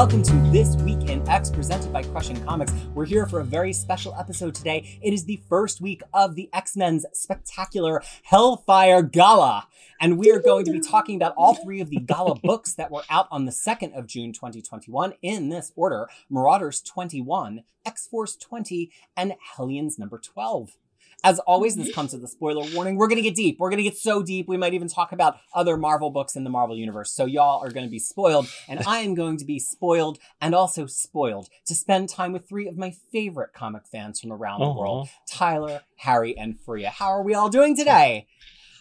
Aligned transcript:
Welcome 0.00 0.22
to 0.22 0.32
This 0.50 0.76
Week 0.76 1.10
in 1.10 1.28
X 1.28 1.50
presented 1.50 1.92
by 1.92 2.02
Crushing 2.02 2.36
Krisis. 2.38 2.90
We're 2.94 3.04
here 3.04 3.26
for 3.26 3.40
a 3.40 3.44
very 3.44 3.74
special 3.74 4.14
episode 4.18 4.54
today. 4.54 4.98
It 5.02 5.12
is 5.12 5.26
the 5.26 5.42
first 5.46 5.82
week 5.82 6.00
of 6.14 6.36
the 6.36 6.48
X 6.54 6.74
Men's 6.74 7.04
spectacular 7.12 8.02
Hellfire 8.22 9.02
Gala. 9.02 9.68
And 10.00 10.16
we 10.16 10.30
are 10.30 10.38
going 10.38 10.64
to 10.64 10.72
be 10.72 10.80
talking 10.80 11.16
about 11.16 11.34
all 11.36 11.54
three 11.54 11.82
of 11.82 11.90
the 11.90 12.00
gala 12.00 12.34
books 12.42 12.72
that 12.76 12.90
were 12.90 13.02
out 13.10 13.28
on 13.30 13.44
the 13.44 13.52
2nd 13.52 13.94
of 13.94 14.06
June 14.06 14.32
2021 14.32 15.12
in 15.20 15.50
this 15.50 15.70
order 15.76 16.08
Marauders 16.30 16.80
21, 16.80 17.64
X 17.84 18.06
Force 18.06 18.36
20, 18.36 18.90
and 19.18 19.34
Hellions 19.54 19.98
number 19.98 20.16
12. 20.16 20.78
As 21.22 21.38
always, 21.40 21.76
this 21.76 21.92
comes 21.94 22.12
with 22.12 22.24
a 22.24 22.28
spoiler 22.28 22.64
warning. 22.74 22.96
We're 22.96 23.08
going 23.08 23.16
to 23.16 23.22
get 23.22 23.34
deep. 23.34 23.58
We're 23.58 23.70
going 23.70 23.82
to 23.82 23.84
get 23.84 23.96
so 23.96 24.22
deep. 24.22 24.48
We 24.48 24.56
might 24.56 24.74
even 24.74 24.88
talk 24.88 25.12
about 25.12 25.38
other 25.54 25.76
Marvel 25.76 26.10
books 26.10 26.36
in 26.36 26.44
the 26.44 26.50
Marvel 26.50 26.76
Universe. 26.76 27.12
So 27.12 27.26
y'all 27.26 27.64
are 27.64 27.70
going 27.70 27.86
to 27.86 27.90
be 27.90 27.98
spoiled, 27.98 28.48
and 28.68 28.80
I 28.86 29.00
am 29.00 29.14
going 29.14 29.36
to 29.38 29.44
be 29.44 29.58
spoiled 29.58 30.18
and 30.40 30.54
also 30.54 30.86
spoiled 30.86 31.48
to 31.66 31.74
spend 31.74 32.08
time 32.08 32.32
with 32.32 32.48
three 32.48 32.68
of 32.68 32.76
my 32.76 32.94
favorite 33.12 33.52
comic 33.52 33.86
fans 33.86 34.20
from 34.20 34.32
around 34.32 34.60
the 34.60 34.72
world 34.72 35.08
Tyler, 35.28 35.82
Harry, 35.96 36.36
and 36.36 36.58
Fariha. 36.58 36.86
How 36.86 37.08
are 37.08 37.22
we 37.22 37.34
all 37.34 37.48
doing 37.48 37.76
today? 37.76 38.26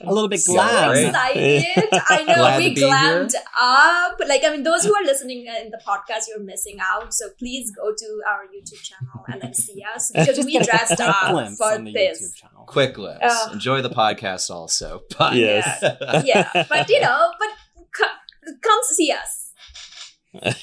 A 0.02 0.14
little 0.14 0.30
bit 0.30 0.42
glam. 0.46 0.96
So 0.96 1.02
excited. 1.08 1.66
I 2.10 2.24
know 2.28 2.36
Glad 2.36 2.58
we 2.58 2.70
to 2.70 2.76
be 2.76 2.82
glammed 2.82 3.34
up. 3.60 4.20
Like, 4.28 4.44
I 4.46 4.50
mean, 4.52 4.64
those 4.64 4.84
who 4.86 4.94
are 4.96 5.04
listening 5.04 5.46
in 5.46 5.72
the 5.72 5.82
podcast, 5.86 6.28
you're 6.30 6.40
missing 6.40 6.78
out. 6.82 7.14
So 7.14 7.30
please 7.38 7.72
go 7.72 7.94
to 7.96 8.22
our 8.30 8.44
YouTube 8.46 8.82
channel 8.82 9.26
and 9.28 9.42
then 9.42 9.54
see 9.54 9.84
us 9.96 10.12
because 10.16 10.46
we 10.46 10.58
dressed 10.60 11.00
up 11.02 11.56
for 11.58 11.66
on 11.74 11.84
the 11.86 11.92
this. 11.94 12.22
YouTube 12.22 12.36
channel. 12.36 12.64
Quick 12.66 12.94
glimpse. 12.96 13.20
Uh. 13.24 13.50
Enjoy 13.54 13.82
the 13.82 13.90
podcast 13.90 14.50
also. 14.50 15.02
But 15.18 15.36
Yes. 15.36 15.84
Yeah, 16.26 16.66
but 16.70 16.90
you 16.90 17.02
know, 17.02 17.32
but 17.40 17.50
co- 17.94 18.54
come 18.62 18.80
see 18.84 19.12
us. 19.12 19.52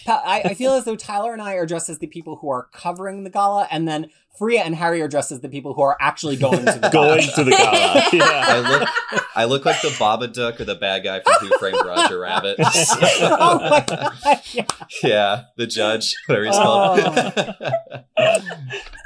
I, 0.06 0.42
I 0.44 0.54
feel 0.54 0.74
as 0.74 0.84
though 0.84 0.94
Tyler 0.96 1.32
and 1.32 1.42
I 1.42 1.54
are 1.54 1.66
dressed 1.66 1.88
as 1.88 1.98
the 1.98 2.06
people 2.06 2.36
who 2.36 2.48
are 2.50 2.68
covering 2.72 3.24
the 3.24 3.30
gala, 3.30 3.66
and 3.70 3.86
then 3.88 4.10
Fariha 4.38 4.60
and 4.64 4.74
Harry 4.74 5.00
are 5.02 5.08
dressed 5.08 5.32
as 5.32 5.40
the 5.40 5.48
people 5.48 5.74
who 5.74 5.82
are 5.82 5.96
actually 6.00 6.36
going 6.36 6.64
to 6.64 6.78
the 6.78 6.88
gala. 6.92 7.16
Going 7.16 7.28
to 7.34 7.44
the 7.44 7.50
gala. 7.50 8.02
Yeah. 8.12 8.22
I 8.24 8.58
look 8.60 8.88
I 9.36 9.44
look 9.44 9.64
like 9.64 9.82
the 9.82 9.88
Babadook 9.88 10.60
or 10.60 10.64
the 10.64 10.74
bad 10.74 11.04
guy 11.04 11.20
from 11.20 11.34
Who 11.46 11.58
Framed 11.58 11.78
Roger 11.84 12.20
Rabbit. 12.20 12.56
oh 12.60 13.58
my 13.68 13.84
god! 13.86 14.40
Yeah. 14.52 14.64
yeah, 15.02 15.42
the 15.56 15.66
judge, 15.66 16.14
whatever 16.26 16.46
he's 16.46 16.54
Oh. 16.56 18.04
called. 18.16 18.46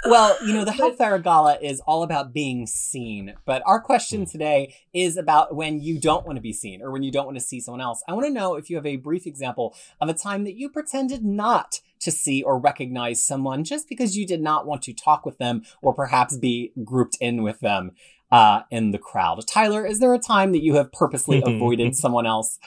Well, 0.06 0.36
you 0.46 0.54
know, 0.54 0.64
the 0.64 0.72
Hellfire 0.72 1.18
Gala 1.18 1.58
is 1.60 1.80
all 1.80 2.02
about 2.02 2.32
being 2.32 2.66
seen, 2.66 3.34
but 3.44 3.62
our 3.66 3.80
question 3.80 4.20
hmm. 4.20 4.30
today 4.30 4.74
is 4.94 5.16
about 5.16 5.54
when 5.54 5.80
you 5.80 6.00
don't 6.00 6.24
want 6.24 6.36
to 6.36 6.42
be 6.42 6.52
seen 6.52 6.80
or 6.80 6.90
when 6.90 7.02
you 7.02 7.10
don't 7.10 7.26
want 7.26 7.36
to 7.36 7.44
see 7.44 7.60
someone 7.60 7.80
else. 7.80 8.02
I 8.08 8.12
want 8.14 8.26
to 8.26 8.32
know 8.32 8.54
if 8.54 8.70
you 8.70 8.76
have 8.76 8.86
a 8.86 8.96
brief 8.96 9.26
example 9.26 9.76
of 10.00 10.08
a 10.08 10.14
time 10.14 10.44
that 10.44 10.54
you 10.54 10.70
pretended 10.70 11.24
not 11.24 11.80
to 12.00 12.10
see 12.10 12.42
or 12.42 12.58
recognize 12.58 13.22
someone 13.22 13.64
just 13.64 13.88
because 13.88 14.16
you 14.16 14.26
did 14.26 14.40
not 14.40 14.66
want 14.66 14.82
to 14.82 14.92
talk 14.92 15.24
with 15.24 15.38
them 15.38 15.62
or 15.82 15.94
perhaps 15.94 16.36
be 16.36 16.72
grouped 16.84 17.16
in 17.20 17.42
with 17.42 17.60
them 17.60 17.92
uh, 18.30 18.62
in 18.70 18.90
the 18.90 18.98
crowd. 18.98 19.46
Tyler, 19.46 19.86
is 19.86 20.00
there 20.00 20.14
a 20.14 20.18
time 20.18 20.52
that 20.52 20.62
you 20.62 20.74
have 20.74 20.92
purposely 20.92 21.42
avoided 21.46 21.94
someone 21.94 22.26
else? 22.26 22.58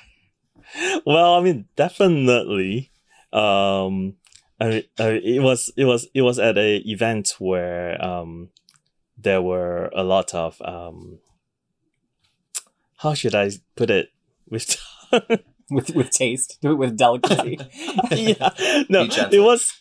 well, 1.05 1.35
I 1.35 1.41
mean, 1.41 1.65
definitely. 1.75 2.91
Um, 3.31 4.15
I, 4.59 4.85
I, 4.99 5.09
it 5.23 5.41
was 5.41 5.71
it 5.75 5.85
was 5.85 6.07
it 6.13 6.21
was 6.21 6.39
at 6.39 6.57
a 6.57 6.77
event 6.77 7.35
where 7.39 8.03
um, 8.03 8.49
there 9.17 9.41
were 9.41 9.89
a 9.95 10.03
lot 10.03 10.33
of 10.33 10.61
um, 10.61 11.19
how 12.97 13.13
should 13.13 13.35
I 13.35 13.51
put 13.75 13.89
it 13.89 14.09
with 14.47 14.77
With 15.69 15.91
with 15.95 16.09
taste, 16.11 16.57
do 16.61 16.71
it 16.71 16.75
with 16.75 16.97
delicacy. 16.97 17.57
yeah. 18.11 18.49
No 18.89 19.03
it 19.31 19.39
was 19.39 19.73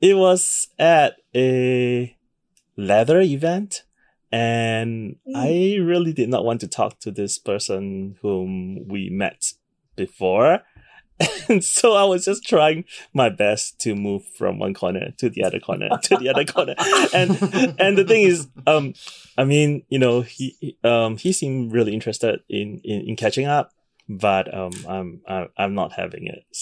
it 0.00 0.14
was 0.14 0.68
at 0.78 1.14
a 1.34 2.16
leather 2.76 3.20
event 3.20 3.82
and 4.32 5.16
i 5.34 5.76
really 5.80 6.12
did 6.12 6.28
not 6.28 6.44
want 6.44 6.60
to 6.60 6.66
talk 6.68 6.98
to 6.98 7.10
this 7.12 7.38
person 7.38 8.16
whom 8.22 8.86
we 8.88 9.08
met 9.10 9.52
before. 9.96 10.60
And 11.48 11.62
so 11.62 11.92
i 11.94 12.02
was 12.04 12.24
just 12.24 12.42
trying 12.44 12.84
my 13.12 13.28
best 13.28 13.78
to 13.82 13.94
move 13.94 14.22
from 14.36 14.58
one 14.58 14.74
corner 14.74 15.12
to 15.18 15.28
the 15.28 15.44
other 15.44 15.60
corner 15.60 15.88
to 16.02 16.16
the 16.16 16.28
other 16.28 16.44
corner. 16.44 16.74
And 17.14 17.30
and 17.78 17.96
the 17.96 18.04
thing 18.04 18.22
is 18.22 18.48
um 18.66 18.94
i 19.38 19.44
mean 19.44 19.84
you 19.88 19.98
know 20.00 20.22
he 20.22 20.56
he- 20.60 20.76
um 20.82 21.16
he 21.16 21.32
seemed 21.32 21.72
really 21.72 21.92
interested 21.94 22.40
in 22.48 22.80
in, 22.82 23.02
in 23.08 23.14
catching 23.16 23.46
up 23.46 23.70
but 24.08 24.52
um 24.54 24.72
I'm, 24.88 25.20
I'm 25.26 25.48
I'm 25.56 25.74
not 25.74 25.92
having 25.92 26.26
it. 26.26 26.44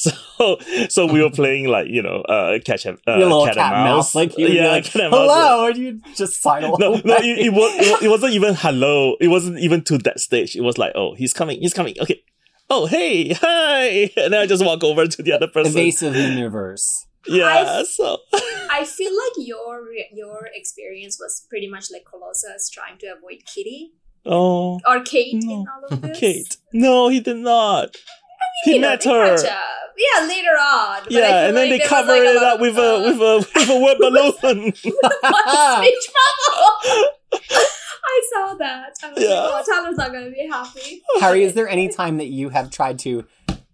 So 0.42 0.58
so 0.88 1.06
we 1.06 1.22
were 1.22 1.30
playing 1.30 1.68
like 1.68 1.86
you 1.88 2.02
know 2.02 2.22
uh 2.22 2.58
catch 2.64 2.84
and 2.86 2.98
uh, 3.06 3.12
Your 3.18 3.28
little 3.28 3.46
cat, 3.46 3.54
cat, 3.54 3.72
and 3.74 3.84
mouse. 3.84 4.14
like 4.14 4.36
you 4.36 4.48
yeah 4.48 4.70
like, 4.72 4.84
cat 4.84 5.02
and 5.02 5.10
mouse. 5.12 5.20
hello, 5.30 5.66
and 5.68 5.76
you 5.78 6.00
just 6.16 6.42
sidle. 6.42 6.76
No, 6.78 6.94
no, 7.04 7.14
it, 7.16 7.38
it, 7.46 7.52
was, 7.52 8.02
it 8.02 8.08
wasn't 8.10 8.32
even 8.34 8.54
hello. 8.54 9.16
It 9.20 9.28
wasn't 9.28 9.58
even 9.60 9.82
to 9.84 9.98
that 9.98 10.18
stage. 10.20 10.56
It 10.56 10.62
was 10.62 10.78
like, 10.78 10.92
oh, 10.96 11.14
he's 11.14 11.32
coming, 11.32 11.60
he's 11.60 11.74
coming. 11.74 11.94
Okay. 12.00 12.22
Oh, 12.70 12.86
hey, 12.86 13.34
hi. 13.34 14.10
And 14.16 14.32
then 14.32 14.40
I 14.40 14.46
just 14.46 14.64
walk 14.64 14.82
over 14.82 15.06
to 15.06 15.22
the 15.22 15.32
other 15.32 15.46
person. 15.48 15.72
Evasive 15.72 16.16
universe. 16.16 17.06
Yeah, 17.28 17.46
I- 17.78 17.84
so. 17.84 18.18
I 18.70 18.84
feel 18.84 19.12
like 19.14 19.46
your 19.46 19.86
your 20.12 20.48
experience 20.54 21.18
was 21.20 21.46
pretty 21.48 21.68
much 21.68 21.86
like 21.92 22.04
Colossus 22.10 22.68
trying 22.70 22.98
to 22.98 23.06
avoid 23.16 23.42
Kitty 23.46 23.92
Oh, 24.24 24.80
or 24.86 25.00
Kate 25.02 25.34
No. 25.42 25.52
in 25.62 25.66
all 25.68 25.84
of 25.90 26.00
this. 26.02 26.18
Kate. 26.18 26.56
No, 26.72 27.08
he 27.08 27.20
did 27.20 27.36
not. 27.38 27.96
He 28.64 28.74
You 28.74 28.80
know, 28.80 28.90
met 28.90 29.00
they 29.02 29.10
her. 29.10 29.36
catch 29.36 29.46
up. 29.50 29.62
Yeah, 29.96 30.26
later 30.26 30.48
on. 30.50 31.02
But 31.04 31.12
Yeah, 31.12 31.46
and 31.48 31.56
then 31.56 31.68
like 31.70 31.70
they 31.70 31.78
there 31.78 31.78
was, 31.78 31.88
cover 31.88 32.12
like, 32.12 32.22
it 32.22 32.34
lot 32.36 32.44
up 32.44 32.54
of, 32.54 32.60
with 32.60 32.76
a 32.78 33.02
with 33.04 33.20
a 33.20 33.48
with 33.60 33.70
a 33.70 33.80
wet 33.80 33.98
balloon. 34.00 34.72
speech 34.74 36.12
bubble. 36.14 37.04
I 38.04 38.22
saw 38.32 38.54
that. 38.54 38.94
I 39.02 39.10
was 39.12 39.22
Yeah. 39.22 39.40
like, 39.40 39.64
oh, 39.68 39.72
Tyler's 39.74 39.96
not 39.96 40.12
going 40.12 40.24
to 40.26 40.30
be 40.30 40.46
happy. 40.48 41.02
Harry, 41.20 41.44
is 41.44 41.54
there 41.54 41.68
any 41.68 41.88
time 41.88 42.18
that 42.18 42.26
you 42.28 42.48
have 42.50 42.70
tried 42.70 42.98
to 43.00 43.24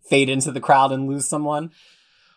fade 0.08 0.28
into 0.28 0.50
the 0.52 0.60
crowd 0.60 0.92
and 0.92 1.08
lose 1.08 1.26
someone? 1.28 1.70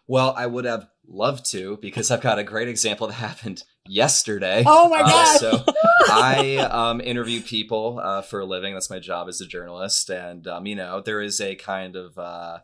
Well, 0.08 0.34
I 0.38 0.48
would 0.48 0.66
have 0.66 0.88
loved 1.08 1.50
to 1.52 1.78
because 1.82 2.12
I've 2.12 2.22
got 2.22 2.40
a 2.40 2.44
great 2.44 2.68
example 2.68 3.08
that 3.08 3.14
happened 3.14 3.64
yesterday. 3.88 4.64
Oh 4.66 4.90
my 4.90 5.02
Uh, 5.02 5.08
god! 5.08 5.40
so 5.40 5.64
I 6.10 6.58
um, 6.58 7.02
interview 7.02 7.42
people 7.42 8.00
uh, 8.04 8.22
for 8.22 8.40
a 8.40 8.46
living. 8.46 8.74
That's 8.74 8.90
my 8.90 9.00
job 9.00 9.28
as 9.28 9.42
a 9.42 9.46
journalist, 9.48 10.10
and 10.10 10.48
um, 10.48 10.66
you 10.66 10.76
know 10.76 11.02
there 11.02 11.22
is 11.22 11.40
a 11.42 11.56
kind 11.56 11.96
of 11.96 12.18
uh, 12.18 12.60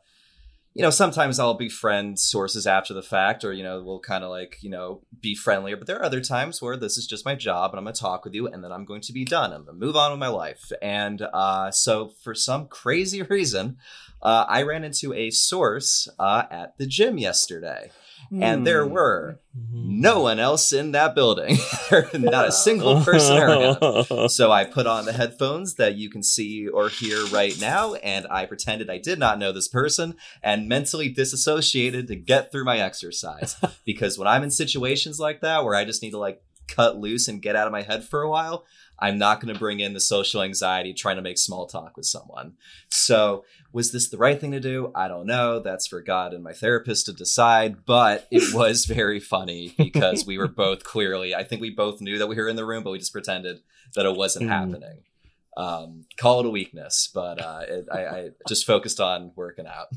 you 0.74 0.82
know 0.84 0.90
sometimes 0.90 1.40
I'll 1.40 1.54
befriend 1.56 2.20
sources 2.20 2.68
after 2.68 2.94
the 2.94 3.02
fact, 3.02 3.44
or 3.44 3.54
you 3.54 3.64
know 3.64 3.82
we'll 3.84 4.00
kind 4.00 4.24
of 4.24 4.30
like 4.30 4.58
you 4.62 4.70
know 4.70 5.02
be 5.20 5.36
friendlier. 5.36 5.78
But 5.78 5.88
there 5.88 5.98
are 5.98 6.06
other 6.06 6.22
times 6.22 6.62
where 6.62 6.78
this 6.78 6.98
is 6.98 7.08
just 7.08 7.26
my 7.26 7.36
job, 7.36 7.72
and 7.72 7.80
I'm 7.80 7.86
gonna 7.86 7.96
talk 7.96 8.24
with 8.26 8.34
you, 8.34 8.48
and 8.48 8.64
then 8.64 8.72
I'm 8.72 8.86
going 8.86 9.02
to 9.02 9.14
be 9.14 9.26
done. 9.26 9.54
I'm 9.54 9.66
gonna 9.66 9.78
move 9.78 9.96
on 9.96 10.12
with 10.12 10.20
my 10.20 10.28
life. 10.28 10.72
And 10.82 11.22
uh, 11.22 11.72
so 11.72 12.10
for 12.24 12.34
some 12.36 12.68
crazy 12.68 13.22
reason, 13.30 13.78
uh, 14.22 14.46
I 14.48 14.64
ran 14.64 14.84
into 14.84 15.14
a 15.14 15.30
source 15.32 16.08
uh, 16.20 16.44
at 16.52 16.78
the 16.78 16.86
gym 16.88 17.18
yesterday, 17.18 17.92
and 18.32 18.66
there 18.68 18.86
Hmm. 18.86 18.92
were 18.94 19.40
no 19.74 20.22
one 20.22 20.40
else 20.40 20.72
in 20.74 20.92
that 20.92 21.16
building. 21.16 21.58
Not 22.14 22.48
a 22.48 22.52
single 22.52 23.02
person 23.02 23.38
around. 23.38 24.30
So 24.30 24.52
I 24.52 24.66
put 24.66 24.86
on 24.88 25.06
the 25.06 25.14
headphones 25.14 25.76
that 25.76 25.96
you 25.96 26.10
can 26.10 26.22
see 26.24 26.68
or 26.68 26.90
hear 26.90 27.26
right 27.28 27.58
now, 27.60 27.96
and 27.96 28.28
I 28.30 28.46
pretended 28.46 28.90
I 28.90 28.98
did 29.00 29.18
not 29.20 29.40
know 29.40 29.52
this 29.52 29.68
person 29.68 30.16
and 30.44 30.68
mentally 30.68 31.10
disassociated 31.10 32.08
to 32.08 32.16
get 32.16 32.52
through 32.52 32.66
my 32.66 32.80
exercise. 32.80 33.56
because 33.86 34.18
when 34.18 34.28
I'm 34.28 34.44
in 34.44 34.52
situations 34.52 35.20
like 35.20 35.42
that 35.42 35.64
where 35.64 35.76
I 35.76 35.86
just 35.86 36.02
need 36.02 36.12
to 36.12 36.18
like 36.20 36.42
cut 36.68 36.98
loose 36.98 37.28
and 37.28 37.42
get 37.42 37.56
out 37.56 37.66
of 37.68 37.72
my 37.72 37.82
head 37.84 38.04
for 38.04 38.22
a 38.22 38.30
while, 38.30 38.66
I'm 39.00 39.18
not 39.18 39.40
going 39.40 39.54
to 39.54 39.60
bring 39.60 39.80
in 39.80 39.94
the 39.94 40.00
social 40.00 40.42
anxiety 40.42 40.94
trying 40.94 41.16
to 41.18 41.22
make 41.22 41.38
small 41.38 41.68
talk 41.68 41.96
with 41.96 42.06
someone. 42.06 42.54
So, 42.90 43.46
was 43.78 43.92
this 43.92 44.10
the 44.10 44.18
right 44.18 44.42
thing 44.42 44.54
to 44.54 44.60
do? 44.60 44.92
I 44.96 45.08
don't 45.08 45.28
know. 45.28 45.60
That's 45.60 45.86
for 45.86 46.02
God 46.02 46.34
and 46.34 46.44
my 46.44 46.52
therapist 46.52 47.06
to 47.06 47.14
decide. 47.14 47.86
But 47.86 48.28
it 48.32 48.52
was 48.54 48.86
very 48.86 49.20
funny 49.20 49.76
because 49.78 50.26
we 50.26 50.40
were 50.40 50.48
both 50.66 50.84
clearly, 50.84 51.36
I 51.36 51.44
think 51.44 51.62
we 51.62 51.70
both 51.70 52.02
knew 52.02 52.18
that 52.18 52.26
we 52.26 52.36
were 52.38 52.50
in 52.50 52.56
the 52.56 52.66
room, 52.66 52.84
but 52.84 52.90
we 52.90 52.98
just 52.98 53.14
pretended 53.14 53.60
that 53.94 54.08
it 54.08 54.18
wasn't 54.18 54.48
Mm. 54.48 54.50
happening. 54.50 55.04
Um, 55.56 56.06
call 56.18 56.40
it 56.40 56.48
a 56.48 56.50
weakness, 56.50 57.12
but 57.14 57.40
uh, 57.40 57.62
it, 57.68 57.86
I, 57.92 58.06
I 58.06 58.30
just 58.48 58.66
focused 58.66 59.00
on 59.00 59.32
working 59.36 59.68
out. 59.68 59.88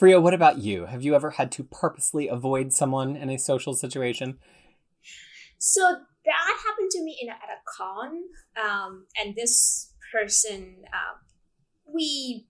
Fariha, 0.00 0.22
what 0.22 0.34
about 0.34 0.58
you? 0.58 0.86
Have 0.86 1.02
you 1.02 1.16
ever 1.16 1.30
had 1.32 1.50
to 1.52 1.64
purposely 1.64 2.28
avoid 2.28 2.72
someone 2.72 3.16
in 3.16 3.30
a 3.30 3.36
social 3.36 3.74
situation? 3.74 4.38
So 5.58 5.82
that 6.24 6.58
happened 6.64 6.90
to 6.92 7.02
me 7.02 7.18
in 7.20 7.30
a, 7.30 7.32
at 7.32 7.50
a 7.50 7.60
con, 7.76 8.22
um, 8.62 9.06
and 9.20 9.34
this 9.34 9.92
person, 10.12 10.84
uh, 10.92 11.18
we 11.92 12.46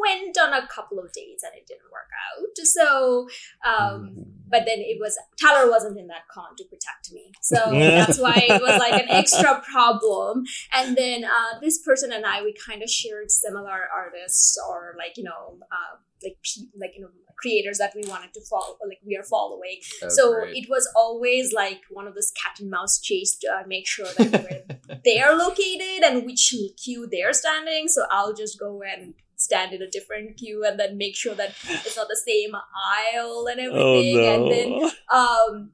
went 0.00 0.38
on 0.38 0.52
a 0.52 0.66
couple 0.66 0.98
of 0.98 1.12
dates 1.12 1.42
and 1.42 1.52
it 1.54 1.66
didn't 1.66 1.90
work 1.90 2.08
out. 2.12 2.66
So, 2.66 3.28
um, 3.66 4.14
but 4.48 4.64
then 4.66 4.78
it 4.78 4.98
was 5.00 5.18
Tyler 5.40 5.70
wasn't 5.70 5.98
in 5.98 6.06
that 6.08 6.28
con 6.30 6.54
to 6.56 6.64
protect 6.64 7.12
me, 7.12 7.32
so 7.40 7.56
that's 7.72 8.18
why 8.18 8.34
it 8.36 8.60
was 8.60 8.78
like 8.78 9.02
an 9.02 9.08
extra 9.10 9.60
problem. 9.60 10.44
And 10.72 10.96
then 10.96 11.24
uh, 11.24 11.58
this 11.60 11.82
person 11.82 12.12
and 12.12 12.26
I, 12.26 12.42
we 12.42 12.54
kind 12.54 12.82
of 12.82 12.90
shared 12.90 13.30
similar 13.30 13.80
artists 13.94 14.58
or 14.68 14.94
like 14.98 15.16
you 15.16 15.24
know, 15.24 15.58
uh, 15.70 15.96
like 16.22 16.36
pe- 16.42 16.78
like 16.78 16.92
you 16.94 17.02
know 17.02 17.08
creators 17.42 17.78
that 17.78 17.92
we 17.94 18.02
wanted 18.08 18.32
to 18.34 18.40
follow, 18.42 18.76
like 18.86 19.00
we 19.04 19.16
are 19.16 19.24
following. 19.24 19.78
Oh, 20.02 20.08
so 20.08 20.34
great. 20.34 20.56
it 20.56 20.70
was 20.70 20.88
always 20.94 21.52
like 21.52 21.80
one 21.90 22.06
of 22.06 22.14
those 22.14 22.32
cat 22.40 22.60
and 22.60 22.70
mouse 22.70 23.00
chase 23.00 23.36
to 23.38 23.48
uh, 23.48 23.62
make 23.66 23.86
sure 23.86 24.06
that 24.16 24.44
where 24.44 25.00
they're 25.04 25.34
located 25.34 26.04
and 26.04 26.24
which 26.24 26.54
queue 26.82 27.08
they're 27.10 27.32
standing. 27.32 27.88
So 27.88 28.04
I'll 28.10 28.34
just 28.34 28.58
go 28.58 28.82
and 28.82 29.14
stand 29.42 29.72
in 29.72 29.82
a 29.82 29.90
different 29.90 30.36
queue 30.36 30.64
and 30.64 30.78
then 30.78 30.96
make 30.96 31.16
sure 31.16 31.34
that 31.34 31.54
it's 31.68 31.96
not 31.96 32.08
the 32.08 32.22
same 32.26 32.54
aisle 32.54 33.46
and 33.50 33.60
Oh 33.60 33.98
everything. 33.98 34.26
And 34.34 34.50
then 34.52 34.90
um, 35.12 35.70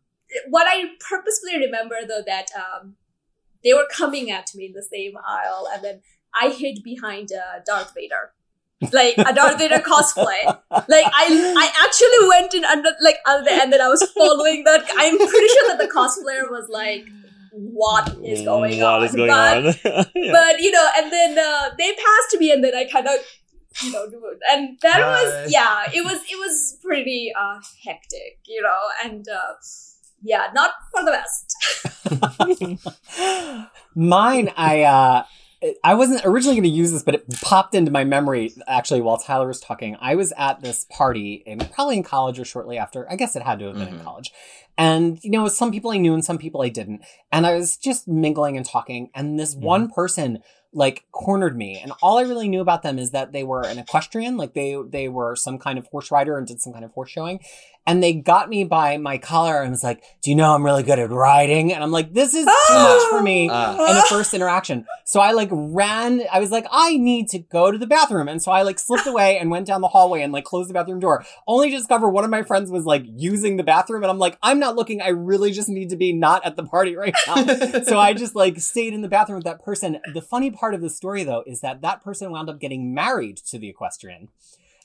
what 0.48 0.66
I 0.68 0.84
purposefully 1.08 1.58
remember 1.58 1.96
though 2.06 2.22
that 2.26 2.48
um, 2.56 2.96
they 3.64 3.72
were 3.72 3.86
coming 3.90 4.30
at 4.30 4.50
me 4.54 4.66
in 4.66 4.72
the 4.72 4.82
same 4.82 5.14
aisle, 5.26 5.68
and 5.72 5.84
then 5.84 6.00
I 6.40 6.50
hid 6.50 6.82
behind 6.84 7.30
uh, 7.32 7.60
Darth 7.66 7.92
Vader, 7.94 8.32
like 8.92 9.14
a 9.18 9.34
Darth 9.34 9.58
Vader 9.58 9.78
cosplay. 9.78 10.44
Like 10.70 11.06
I, 11.06 11.26
I 11.56 11.66
actually 11.84 12.28
went 12.28 12.54
in 12.54 12.64
under 12.64 12.90
like 13.02 13.18
under, 13.26 13.50
and 13.50 13.72
then 13.72 13.80
I 13.80 13.88
was 13.88 14.02
following 14.16 14.64
that. 14.64 14.84
I'm 14.96 15.16
pretty 15.18 15.48
sure 15.48 15.68
that 15.68 15.78
the 15.78 15.90
cosplayer 15.92 16.50
was 16.50 16.68
like, 16.68 17.06
"What 17.52 18.16
is 18.22 18.42
going 18.42 18.80
What 18.80 19.00
on?" 19.00 19.04
is 19.04 19.14
going 19.14 19.28
but, 19.28 19.56
on? 19.66 20.06
Yeah. 20.14 20.32
but 20.32 20.60
you 20.60 20.70
know, 20.70 20.88
and 20.98 21.12
then 21.12 21.38
uh, 21.38 21.70
they 21.76 21.92
passed 21.92 22.38
me, 22.38 22.52
and 22.52 22.62
then 22.62 22.74
I 22.74 22.84
kind 22.84 23.06
of, 23.08 23.14
you 23.84 23.92
know, 23.92 24.08
do 24.10 24.20
it, 24.32 24.38
and 24.50 24.78
that 24.82 25.00
Hi. 25.00 25.08
was 25.10 25.52
yeah, 25.52 25.84
it 25.94 26.02
was 26.04 26.20
it 26.30 26.36
was 26.36 26.78
pretty 26.82 27.32
uh, 27.38 27.60
hectic, 27.84 28.40
you 28.46 28.62
know, 28.62 28.80
and 29.04 29.26
uh, 29.28 29.54
yeah, 30.22 30.48
not 30.54 30.72
for 30.92 31.04
the 31.04 31.12
best. 31.12 31.54
Mine, 33.94 34.52
I 34.56 34.82
uh 34.82 35.24
I 35.82 35.94
wasn't 35.94 36.22
originally 36.24 36.54
going 36.54 36.70
to 36.70 36.76
use 36.76 36.92
this, 36.92 37.02
but 37.02 37.16
it 37.16 37.40
popped 37.40 37.74
into 37.74 37.90
my 37.90 38.04
memory 38.04 38.52
actually 38.68 39.00
while 39.00 39.16
Tyler 39.18 39.48
was 39.48 39.58
talking. 39.58 39.96
I 40.00 40.14
was 40.14 40.32
at 40.36 40.62
this 40.62 40.86
party, 40.88 41.42
in, 41.46 41.58
probably 41.58 41.96
in 41.96 42.04
college 42.04 42.38
or 42.38 42.44
shortly 42.44 42.78
after. 42.78 43.10
I 43.10 43.16
guess 43.16 43.34
it 43.34 43.42
had 43.42 43.58
to 43.58 43.66
have 43.66 43.76
been 43.76 43.88
in 43.88 43.98
Mhm. 43.98 44.04
college. 44.04 44.30
And, 44.76 45.18
you 45.24 45.30
know, 45.30 45.48
some 45.48 45.72
people 45.72 45.90
I 45.90 45.96
knew 45.96 46.14
and 46.14 46.24
some 46.24 46.38
people 46.38 46.62
I 46.62 46.68
didn't. 46.68 47.02
And 47.32 47.44
I 47.44 47.56
was 47.56 47.76
just 47.76 48.06
mingling 48.06 48.56
and 48.56 48.64
talking. 48.64 49.10
And 49.16 49.36
this 49.36 49.56
one 49.56 49.90
person, 49.90 50.44
like, 50.72 51.04
cornered 51.12 51.56
me. 51.56 51.78
And 51.82 51.92
all 52.02 52.18
I 52.18 52.22
really 52.22 52.48
knew 52.48 52.60
about 52.60 52.82
them 52.82 52.98
is 52.98 53.10
that 53.12 53.32
they 53.32 53.44
were 53.44 53.62
an 53.62 53.78
equestrian. 53.78 54.36
Like, 54.36 54.54
they, 54.54 54.76
they 54.88 55.08
were 55.08 55.36
some 55.36 55.58
kind 55.58 55.78
of 55.78 55.86
horse 55.86 56.10
rider 56.10 56.36
and 56.36 56.46
did 56.46 56.60
some 56.60 56.72
kind 56.72 56.84
of 56.84 56.92
horse 56.92 57.10
showing. 57.10 57.40
And 57.88 58.02
they 58.02 58.12
got 58.12 58.50
me 58.50 58.64
by 58.64 58.98
my 58.98 59.16
collar 59.16 59.62
and 59.62 59.70
was 59.70 59.82
like, 59.82 60.04
Do 60.22 60.28
you 60.30 60.36
know 60.36 60.54
I'm 60.54 60.62
really 60.64 60.82
good 60.82 60.98
at 60.98 61.10
riding? 61.10 61.72
And 61.72 61.82
I'm 61.82 61.90
like, 61.90 62.12
This 62.12 62.34
is 62.34 62.44
too 62.44 62.74
much 62.74 63.02
for 63.08 63.22
me 63.22 63.48
Ah. 63.50 63.72
in 63.72 63.96
the 63.96 64.02
first 64.10 64.34
interaction. 64.34 64.84
So 65.06 65.20
I 65.20 65.32
like 65.32 65.48
ran, 65.50 66.20
I 66.30 66.38
was 66.38 66.50
like, 66.50 66.66
I 66.70 66.98
need 66.98 67.28
to 67.30 67.38
go 67.38 67.70
to 67.72 67.78
the 67.78 67.86
bathroom. 67.86 68.28
And 68.28 68.42
so 68.42 68.52
I 68.52 68.60
like 68.60 68.78
slipped 68.78 69.06
away 69.12 69.38
and 69.38 69.50
went 69.50 69.66
down 69.66 69.80
the 69.80 69.88
hallway 69.88 70.20
and 70.22 70.34
like 70.34 70.44
closed 70.44 70.68
the 70.68 70.74
bathroom 70.74 71.00
door, 71.00 71.24
only 71.46 71.70
to 71.70 71.76
discover 71.78 72.10
one 72.10 72.24
of 72.24 72.30
my 72.30 72.42
friends 72.42 72.70
was 72.70 72.84
like 72.84 73.04
using 73.06 73.56
the 73.56 73.64
bathroom. 73.64 74.02
And 74.02 74.10
I'm 74.10 74.18
like, 74.18 74.36
I'm 74.42 74.58
not 74.58 74.76
looking. 74.76 75.00
I 75.00 75.08
really 75.08 75.50
just 75.50 75.70
need 75.70 75.88
to 75.88 75.96
be 75.96 76.12
not 76.12 76.44
at 76.44 76.56
the 76.56 76.64
party 76.64 76.94
right 76.94 77.14
now. 77.26 77.36
so 77.84 77.98
I 77.98 78.12
just 78.12 78.34
like 78.36 78.60
stayed 78.60 78.92
in 78.92 79.00
the 79.00 79.08
bathroom 79.08 79.36
with 79.38 79.44
that 79.46 79.64
person. 79.64 79.98
The 80.12 80.20
funny 80.20 80.50
part 80.50 80.74
of 80.74 80.82
the 80.82 80.90
story 80.90 81.24
though 81.24 81.42
is 81.46 81.62
that 81.62 81.80
that 81.80 82.04
person 82.04 82.30
wound 82.30 82.50
up 82.50 82.60
getting 82.60 82.92
married 82.92 83.38
to 83.48 83.58
the 83.58 83.68
equestrian. 83.70 84.28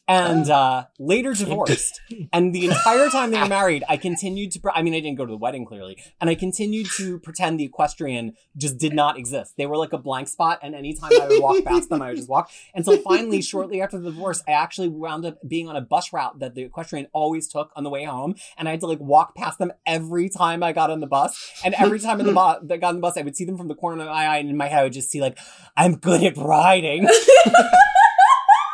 And 0.08 0.50
uh, 0.50 0.86
later 1.00 1.34
divorced. 1.34 2.02
And 2.32 2.54
the 2.54 2.66
entire 2.66 3.10
time 3.10 3.32
they 3.32 3.40
were 3.40 3.48
married, 3.60 3.84
I 3.88 3.98
continued 3.98 4.52
to. 4.54 4.60
Pre- 4.60 4.72
I 4.76 4.82
mean, 4.82 4.94
I 4.94 5.00
didn't 5.00 5.18
go 5.18 5.26
to 5.26 5.32
the 5.32 5.38
wedding 5.38 5.66
clearly, 5.66 6.02
and 6.20 6.30
I 6.30 6.36
continued 6.36 6.88
to 6.98 7.20
pretend 7.20 7.60
the 7.60 7.64
equestrian 7.64 8.34
just 8.58 8.78
did 8.78 8.94
not 8.94 9.18
exist. 9.18 9.54
They 9.58 9.66
were 9.66 9.78
like 9.78 9.94
a 9.94 9.98
blank 9.98 10.28
spot, 10.28 10.60
and 10.62 10.76
anytime 10.76 11.12
I 11.22 11.28
would 11.28 11.42
walk 11.42 11.64
past 11.64 11.90
them, 11.90 12.02
I 12.02 12.10
would 12.10 12.18
just 12.18 12.30
walk. 12.30 12.52
And 12.74 12.84
so 12.84 12.98
finally, 12.98 13.42
shortly 13.54 13.82
after 13.82 13.98
the 13.98 14.12
divorce, 14.12 14.44
I 14.48 14.52
actually 14.52 14.90
wound 14.90 15.26
up 15.26 15.38
being 15.48 15.70
on 15.70 15.76
a 15.76 15.82
bus 15.82 16.12
route 16.12 16.40
that 16.40 16.56
the 16.56 16.64
equestrian 16.64 17.08
always 17.14 17.48
took 17.48 17.72
on 17.76 17.84
the 17.84 17.90
way 17.90 18.04
home, 18.04 18.36
and 18.58 18.68
I 18.68 18.72
had 18.72 18.82
to 18.82 18.88
like 18.88 19.00
walk 19.00 19.36
past 19.36 19.58
them 19.58 19.72
every 19.86 20.30
time 20.30 20.64
I 20.64 20.74
got 20.74 20.92
on 20.92 21.00
the 21.00 21.08
bus. 21.08 21.52
And 21.64 21.74
every 21.76 22.00
time 22.00 22.20
in 22.20 22.26
the 22.26 22.34
bus, 22.34 22.60
that 22.64 22.82
got 22.82 22.90
on 22.90 22.96
the 22.96 23.02
bus, 23.02 23.18
I 23.18 23.22
would 23.22 23.36
see 23.36 23.46
them 23.46 23.58
from 23.58 23.70
the 23.70 23.76
corner 23.76 24.02
of 24.02 24.10
my 24.10 24.26
eye, 24.26 24.38
and 24.38 24.50
in 24.50 24.58
my 24.58 24.68
head, 24.68 24.80
I 24.80 24.84
would 24.84 24.94
just 24.94 25.10
see 25.10 25.22
like, 25.22 25.38
"I'm 25.78 25.96
good 25.96 26.24
at 26.24 26.36
riding." 26.38 27.08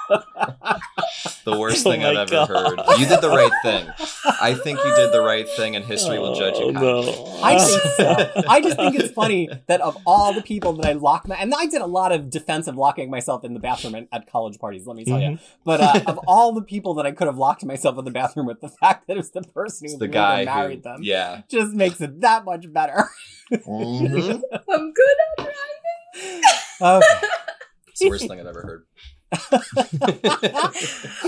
the 1.45 1.57
worst 1.57 1.85
Oh 1.85 1.91
thing 1.91 2.01
my 2.01 2.09
I've 2.09 2.17
ever 2.31 2.31
God. 2.31 2.49
heard. 2.49 2.99
You 2.99 3.05
did 3.05 3.21
the 3.21 3.29
right 3.29 3.51
thing. 3.63 3.87
I 4.41 4.53
think 4.53 4.79
you 4.83 4.95
did 4.95 5.11
the 5.11 5.21
right 5.21 5.47
thing, 5.49 5.75
and 5.75 5.85
history 5.85 6.19
will 6.19 6.35
judge 6.35 6.57
you. 6.57 6.65
Oh, 6.65 6.71
no. 6.71 7.39
I 7.43 7.57
think 7.59 7.81
so. 7.95 8.43
I 8.47 8.61
just 8.61 8.77
think 8.77 8.95
it's 8.99 9.11
funny 9.13 9.49
that 9.67 9.81
of 9.81 9.97
all 10.05 10.33
the 10.33 10.41
people 10.41 10.73
that 10.73 10.85
I 10.85 10.93
lock 10.93 11.27
my, 11.27 11.35
and 11.35 11.53
I 11.53 11.65
did 11.65 11.81
a 11.81 11.85
lot 11.87 12.11
of 12.11 12.29
defensive 12.29 12.75
locking 12.75 13.09
myself 13.09 13.43
in 13.43 13.53
the 13.53 13.59
bathroom 13.59 13.95
at, 13.95 14.07
at 14.11 14.29
college 14.29 14.57
parties, 14.59 14.85
let 14.87 14.95
me 14.95 15.05
tell 15.05 15.19
you. 15.19 15.39
But 15.65 15.81
uh, 15.81 16.01
of 16.07 16.19
all 16.27 16.53
the 16.53 16.61
people 16.63 16.93
that 16.95 17.05
I 17.05 17.11
could 17.11 17.27
have 17.27 17.37
locked 17.37 17.63
myself 17.65 17.97
in 17.97 18.05
the 18.05 18.11
bathroom 18.11 18.45
with, 18.47 18.61
the 18.61 18.69
fact 18.69 19.07
that 19.07 19.13
it 19.13 19.17
was 19.17 19.31
the 19.31 19.41
person 19.41 19.89
who 19.89 19.97
the 19.97 20.07
guy 20.07 20.45
married 20.45 20.77
who, 20.79 20.83
them 20.83 20.99
yeah. 21.03 21.41
just 21.49 21.73
makes 21.73 22.01
it 22.01 22.21
that 22.21 22.45
much 22.45 22.71
better. 22.71 23.09
Mhm. 23.51 24.41
I'm 24.69 24.93
good 24.93 25.15
at 25.37 25.37
driving. 25.37 26.41
Okay. 26.81 27.27
It's 27.89 27.99
the 27.99 28.09
worst 28.09 28.27
thing 28.27 28.39
I've 28.39 28.45
ever 28.45 28.61
heard. 28.61 28.85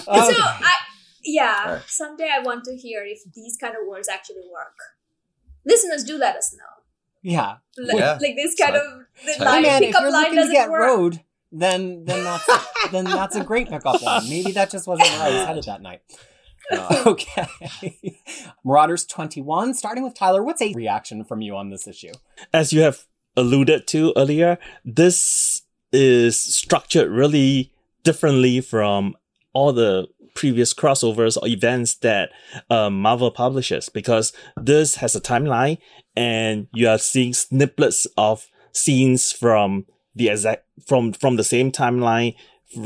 So 0.06 0.12
I 0.13 0.75
yeah, 1.24 1.63
Alright. 1.68 1.83
someday 1.88 2.30
I 2.33 2.39
want 2.39 2.63
to 2.65 2.75
hear 2.75 3.03
if 3.06 3.19
these 3.36 3.57
kind 3.57 3.75
of 3.80 3.88
words 3.88 4.09
actually 4.09 4.48
work. 4.51 4.75
Listeners, 5.65 6.03
do 6.03 6.18
let 6.18 6.36
us 6.36 6.56
know. 6.57 6.83
yeah. 7.21 7.57
Like, 7.77 7.98
Yeah. 8.00 8.18
like 8.19 8.36
this 8.36 8.56
kind 8.59 8.75
So- 8.75 8.81
of 8.81 9.06
the 9.25 9.33
Hey, 9.33 9.45
line, 9.45 9.62
man, 9.63 9.83
if 9.83 9.88
pickup 9.89 10.01
you're 10.01 10.12
line 10.12 10.36
doesn't 10.36 10.51
get 10.53 10.69
work. 10.71 10.81
road, 10.81 11.21
then 11.51 12.06
then 12.06 12.24
that's 12.24 12.50
then 12.92 13.06
that's 13.06 13.36
a 13.36 13.44
great 13.44 13.69
pickup 13.69 14.01
line. 14.01 14.27
Maybe 14.30 14.51
that 14.54 14.71
just 14.71 14.88
wasn't 14.88 15.09
where 15.09 15.21
I 15.21 15.30
was 15.38 15.45
headed 15.47 15.63
that 15.65 15.81
night. 15.81 16.01
Uh, 16.71 17.04
Okay. 17.07 17.47
Marauders 18.63 19.06
21, 19.06 19.74
starting 19.75 20.04
with 20.04 20.15
Tyler, 20.15 20.42
what's 20.44 20.62
a 20.62 20.74
reaction 20.74 21.24
from 21.24 21.42
you 21.42 21.56
on 21.56 21.69
this 21.69 21.88
issue? 21.88 22.13
as 22.54 22.71
you 22.74 22.81
have 22.81 23.06
alluded 23.38 23.88
to 23.88 24.13
earlier, 24.18 24.57
this 24.83 25.62
is 25.92 26.38
structured 26.39 27.12
really 27.12 27.70
differently 28.03 28.62
from 28.62 29.15
all 29.53 29.74
the 29.74 30.07
previous 30.33 30.74
crossovers 30.74 31.38
or 31.42 31.48
events 31.48 31.95
that 31.95 32.30
um, 32.69 33.01
Marvel 33.01 33.31
publishes 33.31 33.89
because 33.89 34.31
this 34.56 34.95
has 34.95 35.15
a 35.15 35.21
timeline 35.21 35.77
and 36.15 36.68
you 36.74 36.88
are 36.88 36.98
seeing 36.98 37.33
snippets 37.33 38.07
of 38.18 38.48
scenes 38.71 39.31
from 39.31 39.86
the 40.15 40.30
exact 40.30 40.65
from 40.86 41.13
from 41.13 41.36
the 41.36 41.44
same 41.44 41.71
timeline 41.71 42.35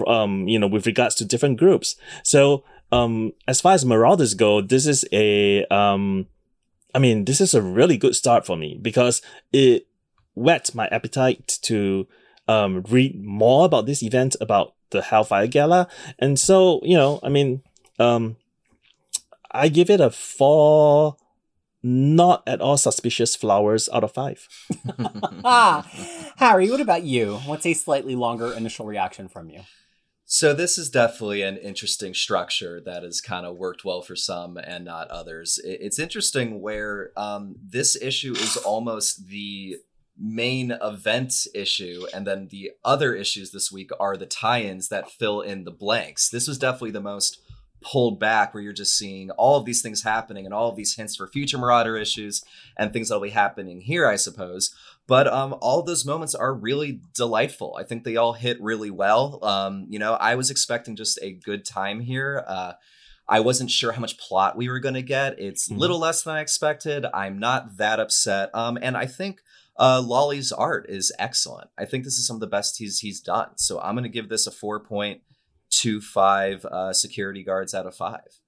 um 0.07 0.47
you 0.47 0.57
know 0.57 0.67
with 0.67 0.87
regards 0.87 1.13
to 1.15 1.25
different 1.25 1.57
groups. 1.57 1.95
So 2.23 2.63
um 2.91 3.33
as 3.47 3.61
far 3.61 3.73
as 3.73 3.85
marauders 3.85 4.33
go 4.33 4.61
this 4.61 4.87
is 4.87 5.05
a 5.11 5.65
um 5.65 6.27
I 6.95 6.99
mean, 6.99 7.25
this 7.25 7.41
is 7.41 7.53
a 7.53 7.61
really 7.61 7.97
good 7.97 8.15
start 8.15 8.45
for 8.45 8.55
me 8.55 8.79
because 8.81 9.21
it 9.51 9.85
whet 10.33 10.73
my 10.73 10.87
appetite 10.87 11.59
to 11.63 12.07
um, 12.47 12.83
read 12.83 13.21
more 13.21 13.65
about 13.65 13.85
this 13.85 14.01
event, 14.01 14.37
about 14.39 14.74
the 14.91 15.01
Hellfire 15.01 15.47
Gala. 15.47 15.87
And 16.19 16.39
so, 16.39 16.79
you 16.83 16.95
know, 16.95 17.19
I 17.23 17.29
mean, 17.29 17.61
um, 17.99 18.37
I 19.51 19.69
give 19.69 19.89
it 19.89 20.01
a 20.01 20.11
four 20.11 21.17
not 21.87 22.41
at 22.47 22.61
all 22.61 22.77
suspicious 22.77 23.35
flowers 23.35 23.87
out 23.93 24.03
of 24.03 24.11
five. 24.11 24.47
ah, 25.43 25.87
Harry, 26.37 26.69
what 26.71 26.81
about 26.81 27.03
you? 27.03 27.35
What's 27.45 27.65
a 27.67 27.75
slightly 27.75 28.15
longer 28.15 28.51
initial 28.51 28.87
reaction 28.87 29.27
from 29.27 29.51
you? 29.51 29.61
So 30.25 30.53
this 30.53 30.79
is 30.79 30.89
definitely 30.89 31.43
an 31.43 31.57
interesting 31.57 32.15
structure 32.15 32.81
that 32.83 33.03
has 33.03 33.21
kind 33.21 33.45
of 33.45 33.57
worked 33.57 33.85
well 33.85 34.01
for 34.01 34.15
some 34.15 34.57
and 34.57 34.83
not 34.83 35.09
others. 35.09 35.59
It's 35.63 35.99
interesting 35.99 36.59
where 36.59 37.11
um, 37.15 37.57
this 37.63 37.95
issue 37.95 38.33
is 38.33 38.57
almost 38.57 39.27
the 39.27 39.77
main 40.17 40.71
event 40.81 41.33
issue, 41.53 42.05
and 42.13 42.25
then 42.25 42.47
the 42.49 42.71
other 42.83 43.13
issues 43.13 43.51
this 43.51 43.71
week 43.71 43.89
are 43.99 44.15
the 44.15 44.25
tie-ins 44.25 44.87
that 44.89 45.11
fill 45.11 45.41
in 45.41 45.63
the 45.63 45.71
blanks. 45.71 46.29
This 46.29 46.47
was 46.47 46.57
definitely 46.57 46.91
the 46.91 47.01
most 47.01 47.39
pulled 47.81 48.19
back, 48.19 48.53
where 48.53 48.63
you're 48.63 48.73
just 48.73 48.97
seeing 48.97 49.29
all 49.31 49.57
of 49.59 49.65
these 49.65 49.81
things 49.81 50.01
happening 50.03 50.45
and 50.45 50.53
all 50.53 50.69
of 50.69 50.75
these 50.75 50.95
hints 50.95 51.15
for 51.15 51.27
future 51.27 51.57
Marauder 51.57 51.95
issues 51.97 52.43
and 52.77 52.91
things 52.91 53.09
that'll 53.09 53.21
be 53.21 53.29
happening 53.29 53.81
here, 53.81 54.07
I 54.07 54.15
suppose. 54.15 54.73
But 55.05 55.27
um, 55.27 55.55
all 55.61 55.83
those 55.83 56.03
moments 56.03 56.33
are 56.33 56.51
really 56.51 56.99
delightful. 57.13 57.75
I 57.79 57.83
think 57.83 58.03
they 58.03 58.15
all 58.15 58.33
hit 58.33 58.59
really 58.59 58.89
well. 58.89 59.37
Um, 59.43 59.85
you 59.87 59.99
know, 59.99 60.13
I 60.13 60.33
was 60.33 60.49
expecting 60.49 60.95
just 60.95 61.19
a 61.21 61.33
good 61.33 61.63
time 61.63 61.99
here. 61.99 62.43
Uh, 62.47 62.73
I 63.27 63.39
wasn't 63.41 63.69
sure 63.69 63.91
how 63.91 64.01
much 64.01 64.17
plot 64.17 64.57
we 64.57 64.67
were 64.67 64.79
going 64.79 64.95
to 64.95 65.03
get. 65.03 65.37
It's 65.39 65.69
a 65.69 65.73
Mhm. 65.73 65.77
little 65.79 65.99
less 65.99 66.23
than 66.23 66.35
I 66.35 66.41
expected. 66.41 67.05
I'm 67.13 67.37
not 67.37 67.77
that 67.77 67.99
upset. 67.99 68.49
Um, 68.55 68.79
and 68.81 68.97
I 68.97 69.05
think 69.05 69.41
uh, 69.77 70.01
Lolli's 70.01 70.51
art 70.51 70.87
is 70.89 71.11
excellent. 71.19 71.69
I 71.77 71.85
think 71.85 72.03
this 72.03 72.17
is 72.17 72.25
some 72.25 72.37
of 72.37 72.41
the 72.41 72.47
best 72.47 72.77
he's 72.77 72.99
he's 72.99 73.19
done. 73.19 73.49
So 73.57 73.79
I'm 73.79 73.95
going 73.95 74.03
to 74.03 74.09
give 74.09 74.29
this 74.29 74.47
a 74.47 74.51
4.25 74.51 76.65
uh, 76.65 76.93
security 76.93 77.43
guards 77.43 77.73
out 77.73 77.85
of 77.85 77.95
five. 77.95 78.39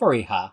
Fariha. 0.00 0.52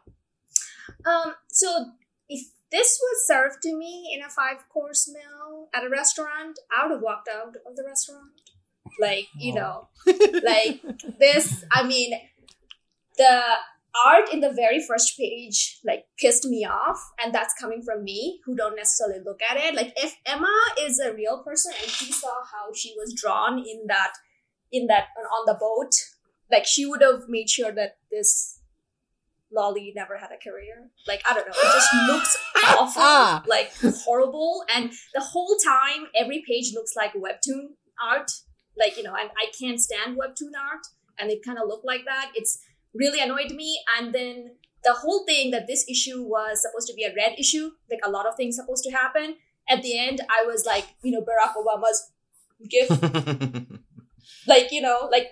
Um, 1.05 1.35
so 1.49 1.91
if 2.29 2.47
this 2.71 2.99
was 3.01 3.27
served 3.27 3.61
to 3.63 3.75
me 3.75 4.13
in 4.15 4.23
a 4.23 4.29
five 4.29 4.69
course 4.69 5.09
meal 5.09 5.67
at 5.73 5.85
a 5.85 5.89
restaurant, 5.89 6.59
I 6.75 6.85
would 6.85 6.93
have 6.93 7.01
walked 7.01 7.27
out 7.27 7.57
of 7.65 7.75
the 7.75 7.83
restaurant. 7.85 8.31
Like, 8.99 9.27
you 9.37 9.55
know, 9.55 9.87
like 10.05 10.81
this, 11.19 11.63
I 11.71 11.83
mean, 11.83 12.13
the 13.17 13.41
art 14.05 14.33
in 14.33 14.39
the 14.39 14.51
very 14.51 14.83
first 14.83 15.17
page 15.17 15.79
like 15.85 16.05
pissed 16.19 16.45
me 16.45 16.65
off 16.65 16.99
and 17.23 17.33
that's 17.33 17.53
coming 17.59 17.81
from 17.83 18.03
me 18.03 18.39
who 18.45 18.55
don't 18.55 18.75
necessarily 18.75 19.19
look 19.23 19.39
at 19.47 19.57
it. 19.57 19.75
Like 19.75 19.93
if 19.95 20.15
emma 20.25 20.53
is 20.79 20.99
a 20.99 21.13
real 21.13 21.43
person 21.43 21.73
and 21.79 21.89
she 21.89 22.11
saw 22.11 22.33
how 22.51 22.73
she 22.73 22.93
was 22.97 23.13
drawn 23.13 23.59
in 23.59 23.85
that 23.87 24.13
in 24.71 24.87
that 24.87 25.07
on 25.17 25.45
the 25.45 25.57
boat 25.59 25.91
like 26.51 26.65
she 26.65 26.85
would 26.85 27.01
have 27.01 27.23
made 27.27 27.49
sure 27.49 27.71
that 27.71 27.97
this 28.11 28.59
Lolli 29.55 29.93
never 29.95 30.17
had 30.17 30.31
a 30.31 30.43
career. 30.43 30.89
Like 31.07 31.21
i 31.29 31.33
don't 31.33 31.47
know. 31.47 31.53
It 31.55 31.73
just 31.73 31.93
looks 32.07 32.37
awful 32.65 33.01
ah. 33.03 33.43
like 33.47 33.71
horrible. 34.03 34.63
And 34.73 34.91
the 35.13 35.21
whole 35.21 35.55
time 35.63 36.07
every 36.15 36.43
page 36.47 36.73
looks 36.73 36.95
like 36.95 37.13
webtoon 37.13 37.75
art. 38.03 38.31
Like 38.75 38.97
you 38.97 39.03
know 39.03 39.13
and 39.13 39.29
i 39.37 39.51
can't 39.57 39.79
stand 39.79 40.17
webtoon 40.17 40.57
art 40.59 40.81
and 41.19 41.29
it 41.29 41.43
kind 41.45 41.59
of 41.59 41.67
looked 41.67 41.85
like 41.85 42.05
that. 42.05 42.31
It's 42.35 42.59
really 42.93 43.19
annoyed 43.19 43.51
me. 43.51 43.79
And 43.97 44.13
then 44.13 44.51
the 44.83 44.93
whole 44.93 45.25
thing 45.25 45.51
that 45.51 45.67
this 45.67 45.85
issue 45.89 46.21
was 46.23 46.61
supposed 46.61 46.87
to 46.87 46.93
be 46.93 47.03
a 47.03 47.13
red 47.15 47.37
issue, 47.39 47.71
like 47.89 47.99
a 48.03 48.09
lot 48.09 48.25
of 48.27 48.35
things 48.35 48.55
supposed 48.55 48.83
to 48.83 48.91
happen. 48.91 49.35
At 49.69 49.81
the 49.81 49.97
end, 49.97 50.21
I 50.29 50.45
was 50.45 50.65
like, 50.65 50.85
you 51.03 51.11
know, 51.11 51.21
Barack 51.21 51.55
Obama's 51.55 52.11
gift, 52.69 53.01
like, 54.47 54.71
you 54.71 54.81
know, 54.81 55.07
like 55.11 55.27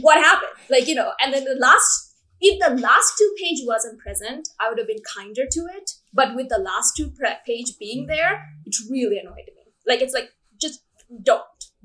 what 0.00 0.18
happened? 0.18 0.52
Like, 0.68 0.86
you 0.86 0.94
know, 0.94 1.12
and 1.20 1.32
then 1.32 1.44
the 1.44 1.54
last, 1.58 2.14
if 2.40 2.58
the 2.60 2.74
last 2.80 3.14
two 3.18 3.34
page 3.42 3.60
wasn't 3.64 3.98
present, 3.98 4.48
I 4.60 4.68
would 4.68 4.78
have 4.78 4.86
been 4.86 5.02
kinder 5.16 5.42
to 5.50 5.60
it. 5.76 5.92
But 6.12 6.34
with 6.34 6.48
the 6.48 6.58
last 6.58 6.94
two 6.96 7.10
pre- 7.10 7.30
page 7.46 7.78
being 7.78 8.06
there, 8.06 8.48
it 8.66 8.74
really 8.90 9.18
annoyed 9.18 9.48
me. 9.56 9.72
Like, 9.86 10.00
it's 10.02 10.14
like, 10.14 10.30
just 10.60 10.82
don't, 11.22 11.42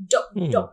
don't, 0.08 0.26
Hmm. 0.34 0.50
don't. 0.52 0.72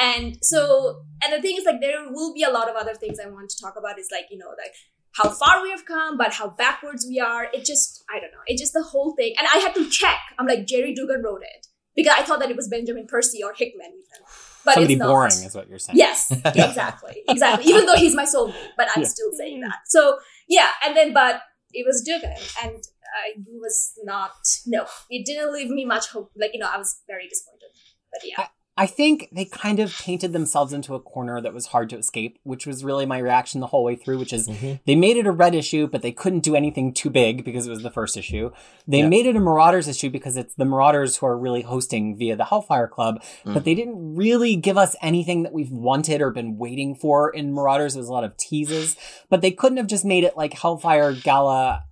And 0.00 0.38
so, 0.42 1.02
and 1.22 1.32
the 1.32 1.40
thing 1.40 1.56
is, 1.56 1.64
like, 1.64 1.80
there 1.80 2.10
will 2.10 2.34
be 2.34 2.42
a 2.42 2.50
lot 2.50 2.68
of 2.68 2.76
other 2.76 2.94
things 2.94 3.18
I 3.18 3.28
want 3.28 3.50
to 3.50 3.56
talk 3.60 3.74
about. 3.78 3.98
Is 3.98 4.08
like, 4.10 4.26
you 4.30 4.38
know, 4.38 4.50
like 4.58 4.74
how 5.12 5.30
far 5.30 5.62
we 5.62 5.70
have 5.70 5.84
come, 5.84 6.16
but 6.16 6.32
how 6.32 6.48
backwards 6.48 7.06
we 7.08 7.20
are. 7.20 7.44
It 7.52 7.64
just, 7.64 8.02
I 8.10 8.18
don't 8.18 8.32
know. 8.32 8.42
It 8.46 8.58
just 8.58 8.72
the 8.72 8.82
whole 8.82 9.14
thing. 9.14 9.34
And 9.38 9.46
I 9.52 9.58
had 9.58 9.74
to 9.74 9.88
check. 9.88 10.18
I'm 10.38 10.46
like, 10.46 10.66
Gerry 10.66 10.94
Duggan 10.94 11.22
wrote 11.22 11.42
it 11.42 11.66
because 11.94 12.14
I 12.18 12.22
thought 12.22 12.40
that 12.40 12.50
it 12.50 12.56
was 12.56 12.68
Benjamin 12.68 13.06
Percy 13.06 13.42
or 13.42 13.52
Hickman 13.54 13.86
even. 13.86 14.26
But 14.64 14.74
Somebody 14.74 14.94
it's 14.94 15.00
not. 15.00 15.08
boring 15.08 15.32
is 15.44 15.54
what 15.54 15.68
you're 15.68 15.78
saying. 15.78 15.98
Yes, 15.98 16.30
exactly, 16.30 17.22
exactly. 17.28 17.70
Even 17.70 17.86
though 17.86 17.96
he's 17.96 18.14
my 18.14 18.24
soulmate, 18.24 18.54
but 18.76 18.88
I'm 18.96 19.02
Yeah. 19.02 19.08
still 19.08 19.30
hmm. 19.30 19.36
saying 19.36 19.60
that. 19.60 19.76
So 19.86 20.18
yeah, 20.48 20.70
and 20.84 20.96
then 20.96 21.12
but 21.12 21.42
it 21.72 21.84
was 21.86 22.02
Dugan, 22.02 22.34
and 22.62 22.82
I 23.14 23.34
was 23.60 23.92
not. 24.04 24.32
No, 24.66 24.86
it 25.10 25.26
didn't 25.26 25.52
leave 25.52 25.68
me 25.68 25.84
much 25.84 26.08
hope. 26.08 26.32
Like 26.36 26.52
you 26.54 26.60
know, 26.60 26.70
I 26.72 26.78
was 26.78 27.02
very 27.06 27.28
disappointed. 27.28 27.68
But 28.10 28.22
yeah, 28.24 28.34
I 28.38 28.48
think 28.86 29.28
they 29.30 29.44
kind 29.44 29.78
of 29.78 29.96
painted 29.96 30.32
themselves 30.32 30.72
into 30.72 30.96
a 30.96 31.00
corner 31.00 31.40
that 31.40 31.54
was 31.54 31.66
hard 31.66 31.88
to 31.90 31.96
escape, 31.96 32.38
which 32.42 32.66
was 32.66 32.82
really 32.84 33.06
my 33.06 33.18
reaction 33.18 33.60
the 33.60 33.68
whole 33.68 33.84
way 33.84 33.94
through, 33.94 34.18
which 34.18 34.32
is 34.32 34.48
Mhm. 34.48 34.80
they 34.84 34.96
made 34.96 35.16
it 35.16 35.26
a 35.26 35.30
red 35.32 35.54
issue, 35.54 35.86
but 35.86 36.02
they 36.02 36.10
couldn't 36.10 36.40
do 36.42 36.56
anything 36.56 36.92
too 36.92 37.08
big 37.08 37.44
because 37.44 37.68
it 37.68 37.70
was 37.70 37.82
the 37.84 37.90
first 37.90 38.16
issue. 38.16 38.50
They 38.88 38.98
Yeah. 38.98 39.08
made 39.08 39.26
it 39.26 39.36
a 39.36 39.40
Marauders 39.40 39.86
issue 39.86 40.10
because 40.10 40.36
it's 40.36 40.54
the 40.56 40.64
Marauders 40.64 41.16
who 41.18 41.26
are 41.26 41.38
really 41.38 41.62
hosting 41.62 42.16
via 42.16 42.34
the 42.34 42.46
Hellfire 42.46 42.88
Club, 42.88 43.22
Mm. 43.46 43.54
but 43.54 43.64
they 43.64 43.76
didn't 43.76 44.16
really 44.16 44.56
give 44.56 44.76
us 44.76 44.96
anything 45.00 45.44
that 45.44 45.52
we've 45.52 45.70
wanted 45.70 46.20
or 46.20 46.30
been 46.32 46.58
waiting 46.58 46.96
for 46.96 47.30
in 47.30 47.54
Marauders. 47.54 47.94
It 47.94 48.00
was 48.00 48.08
a 48.08 48.12
lot 48.12 48.24
of 48.24 48.36
teases, 48.36 48.96
but 49.30 49.40
they 49.40 49.52
couldn't 49.52 49.78
have 49.78 49.86
just 49.86 50.04
made 50.04 50.24
it 50.24 50.36
like 50.36 50.52
Hellfire 50.54 51.12
Gala 51.12 51.84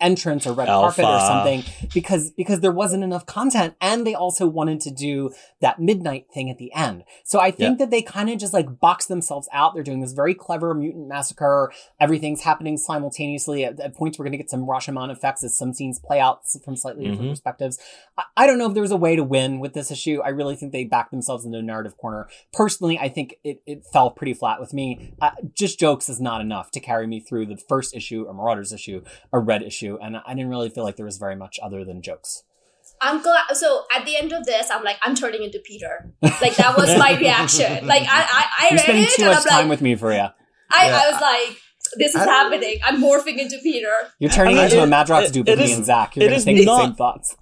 entrance 0.00 0.46
or 0.46 0.52
red 0.52 0.68
carpet 0.68 1.04
or 1.04 1.18
something 1.20 1.64
because 1.92 2.30
because 2.32 2.60
there 2.60 2.70
wasn't 2.72 3.02
enough 3.02 3.26
content 3.26 3.74
and 3.80 4.06
they 4.06 4.14
also 4.14 4.46
wanted 4.46 4.80
to 4.80 4.90
do 4.90 5.30
that 5.60 5.80
midnight 5.80 6.26
thing 6.32 6.48
at 6.50 6.58
the 6.58 6.72
end. 6.72 7.02
So 7.24 7.40
I 7.40 7.50
think 7.50 7.78
that 7.78 7.90
they 7.90 8.02
kind 8.02 8.30
of 8.30 8.38
just 8.38 8.52
like 8.52 8.78
boxed 8.80 9.08
themselves 9.08 9.48
out. 9.52 9.74
They're 9.74 9.82
doing 9.82 10.00
this 10.00 10.12
very 10.12 10.34
clever 10.34 10.72
mutant 10.74 11.08
massacre. 11.08 11.72
Everything's 12.00 12.42
happening 12.42 12.76
simultaneously. 12.76 13.64
At, 13.64 13.80
at 13.80 13.94
points 13.94 14.18
we're 14.18 14.24
going 14.24 14.32
to 14.32 14.38
get 14.38 14.50
some 14.50 14.66
Rashomon 14.66 15.10
effects 15.10 15.42
as 15.42 15.56
some 15.56 15.72
scenes 15.72 15.98
play 15.98 16.20
out 16.20 16.42
from 16.64 16.76
slightly 16.76 17.04
different 17.04 17.22
Mhm. 17.28 17.30
perspectives. 17.32 17.78
I, 18.16 18.22
I 18.36 18.46
don't 18.46 18.58
know 18.58 18.66
if 18.68 18.74
there 18.74 18.82
was 18.82 18.90
a 18.92 18.96
way 18.96 19.16
to 19.16 19.24
win 19.24 19.58
with 19.58 19.72
this 19.74 19.90
issue. 19.90 20.20
I 20.24 20.28
really 20.28 20.54
think 20.56 20.72
they 20.72 20.84
backed 20.84 21.10
themselves 21.10 21.44
into 21.44 21.58
a 21.58 21.62
narrative 21.62 21.96
corner. 21.96 22.28
Personally, 22.52 22.98
I 22.98 23.08
think 23.08 23.36
it, 23.44 23.62
it 23.66 23.84
fell 23.92 24.10
pretty 24.10 24.34
flat 24.34 24.60
with 24.60 24.72
me. 24.72 25.14
Uh, 25.20 25.30
just 25.54 25.78
jokes 25.80 26.08
is 26.08 26.20
not 26.20 26.40
enough 26.40 26.70
to 26.72 26.80
carry 26.80 27.06
me 27.06 27.20
through 27.20 27.46
the 27.46 27.56
first 27.68 27.94
issue, 27.96 28.26
a 28.28 28.32
Marauders 28.34 28.72
issue, 28.72 29.02
a 29.32 29.38
Red 29.38 29.62
issue, 29.62 29.87
and 29.96 30.18
I 30.18 30.34
didn't 30.34 30.50
really 30.50 30.68
feel 30.68 30.84
like 30.84 30.96
there 30.96 31.06
was 31.06 31.16
very 31.16 31.36
much 31.36 31.58
other 31.62 31.84
than 31.84 32.02
jokes. 32.02 32.42
I'm 33.00 33.22
glad. 33.22 33.44
So 33.54 33.84
at 33.94 34.04
the 34.04 34.16
end 34.16 34.32
of 34.32 34.44
this, 34.44 34.70
I'm 34.70 34.82
like, 34.84 34.96
I'm 35.02 35.14
turning 35.14 35.42
into 35.44 35.60
Peter. 35.64 36.10
Like 36.20 36.56
that 36.56 36.76
was 36.76 36.88
my 36.98 37.16
reaction. 37.18 37.86
Like 37.86 38.02
I, 38.02 38.06
I, 38.08 38.44
I 38.60 38.64
You're 38.70 38.70
read 38.72 38.80
spending 38.80 39.04
it 39.04 39.10
too 39.10 39.22
and 39.22 39.30
much 39.32 39.38
I'm 39.44 39.44
time 39.48 39.58
like, 39.60 39.70
with 39.70 39.80
me, 39.82 39.96
Fariha. 39.96 40.32
I, 40.70 40.86
Yeah. 40.88 41.00
I 41.04 41.10
was 41.12 41.20
like, 41.20 41.56
this 41.96 42.14
is 42.14 42.22
happening. 42.24 42.78
I'm 42.84 43.00
morphing 43.02 43.38
into 43.38 43.58
Peter. 43.62 43.88
You're 44.18 44.30
turning 44.30 44.54
I 44.58 44.62
mean, 44.62 44.64
into 44.66 44.80
a 44.80 44.84
it- 44.84 44.90
Madrox 44.90 45.24
it- 45.26 45.32
dupe 45.32 45.46
with 45.46 45.58
me 45.58 45.72
and 45.72 45.84
Zach. 45.84 46.16
You're 46.16 46.22
going 46.28 46.32
to 46.32 46.36
is 46.38 46.44
think 46.44 46.58
the 46.58 46.64
not- 46.66 46.82
same 46.84 46.94
thoughts. 46.94 47.36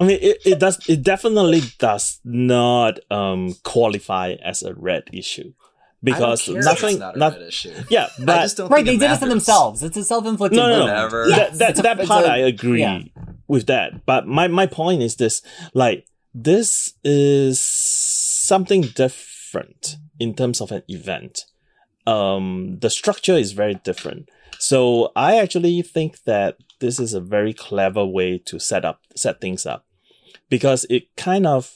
I 0.00 0.04
mean, 0.04 0.18
it, 0.20 0.38
it 0.44 0.58
does. 0.58 0.78
It 0.88 1.02
definitely 1.02 1.62
does 1.78 2.20
not 2.24 2.98
um 3.12 3.54
qualify 3.64 4.34
as 4.44 4.62
a 4.62 4.74
red 4.74 5.04
issue 5.12 5.52
because 6.02 6.48
I 6.48 6.52
don't 6.52 6.54
care 6.54 6.58
if 6.58 6.64
nothing. 6.64 6.88
It's 6.90 6.98
not 6.98 7.16
a 7.16 7.18
not, 7.18 7.42
issue. 7.42 7.72
yeah, 7.90 8.08
I 8.20 8.24
but 8.24 8.42
just 8.42 8.56
don't 8.56 8.70
Right, 8.70 8.84
think 8.84 9.00
they 9.00 9.06
did 9.08 9.14
it 9.16 9.20
to 9.20 9.28
themselves. 9.28 9.82
It's 9.82 9.96
a 9.96 10.04
self-inflicted 10.04 10.56
No, 10.56 10.68
no, 10.68 10.78
no. 10.78 10.84
Whatever. 10.84 11.28
Yes. 11.28 11.58
that 11.58 11.76
that, 11.76 11.78
a- 11.78 11.82
that 11.96 12.06
part 12.06 12.24
a- 12.24 12.30
I 12.32 12.36
agree 12.38 12.80
yeah. 12.80 13.02
with 13.46 13.66
that. 13.66 14.06
But 14.06 14.26
my 14.26 14.48
my 14.48 14.66
point 14.66 15.02
is 15.02 15.16
this: 15.16 15.42
like 15.74 16.06
this 16.34 16.94
is 17.04 17.60
something 17.60 18.82
different 18.82 19.96
in 20.20 20.34
terms 20.34 20.60
of 20.60 20.70
an 20.72 20.82
event. 20.88 21.44
Um, 22.06 22.78
the 22.80 22.90
structure 22.90 23.34
is 23.36 23.52
very 23.52 23.74
different. 23.74 24.28
So 24.58 25.12
I 25.14 25.36
actually 25.38 25.82
think 25.82 26.22
that 26.24 26.56
this 26.80 26.98
is 26.98 27.12
a 27.14 27.20
very 27.20 27.52
clever 27.52 28.04
way 28.06 28.38
to 28.46 28.58
set 28.58 28.84
up 28.84 29.00
set 29.14 29.40
things 29.40 29.66
up 29.66 29.84
because 30.48 30.86
it 30.88 31.14
kind 31.16 31.46
of 31.46 31.74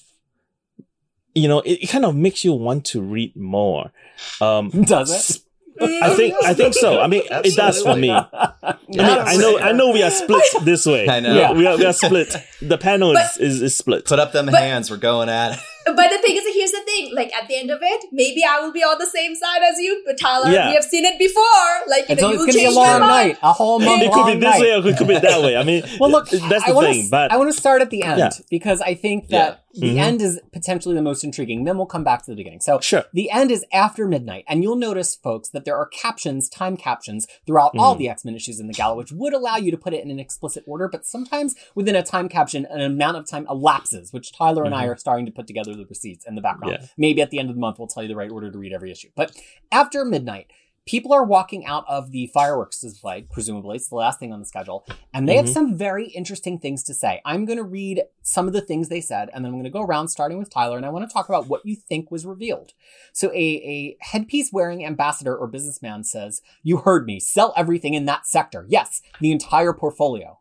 you 1.35 1.49
know 1.49 1.61
it, 1.61 1.83
it 1.83 1.87
kind 1.89 2.05
of 2.05 2.15
makes 2.17 2.45
you 2.45 2.53
want 2.53 2.85
to 2.87 3.01
read 3.03 3.37
more. 3.37 3.93
Um, 4.41 4.71
Does 4.85 5.31
it? 5.31 5.43
I 5.81 6.15
think 6.15 6.35
I 6.45 6.55
think 6.55 6.75
so. 6.75 7.01
I 7.01 7.07
mean, 7.07 7.23
it 7.31 7.57
does 7.57 7.83
for 7.83 7.97
me. 7.97 8.11
I 8.11 8.77
mean, 8.89 9.01
I 9.01 9.37
know, 9.37 9.59
I 9.59 9.73
know 9.73 9.91
we 9.91 10.03
are 10.03 10.11
split 10.11 10.45
this 10.63 10.85
way. 10.87 11.09
I 11.09 11.19
know. 11.21 11.35
Yeah. 11.35 11.53
We 11.53 11.67
are, 11.67 11.77
we 11.77 11.87
are 11.87 11.93
split. 12.05 12.37
The 12.61 12.77
panel 12.79 13.17
is, 13.17 13.37
is, 13.39 13.63
is 13.63 13.77
split. 13.77 14.05
Put 14.05 14.19
up 14.21 14.33
them 14.33 14.47
But- 14.47 14.57
hands. 14.61 14.91
We're 14.91 14.99
going 14.99 15.29
at 15.31 15.55
it. 15.55 15.59
But 15.85 16.11
the 16.11 16.19
thing 16.19 16.37
is, 16.37 16.45
here's 16.55 16.73
the 16.73 16.81
thing. 16.85 17.15
Like 17.15 17.35
at 17.35 17.49
the 17.49 17.57
end 17.57 17.71
of 17.71 17.81
it, 17.83 18.05
maybe 18.13 18.43
I 18.49 18.61
will 18.61 18.73
be 18.73 18.83
on 18.83 18.99
the 18.99 19.07
same 19.07 19.35
side 19.35 19.63
as 19.63 19.79
you. 19.79 20.03
But 20.07 20.19
Tyler, 20.19 20.51
Yeah. 20.51 20.69
we 20.69 20.75
have 20.75 20.85
seen 20.85 21.05
it 21.05 21.19
before. 21.19 21.43
Like 21.89 22.09
you 22.09 22.13
It's, 22.15 22.23
know, 22.23 22.33
you 22.33 22.39
to 22.47 22.53
be 22.53 22.59
a 22.61 22.63
change 22.65 22.75
long 22.77 23.01
night, 23.01 23.39
a 23.43 23.53
whole 23.53 23.79
month 23.79 24.03
it 24.03 24.13
could 24.13 24.27
be 24.27 24.35
this 24.35 24.43
night. 24.45 24.61
way 24.61 24.73
or 24.73 24.87
it 24.89 24.97
could 24.97 25.09
be 25.09 25.19
that 25.19 25.41
way. 25.43 25.57
I 25.57 25.65
mean, 25.65 25.83
Well, 26.01 26.11
look, 26.11 26.29
that's 26.31 26.65
I 26.65 26.69
the 26.71 26.75
wanna, 26.75 26.93
thing. 26.93 27.09
But 27.11 27.33
I 27.33 27.37
want 27.37 27.53
to 27.53 27.57
start 27.59 27.83
at 27.83 27.91
the 27.91 28.03
end 28.03 28.19
Yeah. 28.19 28.31
because 28.51 28.81
I 28.81 28.95
think 28.95 29.29
that 29.29 29.61
the 29.75 29.95
Mhm. 29.97 29.99
end 29.99 30.23
is 30.23 30.39
potentially 30.53 30.95
the 30.95 31.01
most 31.03 31.25
intriguing. 31.25 31.65
Then 31.65 31.79
we'll 31.79 31.87
come 31.87 32.05
back 32.05 32.23
to 32.27 32.31
the 32.31 32.37
beginning. 32.37 32.61
So 32.61 32.79
sure. 32.81 33.05
the 33.15 33.31
end 33.31 33.51
is 33.51 33.65
after 33.73 34.07
midnight, 34.07 34.45
and 34.47 34.63
you'll 34.63 34.77
notice, 34.77 35.17
folks, 35.17 35.49
that 35.51 35.65
there 35.65 35.77
are 35.79 35.87
captions, 35.87 36.51
time 36.51 36.77
captions, 36.77 37.27
throughout 37.47 37.73
all 37.79 37.95
Mhm. 37.95 37.99
the 37.99 38.09
X 38.11 38.25
Men 38.25 38.35
issues 38.35 38.61
in 38.61 38.67
the 38.67 38.75
Gala, 38.75 38.95
which 38.97 39.13
would 39.13 39.33
allow 39.33 39.57
you 39.57 39.71
to 39.71 39.79
put 39.79 39.95
it 39.95 40.05
in 40.05 40.11
an 40.11 40.19
explicit 40.21 40.63
order. 40.67 40.89
But 40.89 41.07
sometimes 41.07 41.55
within 41.75 41.97
a 41.97 42.03
time 42.03 42.29
caption, 42.29 42.67
an 42.71 42.83
amount 42.83 43.17
of 43.17 43.27
time 43.27 43.47
elapses, 43.49 44.13
which 44.13 44.33
Tyler 44.37 44.65
and 44.65 44.75
I 44.75 44.85
Mhm. 44.85 44.91
are 44.91 44.97
starting 44.99 45.25
to 45.27 45.33
put 45.33 45.47
together 45.47 45.72
the 45.75 45.87
receipts 45.87 46.25
in 46.27 46.35
the 46.35 46.43
background. 46.43 46.79
Yeah. 46.81 46.87
Maybe 46.97 47.23
at 47.23 47.31
the 47.31 47.39
end 47.39 47.49
of 47.51 47.57
the 47.57 47.61
month, 47.61 47.79
we'll 47.79 47.89
tell 47.89 48.03
you 48.03 48.09
the 48.09 48.17
right 48.17 48.31
order 48.31 48.51
to 48.51 48.59
read 48.59 48.73
every 48.73 48.91
issue. 48.91 49.09
But 49.15 49.33
after 49.71 50.05
midnight. 50.05 50.47
People 50.85 51.13
are 51.13 51.23
walking 51.23 51.65
out 51.65 51.85
of 51.89 52.11
the 52.11 52.27
fireworks 52.35 52.81
display, 52.81 53.25
presumably. 53.31 53.77
It's 53.77 53.87
the 53.87 53.95
last 53.95 54.19
thing 54.19 54.33
on 54.33 54.41
the 54.41 54.45
schedule. 54.47 54.85
And 55.15 55.29
they 55.29 55.37
have 55.37 55.45
Mhm. 55.47 55.53
some 55.53 55.77
very 55.77 56.09
interesting 56.09 56.59
things 56.59 56.83
to 56.83 56.93
say. 56.93 57.21
I'm 57.25 57.45
going 57.45 57.59
to 57.59 57.63
read 57.63 58.03
some 58.23 58.49
of 58.49 58.53
the 58.53 58.61
things 58.61 58.89
they 58.89 59.01
said, 59.01 59.31
and 59.33 59.45
then 59.45 59.51
I'm 59.53 59.55
going 59.61 59.63
to 59.63 59.71
go 59.71 59.83
around 59.83 60.09
starting 60.09 60.39
with 60.39 60.51
Tyler, 60.51 60.77
and 60.77 60.85
I 60.85 60.89
want 60.89 61.09
to 61.09 61.13
talk 61.15 61.29
about 61.29 61.47
what 61.47 61.65
you 61.65 61.77
think 61.77 62.11
was 62.11 62.27
revealed. 62.27 62.73
So, 63.13 63.29
a, 63.31 63.37
a 63.39 63.97
headpiece 64.01 64.53
wearing 64.53 64.85
ambassador 64.85 65.37
or 65.37 65.47
businessman 65.47 66.03
says, 66.03 66.43
You 66.65 66.79
heard 66.79 67.07
me. 67.07 67.21
Sell 67.21 67.55
everything 67.57 67.95
in 67.95 68.07
that 68.07 68.27
sector. 68.27 68.67
Yes, 68.69 69.03
the 69.21 69.31
entire 69.31 69.73
portfolio. 69.73 70.41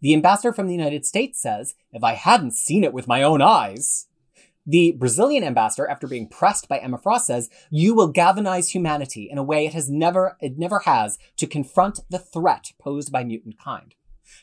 The 0.00 0.14
ambassador 0.14 0.52
from 0.52 0.66
the 0.66 0.74
United 0.74 1.06
States 1.06 1.40
says, 1.40 1.76
If 1.92 2.02
I 2.02 2.14
hadn't 2.14 2.54
seen 2.54 2.82
it 2.82 2.92
with 2.92 3.06
my 3.06 3.22
own 3.22 3.40
eyes. 3.40 4.06
The 4.66 4.92
Brazilian 4.92 5.44
ambassador, 5.44 5.88
after 5.88 6.08
being 6.08 6.28
pressed 6.28 6.68
by 6.68 6.78
Emma 6.78 6.98
Frost, 6.98 7.26
says, 7.26 7.48
"You 7.70 7.94
will 7.94 8.08
galvanize 8.08 8.70
humanity 8.70 9.28
in 9.30 9.38
a 9.38 9.42
way 9.42 9.64
it 9.64 9.74
has 9.74 9.88
never, 9.88 10.36
it 10.40 10.58
never 10.58 10.80
has, 10.80 11.18
to 11.36 11.46
confront 11.46 12.00
the 12.10 12.18
threat 12.18 12.72
posed 12.78 13.12
by 13.12 13.22
mutant 13.22 13.58
kind." 13.58 13.94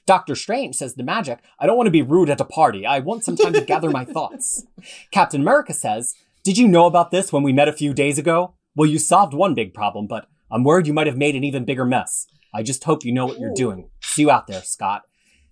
Doctor 0.06 0.36
Strange 0.36 0.76
says 0.76 0.94
to 0.94 1.04
Magik, 1.04 1.40
"I 1.60 1.68
don't 1.68 1.76
want 1.76 1.88
to 1.88 1.92
be 1.92 2.02
rude 2.02 2.30
at 2.30 2.40
a 2.40 2.46
party. 2.46 2.86
I 2.86 3.00
want 3.00 3.26
some 3.26 3.36
time 3.36 3.54
to 3.54 3.62
gather 3.66 3.90
my 3.90 4.06
thoughts." 4.06 4.66
Captain 5.12 5.42
America 5.42 5.74
says, 5.74 6.16
"Did 6.44 6.58
you 6.58 6.68
know 6.68 6.86
about 6.86 7.12
this 7.12 7.34
when 7.34 7.44
we 7.44 7.52
met 7.52 7.68
a 7.68 7.74
few 7.74 7.94
days 7.94 8.18
ago?" 8.18 8.54
Well, 8.76 8.90
you 8.90 9.00
solved 9.00 9.34
one 9.34 9.54
big 9.54 9.74
problem, 9.74 10.08
but 10.08 10.28
I'm 10.50 10.64
worried 10.64 10.88
you 10.88 10.94
might 10.94 11.08
have 11.08 11.18
made 11.18 11.36
an 11.36 11.44
even 11.44 11.66
bigger 11.66 11.86
mess. 11.86 12.28
I 12.54 12.64
just 12.64 12.84
hope 12.86 13.04
you 13.04 13.12
know 13.12 13.26
what 13.26 13.40
you're 13.40 13.54
doing. 13.54 13.90
See 14.02 14.22
you 14.22 14.32
out 14.32 14.48
there, 14.48 14.62
Scott. 14.62 15.04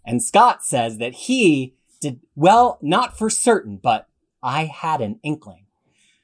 And 0.05 0.23
Scott 0.23 0.63
says 0.63 0.97
that 0.97 1.13
he 1.13 1.75
did, 1.99 2.21
well, 2.35 2.79
not 2.81 3.17
for 3.17 3.29
certain, 3.29 3.77
but 3.77 4.07
I 4.41 4.65
had 4.65 5.01
an 5.01 5.19
inkling. 5.23 5.65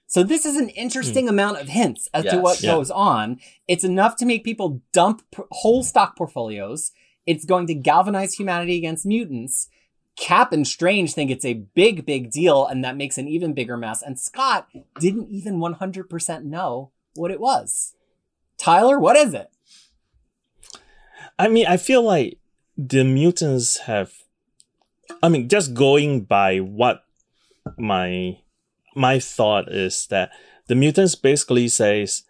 So 0.07 0.23
this 0.23 0.45
is 0.45 0.55
an 0.55 0.69
interesting 0.69 1.25
hmm. 1.25 1.31
amount 1.31 1.59
of 1.59 1.67
hints 1.67 2.07
as 2.13 2.25
to 2.25 2.39
what 2.39 2.61
Yeah. 2.61 2.75
goes 2.75 2.89
on. 2.89 3.39
It's 3.67 3.83
enough 3.83 4.15
to 4.17 4.25
make 4.25 4.43
people 4.43 4.81
dump 4.93 5.21
whole 5.51 5.81
hmm. 5.81 5.87
stock 5.87 6.17
portfolios. 6.17 6.91
It's 7.25 7.45
going 7.45 7.67
to 7.67 7.73
galvanize 7.73 8.33
humanity 8.33 8.77
against 8.77 9.05
mutants. 9.05 9.67
Cap 10.15 10.51
and 10.51 10.65
Strange 10.65 11.13
think 11.13 11.29
it's 11.29 11.45
a 11.45 11.53
big, 11.53 12.05
big 12.05 12.31
deal, 12.31 12.65
and 12.65 12.83
that 12.83 12.97
makes 12.97 13.17
an 13.17 13.27
even 13.27 13.53
bigger 13.53 13.77
mess. 13.77 14.01
And 14.01 14.19
Scott 14.19 14.67
didn't 14.99 15.29
even 15.29 15.59
100% 15.59 16.43
know 16.43 16.91
what 17.15 17.29
it 17.29 17.39
was. 17.39 17.93
Tyler, 18.57 18.97
what 18.97 19.15
is 19.15 19.33
it? 19.33 19.49
I 21.37 21.49
mean, 21.49 21.67
I 21.67 21.77
feel 21.77 22.01
like 22.01 22.39
the 22.77 23.03
mutants 23.03 23.77
have. 23.81 24.11
I 25.21 25.29
mean, 25.29 25.49
just 25.49 25.73
going 25.73 26.21
by 26.21 26.57
what 26.57 27.03
my 27.77 28.39
my 28.95 29.19
thought 29.19 29.71
is 29.71 30.07
that 30.07 30.31
the 30.67 30.75
mutants 30.75 31.15
basically 31.15 31.67
says, 31.67 32.23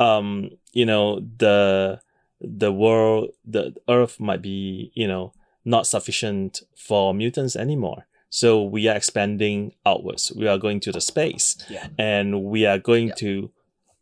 um, 0.00 0.50
you 0.72 0.86
know, 0.86 1.20
the 1.38 2.00
the 2.40 2.72
world, 2.72 3.30
the 3.44 3.74
Earth 3.88 4.20
might 4.20 4.40
be, 4.42 4.92
you 4.94 5.08
know, 5.08 5.32
not 5.64 5.86
sufficient 5.86 6.62
for 6.76 7.12
mutants 7.12 7.56
anymore. 7.56 8.06
So 8.30 8.62
we 8.62 8.86
are 8.88 8.96
expanding 8.96 9.72
outwards. 9.86 10.32
We 10.36 10.46
are 10.46 10.58
going 10.58 10.80
to 10.80 10.92
the 10.92 11.00
space, 11.00 11.56
Yeah. 11.68 11.88
and 11.98 12.44
we 12.44 12.66
are 12.66 12.78
going 12.78 13.08
Yeah. 13.08 13.14
to 13.14 13.50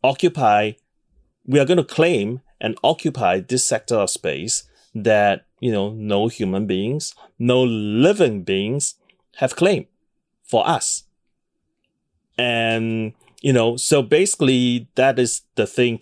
occupy. 0.03 0.73
We 1.45 1.59
are 1.59 1.65
going 1.65 1.77
to 1.77 1.83
claim 1.83 2.41
and 2.59 2.77
occupy 2.83 3.39
this 3.39 3.65
sector 3.65 3.95
of 3.95 4.09
space 4.09 4.63
that 4.93 5.45
you 5.59 5.71
know 5.71 5.91
no 5.93 6.27
human 6.27 6.67
beings, 6.67 7.15
no 7.39 7.63
living 7.63 8.43
beings 8.43 8.95
have 9.37 9.55
claimed 9.55 9.85
for 10.47 10.67
us. 10.67 11.03
And 12.37 13.13
you 13.41 13.53
know, 13.53 13.77
so 13.77 14.01
basically 14.01 14.87
that 14.95 15.19
is 15.19 15.41
the 15.55 15.67
thing 15.67 15.99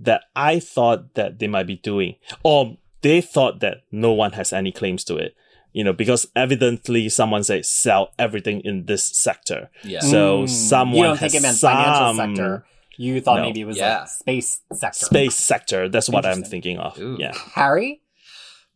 that 0.00 0.22
I 0.36 0.60
thought 0.60 1.14
that 1.14 1.38
they 1.38 1.48
might 1.48 1.66
be 1.66 1.76
doing, 1.76 2.16
or 2.42 2.76
they 3.02 3.20
thought 3.20 3.60
that 3.60 3.78
no 3.90 4.12
one 4.12 4.32
has 4.32 4.52
any 4.52 4.72
claims 4.72 5.04
to 5.04 5.16
it. 5.16 5.34
You 5.72 5.84
know, 5.84 5.92
because 5.92 6.26
evidently 6.34 7.08
someone 7.10 7.44
said 7.44 7.64
sell 7.66 8.10
everything 8.18 8.60
in 8.62 8.86
this 8.86 9.04
sector. 9.04 9.70
Yeah. 9.84 10.00
So 10.00 10.44
Mm. 10.44 10.48
someone 10.48 10.96
You 10.96 11.02
don't 11.04 11.18
has 11.18 11.32
think 11.32 11.42
it 11.42 11.46
meant 11.46 11.58
some 11.58 11.72
financial 11.76 12.14
sector. 12.16 12.66
You 12.96 13.20
thought 13.20 13.36
No. 13.36 13.42
maybe 13.42 13.60
it 13.60 13.66
was 13.66 13.76
Yeah. 13.76 14.00
like 14.00 14.08
space 14.08 14.60
sector. 14.72 15.04
space 15.06 15.34
sector. 15.36 15.88
That's 15.88 16.08
what 16.08 16.24
I'm 16.26 16.42
thinking 16.42 16.78
of. 16.78 16.98
Ooh. 16.98 17.16
Yeah. 17.20 17.32
Harry? 17.54 18.00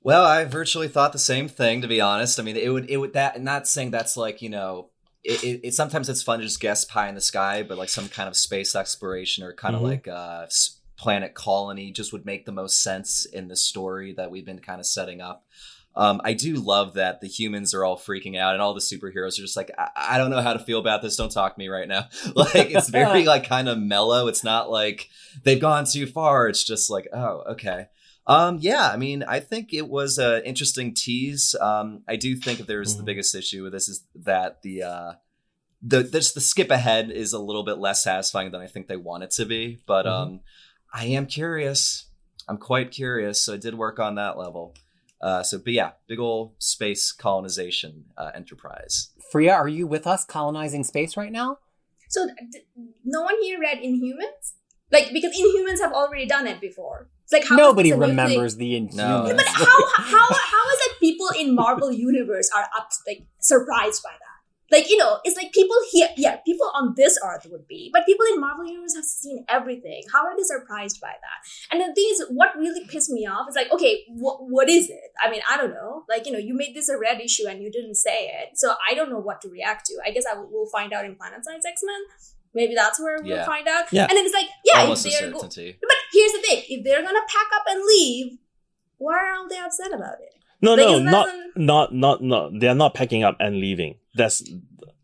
Well, 0.02 0.24
I 0.24 0.44
virtually 0.44 0.86
thought 0.86 1.12
the 1.12 1.18
same 1.18 1.48
thing, 1.48 1.80
to 1.80 1.88
be 1.88 2.00
honest. 2.00 2.38
I 2.38 2.42
mean, 2.42 2.56
it 2.56 2.68
would, 2.68 2.88
it 2.90 2.98
would 2.98 3.14
that, 3.14 3.40
not 3.42 3.66
saying 3.66 3.90
that's 3.90 4.16
like, 4.16 4.42
you 4.42 4.50
know, 4.50 4.90
it, 5.24 5.44
it, 5.44 5.60
it 5.68 5.74
sometimes 5.74 6.08
it's 6.08 6.22
fun 6.22 6.38
to 6.40 6.44
just 6.44 6.60
guess 6.60 6.84
pie 6.84 7.08
in 7.08 7.14
the 7.14 7.20
sky, 7.20 7.62
but 7.62 7.78
like 7.78 7.88
some 7.88 8.08
kind 8.08 8.28
of 8.28 8.36
space 8.36 8.74
exploration 8.74 9.44
or 9.44 9.52
kind 9.54 9.74
of 9.76 9.82
Mhm. 9.82 9.84
like 9.84 10.08
uh, 10.08 10.42
s- 10.46 10.78
planet 10.96 11.34
colony 11.34 11.90
just 11.92 12.12
would 12.12 12.24
make 12.26 12.44
the 12.46 12.52
most 12.52 12.82
sense 12.82 13.24
in 13.24 13.48
the 13.48 13.56
story 13.56 14.12
that 14.14 14.30
we've 14.30 14.46
been 14.46 14.58
kind 14.60 14.80
of 14.80 14.86
setting 14.86 15.20
up. 15.20 15.44
Um, 15.94 16.22
I 16.24 16.32
do 16.32 16.54
love 16.54 16.94
that 16.94 17.20
the 17.20 17.26
humans 17.28 17.74
are 17.74 17.84
all 17.84 17.98
freaking 17.98 18.36
out 18.38 18.54
and 18.54 18.62
all 18.62 18.72
the 18.72 18.80
superheroes 18.80 19.38
are 19.38 19.42
just 19.42 19.56
like, 19.58 19.70
I, 19.76 19.90
I 20.14 20.18
don't 20.18 20.30
know 20.30 20.40
how 20.40 20.54
to 20.54 20.58
feel 20.58 20.78
about 20.78 21.02
this. 21.02 21.16
Don't 21.16 21.30
talk 21.30 21.54
to 21.54 21.58
me 21.58 21.68
right 21.68 21.86
now. 21.86 22.08
like 22.34 22.70
it's 22.70 22.88
very 22.88 23.24
like 23.26 23.46
kind 23.46 23.68
of 23.68 23.78
mellow. 23.78 24.26
It's 24.28 24.42
not 24.42 24.70
like 24.70 25.10
they've 25.44 25.60
gone 25.60 25.84
too 25.84 26.06
far. 26.06 26.48
It's 26.48 26.64
just 26.64 26.88
like, 26.88 27.08
oh, 27.12 27.42
okay. 27.50 27.88
Um, 28.26 28.58
yeah, 28.60 28.88
I 28.92 28.96
mean, 28.96 29.22
I 29.24 29.40
think 29.40 29.72
it 29.74 29.88
was 29.88 30.18
an 30.18 30.42
interesting 30.44 30.94
tease. 30.94 31.54
Um, 31.60 32.02
I 32.08 32.16
do 32.16 32.36
think 32.36 32.66
there's 32.66 32.96
the 32.96 33.02
Mhm. 33.02 33.06
biggest 33.06 33.34
issue 33.34 33.64
with 33.64 33.72
this 33.72 33.88
is 33.88 34.04
that 34.14 34.62
the 34.62 34.82
uh, 34.84 35.12
the 35.82 36.02
this 36.04 36.32
the 36.32 36.40
skip 36.40 36.70
ahead 36.70 37.10
is 37.10 37.32
a 37.32 37.38
little 37.40 37.64
bit 37.64 37.78
less 37.78 38.04
satisfying 38.04 38.52
than 38.52 38.60
I 38.60 38.68
think 38.68 38.86
they 38.86 38.96
want 38.96 39.24
it 39.24 39.30
to 39.32 39.44
be. 39.44 39.82
But 39.86 40.06
Mhm. 40.06 40.10
um, 40.10 40.40
I 40.94 41.06
am 41.06 41.26
curious. 41.26 42.06
I'm 42.48 42.58
quite 42.58 42.90
curious. 42.92 43.42
So 43.42 43.54
I 43.54 43.56
did 43.56 43.74
work 43.74 43.98
on 43.98 44.14
that 44.16 44.38
level. 44.38 44.74
Uh, 45.20 45.42
so, 45.42 45.58
but 45.58 45.72
yeah, 45.72 45.92
big 46.08 46.18
old 46.18 46.54
space 46.58 47.12
colonization 47.12 48.04
uh, 48.16 48.30
enterprise. 48.34 49.10
Fariha, 49.32 49.54
are 49.54 49.68
you 49.68 49.86
with 49.86 50.06
us 50.06 50.24
colonizing 50.24 50.84
space 50.84 51.16
right 51.16 51.30
now? 51.32 51.58
So 52.08 52.26
d- 52.50 52.60
no 53.04 53.22
one 53.22 53.40
here 53.40 53.58
read 53.58 53.78
Inhumans, 53.78 54.52
like 54.90 55.12
because 55.12 55.32
Inhumans 55.36 55.78
have 55.80 55.92
already 55.92 56.26
done 56.26 56.46
it 56.46 56.60
before. 56.60 57.08
It's 57.32 57.40
like 57.40 57.48
how 57.48 57.54
is 57.54 57.58
Nobody 57.58 57.90
this 57.90 57.96
a 57.96 58.00
new 58.00 58.06
thing? 58.06 58.16
remembers 58.16 58.56
the 58.56 58.72
Inhumans. 58.74 58.94
No. 58.94 59.26
Yeah, 59.26 59.34
but 59.34 59.46
how 59.64 59.86
how 59.96 60.26
how 60.28 60.64
is 60.74 60.80
it 60.86 61.00
people 61.00 61.28
in 61.38 61.54
Marvel 61.54 61.90
universe 61.90 62.50
are 62.54 62.68
up 62.76 62.90
like 63.06 63.24
surprised 63.38 64.02
by 64.02 64.10
that? 64.10 64.18
Like 64.70 64.88
you 64.88 64.96
know, 64.96 65.18
it's 65.24 65.36
like 65.36 65.52
people 65.52 65.76
here, 65.90 66.08
yeah, 66.16 66.36
people 66.46 66.70
on 66.74 66.94
this 66.96 67.18
earth 67.22 67.46
would 67.50 67.68
be, 67.68 67.90
but 67.92 68.06
people 68.06 68.24
in 68.32 68.40
Marvel 68.40 68.66
universe 68.66 68.94
have 68.94 69.04
seen 69.04 69.44
everything. 69.48 70.02
How 70.12 70.24
are 70.24 70.34
they 70.34 70.42
surprised 70.44 70.98
by 70.98 71.08
that? 71.12 71.38
And 71.70 71.80
the 71.82 71.94
thing 71.94 72.08
is, 72.10 72.24
what 72.30 72.56
really 72.56 72.86
pissed 72.86 73.10
me 73.10 73.26
off 73.26 73.48
is 73.50 73.54
like, 73.54 73.70
okay, 73.70 74.04
what 74.08 74.38
what 74.48 74.70
is 74.70 74.88
it? 74.88 75.10
I 75.22 75.30
mean, 75.30 75.42
I 75.48 75.58
don't 75.58 75.74
know. 75.74 76.04
Like 76.08 76.26
you 76.26 76.32
know, 76.32 76.38
you 76.38 76.54
made 76.54 76.74
this 76.74 76.88
a 76.88 76.98
red 76.98 77.20
issue 77.20 77.46
and 77.48 77.62
you 77.62 77.70
didn't 77.70 77.96
say 77.96 78.30
it, 78.40 78.56
so 78.58 78.74
I 78.88 78.94
don't 78.94 79.10
know 79.10 79.18
what 79.20 79.40
to 79.42 79.48
react 79.48 79.86
to. 79.86 79.94
I 80.06 80.10
guess 80.10 80.24
I 80.30 80.38
will 80.38 80.48
we'll 80.50 80.70
find 80.70 80.92
out 80.92 81.04
in 81.04 81.16
Planet-Size 81.16 81.64
X 81.66 81.82
Men. 81.84 82.00
Maybe 82.54 82.74
that's 82.74 83.00
where 83.00 83.16
we'll 83.22 83.36
Yeah. 83.36 83.46
find 83.46 83.66
out. 83.66 83.84
Yeah. 83.92 84.02
And 84.08 84.10
then 84.16 84.24
it's 84.26 84.34
like, 84.34 84.48
yeah, 84.64 84.82
Almost 84.82 85.06
if 85.06 85.18
they're 85.18 85.30
go- 85.30 85.38
certainty. 85.40 85.76
but 85.80 85.96
here's 86.12 86.32
the 86.32 86.42
thing: 86.42 86.62
if 86.68 86.84
they're 86.84 87.02
gonna 87.02 87.20
pack 87.28 87.46
up 87.54 87.64
and 87.68 87.82
leave, 87.86 88.38
why 88.98 89.14
are 89.14 89.34
all 89.36 89.48
they 89.48 89.58
upset 89.58 89.92
about 89.92 90.20
it? 90.20 90.34
No, 90.60 90.74
Like, 90.74 90.86
no, 90.86 90.98
not, 91.00 91.26
doesn't- 91.26 91.56
not, 91.56 91.94
not, 91.94 92.22
not. 92.22 92.60
They 92.60 92.68
are 92.68 92.74
not 92.74 92.94
packing 92.94 93.24
up 93.24 93.36
and 93.40 93.56
leaving. 93.56 93.96
That's. 94.14 94.42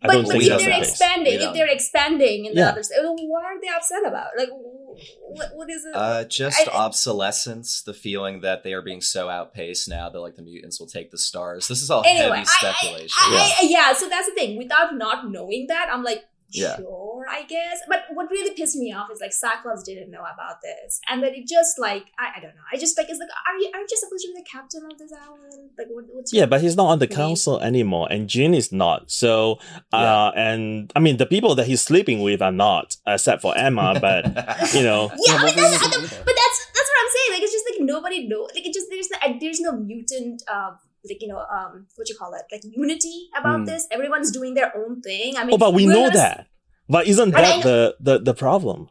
I 0.01 0.07
but 0.07 0.13
don't 0.13 0.23
but 0.27 0.31
think 0.33 0.43
if 0.45 0.49
that's 0.51 0.63
the 0.63 0.69
they're 0.71 0.79
case. 0.79 0.89
expanding, 0.91 1.25
We 1.33 1.37
if 1.39 1.41
don't. 1.43 1.55
they're 1.55 1.67
expanding 1.67 2.45
in 2.47 2.55
the 2.55 2.61
Yeah. 2.61 2.69
other 2.69 2.85
side, 2.85 2.99
what 3.03 3.45
are 3.45 3.61
they 3.61 3.67
upset 3.69 4.07
about? 4.07 4.29
Like, 4.39 4.49
what, 4.53 5.49
what 5.57 5.69
is 5.69 5.85
it? 5.85 5.93
Uh, 5.93 6.23
just 6.23 6.69
I- 6.69 6.71
obsolescence, 6.71 7.83
the 7.83 7.95
feeling 7.95 8.41
that 8.43 8.63
they 8.63 8.75
are 8.75 8.83
being 8.83 9.01
so 9.01 9.29
outpaced 9.29 9.89
now 9.89 10.09
that 10.09 10.21
like 10.21 10.37
the 10.37 10.43
mutants 10.43 10.79
will 10.79 10.87
take 10.87 11.11
the 11.11 11.19
stars. 11.19 11.67
This 11.67 11.83
is 11.83 11.91
all 11.91 12.05
anyway, 12.07 12.29
heavy 12.29 12.41
I, 12.43 12.45
speculation. 12.45 13.17
I, 13.19 13.55
I, 13.63 13.67
yeah, 13.67 13.93
so 13.93 14.09
that's 14.09 14.29
the 14.29 14.35
thing. 14.35 14.57
Without 14.57 14.95
not 14.95 15.31
knowing 15.33 15.67
that, 15.67 15.89
I'm 15.91 16.05
like, 16.05 16.23
Yeah. 16.51 16.77
sure, 16.77 17.08
I 17.29 17.43
guess. 17.45 17.81
But 17.89 18.05
what 18.15 18.31
really 18.31 18.55
pissed 18.55 18.77
me 18.77 18.93
off 18.93 19.11
is 19.13 19.21
like 19.21 19.33
Cyclops 19.33 19.83
didn't 19.83 20.11
know 20.11 20.21
about 20.21 20.61
this, 20.63 21.01
and 21.09 21.23
then 21.23 21.35
it 21.35 21.47
just 21.47 21.79
like 21.79 22.07
I, 22.19 22.39
I 22.39 22.41
don't 22.41 22.55
know. 22.55 22.67
I 22.73 22.77
just 22.77 22.97
like 22.99 23.09
it's 23.09 23.19
like, 23.21 23.29
are 23.47 23.57
you 23.59 23.71
are 23.75 23.81
you 23.81 23.87
just 23.89 24.03
supposed 24.03 24.25
to 24.25 24.33
be 24.35 24.41
the 24.41 24.47
captain 24.51 24.83
of 24.91 24.99
this 24.99 25.13
island? 25.13 25.71
Like, 25.79 25.89
what, 25.91 26.05
what's 26.13 26.33
Yeah, 26.33 26.47
but 26.47 26.61
he's 26.61 26.77
not 26.77 26.87
on 26.87 26.99
the 26.99 27.07
Please. 27.07 27.17
council 27.17 27.61
anymore, 27.61 28.09
and 28.11 28.29
Jean 28.29 28.55
is 28.55 28.73
not. 28.73 29.11
So, 29.11 29.59
uh, 29.93 30.33
and 30.37 30.93
I 30.97 31.01
mean, 31.01 31.17
the 31.19 31.27
people 31.27 31.55
that 31.57 31.67
he's 31.67 31.83
sleeping 31.83 32.21
with 32.23 32.41
are 32.43 32.53
not, 32.53 32.97
except 33.07 33.43
for 33.43 33.57
Emma. 33.57 33.99
But 34.01 34.25
you 34.75 34.83
know, 34.83 35.11
Yeah, 35.27 35.35
I 35.35 35.45
mean, 35.45 35.55
Wolverine 35.57 35.71
that's, 35.71 35.87
isn't 35.87 36.25
but 36.25 36.35
that's 36.41 36.59
that's 36.75 36.89
what 36.91 36.99
I'm 37.03 37.11
saying. 37.17 37.31
Like, 37.35 37.43
it's 37.43 37.53
just 37.53 37.65
like 37.71 37.81
nobody 37.81 38.27
know. 38.29 38.43
Like, 38.55 38.67
it 38.67 38.73
just 38.75 38.89
there's 38.91 39.09
no, 39.11 39.39
there's 39.41 39.61
no 39.61 39.73
mutant. 39.73 40.43
Uh, 40.51 40.71
like 41.09 41.23
you 41.23 41.29
know, 41.29 41.39
um, 41.39 41.87
what 41.95 42.09
you 42.09 42.17
call 42.19 42.35
it? 42.35 42.43
Like 42.51 42.63
unity 42.65 43.29
about 43.39 43.61
Hmm. 43.61 43.65
this. 43.67 43.87
Everyone's 43.91 44.31
doing 44.33 44.55
their 44.55 44.77
own 44.77 45.01
thing. 45.01 45.37
I 45.37 45.45
mean, 45.45 45.55
oh, 45.55 45.59
but 45.59 45.73
we 45.73 45.87
know 45.87 45.95
gonna 46.11 46.11
that. 46.15 46.47
But 46.89 47.07
isn't 47.07 47.31
But 47.33 47.45
I 47.45 47.57
that 47.57 47.63
the, 47.65 47.97
the 48.01 48.19
the 48.21 48.35
problem? 48.35 48.89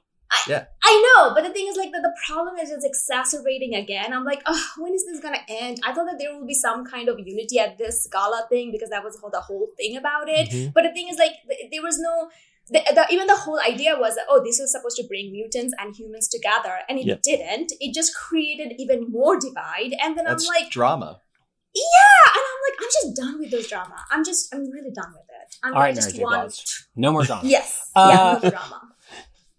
I 0.90 0.94
know, 1.08 1.34
but 1.36 1.44
the 1.44 1.50
thing 1.52 1.68
is, 1.68 1.76
like, 1.76 1.92
the, 1.92 2.00
the 2.00 2.16
problem 2.26 2.56
is 2.58 2.72
it's 2.72 2.86
exacerbating 2.86 3.76
again. 3.76 4.14
I'm 4.14 4.24
like, 4.24 4.42
oh, 4.46 4.66
when 4.78 4.94
is 4.94 5.06
this 5.06 5.20
gonna 5.20 5.44
end? 5.50 5.80
I 5.86 5.94
thought 5.94 6.06
that 6.06 6.18
there 6.20 6.34
will 6.34 6.46
be 6.48 6.54
some 6.54 6.86
kind 6.86 7.10
of 7.10 7.20
unity 7.20 7.60
at 7.60 7.78
this 7.78 8.08
gala 8.12 8.46
thing 8.50 8.72
because 8.72 8.90
that 8.92 9.04
was 9.04 9.16
the 9.16 9.22
whole, 9.22 9.30
the 9.32 9.42
whole 9.42 9.68
thing 9.78 9.98
about 9.98 10.30
it. 10.30 10.50
Mhm. 10.50 10.74
But 10.74 10.84
the 10.84 10.92
thing 10.94 11.08
is, 11.10 11.18
like, 11.18 11.34
th- 11.50 11.70
there 11.72 11.82
was 11.82 12.00
no. 12.00 12.30
The, 12.70 12.82
the, 12.98 13.06
even 13.14 13.28
the 13.28 13.36
whole 13.36 13.60
idea 13.62 13.96
was 13.98 14.16
that 14.16 14.26
oh 14.30 14.42
this 14.44 14.60
was 14.60 14.74
supposed 14.74 14.98
to 14.98 15.06
bring 15.08 15.32
mutants 15.32 15.74
and 15.80 15.96
humans 15.96 16.28
together 16.28 16.74
and 16.90 17.00
it 17.00 17.06
Yeah. 17.06 17.16
didn't 17.24 17.72
it 17.80 17.94
just 17.96 18.14
created 18.14 18.74
even 18.78 19.10
more 19.10 19.40
divide 19.40 19.94
and 20.04 20.18
then 20.18 20.26
That's 20.26 20.46
i'm 20.50 20.54
like 20.54 20.70
drama. 20.70 21.22
yeah 21.74 22.26
and 22.36 22.44
i'm 22.50 22.60
like 22.68 22.78
i'm 22.82 22.92
just 22.98 23.16
done 23.16 23.40
with 23.40 23.52
those 23.52 23.68
drama 23.70 23.96
i'm 24.12 24.26
just 24.26 24.54
i'm 24.54 24.66
really 24.70 24.92
done 24.92 25.12
with 25.18 25.30
it 25.37 25.37
I'm, 25.64 25.74
All 25.74 25.80
right, 25.80 25.96
Mary 25.96 26.12
J. 26.12 26.24
want 26.24 26.42
Blige. 26.50 26.64
No 26.96 27.12
more 27.12 27.24
drama. 27.24 27.42
yes 27.48 27.90
Uh, 27.96 28.10
yeah 28.12 28.40
no 28.44 28.50
drama 28.52 28.82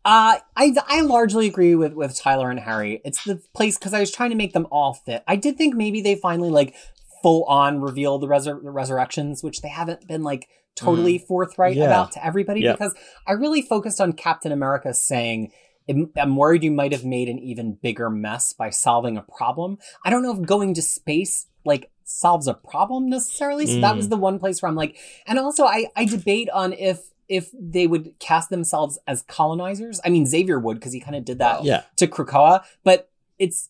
Uh, 0.04 0.38
I, 0.56 0.72
I 0.86 1.00
largely 1.02 1.46
agree 1.48 1.74
with, 1.74 1.92
with 1.92 2.16
Tyler 2.16 2.50
and 2.50 2.58
Harry. 2.58 3.02
It's 3.04 3.24
the 3.24 3.42
place 3.54 3.76
because 3.76 3.92
I 3.92 4.00
was 4.00 4.10
trying 4.10 4.30
to 4.30 4.36
make 4.36 4.54
them 4.54 4.66
all 4.70 4.94
fit. 4.94 5.22
I 5.28 5.36
did 5.36 5.58
think 5.58 5.74
maybe 5.74 6.00
they 6.00 6.14
finally 6.14 6.48
like 6.48 6.74
full 7.22 7.44
on 7.44 7.82
reveal 7.82 8.18
the, 8.18 8.26
resur- 8.26 8.62
the 8.62 8.70
resurrections, 8.70 9.42
which 9.42 9.60
they 9.60 9.68
haven't 9.68 10.06
been 10.08 10.22
like 10.22 10.48
totally 10.76 11.18
forthright 11.18 11.76
Yeah. 11.76 11.86
about 11.86 12.12
to 12.12 12.24
everybody 12.24 12.60
Yeah. 12.62 12.72
because 12.72 12.94
I 13.26 13.32
really 13.32 13.60
focused 13.60 14.00
on 14.00 14.12
Captain 14.14 14.50
America 14.52 14.94
saying, 14.94 15.52
"I'm 15.90 16.10
I'm 16.16 16.36
worried 16.36 16.64
you 16.64 16.70
might 16.70 16.92
have 16.92 17.04
made 17.04 17.28
an 17.28 17.38
even 17.40 17.74
bigger 17.82 18.08
mess 18.08 18.54
by 18.54 18.70
solving 18.70 19.18
a 19.18 19.22
problem. 19.22 19.76
I 20.06 20.10
don't 20.10 20.22
know 20.22 20.32
if 20.32 20.40
going 20.46 20.72
to 20.74 20.80
space 20.82 21.48
like 21.66 21.90
solves 22.08 22.46
a 22.48 22.54
problem 22.54 23.08
necessarily. 23.10 23.66
So 23.66 23.80
that 23.80 23.92
Mm. 23.94 23.96
was 23.98 24.08
the 24.08 24.16
one 24.16 24.38
place 24.38 24.62
where 24.62 24.68
I'm 24.68 24.74
like, 24.76 24.96
and 25.26 25.38
also 25.38 25.64
I, 25.64 25.86
I 25.94 26.04
debate 26.06 26.48
on 26.50 26.72
if 26.72 27.10
if 27.28 27.50
they 27.52 27.86
would 27.86 28.18
cast 28.18 28.48
themselves 28.48 28.98
as 29.06 29.20
colonizers. 29.22 30.00
I 30.02 30.08
mean, 30.08 30.24
Xavier 30.24 30.58
would 30.58 30.78
because 30.78 30.94
he 30.94 31.00
kind 31.00 31.14
of 31.14 31.26
did 31.26 31.38
that 31.40 31.62
Yeah. 31.64 31.82
to 31.96 32.06
Krakoa, 32.06 32.64
but 32.84 33.10
it's 33.38 33.68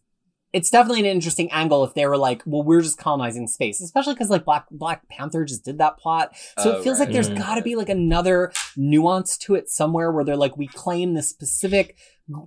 it's 0.53 0.71
definitely 0.71 1.01
an 1.01 1.07
interesting 1.07 1.51
angle 1.53 1.85
if 1.85 1.93
they 1.93 2.07
were 2.07 2.17
like, 2.17 2.43
well, 2.47 2.63
we're 2.63 2.81
just 2.81 2.97
colonizing 2.97 3.47
space, 3.49 3.81
especially 3.83 4.15
because 4.15 4.31
like 4.31 4.45
Black 4.45 4.67
Black 4.71 5.09
Panther 5.09 5.45
just 5.45 5.65
did 5.65 5.79
that 5.79 5.99
plot. 5.99 6.35
So 6.59 6.71
Oh, 6.71 6.79
it 6.79 6.85
feels 6.85 7.01
right. 7.01 7.07
like 7.07 7.13
there's 7.13 7.29
Mm. 7.31 7.37
got 7.37 7.57
to 7.57 7.63
be 7.63 7.75
like 7.75 7.89
another 7.89 8.53
nuance 8.77 9.37
to 9.39 9.57
it 9.57 9.69
somewhere 9.69 10.11
where 10.13 10.25
they're 10.25 10.37
like, 10.37 10.57
we 10.57 10.69
claim 10.69 11.15
this 11.15 11.29
specific 11.29 11.97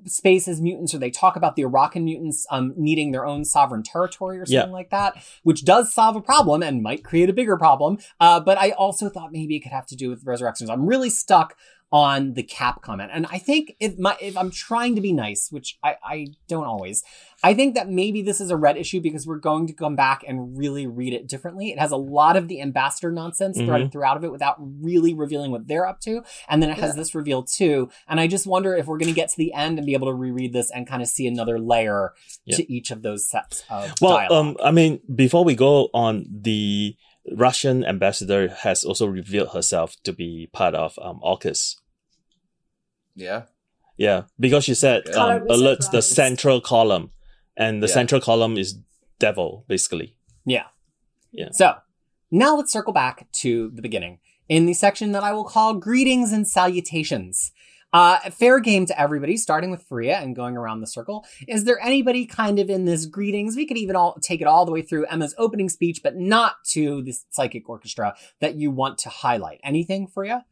space 0.05 0.47
as 0.47 0.61
mutants, 0.61 0.93
or 0.93 0.97
they 0.99 1.09
talk 1.11 1.35
about 1.35 1.55
the 1.55 1.63
Arakan 1.63 2.03
mutants 2.03 2.45
um, 2.51 2.73
needing 2.77 3.11
their 3.11 3.25
own 3.25 3.45
sovereign 3.45 3.83
territory 3.83 4.39
or 4.39 4.45
Yeah. 4.47 4.61
something 4.61 4.73
like 4.73 4.89
that, 4.91 5.15
which 5.43 5.65
does 5.65 5.93
solve 5.93 6.15
a 6.15 6.21
problem 6.21 6.61
and 6.63 6.81
might 6.83 7.03
create 7.03 7.29
a 7.29 7.33
bigger 7.33 7.57
problem. 7.57 7.97
Uh, 8.19 8.39
but 8.39 8.57
I 8.57 8.71
also 8.71 9.09
thought 9.09 9.31
maybe 9.31 9.55
it 9.55 9.61
could 9.61 9.71
have 9.71 9.87
to 9.87 9.95
do 9.95 10.09
with 10.09 10.23
resurrections. 10.25 10.69
I'm 10.69 10.85
really 10.85 11.09
stuck 11.09 11.55
on 11.91 12.33
the 12.35 12.43
cap 12.43 12.81
comment. 12.81 13.11
And 13.13 13.25
I 13.29 13.37
think 13.37 13.75
if 13.79 13.97
my 13.99 14.15
if 14.21 14.37
I'm 14.37 14.49
trying 14.49 14.95
to 14.95 15.01
be 15.01 15.11
nice, 15.11 15.49
which 15.51 15.77
I, 15.83 15.95
I 16.03 16.27
don't 16.47 16.63
always, 16.65 17.03
I 17.43 17.53
think 17.53 17.75
that 17.75 17.89
maybe 17.89 18.21
this 18.21 18.39
is 18.39 18.49
a 18.49 18.55
red 18.55 18.77
issue 18.77 19.01
because 19.01 19.27
we're 19.27 19.39
going 19.39 19.67
to 19.67 19.73
come 19.73 19.95
back 19.97 20.23
and 20.25 20.57
really 20.57 20.87
read 20.87 21.11
it 21.13 21.27
differently. 21.27 21.71
It 21.71 21.79
has 21.79 21.91
a 21.91 21.97
lot 21.97 22.37
of 22.37 22.47
the 22.47 22.61
ambassador 22.61 23.11
nonsense 23.11 23.57
Mhm. 23.57 23.65
threaded 23.65 23.91
throughout 23.91 24.15
of 24.15 24.23
it 24.23 24.31
without 24.31 24.55
really 24.59 25.13
revealing 25.13 25.51
what 25.51 25.67
they're 25.67 25.85
up 25.85 25.99
to. 26.01 26.23
And 26.47 26.63
then 26.63 26.69
it 26.69 26.77
has 26.77 26.91
Yeah. 26.91 26.95
this 27.01 27.13
reveal 27.13 27.43
too. 27.43 27.89
And 28.07 28.19
I 28.21 28.27
just 28.27 28.47
wonder 28.47 28.73
if 28.73 28.85
we're 28.87 28.97
gonna 28.97 29.11
get 29.11 29.27
to 29.29 29.37
the 29.37 29.53
end 29.53 29.77
and 29.77 29.85
be 29.85 29.93
able 29.93 30.07
to 30.07 30.13
reread 30.13 30.53
this 30.53 30.71
and 30.71 30.87
kind 30.87 31.01
of 31.01 31.09
see 31.09 31.27
another 31.27 31.59
layer 31.59 32.13
Yeah. 32.45 32.55
to 32.57 32.71
each 32.73 32.91
of 32.91 33.01
those 33.01 33.27
sets 33.29 33.63
of 33.69 33.93
Well, 34.01 34.15
dialogue. 34.17 34.31
um, 34.31 34.57
I 34.63 34.71
mean, 34.71 35.01
before 35.13 35.43
we 35.43 35.55
go 35.55 35.89
on, 35.93 36.25
the 36.31 36.95
Russian 37.35 37.83
ambassador 37.85 38.47
has 38.49 38.83
also 38.83 39.05
revealed 39.05 39.49
herself 39.49 39.95
to 40.03 40.13
be 40.13 40.47
part 40.53 40.73
of 40.73 40.97
um, 41.01 41.19
Orchis. 41.21 41.75
Yeah. 43.21 43.43
Yeah, 43.97 44.23
because 44.39 44.63
she 44.63 44.73
said 44.73 45.07
Okay. 45.07 45.17
um, 45.17 45.27
Color 45.27 45.39
me 45.41 45.53
alert 45.55 45.79
the 45.91 46.01
central 46.01 46.59
column, 46.61 47.11
and 47.55 47.83
the 47.83 47.87
Yeah. 47.87 47.93
central 47.93 48.21
column 48.21 48.57
is 48.57 48.79
devil, 49.19 49.63
basically. 49.67 50.15
Yeah. 50.45 50.67
Yeah. 51.31 51.49
So 51.51 51.75
now 52.31 52.57
let's 52.57 52.71
circle 52.73 52.93
back 52.93 53.31
to 53.43 53.69
the 53.75 53.81
beginning 53.81 54.19
in 54.49 54.65
the 54.65 54.73
section 54.73 55.11
that 55.11 55.23
I 55.23 55.33
will 55.33 55.43
call 55.45 55.75
greetings 55.75 56.31
and 56.33 56.47
salutations. 56.47 57.51
Uh, 57.93 58.17
fair 58.31 58.59
game 58.61 58.85
to 58.85 58.97
everybody, 58.99 59.35
starting 59.35 59.69
with 59.69 59.87
Fariha 59.87 60.23
and 60.23 60.33
going 60.33 60.55
around 60.55 60.79
the 60.79 60.87
circle. 60.87 61.25
Is 61.45 61.65
there 61.65 61.77
anybody 61.81 62.25
kind 62.25 62.57
of 62.57 62.69
in 62.69 62.85
this 62.85 63.05
greetings? 63.05 63.57
We 63.57 63.65
could 63.65 63.77
even 63.77 63.97
all 63.97 64.15
take 64.21 64.39
it 64.39 64.47
all 64.47 64.65
the 64.65 64.71
way 64.71 64.81
through 64.81 65.05
Emma's 65.07 65.35
opening 65.37 65.67
speech, 65.67 65.99
but 66.01 66.15
not 66.15 66.53
to 66.69 67.01
the 67.03 67.13
psychic 67.31 67.67
orchestra 67.69 68.15
that 68.39 68.55
you 68.55 68.71
want 68.71 68.97
to 68.99 69.09
highlight. 69.09 69.59
Anything, 69.61 70.07
Fariha? 70.07 70.43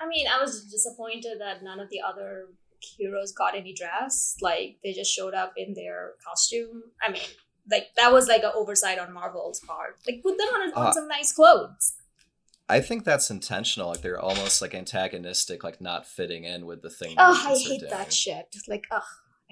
I 0.00 0.06
mean, 0.06 0.26
I 0.26 0.40
was 0.40 0.64
disappointed 0.64 1.38
that 1.40 1.62
none 1.62 1.80
of 1.80 1.88
the 1.90 2.00
other 2.00 2.48
heroes 2.80 3.32
got 3.32 3.56
any 3.56 3.72
dress. 3.72 4.36
Like 4.40 4.76
they 4.82 4.92
just 4.92 5.12
showed 5.12 5.34
up 5.34 5.52
in 5.56 5.74
their 5.74 6.12
costume. 6.26 6.82
I 7.02 7.10
mean, 7.10 7.22
like 7.70 7.88
that 7.96 8.12
was 8.12 8.28
like 8.28 8.42
an 8.42 8.52
oversight 8.54 8.98
on 8.98 9.12
Marvel's 9.12 9.60
part. 9.60 9.96
Like 10.06 10.22
put 10.22 10.36
them 10.36 10.48
on, 10.48 10.72
on 10.74 10.86
Uh, 10.88 10.92
some 10.92 11.08
nice 11.08 11.32
clothes. 11.32 11.94
I 12.68 12.80
think 12.80 13.04
that's 13.04 13.30
intentional. 13.30 13.88
Like 13.88 14.00
they're 14.00 14.20
almost 14.20 14.62
like 14.62 14.74
antagonistic, 14.74 15.62
like 15.62 15.80
not 15.80 16.06
fitting 16.06 16.44
in 16.44 16.66
with 16.66 16.82
the 16.82 16.90
thing. 16.90 17.14
Oh, 17.18 17.42
I 17.46 17.56
hate 17.56 17.80
doing. 17.80 17.90
that 17.90 18.12
shit. 18.12 18.56
Like, 18.68 18.86
ugh. 18.90 19.02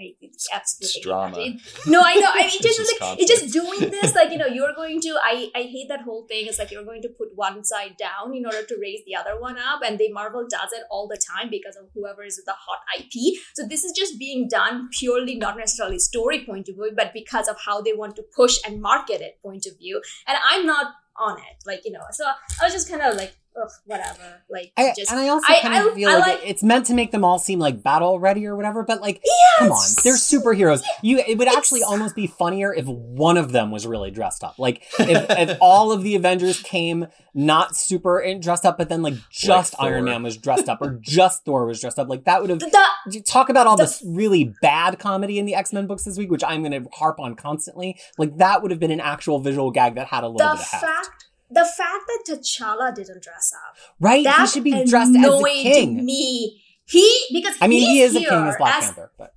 I 0.02 0.56
absolutely 0.56 0.86
It's 0.86 1.00
drama. 1.00 1.38
It- 1.38 1.86
no, 1.86 2.00
I 2.04 2.14
know. 2.14 2.30
I 2.32 2.46
mean, 2.46 2.62
just 2.62 2.78
like 2.80 3.18
it's 3.18 3.30
just 3.30 3.52
doing 3.52 3.90
this. 3.90 4.14
Like 4.22 4.30
you 4.30 4.38
know, 4.38 4.46
you're 4.46 4.74
going 4.74 5.00
to. 5.00 5.16
I 5.22 5.50
I 5.54 5.62
hate 5.62 5.88
that 5.88 6.02
whole 6.02 6.26
thing. 6.28 6.46
It's 6.46 6.58
like 6.58 6.70
you're 6.70 6.84
going 6.84 7.02
to 7.02 7.08
put 7.08 7.28
one 7.34 7.64
side 7.64 7.96
down 7.98 8.34
in 8.34 8.44
order 8.44 8.62
to 8.62 8.76
raise 8.80 9.00
the 9.06 9.16
other 9.16 9.40
one 9.40 9.58
up, 9.58 9.80
and 9.86 9.98
they 9.98 10.08
Marvel 10.08 10.46
does 10.48 10.72
it 10.72 10.82
all 10.90 11.08
the 11.08 11.20
time 11.30 11.50
because 11.50 11.76
of 11.76 11.86
whoever 11.94 12.22
is 12.22 12.36
the 12.44 12.52
hot 12.52 12.80
IP. 12.98 13.38
So 13.54 13.66
this 13.66 13.84
is 13.84 13.92
just 13.92 14.18
being 14.18 14.48
done 14.48 14.88
purely 14.98 15.36
not 15.36 15.56
necessarily 15.56 15.98
story 15.98 16.44
point 16.44 16.68
of 16.68 16.74
view, 16.74 16.92
but 16.96 17.12
because 17.14 17.48
of 17.48 17.56
how 17.64 17.80
they 17.80 17.94
want 17.94 18.16
to 18.16 18.24
push 18.36 18.58
and 18.66 18.80
market 18.80 19.20
it 19.20 19.38
point 19.42 19.66
of 19.66 19.78
view. 19.78 20.00
And 20.26 20.36
I'm 20.50 20.66
not 20.66 20.92
on 21.16 21.38
it. 21.38 21.56
Like 21.66 21.82
you 21.84 21.92
know, 21.92 22.04
so 22.12 22.24
I 22.26 22.64
was 22.64 22.72
just 22.72 22.88
kind 22.88 23.02
of 23.02 23.16
like, 23.16 23.34
ugh, 23.60 23.70
whatever. 23.86 24.42
Like 24.50 24.72
I, 24.76 24.92
just 24.96 25.10
and 25.10 25.20
I 25.20 25.28
also 25.28 25.46
I- 25.52 25.60
kind 25.60 25.74
I- 25.74 25.86
of 25.88 25.94
feel 25.94 26.08
I 26.08 26.14
like, 26.18 26.26
like- 26.26 26.40
it's 26.44 26.62
meant 26.62 26.86
to 26.86 26.94
make 26.94 27.10
them 27.10 27.24
all 27.24 27.38
seem 27.38 27.58
like 27.58 27.82
battle 27.82 28.18
ready 28.20 28.46
or 28.46 28.56
whatever, 28.56 28.82
but 28.82 29.00
like, 29.00 29.20
yes! 29.24 29.58
come 29.58 29.72
on, 29.72 29.88
they're 30.04 30.14
superheroes. 30.14 30.82
You, 31.02 31.18
it 31.18 31.38
would 31.38 31.48
actually 31.48 31.80
Exactly. 31.80 31.82
almost 31.82 32.16
be 32.16 32.26
funnier 32.26 32.72
if 32.74 32.86
one 32.86 33.36
of 33.36 33.52
them 33.52 33.70
was 33.70 33.86
really 33.86 34.10
dressed 34.10 34.42
up. 34.44 34.58
Like, 34.58 34.82
if, 34.98 35.26
if 35.30 35.58
all 35.60 35.92
of 35.92 36.02
the 36.02 36.14
Avengers 36.16 36.60
came 36.62 37.06
not 37.34 37.76
super 37.76 38.22
dressed 38.40 38.66
up, 38.66 38.76
but 38.78 38.88
then 38.88 39.02
like 39.02 39.14
just 39.30 39.78
Like 39.78 39.90
Iron 39.90 40.04
Man 40.04 40.22
was 40.22 40.36
dressed 40.36 40.68
up 40.68 40.82
or 40.82 40.98
just 41.00 41.44
Thor 41.44 41.66
was 41.66 41.80
dressed 41.80 41.98
up, 41.98 42.08
like 42.08 42.24
that 42.24 42.40
would 42.40 42.50
have. 42.50 42.58
The- 42.60 42.66
the- 43.06 43.20
Talk 43.22 43.48
about 43.48 43.66
all 43.66 43.76
the- 43.76 43.84
this 43.84 44.02
really 44.06 44.54
bad 44.62 44.98
comedy 44.98 45.38
in 45.38 45.44
the 45.46 45.54
X 45.54 45.72
Men 45.72 45.86
books 45.86 46.04
this 46.04 46.16
week, 46.18 46.30
which 46.30 46.44
I'm 46.44 46.62
going 46.62 46.84
to 46.84 46.88
harp 46.92 47.18
on 47.20 47.34
constantly. 47.34 47.98
Like 48.18 48.36
that 48.36 48.62
would 48.62 48.70
have 48.70 48.80
been 48.80 48.90
an 48.90 49.00
actual 49.00 49.38
visual 49.40 49.70
gag 49.70 49.94
that 49.96 50.06
had 50.08 50.24
a 50.24 50.28
little 50.28 50.48
the 50.50 50.54
bit 50.56 50.60
of 50.64 50.70
heft. 50.70 50.84
fact 50.84 51.08
the 51.52 51.64
fact 51.64 52.04
that 52.06 52.24
T'Challa 52.28 52.94
didn't 52.94 53.22
dress 53.22 53.52
up. 53.68 53.76
Right? 54.00 54.18
He 54.18 54.24
that 54.24 54.48
should 54.48 54.64
be 54.64 54.84
dressed 54.84 55.10
as 55.10 55.16
annoyed 55.16 55.62
king. 55.62 56.04
me. 56.04 56.62
He 56.84 57.26
because 57.32 57.56
I 57.60 57.68
mean, 57.68 57.88
he 57.88 58.00
is 58.00 58.16
a 58.16 58.20
king 58.20 58.48
as 58.48 58.56
Black 58.56 58.76
as, 58.76 58.84
Panther, 58.86 59.10
but 59.16 59.34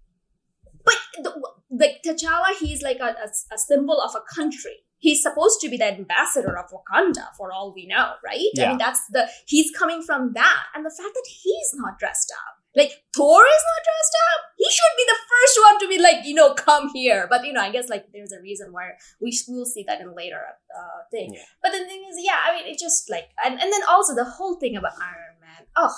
but 0.84 0.96
the, 1.22 1.50
like 1.72 2.02
T'Challa 2.06 2.58
he's 2.60 2.82
like 2.82 2.98
a, 3.00 3.16
a, 3.24 3.30
a 3.54 3.58
symbol 3.58 4.02
of 4.02 4.16
a 4.16 4.22
country. 4.34 4.78
He's 4.98 5.22
supposed 5.22 5.60
to 5.62 5.70
be 5.70 5.78
the 5.78 5.86
ambassador 5.86 6.58
of 6.58 6.72
Wakanda 6.72 7.28
for 7.38 7.52
all 7.52 7.74
we 7.74 7.86
know 7.86 8.14
right? 8.24 8.50
I 8.60 8.70
mean 8.70 8.78
that's 8.78 9.06
the 9.08 9.28
he's 9.46 9.72
coming 9.72 10.02
from 10.02 10.34
that. 10.34 10.64
And 10.74 10.86
the 10.86 10.90
fact 10.90 11.14
that 11.14 11.28
he's 11.28 11.72
not 11.74 12.00
dressed 12.00 12.34
up 12.36 12.65
like 12.76 12.92
Thor 13.16 13.42
is 13.46 13.64
not 13.72 13.84
dressed 13.84 14.16
up. 14.36 14.42
He 14.58 14.66
should 14.70 14.98
be 14.98 15.06
the 15.08 15.20
first 15.32 15.60
one 15.66 15.80
to 15.80 15.88
be 15.88 16.02
like, 16.02 16.26
you 16.26 16.34
know, 16.34 16.54
come 16.54 16.90
here. 16.90 17.28
But 17.30 17.46
you 17.46 17.54
know, 17.54 17.62
I 17.62 17.72
guess 17.72 17.90
like 17.90 18.06
there's 18.14 18.32
a 18.32 18.42
reason 18.42 18.72
why 18.74 18.92
we 19.22 19.32
will 19.48 19.66
see 19.66 19.84
that 19.88 20.02
in 20.02 20.14
later 20.16 20.42
uh, 20.78 21.04
thing. 21.12 21.34
Yeah. 21.34 21.42
But 21.64 21.72
the 21.72 21.80
thing 21.86 22.06
is, 22.10 22.18
yeah, 22.20 22.38
I 22.46 22.56
mean, 22.56 22.68
it 22.74 22.80
just 22.80 23.10
like, 23.10 23.30
and, 23.46 23.54
and 23.60 23.72
then 23.72 23.82
also 23.90 24.14
the 24.16 24.26
whole 24.26 24.56
thing 24.60 24.76
about 24.76 24.94
Iron 25.02 25.40
Man. 25.42 25.68
Oh, 25.76 25.94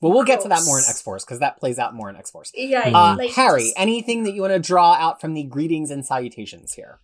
well, 0.00 0.12
we'll 0.12 0.24
get 0.24 0.42
to 0.42 0.48
that 0.48 0.62
more 0.66 0.78
in 0.78 0.84
X 0.88 1.00
Force 1.02 1.24
because 1.24 1.38
that 1.40 1.58
plays 1.58 1.78
out 1.78 1.94
more 1.94 2.10
in 2.10 2.16
X 2.16 2.30
Force. 2.30 2.52
yeah, 2.54 2.90
Uh, 2.94 3.16
like, 3.16 3.30
Harry, 3.32 3.62
just- 3.64 3.78
anything 3.78 4.24
that 4.24 4.34
you 4.34 4.42
want 4.42 4.52
to 4.52 4.58
draw 4.58 4.92
out 4.94 5.20
from 5.20 5.34
the 5.34 5.42
greetings 5.42 5.90
and 5.90 6.04
salutations 6.04 6.74
here? 6.74 7.00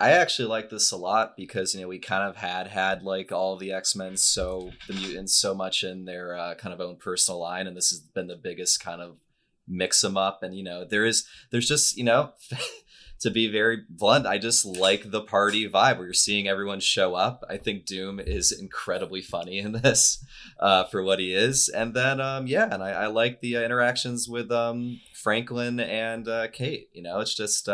I 0.00 0.12
actually 0.12 0.48
like 0.48 0.70
this 0.70 0.92
a 0.92 0.96
lot 0.96 1.36
because 1.36 1.74
you 1.74 1.80
know 1.80 1.88
we 1.88 1.98
kind 1.98 2.28
of 2.28 2.36
had 2.36 2.68
had 2.68 3.02
like 3.02 3.32
all 3.32 3.56
the 3.56 3.72
X 3.72 3.96
Men, 3.96 4.16
so 4.16 4.70
the 4.86 4.94
mutants, 4.94 5.34
so 5.34 5.54
much 5.54 5.82
in 5.82 6.04
their 6.04 6.36
uh, 6.36 6.54
kind 6.54 6.72
of 6.72 6.80
own 6.80 6.96
personal 6.96 7.40
line, 7.40 7.66
and 7.66 7.76
this 7.76 7.90
has 7.90 7.98
been 8.00 8.28
the 8.28 8.36
biggest 8.36 8.82
kind 8.82 9.00
of 9.00 9.16
mix 9.66 10.00
them 10.00 10.16
up. 10.16 10.42
And 10.42 10.54
you 10.54 10.62
know 10.62 10.84
there 10.84 11.04
is 11.04 11.26
there's 11.50 11.66
just 11.66 11.96
you 11.96 12.04
know 12.04 12.30
to 13.20 13.30
be 13.30 13.50
very 13.50 13.82
blunt, 13.88 14.24
I 14.24 14.38
just 14.38 14.64
like 14.64 15.10
the 15.10 15.20
party 15.20 15.68
vibe 15.68 15.96
where 15.96 16.06
you're 16.06 16.14
seeing 16.14 16.46
everyone 16.46 16.78
show 16.78 17.16
up. 17.16 17.42
I 17.50 17.56
think 17.56 17.84
Doom 17.84 18.20
is 18.20 18.52
incredibly 18.52 19.20
funny 19.20 19.58
in 19.58 19.72
this 19.82 20.24
uh, 20.60 20.84
for 20.84 21.02
what 21.02 21.18
he 21.18 21.34
is, 21.34 21.68
and 21.68 21.92
then 21.92 22.20
um, 22.20 22.46
yeah, 22.46 22.68
and 22.72 22.84
I, 22.84 22.90
I 22.90 23.06
like 23.06 23.40
the 23.40 23.56
uh, 23.56 23.62
interactions 23.62 24.28
with 24.28 24.52
um, 24.52 25.00
Franklin 25.12 25.80
and 25.80 26.28
uh, 26.28 26.46
Kate. 26.52 26.88
You 26.92 27.02
know, 27.02 27.18
it's 27.18 27.34
just. 27.34 27.68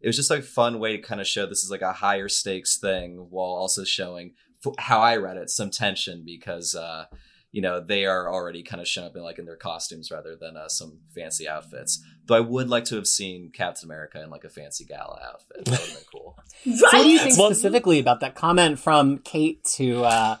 It 0.00 0.06
was 0.06 0.16
just 0.16 0.30
like 0.30 0.40
a 0.40 0.42
fun 0.42 0.78
way 0.78 0.96
to 0.96 1.02
kind 1.02 1.20
of 1.20 1.26
show 1.26 1.46
this 1.46 1.62
is 1.64 1.70
like 1.70 1.82
a 1.82 1.92
higher 1.92 2.28
stakes 2.28 2.78
thing 2.78 3.26
while 3.30 3.46
also 3.50 3.84
showing 3.84 4.32
f- 4.64 4.74
how 4.78 5.00
I 5.00 5.16
read 5.16 5.36
it 5.36 5.50
some 5.50 5.70
tension 5.70 6.22
because 6.24 6.74
uh 6.74 7.04
you 7.52 7.60
know 7.60 7.80
they 7.80 8.06
are 8.06 8.32
already 8.32 8.62
kind 8.62 8.80
of 8.80 8.86
shown 8.86 9.04
up 9.06 9.16
in 9.16 9.22
like 9.22 9.38
in 9.38 9.44
their 9.44 9.56
costumes 9.56 10.10
rather 10.10 10.36
than 10.36 10.56
uh, 10.56 10.68
some 10.68 11.00
fancy 11.14 11.48
outfits. 11.48 12.00
Though 12.26 12.36
I 12.36 12.40
would 12.40 12.68
like 12.68 12.84
to 12.86 12.94
have 12.96 13.08
seen 13.08 13.50
Captain 13.52 13.88
America 13.88 14.22
in 14.22 14.30
like 14.30 14.44
a 14.44 14.48
fancy 14.48 14.84
gala 14.84 15.20
outfit. 15.32 15.64
That 15.64 15.80
would 15.80 15.88
have 15.88 15.96
been 15.96 16.04
cool. 16.12 16.36
right? 16.66 16.76
So 16.78 16.86
what 16.96 17.02
do 17.02 17.08
you 17.10 17.18
think 17.18 17.36
Well- 17.38 17.48
specifically 17.50 17.98
about 17.98 18.20
that 18.20 18.34
comment 18.36 18.78
from 18.78 19.18
Kate 19.18 19.64
to 19.76 20.04
uh, 20.04 20.36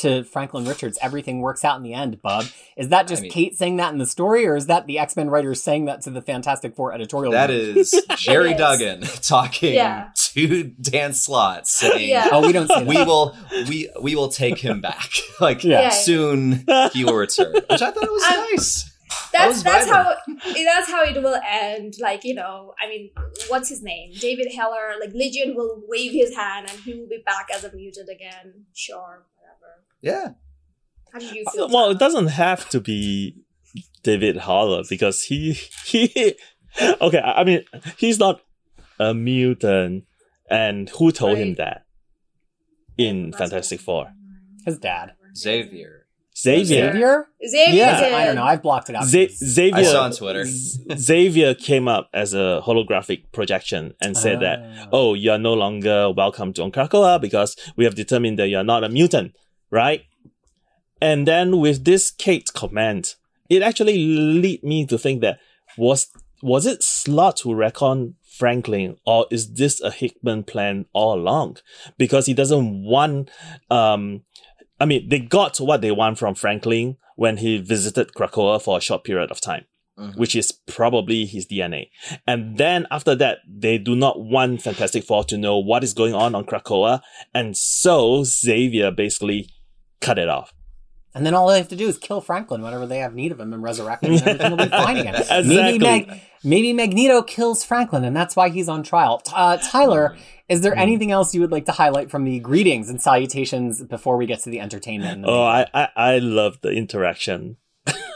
to 0.00 0.24
Franklin 0.24 0.64
Richards? 0.64 0.98
Everything 1.02 1.40
works 1.40 1.64
out 1.64 1.76
in 1.76 1.82
the 1.82 1.94
end, 1.94 2.20
bub. 2.22 2.46
Is 2.76 2.88
that 2.90 3.06
just 3.08 3.20
I 3.20 3.22
mean- 3.24 3.30
Kate 3.32 3.56
saying 3.56 3.76
that 3.78 3.92
in 3.92 3.98
the 3.98 4.06
story, 4.06 4.46
or 4.46 4.56
is 4.56 4.66
that 4.66 4.86
the 4.86 4.98
X 4.98 5.16
Men 5.16 5.30
writers 5.30 5.62
saying 5.62 5.86
that 5.86 6.00
to 6.02 6.10
the 6.10 6.22
Fantastic 6.22 6.74
Four 6.76 6.92
editorial? 6.92 7.32
That 7.32 7.50
room? 7.50 7.78
is 7.78 7.94
Jerry 8.16 8.50
It 8.50 8.54
is. 8.54 8.58
Duggan 8.58 9.00
talking 9.22 9.74
Yeah. 9.74 10.08
to 10.14 10.64
Dan 10.80 11.12
Slott 11.12 11.66
saying 11.66 12.08
Yeah. 12.08 12.28
Oh, 12.32 12.46
we 12.46 12.52
don't 12.52 12.68
say 12.68 12.80
that. 12.80 12.86
we 12.86 12.96
will 13.04 13.36
we 13.68 13.90
we 14.00 14.14
will 14.16 14.28
take 14.28 14.58
him 14.58 14.80
back. 14.80 15.10
like 15.40 15.64
Yeah. 15.64 15.80
Yeah. 15.82 15.88
soon 15.90 16.64
he 16.92 17.04
will 17.04 17.16
return. 17.16 17.52
Which 17.54 17.82
I 17.82 17.90
thought 17.90 17.96
was 18.10 18.22
I'm- 18.26 18.40
nice. 18.52 18.86
that's 19.32 19.54
was 19.54 19.62
that's 19.64 19.90
how 19.90 20.14
that's 20.64 20.88
how 20.90 21.02
it 21.02 21.20
will 21.20 21.38
end. 21.48 21.94
Like 22.00 22.22
you 22.24 22.34
know, 22.34 22.74
I 22.80 22.88
mean, 22.88 23.10
what's 23.48 23.68
his 23.68 23.82
name? 23.82 24.12
David 24.20 24.52
Heller. 24.54 24.92
Like 25.00 25.12
Legion 25.14 25.54
will 25.56 25.82
wave 25.88 26.12
his 26.12 26.36
hand 26.36 26.68
and 26.70 26.78
he 26.80 26.94
will 26.94 27.08
be 27.08 27.20
back 27.26 27.48
as 27.52 27.64
a 27.64 27.72
mutant 27.74 28.08
again. 28.08 28.66
Sure, 28.72 29.24
whatever. 29.24 29.29
Yeah. 30.02 30.30
How 31.12 31.18
do 31.18 31.26
you 31.26 31.44
uh, 31.46 31.50
feel? 31.50 31.68
Well, 31.68 31.90
it 31.90 31.98
doesn't 31.98 32.28
have 32.28 32.68
to 32.70 32.80
be 32.80 33.36
David 34.02 34.38
Haller 34.38 34.82
because 34.88 35.22
he 35.22 35.52
he. 35.84 36.34
Okay, 37.00 37.18
I 37.18 37.40
I 37.40 37.44
mean 37.44 37.64
he's 37.96 38.20
not 38.20 38.42
a 39.00 39.12
mutant, 39.12 40.04
and 40.48 40.88
who 40.90 41.10
told 41.10 41.36
him 41.36 41.54
that 41.54 41.82
in 42.96 43.32
Fantastic 43.32 43.80
Four? 43.80 44.12
His 44.64 44.78
dad. 44.78 45.14
Xavier. 45.36 46.06
Xavier. 46.36 46.92
Xavier? 46.92 47.26
Xavier 47.46 47.74
Yeah. 47.74 48.16
I 48.16 48.24
don't 48.26 48.34
know. 48.36 48.44
I've 48.44 48.62
blocked 48.62 48.88
it 48.88 48.96
out. 48.96 49.04
Z- 49.04 49.28
Xavier. 49.28 49.76
I 49.76 49.82
saw 49.82 50.04
on 50.04 50.12
Twitter. 50.12 50.44
Xavier 50.96 51.54
came 51.54 51.88
up 51.88 52.08
as 52.14 52.34
a 52.34 52.62
holographic 52.64 53.24
projection 53.32 53.94
and 54.00 54.16
said 54.16 54.40
that, 54.40 54.58
oh, 54.92 55.10
oh 55.10 55.14
you're 55.14 55.38
no 55.38 55.54
longer 55.54 56.10
welcome 56.10 56.52
to 56.54 56.62
Krakoa 56.70 57.20
because 57.20 57.56
we 57.76 57.84
have 57.84 57.94
determined 57.94 58.38
that 58.38 58.48
you're 58.48 58.64
not 58.64 58.84
a 58.84 58.88
mutant, 58.88 59.34
right? 59.70 60.04
And 61.00 61.26
then 61.26 61.58
with 61.58 61.84
this 61.84 62.10
Kate 62.10 62.50
comment, 62.52 63.16
it 63.48 63.62
actually 63.62 63.96
lead 63.96 64.62
me 64.62 64.86
to 64.86 64.98
think 64.98 65.20
that 65.22 65.38
was 65.76 66.08
was 66.42 66.64
it 66.66 66.82
Slott 66.82 67.40
who 67.40 67.54
reckoned 67.54 68.14
Franklin, 68.22 68.96
or 69.04 69.26
is 69.30 69.52
this 69.52 69.80
a 69.82 69.90
Hickman 69.90 70.44
plan 70.44 70.86
all 70.94 71.14
along? 71.14 71.58
Because 71.98 72.24
he 72.24 72.32
doesn't 72.32 72.82
want, 72.82 73.30
um, 73.70 74.22
I 74.80 74.86
mean, 74.86 75.08
they 75.10 75.18
got 75.18 75.58
what 75.58 75.82
they 75.82 75.90
want 75.90 76.18
from 76.18 76.34
Franklin 76.34 76.96
when 77.16 77.36
he 77.38 77.58
visited 77.58 78.14
Krakoa 78.14 78.62
for 78.62 78.78
a 78.78 78.80
short 78.80 79.04
period 79.04 79.30
of 79.30 79.42
time 79.42 79.66
Mhm. 79.98 80.16
which 80.16 80.34
is 80.34 80.50
probably 80.52 81.26
his 81.26 81.46
DNA. 81.46 81.90
And 82.26 82.56
then 82.56 82.86
after 82.90 83.14
that, 83.16 83.38
they 83.46 83.76
do 83.76 83.94
not 83.94 84.20
want 84.20 84.62
Fantastic 84.62 85.04
Four 85.04 85.24
to 85.24 85.36
know 85.36 85.58
what 85.58 85.84
is 85.84 85.92
going 85.92 86.14
on 86.14 86.34
on 86.34 86.46
Krakoa. 86.46 87.02
And 87.34 87.56
so 87.56 88.24
Xavier 88.24 88.90
basically 88.90 89.50
cut 90.00 90.18
it 90.18 90.28
off. 90.28 90.52
And 91.12 91.26
then 91.26 91.34
all 91.34 91.48
they 91.48 91.58
have 91.58 91.68
to 91.70 91.76
do 91.76 91.88
is 91.88 91.98
kill 91.98 92.20
Franklin 92.20 92.62
whenever 92.62 92.86
they 92.86 92.98
have 92.98 93.14
need 93.14 93.32
of 93.32 93.40
him 93.40 93.52
and 93.52 93.62
resurrect 93.62 94.04
him, 94.04 94.12
and 94.12 94.22
everything 94.22 94.50
will 94.50 94.58
be 94.64 94.68
fine 94.70 94.96
again. 94.98 95.14
Exactly. 95.30 95.54
Maybe, 95.56 95.78
Mag- 95.80 96.20
maybe 96.44 96.72
Magneto 96.72 97.22
kills 97.22 97.64
Franklin, 97.64 98.04
and 98.04 98.14
that's 98.16 98.36
why 98.36 98.48
he's 98.48 98.68
on 98.68 98.84
trial. 98.84 99.20
Uh, 99.34 99.56
Tyler, 99.56 100.16
is 100.48 100.60
there 100.60 100.72
Hmm. 100.72 100.78
anything 100.80 101.10
else 101.10 101.34
you 101.34 101.40
would 101.40 101.50
like 101.50 101.64
to 101.66 101.72
highlight 101.72 102.12
from 102.12 102.22
the 102.24 102.38
greetings 102.38 102.88
and 102.88 103.02
salutations 103.02 103.82
before 103.82 104.16
we 104.16 104.26
get 104.26 104.38
to 104.44 104.50
the 104.50 104.60
entertainment? 104.60 105.22
The 105.22 105.28
Oh, 105.28 105.42
I, 105.42 105.66
I, 105.74 105.88
I 105.96 106.18
love 106.18 106.58
the 106.62 106.70
interaction 106.70 107.56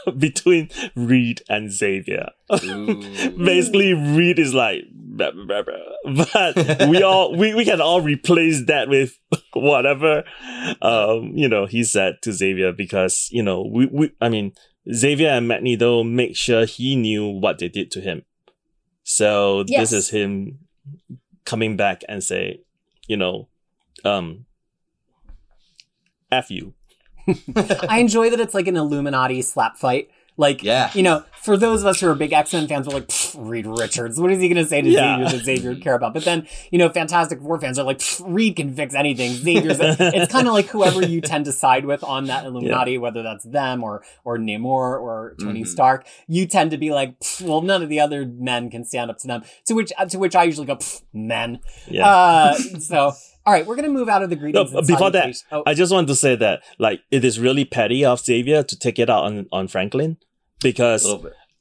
between 0.17 0.69
Reed 0.95 1.41
and 1.49 1.71
Xavier. 1.71 2.29
Basically, 2.49 3.93
Reed 3.93 4.39
is 4.39 4.53
like, 4.53 4.81
blah, 4.91 5.31
blah, 5.31 5.45
blah, 5.45 5.63
blah. 5.63 6.25
but 6.55 6.89
we 6.89 7.01
all 7.03 7.35
we, 7.35 7.53
we 7.53 7.65
can 7.65 7.81
all 7.81 8.01
replace 8.01 8.65
that 8.67 8.89
with 8.89 9.17
whatever 9.53 10.23
um 10.81 11.31
you 11.35 11.47
know 11.47 11.65
he 11.65 11.83
said 11.83 12.15
to 12.21 12.31
Xavier 12.31 12.71
because 12.71 13.27
you 13.31 13.41
know 13.41 13.65
we, 13.71 13.85
we 13.87 14.11
I 14.21 14.29
mean 14.29 14.51
Xavier 14.93 15.29
and 15.29 15.47
Magneto 15.47 16.03
make 16.03 16.35
sure 16.35 16.65
he 16.65 16.95
knew 16.95 17.25
what 17.27 17.57
they 17.57 17.69
did 17.69 17.89
to 17.91 18.01
him. 18.01 18.23
So 19.03 19.63
Yes. 19.67 19.89
this 19.89 19.93
is 19.93 20.09
him 20.09 20.59
coming 21.45 21.75
back 21.77 22.03
and 22.09 22.23
say, 22.23 22.61
you 23.07 23.17
know, 23.17 23.47
um, 24.03 24.45
f 26.31 26.51
you. 26.51 26.73
I 27.89 27.99
enjoy 27.99 28.29
that 28.29 28.39
it's 28.39 28.53
like 28.53 28.67
an 28.67 28.75
Illuminati 28.77 29.41
slap 29.41 29.77
fight. 29.77 30.09
Like, 30.37 30.63
Yeah. 30.63 30.91
you 30.93 31.01
know, 31.01 31.23
for 31.43 31.55
those 31.55 31.79
of 31.79 31.87
us 31.87 32.01
who 32.01 32.09
are 32.09 32.15
big 32.15 32.33
X 32.33 32.51
Men 32.51 32.67
fans, 32.67 32.87
we're 32.87 32.95
like, 32.95 33.07
"Pfft, 33.07 33.35
Reed 33.39 33.65
Richards. 33.65 34.19
What 34.19 34.31
is 34.33 34.41
he 34.41 34.49
going 34.49 34.61
to 34.61 34.67
say 34.69 34.81
to 34.81 34.89
Yeah. 34.89 35.15
Xavier 35.23 35.29
that 35.37 35.45
Xavier 35.45 35.69
would 35.69 35.81
care 35.81 35.95
about? 35.95 36.13
But 36.13 36.25
then, 36.25 36.45
you 36.71 36.77
know, 36.77 36.89
Fantastic 36.89 37.39
Four 37.39 37.57
fans 37.61 37.79
are 37.79 37.85
like, 37.85 37.99
"Pfft, 37.99 38.23
Reed 38.27 38.57
can 38.57 38.75
fix 38.75 38.93
anything. 38.93 39.31
Xavier's. 39.31 39.77
it's 39.81 40.29
kind 40.33 40.45
of 40.49 40.53
like 40.53 40.65
whoever 40.65 41.01
you 41.05 41.21
tend 41.21 41.45
to 41.45 41.53
side 41.53 41.85
with 41.85 42.03
on 42.03 42.25
that 42.25 42.43
Illuminati, 42.45 42.97
whether 42.97 43.23
that's 43.23 43.45
them 43.45 43.81
or 43.81 44.03
or 44.25 44.37
Namor 44.37 44.99
or 44.99 45.35
Tony 45.39 45.61
Mhm. 45.63 45.67
Stark. 45.67 46.05
You 46.27 46.45
tend 46.47 46.71
to 46.71 46.77
be 46.77 46.91
like, 46.91 47.15
well, 47.41 47.61
none 47.61 47.81
of 47.81 47.87
the 47.87 48.01
other 48.01 48.25
men 48.25 48.69
can 48.69 48.83
stand 48.83 49.09
up 49.09 49.17
to 49.19 49.27
them. 49.27 49.43
To 49.67 49.73
which 49.73 49.93
to 50.09 50.19
which 50.19 50.35
I 50.35 50.43
usually 50.43 50.67
go, 50.67 50.79
men. 51.13 51.59
Yeah. 51.89 52.09
Uh, 52.09 52.53
so, 52.81 53.13
all 53.45 53.53
right, 53.53 53.65
we're 53.65 53.75
going 53.75 53.87
to 53.87 53.93
move 53.93 54.09
out 54.09 54.23
of 54.23 54.29
the 54.29 54.35
greetings. 54.35 54.71
No, 54.71 54.79
and 54.79 54.87
before 54.87 55.11
that, 55.11 55.35
oh, 55.51 55.63
I 55.65 55.73
just 55.73 55.91
want 55.91 56.07
to 56.07 56.15
say 56.15 56.35
that 56.35 56.61
like 56.79 57.01
it 57.11 57.23
is 57.23 57.39
really 57.39 57.65
petty 57.65 58.03
of 58.03 58.19
Xavier 58.19 58.63
to 58.63 58.77
take 58.79 58.97
it 58.99 59.09
out 59.09 59.23
on, 59.25 59.47
on 59.51 59.67
Franklin 59.67 60.17
because 60.61 61.07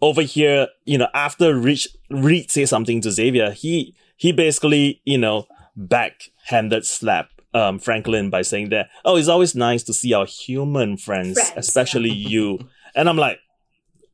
over 0.01 0.23
here, 0.23 0.69
you 0.85 0.99
know, 0.99 1.09
after 1.15 1.59
Rich 1.59 1.89
Reed 2.11 2.51
say 2.51 2.65
something 2.67 3.01
to 3.03 3.11
Xavier, 3.11 3.51
he 3.51 3.95
he 4.17 4.33
basically, 4.33 5.03
you 5.05 5.19
know, 5.19 5.47
backhanded 5.77 6.87
slap 6.87 7.29
um 7.53 7.79
Franklin 7.79 8.31
by 8.31 8.43
saying 8.43 8.71
that, 8.71 8.89
oh, 9.05 9.17
it's 9.17 9.29
always 9.29 9.55
nice 9.55 9.83
to 9.85 9.93
see 9.93 10.13
our 10.13 10.27
human 10.27 10.97
friends, 10.97 11.35
Friends, 11.39 11.53
especially 11.57 12.11
you. 12.11 12.61
And 12.95 13.09
I'm 13.09 13.17
like, 13.17 13.39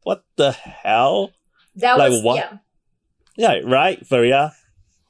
what 0.03 0.25
the 0.37 0.53
hell? 0.53 1.33
That 1.77 1.99
Like 1.99 2.11
was 2.11 2.23
what? 2.23 2.37
yeah. 2.37 2.57
Yeah, 3.37 3.61
right, 3.65 4.03
Fariha? 4.07 4.53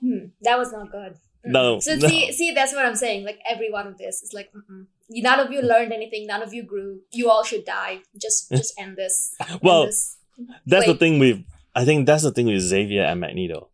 Hmm, 0.00 0.26
that 0.42 0.58
was 0.58 0.72
not 0.72 0.92
good. 0.92 1.16
No, 1.44 1.80
So 1.80 1.94
no. 1.96 2.06
see, 2.08 2.32
see, 2.32 2.52
that's 2.52 2.72
what 2.74 2.84
I'm 2.84 2.96
saying. 2.96 3.24
Like 3.24 3.38
every 3.48 3.70
one 3.70 3.86
of 3.86 3.96
this 3.98 4.22
is 4.22 4.32
like, 4.34 4.52
mm-mm. 4.52 4.86
None 5.12 5.40
of 5.40 5.50
you 5.50 5.60
learned 5.62 5.92
anything. 5.92 6.26
None 6.26 6.42
of 6.42 6.54
you 6.54 6.62
grew. 6.62 7.00
You 7.10 7.30
all 7.30 7.42
should 7.42 7.64
die. 7.64 8.00
Just, 8.16 8.48
just 8.60 8.78
end 8.78 8.96
this. 8.96 9.34
End 9.48 9.58
Well, 9.62 9.86
this. 9.86 10.18
That's 10.66 10.86
the 10.86 10.94
thing 10.94 11.18
with 11.18 11.42
I 11.74 11.84
think 11.84 12.06
that's 12.06 12.22
the 12.22 12.30
thing 12.32 12.46
with 12.46 12.60
Xavier 12.60 13.02
and 13.04 13.20
Magneto. 13.20 13.68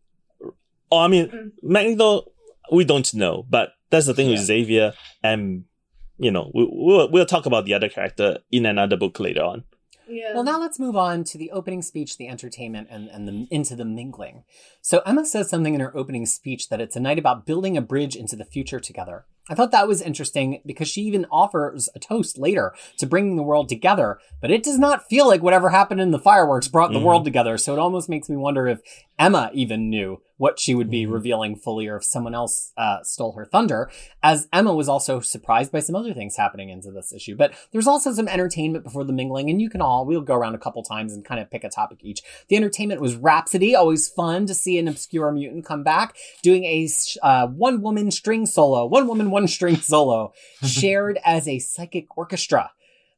Oh, 0.91 0.99
I 0.99 1.07
mean 1.07 1.27
Mm. 1.27 1.51
Magneto, 1.61 2.31
we 2.71 2.83
don't 2.85 3.11
know, 3.13 3.45
but 3.49 3.73
that's 3.89 4.05
the 4.05 4.13
thing 4.13 4.29
with 4.29 4.39
Xavier, 4.39 4.93
and 5.23 5.63
you 6.17 6.31
know 6.31 6.51
we, 6.53 6.67
we'll 6.69 7.09
we'll 7.09 7.25
talk 7.25 7.45
about 7.45 7.65
the 7.65 7.73
other 7.73 7.89
character 7.89 8.39
in 8.51 8.65
another 8.65 8.97
book 8.97 9.19
later 9.19 9.41
on. 9.43 9.63
Yeah. 10.07 10.33
Well, 10.33 10.43
now 10.43 10.59
let's 10.59 10.79
move 10.79 10.95
on 10.95 11.23
to 11.25 11.37
the 11.37 11.51
opening 11.51 11.81
speech, 11.81 12.17
the 12.17 12.27
entertainment, 12.27 12.87
and, 12.89 13.09
and 13.09 13.27
the, 13.27 13.47
into 13.51 13.75
the 13.75 13.85
mingling. 13.85 14.43
So 14.81 15.01
Emma 15.05 15.25
says 15.25 15.49
something 15.49 15.73
in 15.73 15.81
her 15.81 15.95
opening 15.95 16.25
speech 16.25 16.69
that 16.69 16.81
it's 16.81 16.95
a 16.95 16.99
night 16.99 17.19
about 17.19 17.45
building 17.45 17.77
a 17.77 17.81
bridge 17.81 18.15
into 18.15 18.35
the 18.35 18.45
future 18.45 18.79
together. 18.79 19.25
I 19.49 19.55
thought 19.55 19.71
that 19.71 19.87
was 19.87 20.01
interesting 20.01 20.61
because 20.65 20.87
she 20.87 21.01
even 21.03 21.25
offers 21.31 21.89
a 21.95 21.99
toast 21.99 22.37
later 22.37 22.73
to 22.97 23.05
bringing 23.05 23.35
the 23.37 23.43
world 23.43 23.69
together, 23.69 24.19
but 24.41 24.51
it 24.51 24.63
does 24.63 24.77
not 24.77 25.07
feel 25.07 25.27
like 25.27 25.41
whatever 25.41 25.69
happened 25.69 26.01
in 26.01 26.11
the 26.11 26.19
fireworks 26.19 26.67
brought 26.67 26.91
the 26.91 26.99
Mhm. 26.99 27.03
world 27.03 27.25
together. 27.25 27.57
So 27.57 27.73
it 27.73 27.79
almost 27.79 28.09
makes 28.09 28.29
me 28.29 28.35
wonder 28.35 28.67
if 28.67 28.81
Emma 29.19 29.49
even 29.53 29.89
knew 29.89 30.21
what 30.37 30.59
she 30.59 30.75
would 30.75 30.91
be 30.91 31.03
Mhm. 31.03 31.13
revealing 31.13 31.55
fully 31.55 31.87
or 31.87 31.95
if 31.95 32.03
someone 32.05 32.35
else 32.35 32.71
uh, 32.77 33.01
stole 33.01 33.31
her 33.31 33.43
thunder, 33.45 33.89
as 34.21 34.47
Emma 34.53 34.71
was 34.71 34.87
also 34.87 35.19
surprised 35.19 35.71
by 35.71 35.79
some 35.79 35.95
other 35.95 36.13
things 36.13 36.35
happening 36.37 36.69
into 36.69 36.91
this 36.91 37.11
issue. 37.11 37.35
But 37.35 37.53
there's 37.71 37.87
also 37.87 38.11
some 38.13 38.27
entertainment 38.27 38.83
before 38.83 39.03
the 39.03 39.13
mingling, 39.13 39.49
and 39.49 39.59
you 39.59 39.67
can 39.67 39.81
all, 39.81 40.05
we'll 40.05 40.21
go 40.21 40.35
around 40.35 40.53
a 40.53 40.59
couple 40.59 40.83
times 40.83 41.11
and 41.13 41.25
kind 41.25 41.41
of 41.41 41.49
pick 41.49 41.63
a 41.63 41.69
topic 41.69 41.99
each. 42.03 42.21
The 42.49 42.55
entertainment 42.55 43.01
was 43.01 43.15
Rhapsody, 43.15 43.73
always 43.73 44.07
fun 44.07 44.45
to 44.45 44.53
see 44.53 44.77
an 44.77 44.87
obscure 44.87 45.31
mutant 45.31 45.65
come 45.65 45.81
back, 45.81 46.15
doing 46.43 46.65
a 46.65 46.87
uh, 47.23 47.47
one 47.47 47.81
woman 47.81 48.11
string 48.11 48.45
solo, 48.45 48.85
one 48.85 49.07
woman, 49.07 49.31
one 49.37 49.47
string 49.47 49.75
solo, 49.91 50.33
shared 50.65 51.19
as 51.25 51.47
a 51.47 51.59
psychic 51.59 52.05
orchestra. 52.17 52.71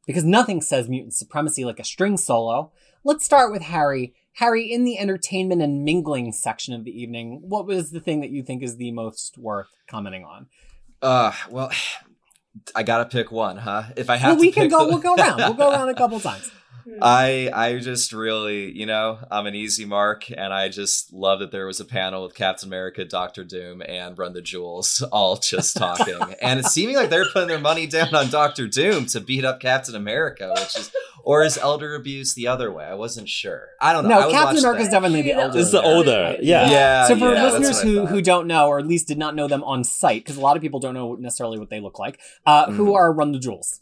Because 0.06 0.24
nothing 0.24 0.62
says 0.62 0.90
mutant 0.90 1.14
supremacy 1.14 1.64
like 1.66 1.80
a 1.80 1.84
string 1.84 2.18
solo. 2.18 2.72
Let's 3.04 3.24
start 3.24 3.52
with 3.52 3.62
Harry. 3.62 4.14
Harry, 4.34 4.72
in 4.72 4.84
the 4.84 4.98
entertainment 4.98 5.62
and 5.62 5.84
mingling 5.84 6.32
section 6.32 6.74
of 6.74 6.84
the 6.84 6.92
evening, 6.92 7.42
what 7.48 7.66
was 7.68 7.92
the 7.92 8.00
thing 8.00 8.22
that 8.22 8.30
you 8.32 8.42
think 8.44 8.64
is 8.64 8.78
the 8.78 8.92
most 8.92 9.38
worth 9.38 9.68
commenting 9.90 10.24
on? 10.24 10.48
Uh, 11.02 11.32
well, 11.50 11.72
I 12.76 12.84
gotta 12.84 13.06
pick 13.06 13.32
one, 13.32 13.58
huh? 13.58 13.84
If 13.96 14.10
I 14.10 14.18
have 14.18 14.30
Well, 14.32 14.36
to 14.38 14.42
we 14.42 14.52
can 14.52 14.68
go. 14.68 14.80
the- 14.86 14.90
We'll 14.90 14.98
go 15.00 15.16
around. 15.16 15.38
We'll 15.38 15.54
go 15.54 15.70
around 15.72 15.90
a 15.90 15.94
couple 16.04 16.20
times. 16.20 16.50
I 17.02 17.50
I 17.54 17.78
just 17.80 18.12
really, 18.14 18.72
you 18.78 18.86
know, 18.86 19.20
I'm 19.32 19.46
an 19.46 19.56
easy 19.56 19.86
mark, 19.86 20.30
and 20.30 20.54
I 20.54 20.70
just 20.70 21.14
love 21.14 21.40
that 21.40 21.52
there 21.52 21.66
was 21.66 21.80
a 21.80 21.86
panel 21.86 22.24
with 22.24 22.36
Captain 22.36 22.68
America, 22.70 23.06
Doctor 23.06 23.44
Doom, 23.44 23.82
and 23.88 24.18
Run 24.18 24.34
the 24.34 24.42
Jewels 24.42 25.02
all 25.12 25.36
just 25.38 25.78
talking, 25.78 26.20
and 26.42 26.60
it's 26.60 26.72
seeming 26.72 26.96
like 26.96 27.10
they're 27.10 27.30
putting 27.32 27.48
their 27.48 27.60
money 27.60 27.88
down 27.88 28.14
on 28.16 28.30
Doctor 28.30 28.68
Doom 28.68 29.06
to 29.08 29.20
beat 29.20 29.46
up 29.46 29.60
Captain 29.60 29.96
America, 29.96 30.54
which 30.56 30.78
is, 30.78 30.92
or 31.24 31.44
is 31.44 31.58
elder 31.58 31.96
abuse 31.96 32.34
the 32.34 32.48
other 32.48 32.72
way? 32.72 32.86
I 32.86 32.96
wasn't 32.96 33.30
sure. 33.30 33.68
I 33.82 33.94
don't 33.94 34.04
know. 34.08 34.20
No, 34.20 34.26
would 34.28 34.32
Captain 34.32 34.56
watch 34.56 34.64
America 34.64 34.82
is 34.82 34.88
that. 34.88 34.94
definitely 34.94 35.22
the 35.24 35.30
Yeah. 35.30 35.40
elder. 35.42 35.60
It's 35.60 35.72
the 35.72 35.82
older, 35.82 36.38
yeah. 36.42 36.70
Yeah. 36.70 37.08
So 37.08 37.16
for 37.18 37.34
yeah, 37.34 37.44
listeners 37.44 37.82
who 37.82 38.06
who 38.06 38.22
don't 38.22 38.48
know, 38.48 38.68
or 38.68 38.80
at 38.80 38.88
least 38.88 39.08
did 39.08 39.18
not 39.18 39.36
know 39.36 39.48
them 39.48 39.64
on 39.64 39.84
site, 39.84 40.24
because 40.24 40.38
a 40.38 40.42
lot 40.42 40.56
of 40.56 40.62
people 40.62 40.80
don't 40.80 40.94
know 40.94 41.16
necessarily 41.16 41.60
what 41.60 41.70
they 41.70 41.80
look 41.80 42.00
like, 42.00 42.20
uh, 42.46 42.72
who 42.72 42.88
Mhm. 42.88 42.96
are 42.96 43.12
Run 43.14 43.32
the 43.32 43.40
Jewels? 43.40 43.82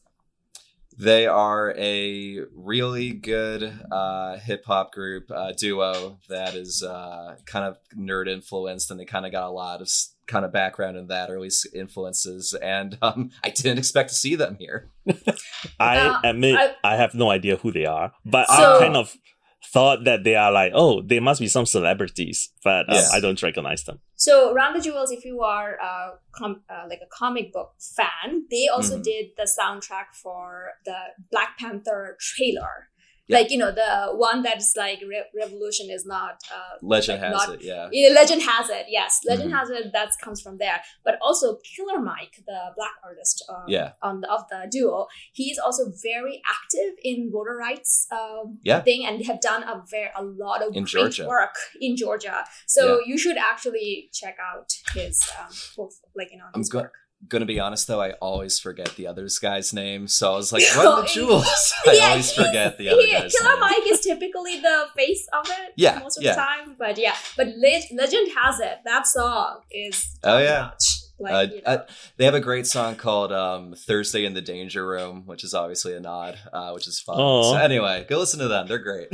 They 0.99 1.27
are 1.27 1.75
a 1.77 2.39
really 2.55 3.11
good 3.11 3.71
uh, 3.91 4.37
hip 4.39 4.65
hop 4.65 4.91
group 4.93 5.29
uh, 5.29 5.51
duo 5.51 6.17
that 6.27 6.55
is 6.55 6.81
uh, 6.81 7.35
kind 7.45 7.65
of 7.65 7.77
nerd 7.95 8.27
influenced, 8.27 8.89
and 8.89 8.99
they 8.99 9.05
kind 9.05 9.25
of 9.25 9.31
got 9.31 9.47
a 9.47 9.51
lot 9.51 9.81
of 9.81 9.89
kind 10.25 10.43
of 10.43 10.51
background 10.51 10.97
in 10.97 11.07
that, 11.07 11.29
or 11.29 11.35
at 11.35 11.41
least 11.41 11.67
influences. 11.73 12.55
And 12.61 12.97
um, 13.03 13.29
I 13.43 13.51
didn't 13.51 13.77
expect 13.77 14.09
to 14.09 14.15
see 14.15 14.35
them 14.35 14.57
here. 14.59 14.89
I 15.79 15.97
Uh, 15.99 16.19
admit 16.23 16.55
I- 16.55 16.73
I, 16.83 16.95
have 16.97 17.13
no 17.13 17.29
idea 17.29 17.57
who 17.57 17.71
they 17.71 17.85
are, 17.85 18.11
but 18.25 18.47
So- 18.47 18.77
I 18.77 18.79
kind 18.79 18.97
of 18.97 19.15
thought 19.65 20.03
that 20.05 20.23
they 20.23 20.35
are 20.35 20.51
like, 20.51 20.71
oh, 20.75 21.01
they 21.01 21.19
must 21.19 21.39
be 21.41 21.47
some 21.47 21.65
celebrities, 21.65 22.49
but 22.63 22.87
um, 22.89 22.95
Yes. 22.95 23.11
I 23.13 23.19
don't 23.19 23.41
recognize 23.41 23.83
them. 23.83 23.99
So, 24.15 24.53
Run 24.53 24.73
the 24.73 24.79
Jewels, 24.81 25.11
if 25.11 25.25
you 25.25 25.41
are 25.41 25.77
uh, 25.83 26.11
com- 26.31 26.61
uh, 26.69 26.85
like 26.89 26.99
a 27.03 27.07
comic 27.11 27.51
book 27.51 27.73
fan, 27.79 28.45
they 28.49 28.67
also 28.67 28.97
Mhm. 28.97 29.03
did 29.03 29.25
the 29.35 29.43
soundtrack 29.59 30.13
for 30.13 30.71
the 30.85 30.97
Black 31.31 31.57
Panther 31.59 32.17
trailer. 32.19 32.89
Yeah. 33.27 33.37
Like 33.39 33.51
you 33.51 33.57
know 33.57 33.71
the 33.71 33.91
one 34.15 34.41
that's 34.41 34.73
like 34.77 34.99
Re- 35.07 35.25
Revolution 35.35 35.89
is 35.89 36.05
not. 36.05 36.35
Uh, 36.57 36.75
Legend 36.81 37.21
like, 37.21 37.31
has 37.33 37.47
not- 37.47 37.55
it, 37.55 37.63
yeah. 37.63 37.89
yeah, 37.91 38.09
Legend 38.13 38.41
has 38.43 38.69
it. 38.69 38.85
Yes, 38.87 39.19
Legend 39.27 39.51
Mhm. 39.51 39.57
has 39.59 39.69
it. 39.69 39.91
That 39.91 40.11
comes 40.23 40.39
from 40.41 40.57
there. 40.59 40.79
But 41.03 41.15
also 41.21 41.57
Killer 41.75 41.99
Mike, 41.99 42.35
the 42.45 42.59
black 42.77 42.95
artist, 43.03 43.43
um, 43.49 43.65
Yeah. 43.67 43.91
on 44.01 44.21
the 44.21 44.31
of 44.31 44.47
the 44.49 44.67
duo, 44.71 45.07
he 45.33 45.45
is 45.51 45.57
also 45.59 45.91
very 46.09 46.41
active 46.57 46.93
in 47.03 47.29
voter 47.31 47.55
rights 47.57 48.07
um, 48.11 48.59
Yeah. 48.63 48.79
thing, 48.81 49.05
and 49.05 49.25
have 49.25 49.41
done 49.41 49.63
a 49.63 49.83
very 49.91 50.09
a 50.15 50.23
lot 50.23 50.61
of 50.61 50.69
In 50.75 50.83
great 50.83 50.91
Georgia. 50.91 51.27
work 51.27 51.55
in 51.81 51.95
Georgia. 51.97 52.45
So 52.65 53.01
you 53.05 53.17
should 53.17 53.37
actually 53.37 54.09
check 54.13 54.37
out 54.51 54.71
his 54.93 55.19
um, 55.39 55.89
like 56.15 56.31
you 56.31 56.37
know 56.37 56.45
I'm 56.53 56.61
his 56.61 56.69
go- 56.69 56.79
work. 56.83 56.93
Gonna 57.27 57.45
be 57.45 57.59
honest 57.59 57.87
though, 57.87 57.99
I 57.99 58.11
always 58.21 58.59
forget 58.59 58.89
the 58.95 59.07
other 59.07 59.27
guy's 59.41 59.73
name, 59.73 60.07
so 60.07 60.33
I 60.33 60.35
was 60.35 60.53
like, 60.53 60.63
"Run 60.77 61.01
the 61.01 61.07
jewels." 61.07 61.73
I 61.87 61.93
Yeah, 61.93 62.09
always 62.09 62.29
he's- 62.31 62.47
forget 62.47 62.77
the 62.77 62.89
other 62.89 63.01
he- 63.01 63.11
guy's 63.11 63.33
Killer 63.35 63.51
name. 63.51 63.59
Mike 63.59 63.87
is 63.87 64.01
typically 64.01 64.59
the 64.59 64.85
face 64.95 65.27
of 65.33 65.45
it. 65.49 65.73
Yeah, 65.75 65.99
most 65.99 66.17
of 66.17 66.23
yeah. 66.23 66.33
the 66.35 66.41
time. 66.41 66.75
But 66.77 66.97
yeah, 66.99 67.15
but 67.35 67.47
Le- 67.47 67.95
Legend 67.95 68.31
has 68.37 68.59
it. 68.59 68.79
That 68.85 69.07
song 69.07 69.61
is 69.71 70.15
Oh, 70.23 70.37
yeah. 70.37 70.57
top-notch. 70.59 70.83
Like, 71.19 71.33
Uh, 71.33 71.39
you 71.55 71.61
know. 71.63 71.71
uh, 71.71 71.77
they 72.17 72.25
have 72.25 72.35
a 72.35 72.39
great 72.39 72.67
song 72.67 72.95
called 72.95 73.31
um, 73.33 73.73
"Thursday 73.73 74.23
in 74.23 74.35
the 74.35 74.41
Danger 74.41 74.87
Room," 74.87 75.23
which 75.25 75.43
is 75.43 75.55
obviously 75.55 75.95
a 75.95 75.99
nod, 75.99 76.37
uh, 76.53 76.69
which 76.73 76.87
is 76.87 76.99
fun. 76.99 77.17
Aw. 77.19 77.53
So 77.53 77.57
anyway, 77.57 78.05
go 78.07 78.19
listen 78.19 78.39
to 78.41 78.47
them; 78.47 78.67
they're 78.67 78.77
great. 78.77 79.09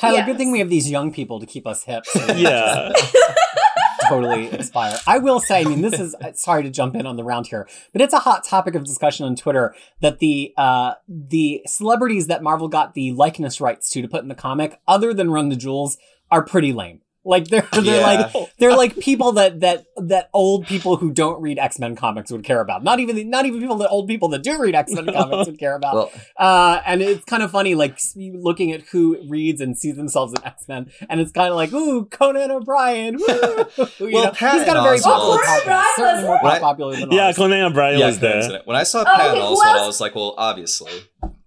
Tyler, 0.00 0.16
Yes. 0.18 0.26
good 0.26 0.36
thing 0.38 0.50
we 0.50 0.58
have 0.58 0.68
these 0.68 0.90
young 0.90 1.12
people 1.12 1.38
to 1.38 1.46
keep 1.46 1.68
us 1.68 1.84
hip. 1.84 2.04
so 2.06 2.26
Yeah. 2.34 2.92
Totally 4.08 4.46
expire. 4.52 4.98
I 5.06 5.18
will 5.18 5.40
say, 5.40 5.60
I 5.60 5.64
mean, 5.64 5.82
this 5.82 5.98
is 5.98 6.14
uh, 6.16 6.32
sorry 6.32 6.62
to 6.62 6.70
jump 6.70 6.94
in 6.94 7.06
on 7.06 7.16
the 7.16 7.24
round 7.24 7.46
here, 7.46 7.68
but 7.92 8.02
it's 8.02 8.14
a 8.14 8.20
hot 8.20 8.44
topic 8.44 8.74
of 8.74 8.84
discussion 8.84 9.26
on 9.26 9.36
Twitter 9.36 9.74
that 10.00 10.18
the 10.18 10.52
uh 10.56 10.94
the 11.08 11.62
celebrities 11.66 12.26
that 12.26 12.42
Marvel 12.42 12.68
got 12.68 12.94
the 12.94 13.12
likeness 13.12 13.60
rights 13.60 13.88
to 13.90 14.02
to 14.02 14.08
put 14.08 14.22
in 14.22 14.28
the 14.28 14.34
comic, 14.34 14.80
other 14.86 15.12
than 15.14 15.30
Run 15.30 15.48
the 15.48 15.56
Jewels, 15.56 15.98
are 16.30 16.44
pretty 16.44 16.72
lame. 16.72 17.00
Like 17.26 17.48
they're 17.48 17.66
they're 17.72 17.82
Yeah. 17.82 18.00
like 18.32 18.50
they're 18.58 18.76
like 18.76 18.98
people 18.98 19.32
that 19.32 19.60
that 19.60 19.86
that 19.96 20.28
old 20.34 20.66
people 20.66 20.96
who 20.96 21.10
don't 21.10 21.40
read 21.40 21.58
X 21.58 21.78
Men 21.78 21.96
comics 21.96 22.30
would 22.30 22.44
care 22.44 22.60
about. 22.60 22.84
Not 22.84 23.00
even 23.00 23.30
not 23.30 23.46
even 23.46 23.60
people 23.60 23.76
that 23.78 23.88
old 23.88 24.08
people 24.08 24.28
that 24.28 24.42
do 24.42 24.58
read 24.60 24.74
X 24.74 24.92
Men 24.92 25.06
comics 25.12 25.46
would 25.48 25.58
care 25.58 25.74
about. 25.74 25.94
Well, 25.94 26.12
Uh, 26.38 26.80
and 26.84 27.00
it's 27.00 27.24
kind 27.24 27.42
of 27.42 27.50
funny, 27.50 27.74
like 27.74 27.98
looking 28.16 28.72
at 28.72 28.82
who 28.88 29.16
reads 29.28 29.60
and 29.60 29.78
sees 29.78 29.96
themselves 29.96 30.34
in 30.34 30.44
X 30.44 30.68
Men, 30.68 30.90
and 31.08 31.20
it's 31.20 31.32
kind 31.32 31.48
of 31.48 31.56
like, 31.56 31.72
ooh, 31.72 32.04
Conan 32.06 32.50
O'Brien. 32.50 33.16
Woo! 33.16 33.24
You 33.98 34.12
Well, 34.16 34.24
know, 34.24 34.30
Patton 34.32 34.58
he's 34.60 34.66
got 34.66 34.76
a 34.76 34.82
very 34.82 34.98
Oswalt- 34.98 35.02
popular 35.04 35.38
Oh, 35.38 35.40
Conan 35.44 35.60
podcast, 35.60 35.62
O'Brien 35.62 35.84
certainly 35.96 36.28
was 36.28 36.42
more 36.42 36.50
I- 36.52 36.58
popular 36.60 36.96
than 36.96 37.12
yeah. 37.12 37.32
Conan 37.32 37.60
O'Brien 37.62 37.98
yeah, 37.98 38.06
was 38.06 38.18
there. 38.18 38.32
coincident. 38.32 38.66
When 38.66 38.76
I 38.76 38.82
saw 38.82 39.00
Oh, 39.00 39.04
Patton 39.04 39.30
okay, 39.32 39.40
who 39.40 39.46
Oswalt, 39.56 39.64
I 39.82 39.86
was 39.86 40.00
like, 40.00 40.14
"Well, 40.14 40.34
obviously." 40.36 40.92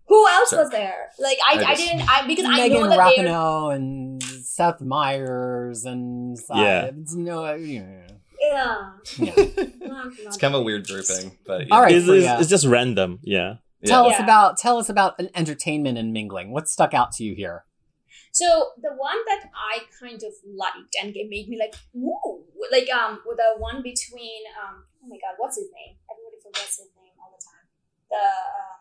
Who 0.08 0.28
else 0.30 0.52
Sorry. 0.52 0.64
was 0.64 0.72
there? 0.72 1.10
Like 1.20 1.38
I, 1.46 1.60
I 1.62 1.72
I, 1.72 1.76
didn't 1.76 2.02
I 2.10 2.28
because 2.28 2.46
I 2.46 2.56
Megan 2.56 2.82
know 2.82 2.88
that 2.90 3.14
they're 3.18 3.26
Rapinoe 3.26 3.76
and 3.76 4.22
Seth 4.58 4.82
Meyers 4.82 5.86
and 5.86 6.36
uh, 6.50 6.58
Yeah. 6.60 6.90
no, 7.14 7.46
uh, 7.46 7.54
yeah. 7.54 8.08
yeah. 8.42 8.92
yeah. 9.20 9.34
It's 10.26 10.38
kind 10.38 10.56
of 10.56 10.62
a 10.62 10.64
weird 10.64 10.88
grouping, 10.88 11.38
but 11.46 11.70
All 11.70 11.80
right, 11.82 11.94
It's, 11.94 12.08
it's, 12.08 12.26
it's 12.42 12.50
just 12.50 12.66
random. 12.66 13.20
Yeah. 13.22 13.58
Yeah. 13.82 13.88
Tell 13.88 14.08
us 14.08 14.18
Yeah. 14.18 14.24
about 14.24 14.58
tell 14.58 14.80
us 14.80 14.90
about 14.90 15.14
an 15.20 15.30
entertainment 15.36 16.00
and 16.00 16.12
mingling. 16.12 16.50
What 16.50 16.68
stuck 16.68 16.96
out 16.96 17.12
to 17.18 17.24
you 17.24 17.36
here? 17.36 17.66
So 18.32 18.48
the 18.82 18.94
one 18.98 19.20
that 19.30 19.42
I 19.54 19.86
kind 20.02 20.22
of 20.28 20.34
liked 20.66 20.94
and 21.02 21.16
it 21.16 21.28
made 21.30 21.48
me 21.50 21.58
like, 21.60 21.76
ooh, 21.96 22.42
like 22.72 22.90
um, 22.90 23.22
with 23.28 23.38
the 23.38 23.62
one 23.62 23.84
between 23.84 24.42
um, 24.58 24.86
oh 25.04 25.08
my 25.08 25.18
god, 25.22 25.36
what's 25.38 25.58
his 25.62 25.70
name? 25.70 25.94
Everybody 26.10 26.38
forgets 26.42 26.78
his 26.82 26.90
name 26.98 27.14
all 27.22 27.30
the 27.30 27.42
time. 27.46 27.66
The 28.10 28.26
um, 28.58 28.77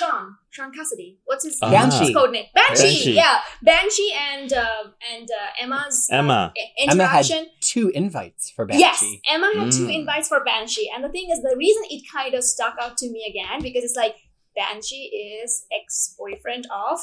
Sean, 0.00 0.36
Sean 0.50 0.72
Cassidy. 0.72 1.18
What's 1.24 1.44
his, 1.44 1.58
what's 1.60 1.72
his 1.74 1.90
Banshee. 2.00 2.14
code 2.14 2.30
name? 2.32 2.46
Banshee. 2.54 2.82
Banshee. 2.82 3.12
Yeah, 3.12 3.38
Banshee 3.62 4.12
and 4.32 4.52
uh, 4.52 4.84
and 5.14 5.28
uh, 5.30 5.62
Emma's 5.62 6.08
uh, 6.12 6.16
Emma. 6.16 6.52
i- 6.56 6.90
Emma 6.90 7.06
had 7.06 7.24
interaction. 7.26 7.46
two 7.60 7.90
invites 7.90 8.50
for 8.50 8.64
Banshee. 8.66 8.80
Yes, 8.80 9.04
Emma 9.28 9.50
had 9.58 9.70
two 9.72 9.86
Mm. 9.86 9.94
invites 10.00 10.28
for 10.28 10.42
Banshee, 10.44 10.88
and 10.94 11.04
the 11.04 11.08
thing 11.10 11.28
is, 11.30 11.42
the 11.42 11.54
reason 11.56 11.82
it 11.90 12.02
kind 12.10 12.34
of 12.34 12.42
stuck 12.44 12.74
out 12.80 12.96
to 12.98 13.10
me 13.10 13.20
again 13.30 13.62
because 13.62 13.84
it's 13.84 13.96
like 13.96 14.16
Banshee 14.56 15.06
is 15.44 15.66
ex 15.72 16.14
boyfriend 16.18 16.66
of 16.74 16.98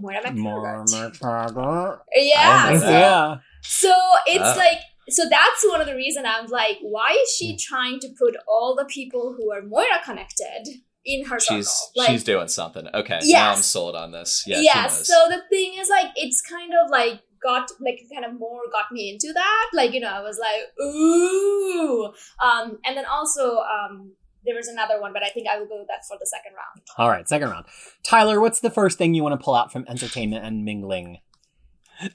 Moira 0.00 0.32
More 0.32 0.64
McTaggart. 0.84 1.20
McTaggart. 1.20 1.98
Yeah, 2.14 2.78
so. 2.78 2.90
Yeah. 2.90 3.36
so 3.62 3.94
it's 4.26 4.42
Ah. 4.42 4.54
like 4.56 4.78
so 5.08 5.22
that's 5.28 5.62
one 5.68 5.80
of 5.82 5.86
the 5.86 5.94
reason 5.94 6.24
I'm 6.26 6.46
like, 6.46 6.78
why 6.80 7.10
is 7.22 7.30
she 7.36 7.56
trying 7.58 8.00
to 8.00 8.08
put 8.18 8.34
all 8.48 8.74
the 8.74 8.86
people 8.86 9.34
who 9.36 9.52
are 9.52 9.60
Moira 9.62 10.00
connected 10.04 10.66
in 11.04 11.24
her 11.26 11.38
She's 11.38 11.68
circle? 11.68 11.92
Like, 11.96 12.08
she's 12.10 12.24
doing 12.24 12.48
something. 12.48 12.86
Okay, 12.92 13.20
now 13.24 13.52
I'm 13.52 13.62
sold 13.62 13.94
on 13.94 14.12
this. 14.12 14.44
Yeah, 14.46 14.56
she 14.56 14.64
yeah. 14.64 14.86
So 14.88 15.14
the 15.28 15.42
thing 15.50 15.74
is, 15.78 15.88
like, 15.88 16.10
it's 16.16 16.40
kind 16.40 16.72
of 16.72 16.90
like 16.90 17.20
got 17.42 17.70
like 17.80 18.00
kind 18.12 18.24
of 18.24 18.38
more 18.38 18.62
got 18.72 18.90
me 18.90 19.10
into 19.10 19.32
that. 19.32 19.70
Like, 19.72 19.92
you 19.92 20.00
know, 20.00 20.08
I 20.08 20.22
was 20.22 20.38
like, 20.40 20.84
ooh. 20.84 22.06
Um, 22.42 22.78
and 22.84 22.96
then 22.96 23.04
also, 23.04 23.58
um, 23.58 24.12
there 24.44 24.54
was 24.54 24.68
another 24.68 25.00
one, 25.00 25.12
but 25.12 25.22
I 25.22 25.28
think 25.28 25.46
I 25.48 25.58
will 25.58 25.66
go 25.66 25.78
with 25.78 25.88
that 25.88 26.04
for 26.06 26.16
the 26.18 26.26
second 26.26 26.52
round. 26.52 26.82
All 26.98 27.08
right, 27.08 27.28
second 27.28 27.50
round. 27.50 27.66
Tyler, 28.02 28.40
what's 28.40 28.60
the 28.60 28.70
first 28.70 28.98
thing 28.98 29.14
you 29.14 29.22
want 29.22 29.38
to 29.38 29.42
pull 29.42 29.54
out 29.54 29.72
from 29.72 29.84
entertainment 29.88 30.44
and 30.44 30.64
mingling? 30.64 31.18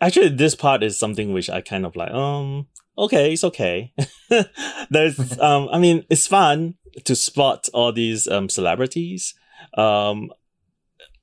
Actually, 0.02 0.30
this 0.30 0.56
part 0.56 0.84
is 0.84 1.00
something 1.00 1.34
which 1.34 1.50
I 1.50 1.62
kind 1.62 1.86
of 1.86 1.96
like. 1.96 2.12
Um. 2.12 2.68
Okay, 2.98 3.32
it's 3.32 3.46
okay. 3.46 3.94
There's. 4.90 5.40
Um. 5.40 5.70
I 5.72 5.80
mean, 5.80 6.06
it's 6.10 6.28
fun 6.28 6.76
to 7.04 7.16
spot 7.16 7.68
all 7.74 7.92
these 7.92 8.28
um 8.28 8.50
celebrities. 8.50 9.34
Um. 9.76 10.32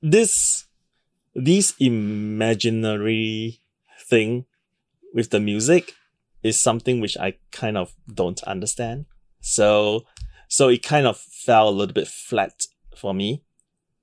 This. 0.01 0.65
These 1.35 1.75
imaginary 1.79 3.61
thing 3.99 4.45
with 5.13 5.29
the 5.29 5.39
music 5.39 5.93
is 6.43 6.59
something 6.59 6.99
which 6.99 7.17
I 7.17 7.33
kind 7.51 7.77
of 7.77 7.93
don't 8.11 8.41
understand. 8.43 9.05
So, 9.39 10.05
so 10.47 10.69
it 10.69 10.81
kind 10.83 11.05
of 11.05 11.17
fell 11.17 11.69
a 11.69 11.71
little 11.71 11.93
bit 11.93 12.07
flat 12.07 12.65
for 12.95 13.13
me 13.13 13.43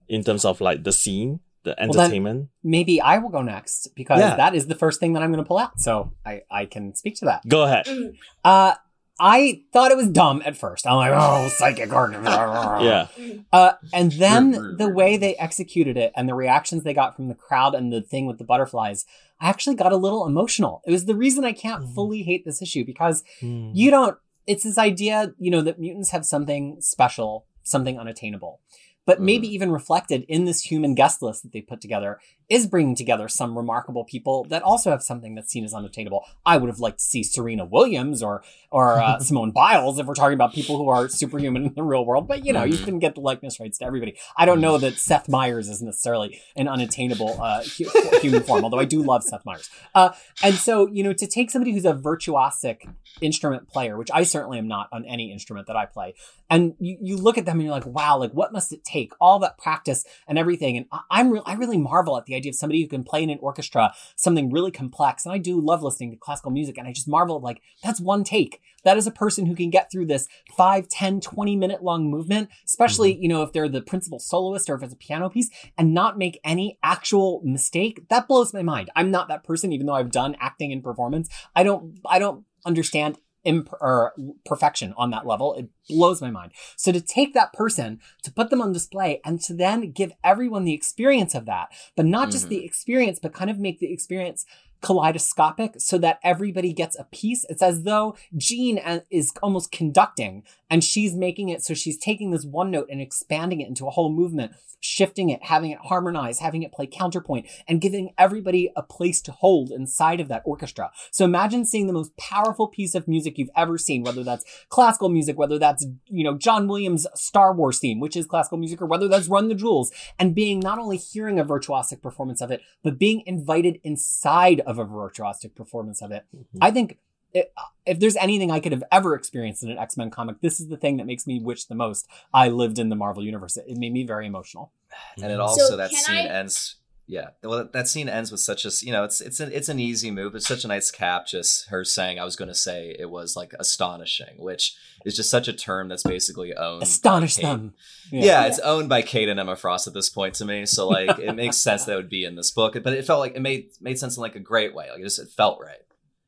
in 0.08 0.22
terms 0.22 0.44
of 0.44 0.60
like 0.60 0.84
the 0.84 0.92
scene, 0.92 1.40
the 1.64 1.74
then- 1.76 1.90
entertainment. 1.90 2.50
Maybe 2.62 3.00
I 3.00 3.18
will 3.18 3.30
go 3.30 3.42
next 3.42 3.88
because 3.96 4.20
Yeah. 4.20 4.36
that 4.36 4.54
is 4.54 4.66
the 4.66 4.74
first 4.76 5.00
thing 5.00 5.14
that 5.14 5.22
I'm 5.22 5.32
going 5.32 5.42
to 5.42 5.48
pull 5.48 5.58
out. 5.58 5.80
So 5.80 6.12
I, 6.24 6.42
I 6.50 6.66
can 6.66 6.94
speak 6.94 7.16
to 7.16 7.24
that. 7.26 7.46
Go 7.48 7.64
ahead. 7.64 7.86
Mm. 7.86 8.14
Uh, 8.44 8.74
I 9.20 9.62
thought 9.72 9.90
it 9.92 9.96
was 9.96 10.08
dumb 10.08 10.42
at 10.44 10.56
first. 10.56 10.86
I'm 10.86 10.96
like, 10.96 11.12
oh, 11.14 11.48
psychic 11.48 11.92
organ. 11.92 12.24
Yeah. 12.24 13.06
Uh, 13.52 13.72
and 13.92 14.10
then 14.12 14.52
Brr, 14.52 14.60
brr, 14.72 14.76
the 14.76 14.88
way 14.88 15.16
they 15.16 15.36
executed 15.36 15.96
it 15.96 16.12
and 16.16 16.28
the 16.28 16.34
reactions 16.34 16.82
they 16.82 16.94
got 16.94 17.14
from 17.14 17.28
the 17.28 17.34
crowd 17.34 17.74
and 17.74 17.92
the 17.92 18.00
thing 18.02 18.26
with 18.26 18.38
the 18.38 18.44
butterflies, 18.44 19.04
I 19.40 19.48
actually 19.48 19.76
got 19.76 19.92
a 19.92 19.96
little 19.96 20.26
emotional. 20.26 20.82
It 20.86 20.90
was 20.90 21.04
the 21.04 21.14
reason 21.14 21.44
I 21.44 21.52
can't 21.52 21.84
Mhm. 21.84 21.94
fully 21.94 22.22
hate 22.22 22.44
this 22.44 22.60
issue 22.60 22.84
because 22.84 23.22
Hmm. 23.40 23.70
you 23.72 23.90
don't, 23.90 24.16
it's 24.46 24.64
this 24.64 24.78
idea, 24.78 25.32
you 25.38 25.50
know, 25.50 25.60
that 25.62 25.78
mutants 25.78 26.10
have 26.10 26.26
something 26.26 26.80
special, 26.80 27.46
something 27.62 27.98
unattainable. 27.98 28.60
But 29.06 29.20
maybe 29.20 29.46
even 29.48 29.70
reflected 29.70 30.24
in 30.28 30.44
this 30.46 30.62
human 30.62 30.94
guest 30.94 31.20
list 31.20 31.42
that 31.42 31.52
they 31.52 31.60
put 31.60 31.80
together 31.80 32.20
is 32.50 32.66
bringing 32.66 32.94
together 32.94 33.26
some 33.28 33.56
remarkable 33.56 34.04
people 34.04 34.44
that 34.44 34.62
also 34.62 34.90
have 34.90 35.02
something 35.02 35.34
that's 35.34 35.50
seen 35.50 35.64
as 35.64 35.72
unattainable. 35.74 36.24
I 36.44 36.56
would 36.58 36.68
have 36.68 36.78
liked 36.78 36.98
to 36.98 37.04
see 37.04 37.22
Serena 37.22 37.64
Williams 37.64 38.22
or 38.22 38.42
or 38.70 39.00
uh, 39.00 39.18
Simone 39.20 39.50
Biles 39.50 39.98
if 39.98 40.06
we're 40.06 40.14
talking 40.14 40.34
about 40.34 40.52
people 40.54 40.76
who 40.78 40.88
are 40.88 41.08
superhuman 41.08 41.66
in 41.66 41.74
the 41.74 41.82
real 41.82 42.04
world. 42.04 42.28
But 42.28 42.44
you 42.46 42.52
know, 42.52 42.64
you 42.64 42.74
Mhm. 42.78 42.84
couldn't 42.84 42.98
get 43.00 43.14
the 43.14 43.20
likeness 43.20 43.60
rights 43.60 43.78
to 43.78 43.84
everybody. 43.84 44.16
I 44.36 44.44
don't 44.46 44.60
know 44.60 44.78
that 44.78 44.94
Seth 44.98 45.28
Meyers 45.28 45.68
is 45.68 45.80
necessarily 45.82 46.40
an 46.56 46.66
unattainable 46.68 47.40
uh, 47.40 47.62
hu- 47.62 48.18
human 48.20 48.42
form, 48.42 48.64
although 48.64 48.80
I 48.80 48.84
do 48.86 49.02
love 49.02 49.22
Seth 49.22 49.44
Meyers. 49.44 49.68
Uh, 49.94 50.10
and 50.42 50.54
so, 50.54 50.86
you 50.90 51.02
know, 51.02 51.12
to 51.12 51.26
take 51.26 51.50
somebody 51.50 51.72
who's 51.72 51.84
a 51.84 51.94
virtuosic 51.94 52.88
instrument 53.20 53.68
player, 53.68 53.96
which 53.96 54.10
I 54.12 54.24
certainly 54.24 54.58
am 54.58 54.68
not 54.68 54.88
on 54.92 55.04
any 55.04 55.30
instrument 55.32 55.66
that 55.68 55.76
I 55.76 55.86
play, 55.86 56.14
and 56.50 56.74
you, 56.78 56.96
you 57.00 57.16
look 57.16 57.38
at 57.38 57.46
them 57.46 57.56
and 57.56 57.62
you're 57.64 57.72
like, 57.74 57.86
wow, 57.86 58.18
like 58.18 58.32
what 58.32 58.52
must 58.52 58.72
it 58.72 58.84
take? 58.84 58.93
All 59.20 59.38
that 59.40 59.58
practice 59.58 60.04
and 60.26 60.38
everything. 60.38 60.76
And 60.76 60.86
I, 60.92 61.00
I'm 61.10 61.30
re- 61.30 61.42
I 61.44 61.54
really 61.54 61.78
marvel 61.78 62.16
at 62.16 62.26
the 62.26 62.34
idea 62.34 62.50
of 62.50 62.56
somebody 62.56 62.82
who 62.82 62.88
can 62.88 63.04
play 63.04 63.22
in 63.22 63.30
an 63.30 63.38
orchestra 63.40 63.92
something 64.16 64.50
really 64.50 64.70
complex. 64.70 65.24
And 65.24 65.34
I 65.34 65.38
do 65.38 65.60
love 65.60 65.82
listening 65.82 66.10
to 66.10 66.16
classical 66.16 66.50
music. 66.50 66.78
And 66.78 66.86
I 66.86 66.92
just 66.92 67.08
marvel 67.08 67.36
at 67.36 67.42
like, 67.42 67.60
that's 67.82 68.00
one 68.00 68.24
take. 68.24 68.60
That 68.84 68.98
is 68.98 69.06
a 69.06 69.10
person 69.10 69.46
who 69.46 69.56
can 69.56 69.70
get 69.70 69.90
through 69.90 70.06
this 70.06 70.28
5, 70.56 70.88
10, 70.88 71.20
20 71.20 71.56
minute 71.56 71.82
long 71.82 72.10
movement, 72.10 72.50
especially, 72.66 73.14
mm-hmm. 73.14 73.22
you 73.22 73.28
know, 73.28 73.42
if 73.42 73.52
they're 73.52 73.68
the 73.68 73.80
principal 73.80 74.18
soloist 74.18 74.68
or 74.68 74.74
if 74.74 74.82
it's 74.82 74.92
a 74.92 74.96
piano 74.96 75.28
piece 75.30 75.50
and 75.76 75.94
not 75.94 76.18
make 76.18 76.38
any 76.44 76.78
actual 76.82 77.40
mistake. 77.44 78.08
That 78.08 78.28
blows 78.28 78.52
my 78.52 78.62
mind. 78.62 78.90
I'm 78.94 79.10
not 79.10 79.28
that 79.28 79.44
person, 79.44 79.72
even 79.72 79.86
though 79.86 79.94
I've 79.94 80.10
done 80.10 80.36
acting 80.38 80.72
and 80.72 80.84
performance. 80.84 81.28
I 81.56 81.62
don't, 81.62 81.98
I 82.06 82.18
don't 82.18 82.44
understand 82.66 83.18
imp- 83.44 83.72
or 83.80 84.14
perfection 84.44 84.94
on 84.96 85.10
that 85.10 85.26
level. 85.26 85.54
It 85.54 85.68
blows 85.88 86.20
my 86.20 86.30
mind. 86.30 86.52
So 86.76 86.92
to 86.92 87.00
take 87.00 87.34
that 87.34 87.52
person, 87.52 88.00
to 88.22 88.32
put 88.32 88.50
them 88.50 88.60
on 88.62 88.72
display, 88.72 89.20
and 89.24 89.40
to 89.42 89.54
then 89.54 89.92
give 89.92 90.12
everyone 90.22 90.64
the 90.64 90.74
experience 90.74 91.34
of 91.34 91.46
that, 91.46 91.68
but 91.96 92.06
not 92.06 92.30
just 92.30 92.46
Mhm. 92.46 92.50
the 92.50 92.64
experience, 92.64 93.18
but 93.18 93.32
kind 93.32 93.50
of 93.50 93.58
make 93.58 93.78
the 93.80 93.92
experience 93.92 94.44
kaleidoscopic 94.82 95.80
so 95.80 95.96
that 95.98 96.18
everybody 96.22 96.72
gets 96.72 96.98
a 96.98 97.04
piece. 97.04 97.44
It's 97.48 97.62
as 97.62 97.84
though 97.84 98.16
Jean 98.36 98.78
uh, 98.78 99.00
is 99.10 99.32
almost 99.42 99.72
conducting 99.72 100.42
And 100.74 100.82
she's 100.82 101.14
making 101.14 101.50
it 101.50 101.62
so 101.62 101.72
she's 101.72 101.96
taking 101.96 102.32
this 102.32 102.44
one 102.44 102.72
note 102.72 102.88
and 102.90 103.00
expanding 103.00 103.60
it 103.60 103.68
into 103.68 103.86
a 103.86 103.92
whole 103.92 104.10
movement, 104.10 104.54
shifting 104.80 105.30
it, 105.30 105.40
having 105.44 105.70
it 105.70 105.78
harmonize, 105.84 106.40
having 106.40 106.64
it 106.64 106.72
play 106.72 106.88
counterpoint, 106.88 107.46
and 107.68 107.80
giving 107.80 108.12
everybody 108.18 108.72
a 108.74 108.82
place 108.82 109.22
to 109.22 109.30
hold 109.30 109.70
inside 109.70 110.18
of 110.18 110.26
that 110.26 110.42
orchestra. 110.44 110.90
So 111.12 111.24
imagine 111.24 111.64
seeing 111.64 111.86
the 111.86 111.92
most 111.92 112.16
powerful 112.16 112.66
piece 112.66 112.96
of 112.96 113.06
music 113.06 113.38
you've 113.38 113.50
ever 113.54 113.78
seen, 113.78 114.02
whether 114.02 114.24
that's 114.24 114.44
classical 114.68 115.08
music, 115.08 115.38
whether 115.38 115.60
that's, 115.60 115.86
you 116.08 116.24
know, 116.24 116.36
John 116.36 116.66
Williams' 116.66 117.06
Star 117.14 117.54
Wars 117.54 117.78
theme, 117.78 118.00
which 118.00 118.16
is 118.16 118.26
classical 118.26 118.58
music, 118.58 118.82
or 118.82 118.86
whether 118.86 119.06
that's 119.06 119.28
Run 119.28 119.46
the 119.46 119.54
Jewels, 119.54 119.92
and 120.18 120.34
being 120.34 120.58
not 120.58 120.80
only 120.80 120.96
hearing 120.96 121.38
a 121.38 121.44
virtuosic 121.44 122.02
performance 122.02 122.40
of 122.40 122.50
it, 122.50 122.62
but 122.82 122.98
being 122.98 123.22
invited 123.26 123.78
inside 123.84 124.58
of 124.66 124.80
a 124.80 124.84
virtuosic 124.84 125.54
performance 125.54 126.02
of 126.02 126.10
it. 126.10 126.24
Mm-hmm. 126.34 126.58
I 126.60 126.72
think 126.72 126.98
it, 127.34 127.52
if 127.84 128.00
there's 128.00 128.16
anything 128.16 128.50
I 128.50 128.60
could 128.60 128.72
have 128.72 128.84
ever 128.90 129.14
experienced 129.14 129.62
in 129.62 129.70
an 129.70 129.78
X 129.78 129.96
Men 129.96 130.10
comic, 130.10 130.40
this 130.40 130.60
is 130.60 130.68
the 130.68 130.76
thing 130.76 130.96
that 130.98 131.06
makes 131.06 131.26
me 131.26 131.40
wish 131.40 131.64
the 131.64 131.74
most 131.74 132.08
I 132.32 132.48
lived 132.48 132.78
in 132.78 132.88
the 132.88 132.96
Marvel 132.96 133.22
universe. 133.22 133.56
It, 133.56 133.66
it 133.68 133.76
made 133.76 133.92
me 133.92 134.04
very 134.04 134.26
emotional. 134.26 134.72
and 135.16 135.26
it 135.26 135.34
mm-hmm. 135.34 135.42
also 135.42 135.66
So 135.66 135.76
that 135.76 135.90
scene 135.90 136.16
I- 136.16 136.28
ends 136.28 136.76
yeah 137.06 137.30
well 137.42 137.68
that 137.72 137.86
scene 137.86 138.08
ends 138.08 138.30
with 138.30 138.40
such 138.40 138.64
a 138.64 138.70
you 138.80 138.90
know 138.90 139.04
it's 139.04 139.20
it's 139.20 139.38
an 139.38 139.52
it's 139.52 139.68
an 139.68 139.78
easy 139.78 140.10
move 140.10 140.34
it's 140.34 140.46
such 140.46 140.64
a 140.64 140.68
nice 140.68 140.90
cap 140.90 141.26
just 141.26 141.68
her 141.68 141.84
saying 141.84 142.18
i 142.18 142.24
was 142.24 142.34
going 142.34 142.48
to 142.48 142.54
say 142.54 142.96
it 142.98 143.10
was 143.10 143.36
like 143.36 143.52
astonishing 143.60 144.34
which 144.38 144.74
is 145.04 145.14
just 145.14 145.28
such 145.28 145.46
a 145.46 145.52
term 145.52 145.88
that's 145.88 146.02
basically 146.02 146.54
owned 146.54 146.80
by 146.80 146.84
Astonish 146.84 147.36
Kate. 147.36 147.42
them. 147.42 147.74
yeah. 148.10 148.46
it's 148.46 148.58
owned 148.60 148.88
by 148.88 149.02
Kate 149.02 149.28
and 149.28 149.38
Emma 149.38 149.54
Frost 149.54 149.86
at 149.86 149.92
this 149.92 150.08
point 150.08 150.34
to 150.36 150.46
me 150.46 150.64
so 150.64 150.88
like 150.88 151.18
it 151.18 151.34
makes 151.34 151.58
sense 151.58 151.84
that 151.86 151.92
it 151.92 151.96
would 151.96 152.08
be 152.08 152.24
in 152.24 152.36
this 152.36 152.50
book 152.50 152.72
but 152.82 152.94
it 152.94 153.04
felt 153.04 153.20
like 153.20 153.36
it 153.36 153.42
made 153.42 153.68
made 153.82 153.98
sense 153.98 154.16
in 154.16 154.22
like 154.22 154.34
a 154.34 154.40
great 154.40 154.74
way 154.74 154.88
like 154.90 155.00
it 155.00 155.04
just 155.04 155.18
it 155.18 155.28
felt 155.28 155.60
right 155.60 155.83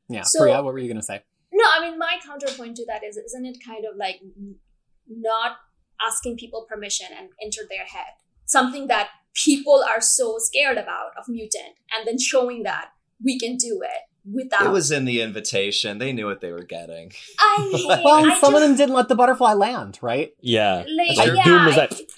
Yeah. 0.09 0.23
So- 0.23 0.41
Fariha, 0.41 0.63
what 0.63 0.73
were 0.73 0.79
you 0.79 0.87
going 0.87 0.97
to 0.99 1.03
say? 1.03 1.23
No, 1.53 1.63
I 1.75 1.81
mean 1.89 1.97
my 1.97 2.17
counterpoint 2.25 2.75
to 2.77 2.85
that 2.87 3.03
is 3.03 3.17
isn't 3.17 3.45
it 3.45 3.57
kind 3.65 3.85
of 3.85 3.95
like 3.97 4.21
not 5.07 5.53
asking 6.05 6.37
people 6.37 6.65
permission 6.69 7.07
and 7.17 7.29
enter 7.41 7.61
their 7.69 7.85
head? 7.85 8.13
Something 8.45 8.87
that 8.87 9.09
people 9.33 9.83
are 9.87 10.01
so 10.01 10.37
scared 10.39 10.77
about 10.77 11.11
of 11.17 11.25
mutant 11.27 11.75
and 11.97 12.07
then 12.07 12.17
showing 12.19 12.63
that 12.63 12.89
we 13.23 13.39
can 13.39 13.55
do 13.57 13.81
it 13.83 14.01
without 14.33 14.65
it 14.65 14.71
was 14.71 14.91
in 14.91 15.05
the 15.05 15.21
invitation 15.21 15.99
they 15.99 16.11
knew 16.11 16.25
what 16.25 16.41
they 16.41 16.51
were 16.51 16.63
getting 16.63 17.11
I 17.39 17.69
hate 17.71 17.85
Well, 18.03 18.29
I 18.29 18.39
some 18.39 18.53
of 18.55 18.61
them 18.61 18.75
didn't 18.75 18.93
let 18.95 19.07
the 19.07 19.15
butterfly 19.15 19.53
land, 19.53 19.99
right? 20.01 20.33
Yeah. 20.41 20.83
like, 20.87 21.15
That's 21.17 21.29
yeah, 21.37 21.43
Doom 21.45 21.65
was 21.65 21.75
I- 21.75 21.79
like, 21.79 22.09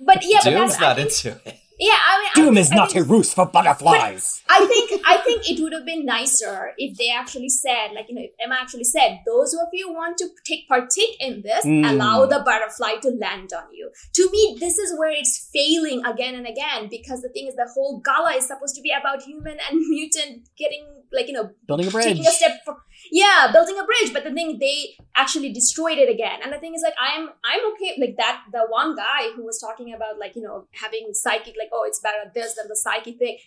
but 0.00 0.18
yeah, 0.24 0.38
but 0.44 0.50
Doom's 0.50 0.76
that's, 0.76 0.80
not 0.80 0.98
I 0.98 1.04
think, 1.04 1.24
into 1.38 1.48
it 1.48 1.58
yeah, 1.88 1.98
I 2.10 2.12
mean, 2.20 2.30
I 2.34 2.36
Doom 2.40 2.54
think- 2.54 2.66
is 2.66 2.72
I 2.72 2.76
not 2.76 2.90
a 2.90 2.94
think- 2.94 3.08
roost 3.12 3.30
for 3.36 3.46
butterflies. 3.56 4.42
I 4.48 4.60
think 4.70 4.86
I 5.12 5.16
think 5.26 5.40
it 5.50 5.60
would 5.62 5.72
have 5.78 5.86
been 5.92 6.04
nicer 6.16 6.72
if 6.84 6.96
they 6.98 7.08
actually 7.20 7.48
said, 7.64 7.86
like 7.96 8.06
you 8.08 8.14
know, 8.16 8.22
if 8.28 8.32
Emma 8.42 8.56
actually 8.64 8.84
said, 8.96 9.10
those 9.26 9.52
of 9.62 9.68
you 9.72 9.86
want 9.92 10.16
to 10.22 10.26
take 10.48 10.62
partake 10.68 11.14
in 11.20 11.42
this, 11.42 11.64
Mm. 11.64 11.82
allow 11.90 12.26
the 12.26 12.40
butterfly 12.48 12.92
to 13.04 13.10
land 13.24 13.50
on 13.60 13.66
you. 13.78 13.86
To 14.18 14.22
me, 14.34 14.42
this 14.64 14.76
is 14.84 14.96
where 14.98 15.10
it's 15.20 15.34
failing 15.52 16.00
again 16.12 16.34
and 16.40 16.46
again 16.54 16.88
because 16.96 17.20
the 17.22 17.28
thing 17.34 17.46
is, 17.48 17.54
the 17.56 17.68
whole 17.74 18.00
gala 18.08 18.32
is 18.40 18.46
supposed 18.46 18.74
to 18.76 18.82
be 18.82 18.92
about 19.00 19.22
human 19.22 19.56
and 19.68 19.76
mutant 19.96 20.48
getting 20.56 20.84
like 21.12 21.26
you 21.28 21.32
know 21.38 21.50
Building 21.68 21.86
a 21.88 21.90
bridge. 21.90 22.04
taking 22.06 22.26
a 22.26 22.30
step 22.40 22.54
for 22.64 22.76
yeah 23.10 23.50
building 23.52 23.78
a 23.78 23.84
bridge 23.84 24.12
but 24.12 24.24
the 24.24 24.32
thing 24.32 24.58
they 24.58 24.96
actually 25.16 25.52
destroyed 25.52 25.98
it 25.98 26.10
again. 26.10 26.40
And 26.42 26.52
the 26.52 26.58
thing 26.58 26.74
is 26.74 26.82
like 26.82 26.94
i'm 27.00 27.30
i'm 27.44 27.72
okay 27.72 27.96
like 27.98 28.16
that 28.16 28.44
the 28.52 28.66
one 28.68 28.96
guy 28.96 29.30
who 29.34 29.44
was 29.44 29.58
talking 29.58 29.92
about 29.94 30.18
like 30.18 30.36
you 30.36 30.42
know 30.42 30.66
having 30.72 31.10
psychic 31.12 31.54
like 31.58 31.70
oh 31.72 31.84
it's 31.86 32.00
better 32.00 32.18
at 32.24 32.34
this 32.34 32.54
than 32.54 32.68
the 32.68 32.76
psychic 32.76 33.18
thing 33.18 33.38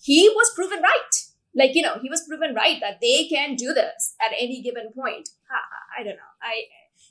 he 0.00 0.28
was 0.28 0.52
proven 0.54 0.80
right. 0.82 1.14
Like 1.54 1.74
you 1.74 1.82
know 1.82 1.98
he 2.00 2.08
was 2.08 2.22
proven 2.28 2.54
right 2.54 2.78
that 2.80 3.00
they 3.00 3.26
can 3.26 3.56
do 3.56 3.72
this 3.72 4.14
at 4.20 4.32
any 4.38 4.62
given 4.62 4.90
point. 4.94 5.30
I, 5.50 6.00
I 6.00 6.04
don't 6.04 6.16
know. 6.16 6.32
I 6.42 6.64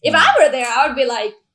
if 0.03 0.13
i 0.13 0.19
hmm. 0.19 0.43
were 0.43 0.51
there 0.51 0.67
i 0.67 0.87
would 0.87 0.95
be 0.95 1.05
like 1.05 1.31
"The 1.31 1.46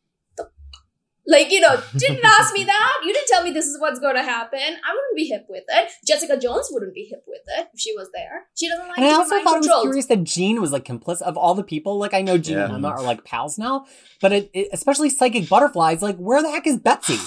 like 1.27 1.51
you 1.53 1.61
know 1.61 1.81
didn't 1.97 2.25
ask 2.25 2.53
me 2.53 2.64
that 2.64 2.93
you 3.05 3.12
didn't 3.12 3.29
tell 3.29 3.45
me 3.45 3.51
this 3.53 3.66
is 3.66 3.79
what's 3.81 4.01
going 4.01 4.16
to 4.16 4.23
happen 4.23 4.59
i 4.59 4.91
wouldn't 4.93 5.16
be 5.16 5.27
hip 5.27 5.47
with 5.49 5.62
it 5.68 5.91
jessica 6.07 6.37
jones 6.37 6.68
wouldn't 6.73 6.93
be 6.95 7.05
hip 7.05 7.23
with 7.29 7.41
it 7.59 7.68
if 7.73 7.79
she 7.81 7.93
was 7.95 8.09
there 8.12 8.47
she 8.59 8.68
doesn't 8.68 8.89
like 8.89 8.99
And 8.99 9.07
I 9.07 9.12
also 9.12 9.35
mind 9.37 9.45
thought 9.45 9.64
it 9.64 9.68
was 9.70 9.83
curious 9.83 10.07
that 10.07 10.25
Jean 10.25 10.61
was 10.61 10.73
like 10.73 10.85
complicit 10.85 11.23
of 11.23 11.37
all 11.37 11.55
the 11.55 11.62
people. 11.64 11.99
Like 11.99 12.12
I 12.14 12.23
know 12.23 12.39
Jean 12.39 12.59
Yeah. 12.59 12.64
and 12.66 12.75
Emma 12.75 12.89
are 12.89 13.03
like 13.03 13.25
pals 13.25 13.57
now, 13.59 13.87
but 14.20 14.33
it, 14.33 14.51
it, 14.53 14.68
especially 14.73 15.11
psychic 15.11 15.49
butterflies. 15.49 16.03
Like 16.03 16.16
where 16.16 16.43
the 16.43 16.51
heck 16.51 16.66
is 16.66 16.77
Betsy? 16.79 17.18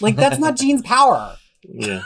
Like 0.00 0.16
that's 0.16 0.38
not 0.38 0.56
Jean's 0.60 0.82
power. 0.82 1.36
Yeah. 1.62 2.02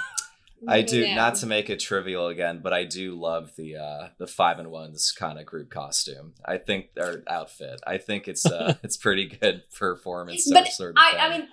I 0.67 0.83
do 0.83 1.01
Yeah. 1.01 1.15
not 1.15 1.37
to 1.37 1.47
make 1.47 1.71
it 1.71 1.79
trivial 1.79 2.27
again, 2.27 2.61
but 2.63 2.73
I 2.73 2.85
do 2.85 3.15
love 3.19 3.53
the 3.57 3.77
uh 3.77 4.09
the 4.19 4.27
five 4.27 4.59
and 4.59 4.71
ones 4.71 5.13
kind 5.13 5.39
of 5.39 5.47
group 5.47 5.71
costume. 5.71 6.35
I 6.45 6.59
think 6.59 6.95
their 6.95 7.23
outfit. 7.29 7.81
I 7.87 7.99
think 7.99 8.27
it's 8.29 8.45
uh 8.47 8.75
it's 8.83 8.97
pretty 8.97 9.27
good 9.27 9.63
performance. 9.79 10.51
but 10.53 10.67
sort 10.69 10.91
of 10.91 10.97
I, 10.99 11.11
thing. 11.13 11.21
I 11.21 11.29
mean, 11.39 11.49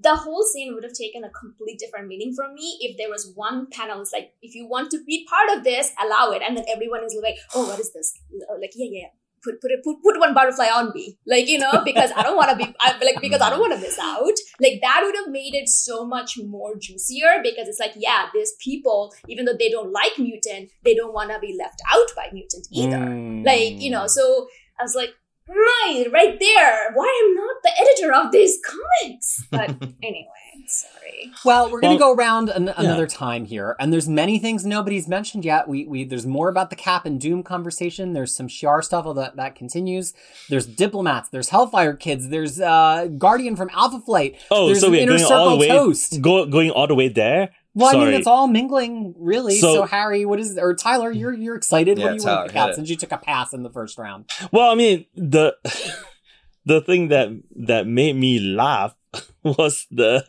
the 0.00 0.16
whole 0.16 0.42
scene 0.42 0.74
would 0.74 0.84
have 0.84 0.92
taken 0.94 1.24
a 1.24 1.30
complete 1.30 1.78
different 1.78 2.06
meaning 2.08 2.34
from 2.34 2.54
me 2.54 2.78
if 2.80 2.96
there 2.96 3.10
was 3.10 3.32
one 3.34 3.66
panel. 3.70 4.00
It's 4.00 4.12
like, 4.12 4.32
if 4.40 4.54
you 4.54 4.66
want 4.66 4.90
to 4.92 5.04
be 5.04 5.26
part 5.28 5.56
of 5.58 5.64
this, 5.64 5.92
allow 6.02 6.30
it, 6.30 6.42
and 6.46 6.56
then 6.56 6.64
everyone 6.72 7.04
is 7.04 7.18
like, 7.22 7.36
"Oh, 7.54 7.66
what 7.68 7.78
is 7.80 7.92
this?" 7.92 8.18
Like, 8.60 8.72
yeah, 8.74 8.88
yeah, 8.90 9.06
put 9.46 9.60
put 9.60 9.70
it 9.70 9.84
put, 9.84 10.02
put 10.02 10.18
one 10.18 10.34
butterfly 10.34 10.66
on 10.66 10.92
me, 10.94 11.18
like 11.26 11.48
you 11.48 11.58
know, 11.58 11.82
because 11.84 12.10
I 12.16 12.22
don't 12.22 12.36
want 12.36 12.50
to 12.50 12.56
be 12.56 12.74
I, 12.80 12.98
like 13.04 13.20
because 13.20 13.40
I 13.40 13.50
don't 13.50 13.60
want 13.60 13.72
to 13.74 13.80
miss 13.80 13.98
out. 13.98 14.38
Like 14.60 14.80
that 14.82 15.00
would 15.04 15.14
have 15.14 15.28
made 15.28 15.54
it 15.54 15.68
so 15.68 16.04
much 16.04 16.38
more 16.38 16.74
juicier 16.76 17.40
because 17.42 17.68
it's 17.68 17.80
like, 17.80 17.92
yeah, 17.96 18.26
there's 18.34 18.52
people, 18.60 19.14
even 19.28 19.44
though 19.44 19.56
they 19.58 19.70
don't 19.70 19.92
like 19.92 20.18
mutant, 20.18 20.70
they 20.84 20.94
don't 20.94 21.14
want 21.14 21.30
to 21.30 21.38
be 21.38 21.56
left 21.58 21.80
out 21.92 22.08
by 22.16 22.28
mutant 22.32 22.66
either. 22.70 22.96
Mm. 22.96 23.44
like 23.44 23.80
you 23.80 23.90
know 23.90 24.06
so 24.06 24.48
i 24.78 24.82
was 24.82 24.94
like 24.94 25.10
right 25.48 26.06
right 26.12 26.38
there. 26.40 26.92
Why 26.94 27.08
i'm 27.22 27.34
not 27.34 27.56
the 27.62 27.72
editor 27.80 28.12
of 28.12 28.32
these 28.32 28.58
comics? 28.66 29.44
But 29.50 29.70
anyway 30.02 30.35
sorry 30.68 31.32
Well, 31.44 31.70
we're 31.70 31.80
gonna 31.80 31.94
Well, 31.96 32.14
go 32.14 32.14
around 32.14 32.48
an- 32.48 32.68
another 32.76 33.06
time 33.06 33.44
here, 33.46 33.76
and 33.78 33.92
there's 33.92 34.08
many 34.08 34.38
things 34.38 34.64
nobody's 34.66 35.06
mentioned 35.08 35.44
yet. 35.44 35.68
We 35.68 35.86
we 35.86 36.04
there's 36.04 36.26
more 36.26 36.48
about 36.48 36.70
the 36.70 36.76
Cap 36.76 37.06
and 37.06 37.20
Doom 37.20 37.42
conversation. 37.42 38.12
There's 38.12 38.34
some 38.34 38.48
Shiar 38.48 38.82
stuff 38.84 39.06
although 39.06 39.20
that 39.22 39.36
that 39.36 39.54
continues. 39.54 40.12
There's 40.48 40.66
diplomats. 40.66 41.28
There's 41.28 41.48
Hellfire 41.50 41.94
kids. 41.94 42.28
There's 42.28 42.60
uh 42.60 43.08
Guardian 43.18 43.56
from 43.56 43.70
Alpha 43.72 44.00
Flight. 44.00 44.36
Oh, 44.50 44.66
There's 44.66 44.80
so 44.80 44.86
an 44.86 44.92
we're 44.92 45.00
inner 45.02 45.18
going 45.18 45.24
all 45.24 45.28
the 45.28 45.44
circle 45.44 45.58
way, 45.58 45.68
toast. 45.68 46.20
go, 46.20 46.46
going 46.46 46.70
all 46.70 46.86
the 46.86 46.94
way 46.94 47.08
there. 47.08 47.50
Well, 47.74 47.94
I 47.94 48.04
mean, 48.06 48.14
it's 48.14 48.26
all 48.26 48.46
mingling, 48.48 49.14
really. 49.18 49.56
So, 49.58 49.74
So- 49.74 49.82
Harry, 49.84 50.24
what 50.24 50.40
is 50.40 50.56
or 50.56 50.74
Tyler? 50.74 51.10
You're 51.12 51.34
you're 51.34 51.56
excited. 51.56 51.98
Yeah, 51.98 52.04
what 52.04 52.10
do 52.12 52.16
you 52.16 52.20
Tyler, 52.22 52.36
want 52.38 52.48
to 52.48 52.52
pick 52.54 52.62
out 52.62 52.74
since 52.74 52.88
you 52.88 52.96
took 52.96 53.12
a 53.12 53.18
pass 53.18 53.52
in 53.52 53.62
the 53.64 53.70
first 53.70 53.98
round? 53.98 54.24
Well, 54.50 54.70
I 54.70 54.74
mean 54.74 55.04
the 55.14 55.54
the 56.64 56.80
thing 56.80 57.08
that 57.08 57.28
that 57.66 57.86
made 57.86 58.16
me 58.16 58.38
laugh 58.40 58.94
was 59.42 59.86
the 59.90 60.24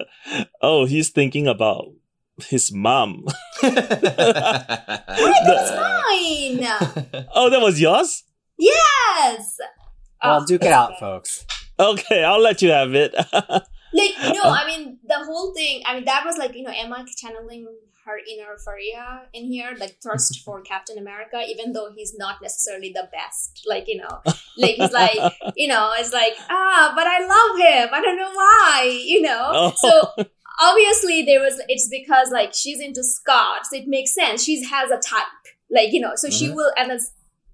oh 0.61 0.85
he's 0.85 1.09
thinking 1.09 1.47
about 1.47 1.85
his 2.49 2.71
mom. 2.71 3.25
that's 3.61 3.81
fine 5.71 6.59
Oh, 7.33 7.49
that 7.49 7.59
was 7.61 7.79
yours. 7.81 8.23
yes 8.57 9.57
Well, 10.23 10.41
Oh, 10.41 10.45
duke 10.45 10.63
it 10.63 10.71
out, 10.71 10.93
oh. 10.95 10.99
folks. 10.99 11.45
Okay, 11.79 12.23
I'll 12.23 12.41
let 12.41 12.61
you 12.61 12.71
have 12.71 12.93
it. 12.95 13.13
like 13.93 14.11
no 14.35 14.41
i 14.43 14.65
mean 14.67 14.99
the 15.07 15.15
whole 15.25 15.53
thing 15.55 15.81
i 15.85 15.95
mean 15.95 16.03
that 16.03 16.23
was 16.25 16.37
like 16.37 16.53
you 16.53 16.61
know 16.61 16.73
emma 16.75 17.05
channeling 17.15 17.65
her 18.07 18.17
inner 18.17 18.55
Fariha 18.65 19.25
in 19.33 19.45
here, 19.45 19.75
like 19.79 19.97
thirst 20.01 20.39
for 20.45 20.61
Captain 20.61 20.97
America, 20.97 21.43
even 21.47 21.73
though 21.73 21.91
he's 21.95 22.15
not 22.17 22.41
necessarily 22.41 22.91
the 22.93 23.07
best. 23.13 23.63
Like, 23.67 23.85
you 23.87 23.97
know, 23.97 24.21
like 24.57 24.75
he's 24.75 24.91
like, 24.91 25.19
you 25.55 25.67
know, 25.67 25.91
it's 25.99 26.13
like, 26.13 26.33
ah, 26.49 26.93
but 26.95 27.05
I 27.05 27.19
love 27.19 27.57
him. 27.59 27.89
I 27.93 28.01
don't 28.01 28.17
know 28.17 28.31
why, 28.33 29.01
you 29.05 29.21
know? 29.21 29.49
Oh. 29.53 29.73
So 29.77 30.25
obviously 30.59 31.23
there 31.23 31.39
was, 31.41 31.61
it's 31.67 31.87
because 31.89 32.31
like 32.31 32.53
she's 32.53 32.79
into 32.79 33.03
Scott, 33.03 33.67
so 33.69 33.77
it 33.77 33.87
makes 33.87 34.13
sense. 34.13 34.43
She 34.43 34.63
has 34.63 34.89
a 34.89 34.97
type, 34.97 35.27
like, 35.69 35.91
you 35.93 35.99
know, 36.01 36.13
so 36.15 36.29
she 36.29 36.47
Mhm. 36.47 36.55
will, 36.55 36.71
and 36.77 36.89
then 36.89 36.99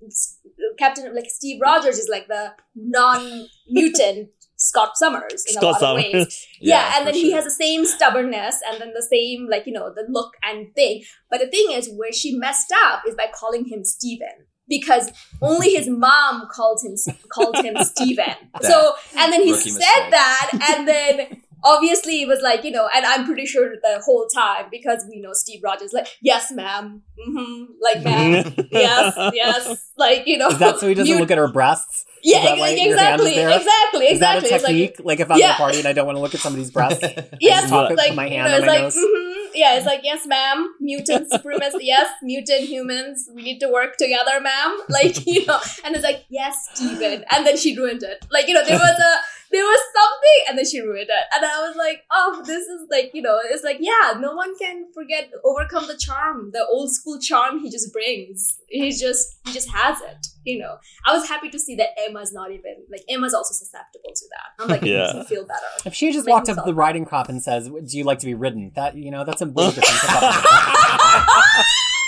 s- 0.06 0.38
Captain, 0.78 1.14
like 1.16 1.30
Steve 1.30 1.60
Rogers 1.62 1.97
is 1.97 2.10
like 2.10 2.28
the 2.28 2.54
non 2.76 3.47
mutant 3.70 4.30
Scott 4.64 4.91
Summers 4.95 5.43
in 5.47 5.53
Scott 5.55 5.82
a 5.82 5.84
lot 5.86 5.91
of 5.91 5.95
ways. 5.97 6.11
Summers. 6.14 6.47
yeah, 6.59 6.93
and 6.95 7.05
for 7.05 7.11
then 7.11 7.14
he 7.16 7.32
has 7.32 7.43
the 7.45 7.51
same 7.51 7.86
stubbornness 7.86 8.59
and 8.70 8.82
then 8.82 8.93
the 8.93 9.05
same 9.09 9.47
like 9.49 9.66
you 9.66 9.74
know 9.74 9.93
the 9.93 10.05
look 10.09 10.34
and 10.43 10.74
thing. 10.76 11.03
But 11.30 11.39
the 11.41 11.47
thing 11.47 11.72
is 11.72 11.89
where 11.95 12.11
she 12.11 12.36
messed 12.36 12.72
up 12.86 13.03
is 13.07 13.16
by 13.16 13.28
calling 13.34 13.66
him 13.66 13.84
steven 13.84 14.47
because 14.70 15.11
only 15.41 15.72
his 15.72 15.89
mom 15.89 16.47
called 16.51 16.80
him 16.84 16.95
called 17.30 17.57
him 17.57 17.76
steven. 17.84 18.36
So 18.61 18.93
and 19.18 19.32
then 19.34 19.41
he 19.43 19.53
said 19.53 19.70
mistake. 19.80 20.11
that 20.11 20.76
and 20.78 20.88
then 20.88 21.41
obviously 21.66 22.22
it 22.22 22.28
was 22.28 22.41
like 22.41 22.64
you 22.66 22.72
know 22.72 22.89
and 22.93 23.05
i'm 23.05 23.26
pretty 23.26 23.45
sure 23.45 23.70
the 23.82 24.01
whole 24.03 24.28
time 24.36 24.66
because 24.70 25.05
we 25.09 25.22
know 25.22 25.32
steve 25.32 25.61
rogers 25.64 25.93
like 25.93 26.07
yes 26.22 26.51
ma'am. 26.51 27.01
Hmm 27.18 27.64
like 27.82 28.03
ma'am. 28.03 28.53
Yes 28.72 29.16
yes. 29.34 29.91
Like 29.97 30.28
you 30.28 30.38
know 30.38 30.49
Is 30.49 30.59
that 30.59 30.80
so 30.80 30.88
he 30.89 30.93
doesn't 30.93 31.14
you- 31.14 31.20
look 31.20 31.32
at 31.32 31.38
her 31.38 31.47
breasts? 31.47 32.05
Yeah 32.24 32.38
Is 32.38 32.44
that 32.46 32.58
why 32.58 32.70
ex- 32.72 32.82
your 32.82 32.98
hand 32.98 33.22
is 33.22 33.28
exactly 33.28 33.36
there? 33.36 33.50
exactly 33.58 34.06
Is 34.06 34.20
that 34.20 34.36
a 34.36 34.38
exactly 34.40 34.58
like- 34.82 34.94
technique? 34.94 35.06
Like, 35.06 35.20
if 35.20 35.30
I'm 35.32 35.42
at 35.42 35.52
a 35.52 35.54
party 35.56 35.78
and 35.80 35.88
I 35.88 35.94
don't 35.94 36.06
want 36.06 36.16
to 36.18 36.22
look 36.22 36.34
at 36.34 36.40
somebody's 36.42 36.72
breasts, 36.72 37.04
Yes, 37.40 37.70
talk 37.70 37.90
with 37.90 37.98
like 37.98 38.16
my 38.16 38.26
you 38.28 38.32
hand 38.38 38.50
know, 38.52 38.56
on 38.56 38.62
my 38.62 38.68
like 38.68 38.82
nose. 38.82 38.96
mhm, 38.96 39.46
yeah, 39.54 39.76
it's 39.76 39.86
like 39.86 40.02
yes, 40.04 40.26
ma'am, 40.26 40.74
mutant 40.80 41.30
supremacy, 41.36 41.78
yes, 41.82 42.10
mutant 42.24 42.62
humans, 42.62 43.30
we 43.36 43.44
need 43.44 43.60
to 43.60 43.68
work 43.70 43.98
together, 43.98 44.40
ma'am. 44.42 44.78
Like 44.90 45.26
you 45.28 45.46
know, 45.46 45.60
and 45.84 45.96
it's 45.96 46.04
like 46.04 46.26
yes, 46.30 46.56
Steven. 46.74 47.24
and 47.32 47.46
then 47.46 47.58
she 47.58 47.78
ruined 47.78 48.04
it. 48.04 48.26
Like 48.32 48.48
you 48.48 48.54
know, 48.54 48.64
there 48.66 48.80
was 48.80 48.98
a 49.00 49.14
there 49.54 49.64
was 49.64 49.80
something, 49.95 50.39
and 50.49 50.58
then 50.58 50.66
she 50.66 50.82
ruined 50.82 51.10
it. 51.10 51.26
And 51.36 51.45
I 51.45 51.66
was 51.68 51.76
like, 51.78 52.04
oh, 52.12 52.43
this 52.45 52.66
is 52.68 52.88
like, 52.91 53.12
you 53.14 53.22
know, 53.22 53.39
it's 53.45 53.64
like, 53.64 53.78
yeah, 53.80 54.16
no 54.20 54.34
one 54.34 54.58
can 54.58 54.91
forget, 54.93 55.32
overcome 55.45 55.88
the 55.88 55.95
charm, 55.97 56.49
the 56.51 56.66
old 56.66 56.91
school 56.91 57.20
charm 57.20 57.60
he 57.60 57.70
just 57.70 57.93
brings. 57.93 58.60
He 58.68 58.91
just, 58.91 59.38
he 59.45 59.54
just 59.54 59.70
has 59.70 60.01
it, 60.01 60.26
you 60.43 60.58
know. 60.60 60.78
I 61.06 61.14
was 61.14 61.28
happy 61.30 61.49
to 61.51 61.60
see 61.60 61.76
that 61.76 61.89
Emma's 62.08 62.34
not 62.34 62.51
even, 62.51 62.78
like, 62.91 63.04
Emma's 63.08 63.34
also 63.36 63.54
susceptible 63.54 64.12
to 64.16 64.26
that. 64.32 64.64
I'm 64.64 64.68
like, 64.70 64.82
it 64.82 64.86
makes 64.86 64.95
Yeah. 65.14 65.20
me 65.20 65.26
feel 65.26 65.45
better. 65.45 65.68
If 65.86 65.93
she 65.93 66.12
just 66.12 66.26
Make 66.26 66.34
walked 66.34 66.49
up 66.49 66.58
to 66.58 66.64
the 66.66 66.74
riding 66.74 67.06
crop 67.06 67.30
and 67.30 67.41
says, 67.41 67.68
"Do 67.70 67.97
you 67.97 68.04
like 68.04 68.20
to 68.20 68.26
be 68.26 68.34
ridden?" 68.34 68.72
That 68.76 68.95
you 68.95 69.12
know, 69.12 69.24
that's 69.24 69.41
a 69.41 69.45
little 69.45 69.72
different. 69.72 69.99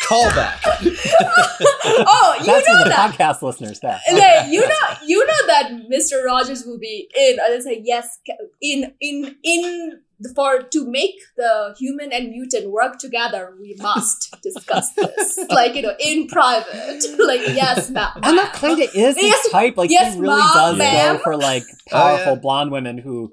pickup. 0.07 0.33
Callback. 0.33 0.59
oh, 2.07 2.35
you 2.39 2.45
that's 2.45 2.67
know 2.67 2.77
for 2.77 2.83
the 2.83 2.89
that. 2.89 3.11
podcast 3.17 3.41
listeners. 3.41 3.79
That 3.81 4.01
like 4.11 4.51
you 4.51 4.61
know 4.61 4.75
you 5.05 5.25
know 5.25 5.47
that 5.47 5.71
Mr. 5.91 6.23
Rogers 6.25 6.65
will 6.65 6.79
be 6.79 7.09
in 7.15 7.37
and 7.39 7.53
it's 7.53 7.65
like 7.65 7.81
yes 7.83 8.19
in 8.61 8.93
in 8.99 9.35
in 9.43 9.99
the, 10.19 10.29
for 10.33 10.61
to 10.61 10.85
make 10.89 11.15
the 11.35 11.75
human 11.77 12.11
and 12.13 12.29
mutant 12.29 12.71
work 12.71 12.97
together 12.99 13.53
we 13.59 13.75
must 13.79 14.33
discuss 14.43 14.91
this 14.93 15.37
like 15.49 15.75
you 15.75 15.81
know 15.81 15.93
in 15.99 16.27
private 16.27 17.03
like 17.19 17.41
yes 17.47 17.89
ma'am 17.89 18.11
And 18.23 18.37
that 18.37 18.53
kind 18.53 18.81
of 18.81 18.89
is 18.95 19.15
his 19.15 19.17
Yes, 19.17 19.49
type. 19.51 19.75
Like 19.77 19.89
yes, 19.89 20.13
he 20.13 20.19
really 20.21 20.37
mom, 20.39 20.53
does 20.53 20.77
ma'am. 20.77 21.17
go 21.17 21.21
for 21.23 21.35
like 21.35 21.63
Oh, 21.91 21.97
powerful 21.97 22.33
yeah. 22.33 22.39
blonde 22.39 22.71
women 22.71 22.97
who, 22.97 23.29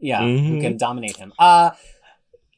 yeah, 0.00 0.20
who 0.20 0.26
Mhm. 0.56 0.60
can 0.60 0.76
dominate 0.76 1.16
him. 1.16 1.32
Uh, 1.38 1.70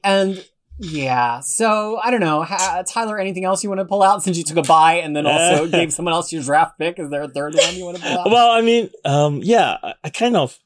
and 0.03 0.42
yeah, 0.81 1.41
so 1.41 1.99
I 2.03 2.11
don't 2.11 2.20
know, 2.20 2.43
ha- 2.43 2.83
Tyler. 2.87 3.18
Anything 3.18 3.45
else 3.45 3.62
you 3.62 3.68
want 3.70 3.81
to 3.81 3.85
pull 3.85 4.03
out 4.03 4.22
since 4.22 4.37
you 4.39 4.45
took 4.45 4.57
a 4.57 4.62
buy 4.62 4.95
and 4.95 5.14
then 5.14 5.26
also 5.26 5.66
gave 5.70 5.93
someone 5.93 6.14
else 6.14 6.33
your 6.33 6.43
draft 6.43 6.78
pick? 6.78 6.99
Is 6.99 7.11
there 7.11 7.22
a 7.22 7.28
third 7.28 7.55
one 7.55 7.74
you 7.76 7.85
want 7.85 7.99
to 7.99 8.03
pull 8.03 8.18
out? 8.18 8.31
Well, 8.31 8.51
I 8.51 8.61
mean, 8.62 8.91
um, 9.05 9.41
yeah, 9.43 9.76
I, 9.83 9.95
I 10.05 10.11
kind 10.11 10.37
of, 10.37 10.59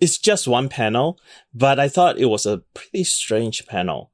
it's 0.00 0.16
just 0.18 0.48
one 0.48 0.68
panel, 0.68 1.18
but 1.54 1.78
I 1.78 1.88
thought 1.88 2.18
it 2.18 2.26
was 2.26 2.46
a 2.46 2.58
pretty 2.74 3.04
strange 3.04 3.66
panel. 3.66 4.10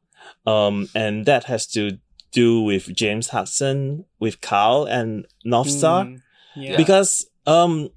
Um, 0.47 0.89
and 0.95 1.25
that 1.27 1.45
has 1.45 1.67
to 1.69 1.99
do 2.33 2.61
with 2.63 2.95
James 2.95 3.29
Hudson, 3.29 4.05
with 4.19 4.41
Carl 4.41 4.85
and 4.87 5.27
Northstar, 5.47 6.05
Mm, 6.07 6.21
yeah. 6.57 6.77
because, 6.77 7.27
um, 7.47 7.91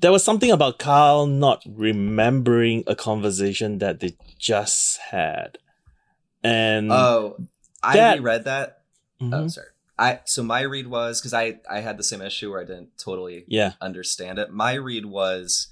there 0.00 0.12
was 0.12 0.22
something 0.22 0.50
about 0.52 0.78
Carl 0.78 1.26
not 1.26 1.62
remembering 1.68 2.84
a 2.86 2.94
conversation 2.94 3.78
that 3.78 3.98
they 3.98 4.12
just 4.38 4.98
had. 5.10 5.58
And, 6.42 6.90
Oh, 6.92 7.36
I 7.82 7.96
That- 7.96 8.18
reread 8.18 8.44
that. 8.44 8.82
Oh, 9.20 9.24
Mhm. 9.24 9.50
sorry. 9.50 9.66
I 10.00 10.20
so 10.26 10.44
my 10.44 10.60
read 10.60 10.86
was 10.86 11.20
because 11.20 11.34
I 11.34 11.58
I 11.68 11.80
had 11.80 11.96
the 11.98 12.04
same 12.04 12.22
issue 12.22 12.52
where 12.52 12.60
I 12.60 12.64
didn't 12.64 12.96
totally 12.98 13.44
yeah, 13.48 13.72
understand 13.80 14.38
it. 14.38 14.52
My 14.52 14.74
read 14.74 15.06
was 15.06 15.68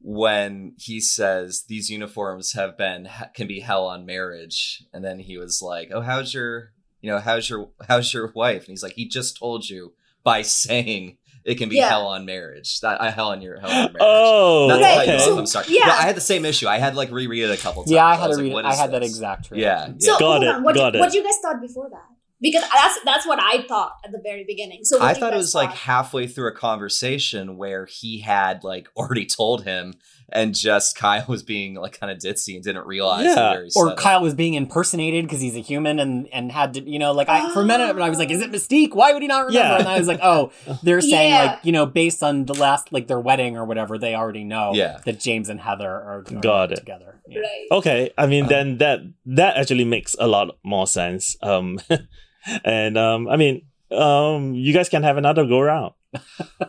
when 0.00 0.74
he 0.78 1.00
says 1.00 1.64
these 1.64 1.90
uniforms 1.90 2.52
have 2.52 2.78
been 2.78 3.08
can 3.34 3.48
be 3.48 3.60
hell 3.60 3.86
on 3.86 4.06
marriage, 4.06 4.84
and 4.92 5.04
then 5.04 5.18
he 5.18 5.36
was 5.38 5.60
like, 5.60 5.90
"Oh, 5.92 6.02
how's 6.02 6.32
your 6.32 6.72
you 7.00 7.10
know 7.10 7.18
how's 7.18 7.50
your 7.50 7.70
how's 7.88 8.14
your 8.14 8.30
wife?" 8.32 8.60
And 8.62 8.68
he's 8.68 8.82
like, 8.84 8.92
"He 8.94 9.08
just 9.08 9.36
told 9.36 9.68
you 9.68 9.94
by 10.22 10.42
saying 10.62 11.17
it 11.48 11.56
can 11.58 11.68
be 11.68 11.76
Yeah. 11.76 11.88
hell 11.88 12.06
on 12.08 12.24
marriage, 12.26 12.80
that 12.80 13.00
uh, 13.00 13.10
hell 13.10 13.28
on 13.28 13.42
your 13.42 13.58
hell 13.60 13.70
on 13.70 13.76
marriage." 13.76 13.96
Oh, 14.00 14.66
Not 14.68 14.76
to 14.78 14.82
Right, 14.82 15.06
you 15.08 15.14
okay. 15.14 15.24
so- 15.24 15.38
I'm 15.38 15.46
sorry. 15.46 15.66
yeah. 15.70 15.86
No, 15.86 15.92
I 15.92 16.02
had 16.02 16.16
the 16.16 16.20
same 16.20 16.44
issue. 16.44 16.68
I 16.68 16.78
had 16.78 16.94
like 16.94 17.10
reread 17.10 17.44
it 17.44 17.50
a 17.50 17.56
couple 17.62 17.82
times. 17.84 17.92
yeah, 17.92 18.04
I 18.06 18.14
had 18.16 18.28
was 18.28 18.36
to 18.36 18.42
like, 18.42 18.48
read. 18.48 18.54
what 18.54 18.64
I 18.66 18.72
is 18.72 18.78
had 18.78 18.92
that 18.92 19.00
this? 19.00 19.10
exact. 19.10 19.50
Yeah, 19.52 19.56
reaction. 19.84 20.00
so 20.00 20.12
Got 20.12 20.20
hold 20.20 20.42
it, 20.44 20.48
on 20.48 20.62
what, 20.62 20.74
got 20.74 20.90
did, 20.92 20.98
it. 20.98 21.00
what 21.00 21.14
you 21.14 21.22
guys 21.24 21.38
thought 21.42 21.60
before 21.60 21.88
that 21.90 22.04
because 22.40 22.62
that's 22.72 22.98
that's 23.04 23.26
what 23.26 23.40
I 23.42 23.62
thought 23.66 23.94
at 24.04 24.12
the 24.12 24.20
very 24.22 24.44
beginning 24.46 24.84
so 24.84 25.02
I 25.02 25.12
thought 25.12 25.30
it 25.32 25.36
guys 25.36 25.38
was 25.38 25.54
like 25.56 25.70
halfway 25.72 26.28
through 26.28 26.48
a 26.50 26.54
conversation 26.54 27.56
where 27.56 27.86
he 27.86 28.20
had 28.20 28.62
like 28.64 28.88
already 28.96 29.26
told 29.26 29.64
him, 29.64 29.94
and 30.30 30.54
just 30.54 30.96
Kyle 30.96 31.24
was 31.28 31.42
being 31.42 31.74
like 31.74 31.98
kind 31.98 32.12
of 32.12 32.18
ditzy 32.18 32.54
and 32.54 32.62
didn't 32.62 32.86
realize. 32.86 33.24
Yeah, 33.24 33.50
where 33.52 33.62
or 33.64 33.70
said 33.70 33.92
it. 33.92 33.96
Kyle 33.96 34.20
was 34.22 34.34
being 34.34 34.54
impersonated 34.54 35.24
because 35.24 35.40
he's 35.40 35.56
a 35.56 35.60
human 35.60 35.98
and 35.98 36.28
and 36.32 36.52
had 36.52 36.74
to, 36.74 36.88
you 36.90 36.98
know, 36.98 37.12
like 37.12 37.28
I 37.28 37.52
for 37.54 37.62
a 37.62 37.64
minute 37.64 37.96
I 37.98 38.08
was 38.08 38.18
like, 38.18 38.30
is 38.30 38.40
it 38.42 38.52
Mystique? 38.52 38.94
Why 38.94 39.12
would 39.12 39.22
he 39.22 39.28
not 39.28 39.46
remember? 39.46 39.58
Yeah. 39.58 39.78
And 39.78 39.88
I 39.88 39.98
was 39.98 40.06
like, 40.08 40.20
oh, 40.22 40.52
they're 40.82 41.00
saying 41.14 41.32
Yeah. 41.32 41.44
like, 41.44 41.64
you 41.64 41.72
know, 41.72 41.86
based 41.86 42.22
on 42.22 42.44
the 42.44 42.54
last 42.54 42.92
like 42.92 43.06
their 43.06 43.20
wedding 43.20 43.56
or 43.56 43.64
whatever, 43.64 43.96
they 43.98 44.14
already 44.14 44.44
know 44.44 44.72
Yeah. 44.74 44.98
that 45.04 45.18
James 45.18 45.48
and 45.48 45.60
Heather 45.60 45.88
are, 45.88 46.18
are 46.18 46.22
Got 46.22 46.72
it. 46.72 46.76
together. 46.76 47.20
Yeah. 47.26 47.40
right 47.40 47.66
Okay, 47.72 48.10
I 48.18 48.26
mean 48.26 48.44
Um, 48.44 48.48
then 48.50 48.78
that 48.78 49.00
that 49.26 49.56
actually 49.56 49.84
makes 49.84 50.14
a 50.18 50.26
lot 50.26 50.56
more 50.62 50.86
sense. 50.86 51.36
Um, 51.42 51.78
and 52.64 52.96
um, 52.98 53.28
I 53.28 53.36
mean, 53.36 53.62
um, 53.90 54.54
you 54.54 54.72
guys 54.74 54.88
can 54.88 55.02
have 55.02 55.16
another 55.16 55.46
go 55.46 55.60
round. 55.60 55.94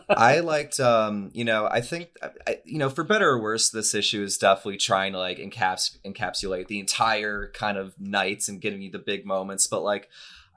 I 0.08 0.40
liked, 0.40 0.80
um, 0.80 1.30
you 1.32 1.44
know, 1.44 1.66
I 1.70 1.80
think, 1.80 2.10
I, 2.46 2.58
you 2.64 2.78
know, 2.78 2.90
for 2.90 3.04
better 3.04 3.30
or 3.30 3.40
worse, 3.40 3.70
this 3.70 3.94
issue 3.94 4.22
is 4.22 4.38
definitely 4.38 4.76
trying 4.76 5.12
to 5.12 5.18
like 5.18 5.38
encaps- 5.38 5.98
encapsulate 6.04 6.68
the 6.68 6.80
entire 6.80 7.50
kind 7.54 7.78
of 7.78 7.98
nights 7.98 8.48
and 8.48 8.60
giving 8.60 8.82
you 8.82 8.90
the 8.90 8.98
big 8.98 9.24
moments. 9.24 9.66
But 9.66 9.82
like, 9.82 10.08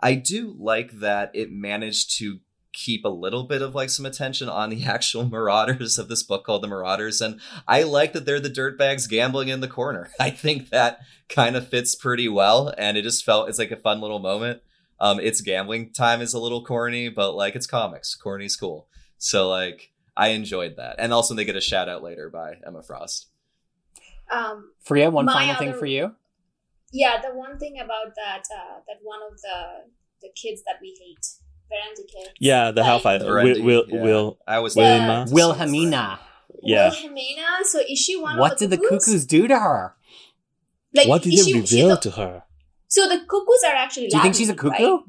I 0.02 0.16
do 0.16 0.56
like 0.60 0.92
that 1.00 1.32
it 1.34 1.52
managed 1.52 2.18
to 2.18 2.40
keep 2.74 3.06
a 3.06 3.10
little 3.10 3.44
bit 3.44 3.62
of 3.62 3.76
like 3.76 3.90
some 3.90 4.06
attention 4.06 4.50
on 4.50 4.70
the 4.70 4.84
actual 4.86 5.26
marauders 5.26 5.98
of 5.98 6.10
this 6.10 6.24
book 6.24 6.46
called 6.46 6.64
The 6.64 6.68
Marauders. 6.68 7.22
And 7.22 7.40
I 7.68 7.84
like 7.84 8.14
that 8.14 8.26
they're 8.26 8.40
the 8.40 8.50
dirtbags 8.50 9.08
gambling 9.08 9.48
in 9.48 9.62
the 9.62 9.68
corner. 9.68 10.10
I 10.20 10.30
think 10.30 10.70
that 10.70 11.00
kind 11.30 11.56
of 11.56 11.70
fits 11.70 11.96
pretty 11.96 12.28
well. 12.28 12.74
And 12.78 12.98
it 12.98 13.04
just 13.04 13.24
felt, 13.24 13.48
it's 13.48 13.60
like 13.60 13.72
a 13.72 13.78
fun 13.78 14.02
little 14.02 14.20
moment. 14.20 14.62
Um, 15.06 15.20
it's 15.20 15.42
gambling 15.42 15.92
time 15.92 16.22
is 16.22 16.34
a 16.34 16.40
little 16.40 16.64
corny, 16.64 17.10
but 17.10 17.34
like 17.36 17.56
it's 17.56 17.68
comics. 17.68 18.16
Corny's 18.16 18.56
cool. 18.56 18.88
So 19.18 19.50
like 19.50 19.92
I 20.16 20.30
enjoyed 20.30 20.78
that. 20.78 20.96
And 21.00 21.12
also 21.14 21.34
they 21.36 21.44
get 21.46 21.56
a 21.58 21.62
shout 21.62 21.90
out 21.90 22.02
later 22.04 22.30
by 22.30 22.50
Emma 22.66 22.82
Frost. 22.84 23.28
um 24.32 24.72
Fariha, 24.88 25.12
one 25.12 25.26
My 25.26 25.34
final 25.34 25.56
thing 25.56 25.74
for 25.82 25.86
you. 25.86 26.16
yeah 27.02 27.16
the 27.26 27.32
one 27.46 27.58
thing 27.60 27.76
about 27.86 28.10
that 28.16 28.44
uh 28.60 28.78
that 28.88 29.00
one 29.12 29.20
of 29.30 29.34
the 29.42 29.58
the 30.22 30.30
kids 30.42 30.62
that 30.68 30.78
we 30.82 30.90
hate 31.04 31.26
Verandy 31.70 32.06
kids 32.14 32.32
Yeah, 32.40 32.72
the 32.72 32.82
Like- 32.82 32.88
Hellfire. 32.90 33.20
Verendi, 33.20 33.62
Will, 33.64 33.84
will, 33.86 33.86
yeah. 33.90 34.04
will 34.04 34.38
I 34.48 34.60
was 34.60 34.76
Wilhelmina. 34.76 35.26
Wilhelmina. 35.38 36.20
yeah. 36.62 36.90
Wilhelmina 36.92 37.48
so 37.72 37.80
is 37.94 38.00
she 38.00 38.16
one 38.16 38.38
What 38.38 38.54
of 38.54 38.60
the 38.60 38.68
did 38.68 38.80
the 38.80 38.88
cuckoos 38.88 39.26
do 39.26 39.48
to 39.50 39.60
her? 39.60 39.96
like 40.94 41.08
what 41.10 41.24
did 41.24 41.34
they 41.34 41.38
she- 41.44 41.54
reveal 41.60 41.90
she 41.90 41.96
the- 41.96 41.98
to 41.98 42.12
her? 42.22 42.44
So 42.96 43.02
the 43.14 43.20
cuckoos 43.32 43.64
are 43.70 43.76
actually 43.84 44.08
Do 44.10 44.18
you 44.18 44.24
think 44.24 44.34
lab 44.34 44.40
she's 44.40 44.50
a 44.50 44.56
cuckoo? 44.64 44.92
right? 44.96 45.00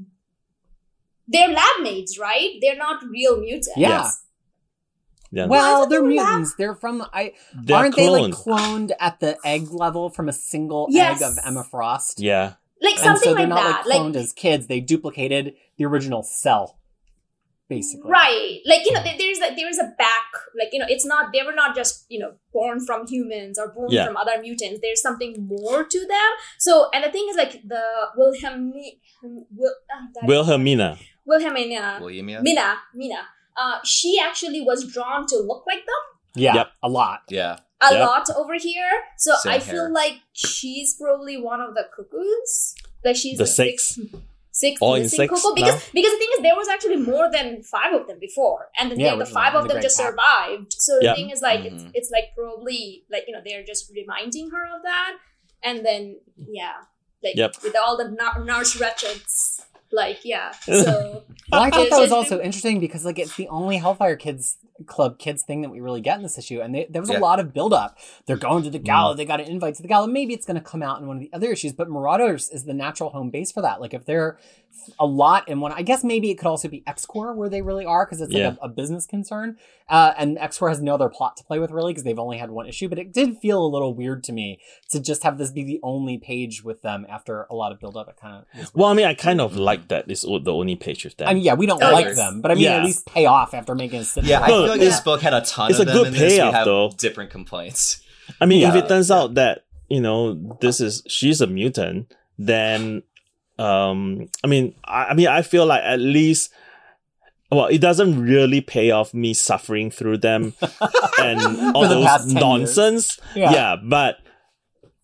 they're 1.29 1.49
lab 1.61 1.77
mates 1.83 2.19
right 2.19 2.51
they're 2.61 2.77
not 2.87 3.03
real 3.17 3.35
mutants 3.41 3.69
Yeah. 3.77 3.89
Yes. 4.03 4.21
Yeah, 5.37 5.47
Well, 5.47 5.61
I 5.61 5.67
Well, 5.69 5.81
thought 5.81 5.91
they're 5.91 5.99
they 6.01 6.07
were 6.09 6.15
lab- 6.15 6.27
mutants. 6.29 6.55
They're 6.59 6.75
from 6.77 6.97
I 7.13 7.33
they're 7.67 7.77
aren't 7.77 7.95
cloned. 7.95 7.97
they 7.97 8.09
like 8.09 8.35
cloned 8.35 8.91
at 9.01 9.19
the 9.21 9.37
egg 9.45 9.65
level 9.73 10.11
from 10.11 10.29
a 10.29 10.33
single 10.33 10.87
Yes. 10.91 11.21
egg 11.21 11.29
of 11.29 11.39
Emma 11.45 11.65
Frost? 11.65 12.21
yeah, 12.21 12.55
like 12.81 12.95
and 12.95 13.03
something 13.03 13.31
so 13.31 13.35
they're 13.35 13.49
like 13.49 13.49
not 13.49 13.85
that 13.85 13.87
like 13.89 14.01
cloned 14.01 14.17
as 14.17 14.33
kids. 14.33 14.67
They 14.69 14.81
duplicated 14.81 15.55
the 15.77 15.85
original 15.87 16.23
cell, 16.23 16.79
basically. 17.69 18.11
right 18.11 18.59
like 18.67 18.85
you 18.85 18.93
know 18.93 19.03
there's 19.03 19.39
a 19.39 19.55
there's 19.57 19.79
a 19.79 19.89
back 19.99 20.27
like 20.59 20.69
you 20.73 20.79
know 20.79 20.87
it's 20.89 21.07
not 21.07 21.33
they 21.33 21.43
were 21.43 21.55
not 21.55 21.75
just 21.75 22.05
you 22.09 22.19
know 22.19 22.33
born 22.53 22.85
from 22.85 23.07
humans 23.07 23.59
or 23.59 23.69
born 23.69 23.89
Yeah. 23.91 24.07
from 24.07 24.17
other 24.17 24.41
mutants 24.41 24.81
there's 24.83 25.01
something 25.01 25.35
more 25.47 25.85
to 25.85 25.99
them 26.01 26.31
so 26.59 26.89
and 26.93 27.05
the 27.05 27.11
thing 27.11 27.27
is 27.31 27.37
like 27.37 27.63
the 27.67 27.83
wilhelmina 28.17 28.91
Wil, 29.23 29.71
uh, 29.71 30.07
that- 30.15 30.27
Wilhelmina. 30.29 30.99
wilhelmina 31.27 32.43
mina 32.43 32.77
mina 32.95 33.21
uh 33.57 33.79
she 33.85 34.21
actually 34.23 34.61
was 34.61 34.85
drawn 34.93 35.27
to 35.27 35.37
look 35.37 35.65
like 35.67 35.85
them 35.87 36.03
Yeah, 36.37 36.55
Yep. 36.57 36.69
a 36.83 36.89
lot. 36.89 37.21
Yeah. 37.31 37.57
a 37.81 37.95
Yep. 37.95 38.07
lot 38.09 38.27
over 38.37 38.55
here 38.69 38.93
so 39.17 39.31
Same 39.43 39.53
i 39.55 39.59
feel 39.59 39.87
like 39.93 40.17
she's 40.33 40.95
probably 41.01 41.37
one 41.41 41.61
of 41.67 41.75
the 41.75 41.85
cuckoos 41.95 42.75
like 43.05 43.17
she's 43.17 43.39
The 43.39 43.45
the, 43.45 43.49
six. 43.63 43.99
Sixth 44.63 44.81
All 44.83 44.95
in 44.95 45.09
six 45.09 45.29
because 45.31 45.45
now? 45.45 45.53
because 45.99 46.13
the 46.15 46.21
thing 46.23 46.33
is 46.37 46.41
there 46.47 46.55
was 46.63 46.69
actually 46.75 46.97
more 47.13 47.27
than 47.37 47.47
five 47.75 47.93
of 47.99 48.07
them 48.09 48.19
before 48.21 48.61
and 48.79 48.91
then 48.91 48.99
Yeah, 49.01 49.17
the- 49.17 49.25
the 49.25 49.31
five 49.39 49.55
of 49.55 49.65
the 49.67 49.75
them 49.75 49.83
just 49.83 49.99
Pack. 49.99 50.07
survived 50.11 50.73
so 50.87 50.93
the 51.01 51.13
thing 51.19 51.31
is 51.31 51.41
like 51.43 51.63
it's, 51.71 51.83
Mhm. 51.83 51.91
it's 51.99 52.11
like 52.17 52.27
probably 52.39 53.05
like 53.15 53.25
you 53.27 53.33
know 53.35 53.43
they're 53.45 53.65
just 53.73 53.91
reminding 54.01 54.51
her 54.55 54.65
of 54.77 54.83
that 54.91 55.13
and 55.69 55.85
then 55.85 56.03
yeah 56.61 56.77
like 57.25 57.37
Yep. 57.43 57.53
with 57.65 57.77
all 57.83 57.97
the 58.03 58.09
nar- 58.21 58.45
nurse 58.45 58.73
wretches 58.81 59.61
like 59.95 60.25
yeah 60.25 60.51
so 60.63 61.25
Well, 61.51 61.63
I 61.63 61.71
thought 61.71 61.91
that 61.91 62.01
was 62.01 62.13
also 62.13 62.41
interesting 62.41 62.81
because 62.81 63.05
like 63.05 63.19
it's 63.19 63.37
the 63.37 63.49
only 63.49 63.77
Hellfire 63.77 64.17
Kids 64.17 64.59
Club 64.87 65.19
kids 65.19 65.43
thing 65.43 65.63
that 65.63 65.69
we 65.71 65.81
really 65.81 66.01
get 66.01 66.17
in 66.17 66.23
this 66.23 66.37
issue, 66.37 66.61
and 66.61 66.75
they, 66.75 66.87
there 66.91 67.01
was 67.01 67.11
Yeah. 67.11 67.19
a 67.19 67.21
lot 67.21 67.39
of 67.39 67.53
build 67.53 67.73
up. 67.73 67.97
They're 68.27 68.37
going 68.37 68.65
to 68.65 68.71
the 68.71 68.81
mm. 68.81 68.85
gala, 68.85 69.15
they 69.15 69.25
got 69.25 69.41
an 69.41 69.47
invite 69.47 69.77
to 69.77 69.83
the 69.83 69.89
gala. 69.89 70.09
Maybe 70.09 70.35
it's 70.35 70.47
going 70.47 70.57
to 70.57 70.63
come 70.63 70.83
out 70.83 71.01
in 71.01 71.07
one 71.07 71.17
of 71.17 71.21
the 71.21 71.33
other 71.33 71.53
issues, 71.53 71.73
but 71.73 71.89
Marauders 71.89 72.51
is 72.51 72.65
the 72.65 72.75
natural 72.75 73.11
home 73.11 73.31
base 73.31 73.53
for 73.53 73.63
that. 73.63 73.81
Like 73.81 73.95
if 73.95 74.05
they're 74.05 74.37
a 74.99 75.07
lot 75.07 75.49
in 75.49 75.61
one, 75.61 75.73
I 75.73 75.83
guess 75.83 76.05
maybe 76.05 76.31
it 76.31 76.37
could 76.37 76.47
also 76.47 76.69
be 76.69 76.83
X 76.87 77.07
Corps 77.07 77.33
where 77.35 77.49
they 77.49 77.63
really 77.63 77.85
are 77.87 78.05
because 78.05 78.21
it's 78.21 78.33
like 78.33 78.41
Yeah. 78.41 78.55
a, 78.61 78.67
a 78.67 78.69
business 78.69 79.07
concern. 79.07 79.57
Uh, 79.89 80.13
and 80.17 80.39
X 80.39 80.59
Corps 80.59 80.69
has 80.71 80.81
no 80.81 80.95
other 80.95 81.09
plot 81.09 81.37
to 81.39 81.45
play 81.45 81.59
with 81.59 81.71
really 81.71 81.93
because 81.93 82.05
they've 82.05 82.19
only 82.19 82.39
had 82.39 82.51
one 82.51 82.67
issue. 82.67 82.89
But 82.89 82.99
it 82.99 83.13
did 83.13 83.39
feel 83.39 83.65
a 83.65 83.69
little 83.69 83.95
weird 83.95 84.25
to 84.25 84.33
me 84.33 84.61
to 84.91 85.01
just 85.01 85.23
have 85.23 85.39
this 85.39 85.51
be 85.51 85.63
the 85.65 85.81
only 85.83 86.19
page 86.19 86.63
with 86.65 86.83
them 86.83 87.07
after 87.09 87.47
a 87.51 87.55
lot 87.55 87.73
of 87.73 87.81
build 87.81 87.97
up. 87.97 88.09
It 88.09 88.17
kind 88.21 88.45
of 88.59 88.71
Well, 88.75 88.89
I 88.89 88.95
mean, 88.95 89.07
I 89.07 89.15
kind 89.15 89.41
of 89.41 89.57
like 89.57 89.89
that. 89.89 90.05
It's 90.11 90.23
the 90.23 90.53
only 90.53 90.77
page 90.77 91.05
with 91.05 91.17
them. 91.17 91.29
I 91.29 91.35
mean, 91.35 91.43
yeah, 91.45 91.55
we 91.55 91.67
don't 91.67 91.83
Oh, 91.83 91.93
like 91.93 92.07
yes. 92.07 92.17
them, 92.17 92.41
but 92.41 92.51
I 92.51 92.55
mean, 92.55 92.65
Yeah. 92.65 92.77
at 92.79 92.85
least 92.85 93.07
pay 93.07 93.27
off 93.27 93.55
after 93.55 93.75
making 93.75 94.01
a 94.01 94.05
sit. 94.05 94.25
Yeah, 94.25 94.41
I 94.41 94.47
feel 94.49 94.67
like 94.69 94.79
yeah. 94.81 94.85
this 94.87 95.01
book 95.01 95.21
had 95.21 95.35
a 95.35 95.41
ton 95.43 95.71
It's 95.71 95.79
of 95.81 95.89
a 95.89 95.91
them, 95.91 95.97
good 95.99 96.07
and 96.09 96.17
this 96.17 96.33
we 96.33 96.39
payoff, 96.39 96.55
have 96.55 96.65
though. 96.65 96.91
different 96.97 97.31
complaints. 97.31 98.01
I 98.41 98.47
mean, 98.47 98.67
if 98.67 98.75
it 98.75 98.89
turns 98.89 99.11
out 99.11 99.35
that 99.35 99.65
you 99.89 100.01
know 100.01 100.57
this 100.63 100.81
is 100.81 101.03
she's 101.07 101.43
a 101.43 101.47
mutant, 101.47 102.11
then 102.39 103.03
um, 103.59 104.29
I 104.43 104.47
mean, 104.47 104.75
I, 104.85 105.05
I 105.07 105.15
mean, 105.15 105.29
I 105.29 105.43
feel 105.43 105.67
like 105.67 105.83
at 105.83 106.01
least. 106.01 106.53
Well, 107.51 107.67
it 107.67 107.81
doesn't 107.81 108.21
really 108.21 108.61
pay 108.61 108.91
off 108.91 109.15
me 109.15 109.33
suffering 109.33 109.91
through 109.91 110.19
them 110.19 110.55
and 111.21 111.77
all 111.77 111.87
those 111.89 112.27
nonsense. 112.27 113.21
Yeah. 113.37 113.53
yeah, 113.53 113.77
but 113.77 114.17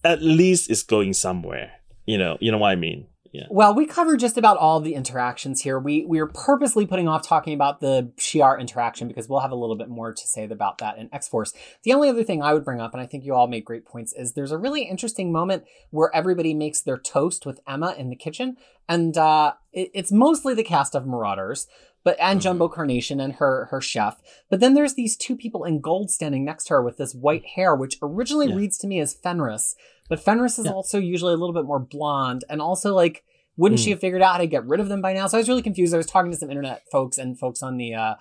at 0.02 0.20
least 0.20 0.68
it's 0.68 0.82
going 0.82 1.12
somewhere. 1.12 1.72
You 2.06 2.18
know, 2.18 2.38
you 2.40 2.50
know 2.50 2.58
what 2.58 2.70
I 2.70 2.76
mean. 2.76 3.06
Yeah. 3.32 3.46
Well, 3.48 3.74
we 3.74 3.86
covered 3.86 4.18
just 4.18 4.36
about 4.36 4.56
all 4.56 4.80
the 4.80 4.94
interactions 4.94 5.62
here. 5.62 5.78
We 5.78 6.04
we 6.04 6.18
are 6.18 6.26
purposely 6.26 6.84
putting 6.84 7.06
off 7.06 7.26
talking 7.26 7.54
about 7.54 7.80
the 7.80 8.10
Shiar 8.16 8.58
interaction 8.58 9.06
because 9.06 9.28
we'll 9.28 9.40
have 9.40 9.52
a 9.52 9.56
little 9.56 9.76
bit 9.76 9.88
more 9.88 10.12
to 10.12 10.26
say 10.26 10.44
about 10.44 10.78
that 10.78 10.98
in 10.98 11.08
X 11.12 11.28
Force. 11.28 11.52
The 11.84 11.92
only 11.92 12.08
other 12.08 12.24
thing 12.24 12.42
I 12.42 12.52
would 12.54 12.64
bring 12.64 12.80
up, 12.80 12.92
and 12.92 13.00
I 13.00 13.06
think 13.06 13.24
you 13.24 13.34
all 13.34 13.46
made 13.46 13.64
great 13.64 13.84
points, 13.84 14.12
is 14.12 14.32
there's 14.32 14.50
a 14.50 14.58
really 14.58 14.82
interesting 14.82 15.30
moment 15.30 15.64
where 15.90 16.14
everybody 16.14 16.54
makes 16.54 16.80
their 16.80 16.98
toast 16.98 17.46
with 17.46 17.60
Emma 17.68 17.94
in 17.96 18.10
the 18.10 18.16
kitchen, 18.16 18.56
and 18.88 19.16
uh, 19.16 19.52
it, 19.72 19.90
it's 19.94 20.10
mostly 20.10 20.54
the 20.54 20.64
cast 20.64 20.96
of 20.96 21.06
Marauders. 21.06 21.68
But 22.02 22.16
and 22.20 22.40
Mhm. 22.40 22.42
Jumbo 22.44 22.68
Carnation 22.68 23.20
and 23.20 23.34
her 23.34 23.66
her 23.70 23.80
chef. 23.80 24.20
But 24.48 24.60
then 24.60 24.74
there's 24.74 24.94
these 24.94 25.16
two 25.16 25.36
people 25.36 25.64
in 25.64 25.80
gold 25.80 26.10
standing 26.10 26.44
next 26.44 26.64
to 26.64 26.74
her 26.74 26.82
with 26.82 26.96
this 26.96 27.14
white 27.14 27.44
hair, 27.56 27.74
which 27.76 27.98
originally 28.02 28.48
Yeah. 28.48 28.54
reads 28.56 28.78
to 28.78 28.86
me 28.86 29.00
as 29.00 29.12
Fenris. 29.14 29.76
But 30.08 30.20
Fenris 30.20 30.58
is 30.58 30.64
Yeah. 30.66 30.72
also 30.72 30.98
usually 30.98 31.34
a 31.34 31.36
little 31.36 31.54
bit 31.54 31.64
more 31.66 31.78
blonde, 31.78 32.44
and 32.48 32.60
also 32.62 32.94
like 32.94 33.22
wouldn't 33.56 33.80
Mm. 33.80 33.84
she 33.84 33.90
have 33.90 34.00
figured 34.00 34.22
out 34.22 34.32
how 34.32 34.38
to 34.38 34.46
get 34.46 34.64
rid 34.66 34.80
of 34.80 34.88
them 34.88 35.02
by 35.02 35.12
now? 35.12 35.26
So 35.26 35.36
I 35.36 35.40
was 35.40 35.48
really 35.48 35.60
confused. 35.60 35.92
I 35.92 35.98
was 35.98 36.06
talking 36.06 36.30
to 36.30 36.36
some 36.36 36.48
internet 36.48 36.82
folks 36.90 37.18
and 37.18 37.38
folks 37.38 37.62
on 37.62 37.76
the 37.76 37.94
uh, 37.94 38.14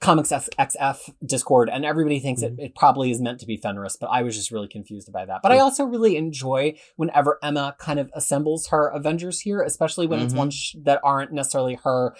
Comics 0.00 0.32
F- 0.32 0.48
XF 0.58 1.10
Discord, 1.24 1.68
and 1.68 1.84
everybody 1.84 2.18
thinks 2.18 2.42
it, 2.42 2.54
it 2.58 2.74
probably 2.74 3.10
is 3.12 3.20
meant 3.20 3.38
to 3.40 3.46
be 3.46 3.56
Fenris, 3.56 3.96
but 4.00 4.08
I 4.08 4.22
was 4.22 4.34
just 4.36 4.50
really 4.50 4.66
confused 4.66 5.12
by 5.12 5.24
that. 5.26 5.40
But 5.42 5.52
I 5.52 5.58
also 5.58 5.84
really 5.84 6.16
enjoy 6.16 6.74
whenever 6.96 7.38
Emma 7.42 7.76
kind 7.78 8.00
of 8.00 8.10
assembles 8.14 8.68
her 8.68 8.88
Avengers 8.88 9.40
here, 9.40 9.60
especially 9.62 10.06
when 10.08 10.20
it's 10.20 10.34
Mhm. 10.34 10.38
ones 10.38 10.54
sh- 10.54 10.76
that 10.82 11.00
aren't 11.04 11.32
necessarily 11.32 11.74
her 11.84 12.16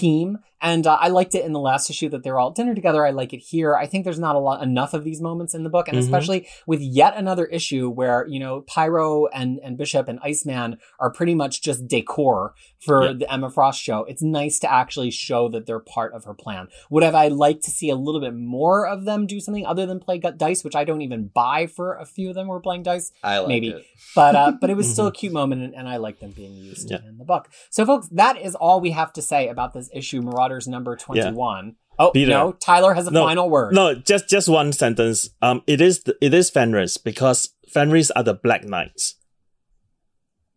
team. 0.00 0.38
And 0.62 0.86
uh, 0.86 0.96
I 0.98 1.08
liked 1.08 1.34
it 1.34 1.44
in 1.44 1.52
the 1.52 1.60
last 1.60 1.90
issue 1.90 2.08
that 2.08 2.22
they're 2.24 2.38
all 2.38 2.48
at 2.48 2.54
dinner 2.56 2.74
together. 2.74 3.06
I 3.06 3.10
like 3.10 3.34
it 3.34 3.38
here. 3.40 3.76
I 3.76 3.86
think 3.86 4.04
there's 4.04 4.18
not 4.18 4.36
a 4.36 4.38
lot 4.38 4.62
enough 4.62 4.94
of 4.94 5.04
these 5.04 5.20
moments 5.20 5.54
in 5.54 5.64
the 5.64 5.68
book, 5.70 5.86
and 5.86 5.98
Mhm. 5.98 6.00
especially 6.00 6.48
with 6.66 6.80
yet 6.80 7.14
another 7.14 7.44
issue 7.44 7.90
where 7.90 8.26
you 8.26 8.40
know 8.40 8.62
Pyro 8.62 9.26
and 9.26 9.60
and 9.62 9.76
Bishop 9.76 10.08
and 10.08 10.18
Iceman 10.24 10.78
are 10.98 11.10
pretty 11.10 11.34
much 11.34 11.60
just 11.62 11.86
decor 11.86 12.54
for 12.80 13.04
Yeah. 13.04 13.12
the 13.12 13.32
Emma 13.32 13.50
Frost 13.50 13.80
show. 13.82 14.04
It's 14.04 14.22
nice 14.22 14.58
to 14.60 14.72
actually 14.72 15.10
show 15.10 15.48
that 15.50 15.66
they're 15.66 15.78
part 15.78 16.14
of 16.14 16.24
her 16.24 16.34
plan. 16.34 16.68
Would 16.88 17.02
have 17.02 17.14
I 17.14 17.28
liked 17.28 17.62
to 17.64 17.70
see 17.70 17.90
a 17.90 17.94
little 17.96 18.20
bit 18.22 18.34
more 18.34 18.86
of 18.88 19.04
them 19.04 19.26
do 19.26 19.40
something 19.40 19.66
other 19.66 19.84
than 19.84 20.00
play 20.00 20.16
gut 20.18 20.38
dice, 20.38 20.64
which 20.64 20.74
I 20.74 20.84
don't 20.84 21.02
even 21.02 21.28
buy 21.34 21.66
for 21.66 21.94
a 21.96 22.06
few 22.06 22.30
of 22.30 22.34
them 22.34 22.48
were 22.48 22.60
playing 22.60 22.82
dice 22.82 23.12
I 23.22 23.38
like 23.40 23.48
Maybe. 23.48 23.68
it. 23.68 23.84
but 24.14 24.34
uh, 24.34 24.52
but 24.58 24.70
it 24.70 24.76
was 24.82 24.90
still 24.90 25.06
a 25.08 25.12
cute 25.12 25.34
moment, 25.34 25.62
and, 25.62 25.74
and 25.74 25.86
I 25.86 25.98
like 25.98 26.18
them 26.18 26.30
being 26.30 26.54
used 26.54 26.88
Mm-hmm. 26.90 27.08
In 27.08 27.18
the 27.18 27.24
book. 27.24 27.48
So, 27.70 27.84
folks, 27.84 28.08
that 28.12 28.40
is 28.40 28.54
all 28.54 28.80
we 28.80 28.90
have 28.92 29.12
to 29.14 29.22
say 29.22 29.48
about 29.48 29.74
this 29.74 29.85
issue, 29.92 30.22
Marauders 30.22 30.66
number 30.68 30.96
twenty-one. 30.96 31.76
Oh 31.98 32.10
Peter. 32.10 32.30
no, 32.30 32.52
Tyler 32.52 32.92
has 32.94 33.06
a 33.06 33.10
No, 33.10 33.24
final 33.24 33.48
word. 33.48 33.74
No, 33.74 33.94
just 33.94 34.28
just 34.28 34.48
one 34.48 34.72
sentence. 34.72 35.30
Um, 35.40 35.62
it 35.66 35.80
is 35.80 36.02
the, 36.02 36.16
it 36.20 36.34
is 36.34 36.50
Fenris 36.50 36.98
because 36.98 37.54
Fenris 37.68 38.10
are 38.10 38.22
the 38.22 38.34
Black 38.34 38.64
Knights. 38.64 39.14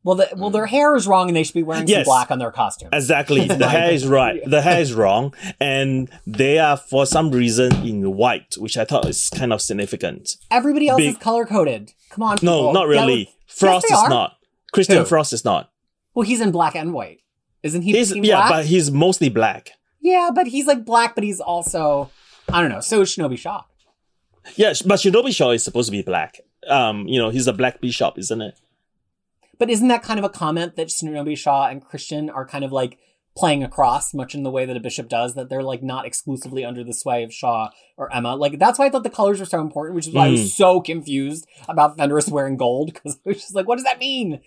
Well, 0.01 0.15
the, 0.15 0.29
well, 0.37 0.49
their 0.49 0.65
hair 0.65 0.95
is 0.95 1.07
wrong, 1.07 1.27
and 1.27 1.35
they 1.35 1.43
should 1.43 1.53
be 1.53 1.61
wearing 1.63 1.85
some 1.85 1.91
Yes. 1.91 2.05
black 2.05 2.31
on 2.31 2.39
their 2.39 2.51
costume. 2.51 2.89
Exactly, 2.93 3.45
the 3.47 3.67
hair 3.67 3.91
is 3.91 4.07
right. 4.07 4.39
The 4.45 4.61
hair 4.61 4.79
is 4.79 4.93
wrong, 4.93 5.33
and 5.59 6.09
they 6.25 6.57
are 6.57 6.77
for 6.77 7.05
some 7.05 7.31
reason 7.31 7.73
in 7.85 8.15
white, 8.15 8.55
which 8.57 8.77
I 8.77 8.85
thought 8.85 9.05
is 9.09 9.29
kind 9.29 9.51
of 9.51 9.61
significant. 9.61 10.37
Everybody 10.49 10.87
else 10.87 11.01
is 11.01 11.17
color 11.17 11.45
coded. 11.45 11.91
Come 12.11 12.23
on, 12.23 12.37
No, 12.41 12.71
not 12.71 12.87
really. 12.87 13.25
with- 13.25 13.35
Frost 13.57 13.87
they 13.89 13.93
is 13.95 14.03
not. 14.09 14.37
Christian 14.71 14.97
Who? 14.99 15.05
Frost 15.05 15.33
is 15.33 15.43
not. 15.43 15.69
Well, 16.13 16.23
he's 16.25 16.39
in 16.39 16.51
black 16.51 16.75
and 16.75 16.93
white, 16.93 17.19
isn't 17.63 17.81
he? 17.81 17.93
He's, 17.93 18.15
yeah, 18.15 18.37
black? 18.37 18.49
but 18.49 18.65
he's 18.65 18.91
mostly 18.91 19.29
black. 19.29 19.71
yeah, 20.01 20.29
but 20.33 20.47
he's 20.47 20.65
like 20.67 20.85
black, 20.85 21.15
but 21.15 21.23
he's 21.23 21.39
also 21.39 22.09
I 22.51 22.61
don't 22.61 22.71
know. 22.71 22.79
So 22.79 23.01
is 23.01 23.15
Shinobi 23.15 23.37
Shaw. 23.37 23.63
Yeah, 24.55 24.73
but 24.85 24.99
Shinobi 24.99 25.33
Shaw 25.35 25.51
is 25.51 25.63
supposed 25.63 25.87
to 25.87 25.91
be 25.91 26.01
black. 26.01 26.39
Um, 26.67 27.07
you 27.07 27.19
know, 27.19 27.29
he's 27.29 27.47
a 27.47 27.53
black 27.53 27.81
bishop, 27.81 28.17
isn't 28.17 28.41
it? 28.41 28.59
But 29.57 29.69
isn't 29.69 29.87
that 29.89 30.03
kind 30.03 30.19
of 30.19 30.25
a 30.25 30.29
comment 30.29 30.75
that 30.77 30.87
Shinobi 30.87 31.37
Shaw 31.37 31.67
and 31.67 31.83
Christian 31.83 32.29
are 32.29 32.45
kind 32.45 32.63
of 32.63 32.71
like 32.71 32.97
playing 33.37 33.63
across, 33.63 34.13
much 34.13 34.35
in 34.35 34.43
the 34.43 34.49
way 34.51 34.65
that 34.65 34.75
a 34.75 34.79
bishop 34.79 35.07
does, 35.07 35.35
that 35.35 35.49
they're 35.49 35.63
like 35.63 35.81
not 35.81 36.05
exclusively 36.05 36.65
under 36.65 36.83
the 36.83 36.93
sway 36.93 37.23
of 37.23 37.33
Shaw 37.33 37.69
or 37.97 38.13
Emma? 38.13 38.35
Like 38.35 38.59
that's 38.59 38.77
why 38.77 38.87
I 38.87 38.89
thought 38.89 39.03
the 39.03 39.09
colors 39.09 39.39
were 39.39 39.45
so 39.45 39.61
important, 39.61 39.95
which 39.95 40.07
is 40.07 40.13
why 40.13 40.25
I 40.25 40.29
Mm. 40.29 40.31
was 40.31 40.55
so 40.55 40.81
confused 40.81 41.47
about 41.69 41.97
Fenris 41.97 42.27
wearing 42.27 42.57
gold 42.57 42.93
because 42.93 43.15
I 43.25 43.29
was 43.29 43.37
just 43.37 43.55
like, 43.55 43.67
what 43.67 43.75
does 43.77 43.85
that 43.85 43.99
mean? 43.99 44.39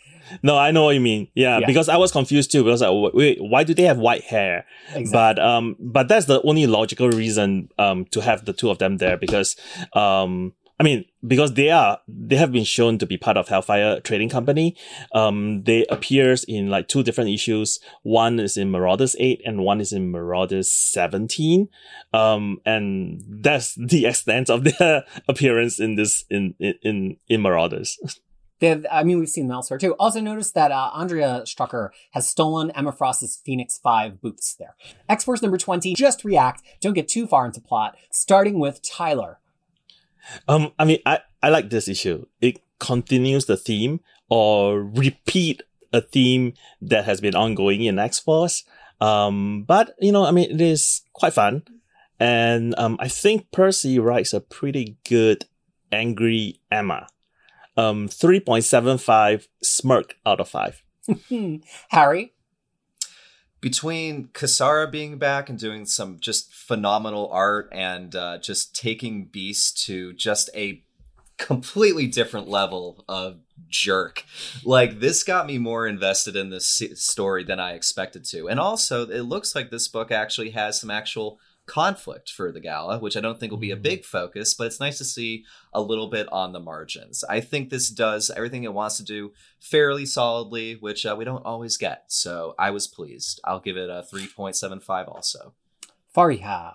No, 0.42 0.56
I 0.58 0.70
know 0.72 0.84
what 0.84 0.94
you 0.94 1.00
mean. 1.00 1.28
Yeah, 1.34 1.58
Yeah. 1.60 1.66
because 1.66 1.88
I 1.88 1.96
was 1.96 2.12
confused 2.12 2.52
too. 2.52 2.64
Because 2.64 2.82
like, 2.82 3.12
wait, 3.14 3.38
why 3.40 3.64
do 3.64 3.72
they 3.74 3.84
have 3.84 3.98
white 3.98 4.24
hair? 4.24 4.66
Exactly. 4.94 5.12
But 5.12 5.38
um, 5.38 5.76
but 5.80 6.08
that's 6.08 6.26
the 6.26 6.42
only 6.42 6.66
logical 6.66 7.08
reason 7.10 7.68
um 7.78 8.04
to 8.06 8.20
have 8.20 8.44
the 8.44 8.52
two 8.52 8.68
of 8.70 8.78
them 8.78 8.98
there 8.98 9.16
because 9.16 9.56
um. 9.94 10.52
I 10.82 10.84
mean, 10.84 11.04
because 11.24 11.54
they 11.54 11.70
are, 11.70 12.00
they 12.08 12.34
have 12.34 12.50
been 12.50 12.64
shown 12.64 12.98
to 12.98 13.06
be 13.06 13.16
part 13.16 13.36
of 13.36 13.46
Hellfire 13.46 14.00
Trading 14.00 14.28
Company. 14.28 14.76
Um, 15.14 15.62
they 15.62 15.86
appears 15.86 16.42
in 16.42 16.70
like 16.70 16.88
two 16.88 17.04
different 17.04 17.30
issues. 17.30 17.78
One 18.02 18.40
is 18.40 18.56
in 18.56 18.72
Marauders 18.72 19.14
8 19.20 19.42
and 19.46 19.60
one 19.60 19.80
is 19.80 19.92
in 19.92 20.10
Marauders 20.10 20.68
17. 20.72 21.68
Um, 22.12 22.58
and 22.66 23.22
that's 23.28 23.74
the 23.80 24.06
extent 24.06 24.50
of 24.50 24.64
their 24.64 25.04
appearance 25.28 25.78
in 25.78 25.94
this, 25.94 26.24
in, 26.28 26.56
in, 26.58 27.16
in, 27.28 27.42
Marauders. 27.42 27.96
They 28.58 28.68
have, 28.68 28.86
I 28.92 29.02
mean, 29.02 29.18
we've 29.18 29.28
seen 29.28 29.48
them 29.48 29.56
elsewhere 29.56 29.80
too. 29.80 29.94
Also, 29.94 30.20
notice 30.20 30.52
that 30.52 30.70
uh, 30.70 30.90
Andrea 30.94 31.42
Strucker 31.46 31.88
has 32.12 32.28
stolen 32.28 32.70
Emma 32.70 32.92
Frost's 32.92 33.40
Phoenix 33.44 33.76
5 33.76 34.20
boots 34.20 34.54
there. 34.54 34.76
X 35.08 35.24
Force 35.24 35.42
number 35.42 35.58
20, 35.58 35.94
just 35.94 36.24
react, 36.24 36.62
don't 36.80 36.92
get 36.92 37.08
too 37.08 37.26
far 37.26 37.44
into 37.44 37.60
plot, 37.60 37.96
starting 38.12 38.60
with 38.60 38.80
Tyler. 38.88 39.40
Um, 40.48 40.72
I 40.78 40.84
mean, 40.84 40.98
I, 41.06 41.20
I 41.42 41.48
like 41.48 41.70
this 41.70 41.88
issue. 41.88 42.26
It 42.40 42.60
continues 42.78 43.46
the 43.46 43.56
theme 43.56 44.00
or 44.28 44.82
repeat 44.82 45.62
a 45.92 46.00
theme 46.00 46.54
that 46.80 47.04
has 47.04 47.20
been 47.20 47.34
ongoing 47.34 47.82
in 47.82 47.98
X 47.98 48.18
Force. 48.18 48.64
Um, 49.00 49.64
but 49.64 49.94
you 50.00 50.12
know, 50.12 50.24
I 50.24 50.30
mean, 50.30 50.50
it 50.50 50.60
is 50.60 51.02
quite 51.12 51.32
fun, 51.32 51.62
and 52.20 52.74
um, 52.78 52.96
I 53.00 53.08
think 53.08 53.50
Percy 53.50 53.98
writes 53.98 54.32
a 54.32 54.40
pretty 54.40 54.96
good 55.08 55.44
angry 55.90 56.60
Emma. 56.70 57.08
Um, 57.76 58.06
three 58.06 58.38
point 58.38 58.64
seven 58.64 58.98
five 58.98 59.48
smirk 59.62 60.16
out 60.24 60.40
of 60.40 60.48
five. 60.48 60.82
Harry, 61.88 62.31
between 63.62 64.26
Cassara 64.34 64.90
being 64.90 65.18
back 65.18 65.48
and 65.48 65.56
doing 65.56 65.86
some 65.86 66.18
just 66.18 66.52
phenomenal 66.52 67.30
art 67.32 67.68
and 67.72 68.14
uh, 68.14 68.38
just 68.38 68.74
taking 68.74 69.26
Beast 69.26 69.86
to 69.86 70.12
just 70.14 70.50
a 70.54 70.82
completely 71.38 72.08
different 72.08 72.48
level 72.48 73.04
of 73.08 73.38
jerk. 73.68 74.24
Like 74.64 74.98
this 74.98 75.22
got 75.22 75.46
me 75.46 75.58
more 75.58 75.86
invested 75.86 76.34
in 76.34 76.50
this 76.50 76.82
story 76.94 77.44
than 77.44 77.60
I 77.60 77.72
expected 77.72 78.24
to. 78.26 78.48
And 78.48 78.58
also, 78.58 79.08
it 79.08 79.22
looks 79.22 79.54
like 79.54 79.70
this 79.70 79.86
book 79.86 80.10
actually 80.10 80.50
has 80.50 80.80
some 80.80 80.90
actual 80.90 81.38
conflict 81.66 82.30
for 82.30 82.50
the 82.50 82.60
gala, 82.60 82.98
which 82.98 83.16
I 83.16 83.20
don't 83.20 83.38
think 83.38 83.50
will 83.50 83.58
be 83.58 83.70
a 83.70 83.76
big 83.76 84.04
focus, 84.04 84.54
but 84.54 84.66
it's 84.66 84.80
nice 84.80 84.98
to 84.98 85.04
see 85.04 85.44
a 85.72 85.80
little 85.80 86.08
bit 86.08 86.28
on 86.32 86.52
the 86.52 86.60
margins. 86.60 87.24
I 87.28 87.40
think 87.40 87.70
this 87.70 87.88
does 87.88 88.30
everything 88.30 88.64
it 88.64 88.74
wants 88.74 88.96
to 88.96 89.04
do 89.04 89.32
fairly 89.60 90.06
solidly, 90.06 90.74
which 90.74 91.06
uh, 91.06 91.14
we 91.16 91.24
don't 91.24 91.46
always 91.46 91.76
get. 91.76 92.04
So 92.08 92.54
I 92.58 92.70
was 92.70 92.88
pleased. 92.88 93.40
I'll 93.44 93.60
give 93.60 93.76
it 93.76 93.90
a 93.90 94.04
3.75 94.12 95.08
also. 95.08 95.54
Fariha. 96.14 96.74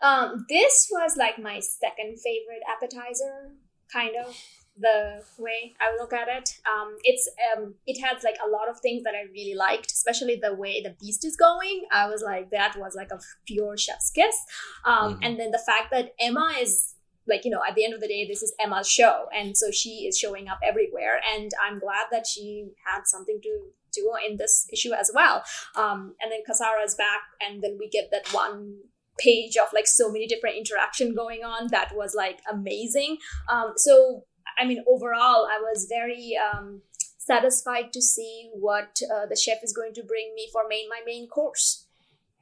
Um, 0.00 0.46
this 0.48 0.88
was 0.90 1.16
like 1.16 1.38
my 1.38 1.60
second 1.60 2.18
favorite 2.20 2.62
appetizer, 2.68 3.52
kind 3.92 4.14
of 4.16 4.36
the 4.80 5.22
way 5.38 5.74
I 5.80 5.96
look 5.98 6.12
at 6.12 6.28
it. 6.28 6.50
Um, 6.72 6.96
it's 7.04 7.28
um, 7.56 7.74
it 7.86 8.00
has 8.04 8.22
like 8.22 8.36
a 8.44 8.48
lot 8.48 8.68
of 8.68 8.80
things 8.80 9.02
that 9.04 9.14
I 9.14 9.30
really 9.32 9.54
liked, 9.54 9.90
especially 9.92 10.36
the 10.36 10.54
way 10.54 10.82
the 10.82 10.94
beast 11.00 11.24
is 11.24 11.36
going. 11.36 11.86
I 11.92 12.08
was 12.08 12.22
like, 12.22 12.50
that 12.50 12.76
was 12.78 12.94
like 12.94 13.10
a 13.10 13.20
pure 13.46 13.76
chef's 13.76 14.10
kiss. 14.10 14.36
Um, 14.84 15.08
Mhm. 15.08 15.18
And 15.22 15.40
then 15.40 15.50
the 15.50 15.62
fact 15.64 15.90
that 15.90 16.14
Emma 16.20 16.52
is 16.60 16.94
like 17.26 17.44
you 17.44 17.50
know 17.50 17.60
at 17.68 17.74
the 17.74 17.84
end 17.84 17.92
of 17.94 18.00
the 18.00 18.08
day 18.08 18.26
this 18.26 18.42
is 18.42 18.54
emma's 18.58 18.88
show 18.88 19.26
and 19.36 19.54
so 19.54 19.70
she 19.70 20.06
is 20.08 20.18
showing 20.18 20.48
up 20.48 20.58
everywhere 20.64 21.20
and 21.34 21.50
i'm 21.62 21.78
glad 21.78 22.06
that 22.10 22.26
she 22.26 22.70
had 22.86 23.02
something 23.04 23.38
to 23.42 23.70
do 23.92 24.12
in 24.26 24.36
this 24.36 24.66
issue 24.72 24.92
as 24.92 25.10
well 25.14 25.42
um, 25.76 26.14
and 26.20 26.30
then 26.32 26.40
Cassara 26.48 26.84
is 26.84 26.94
back 26.94 27.20
and 27.40 27.62
then 27.62 27.76
we 27.78 27.88
get 27.88 28.10
that 28.12 28.28
one 28.32 28.78
page 29.18 29.56
of 29.56 29.68
like 29.72 29.86
so 29.86 30.10
many 30.10 30.26
different 30.26 30.56
interaction 30.56 31.14
going 31.14 31.42
on 31.42 31.68
that 31.70 31.94
was 31.94 32.14
like 32.14 32.38
amazing 32.50 33.18
um, 33.48 33.72
so 33.76 34.24
i 34.56 34.64
mean 34.64 34.82
overall 34.86 35.46
i 35.50 35.58
was 35.60 35.86
very 35.88 36.32
um, 36.36 36.82
satisfied 37.18 37.92
to 37.92 38.00
see 38.00 38.50
what 38.52 39.00
uh, 39.12 39.26
the 39.26 39.36
chef 39.36 39.58
is 39.62 39.72
going 39.72 39.92
to 39.92 40.02
bring 40.02 40.34
me 40.34 40.48
for 40.52 40.62
main 40.68 40.88
my 40.88 41.00
main 41.04 41.28
course 41.28 41.86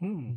Hmm. 0.00 0.32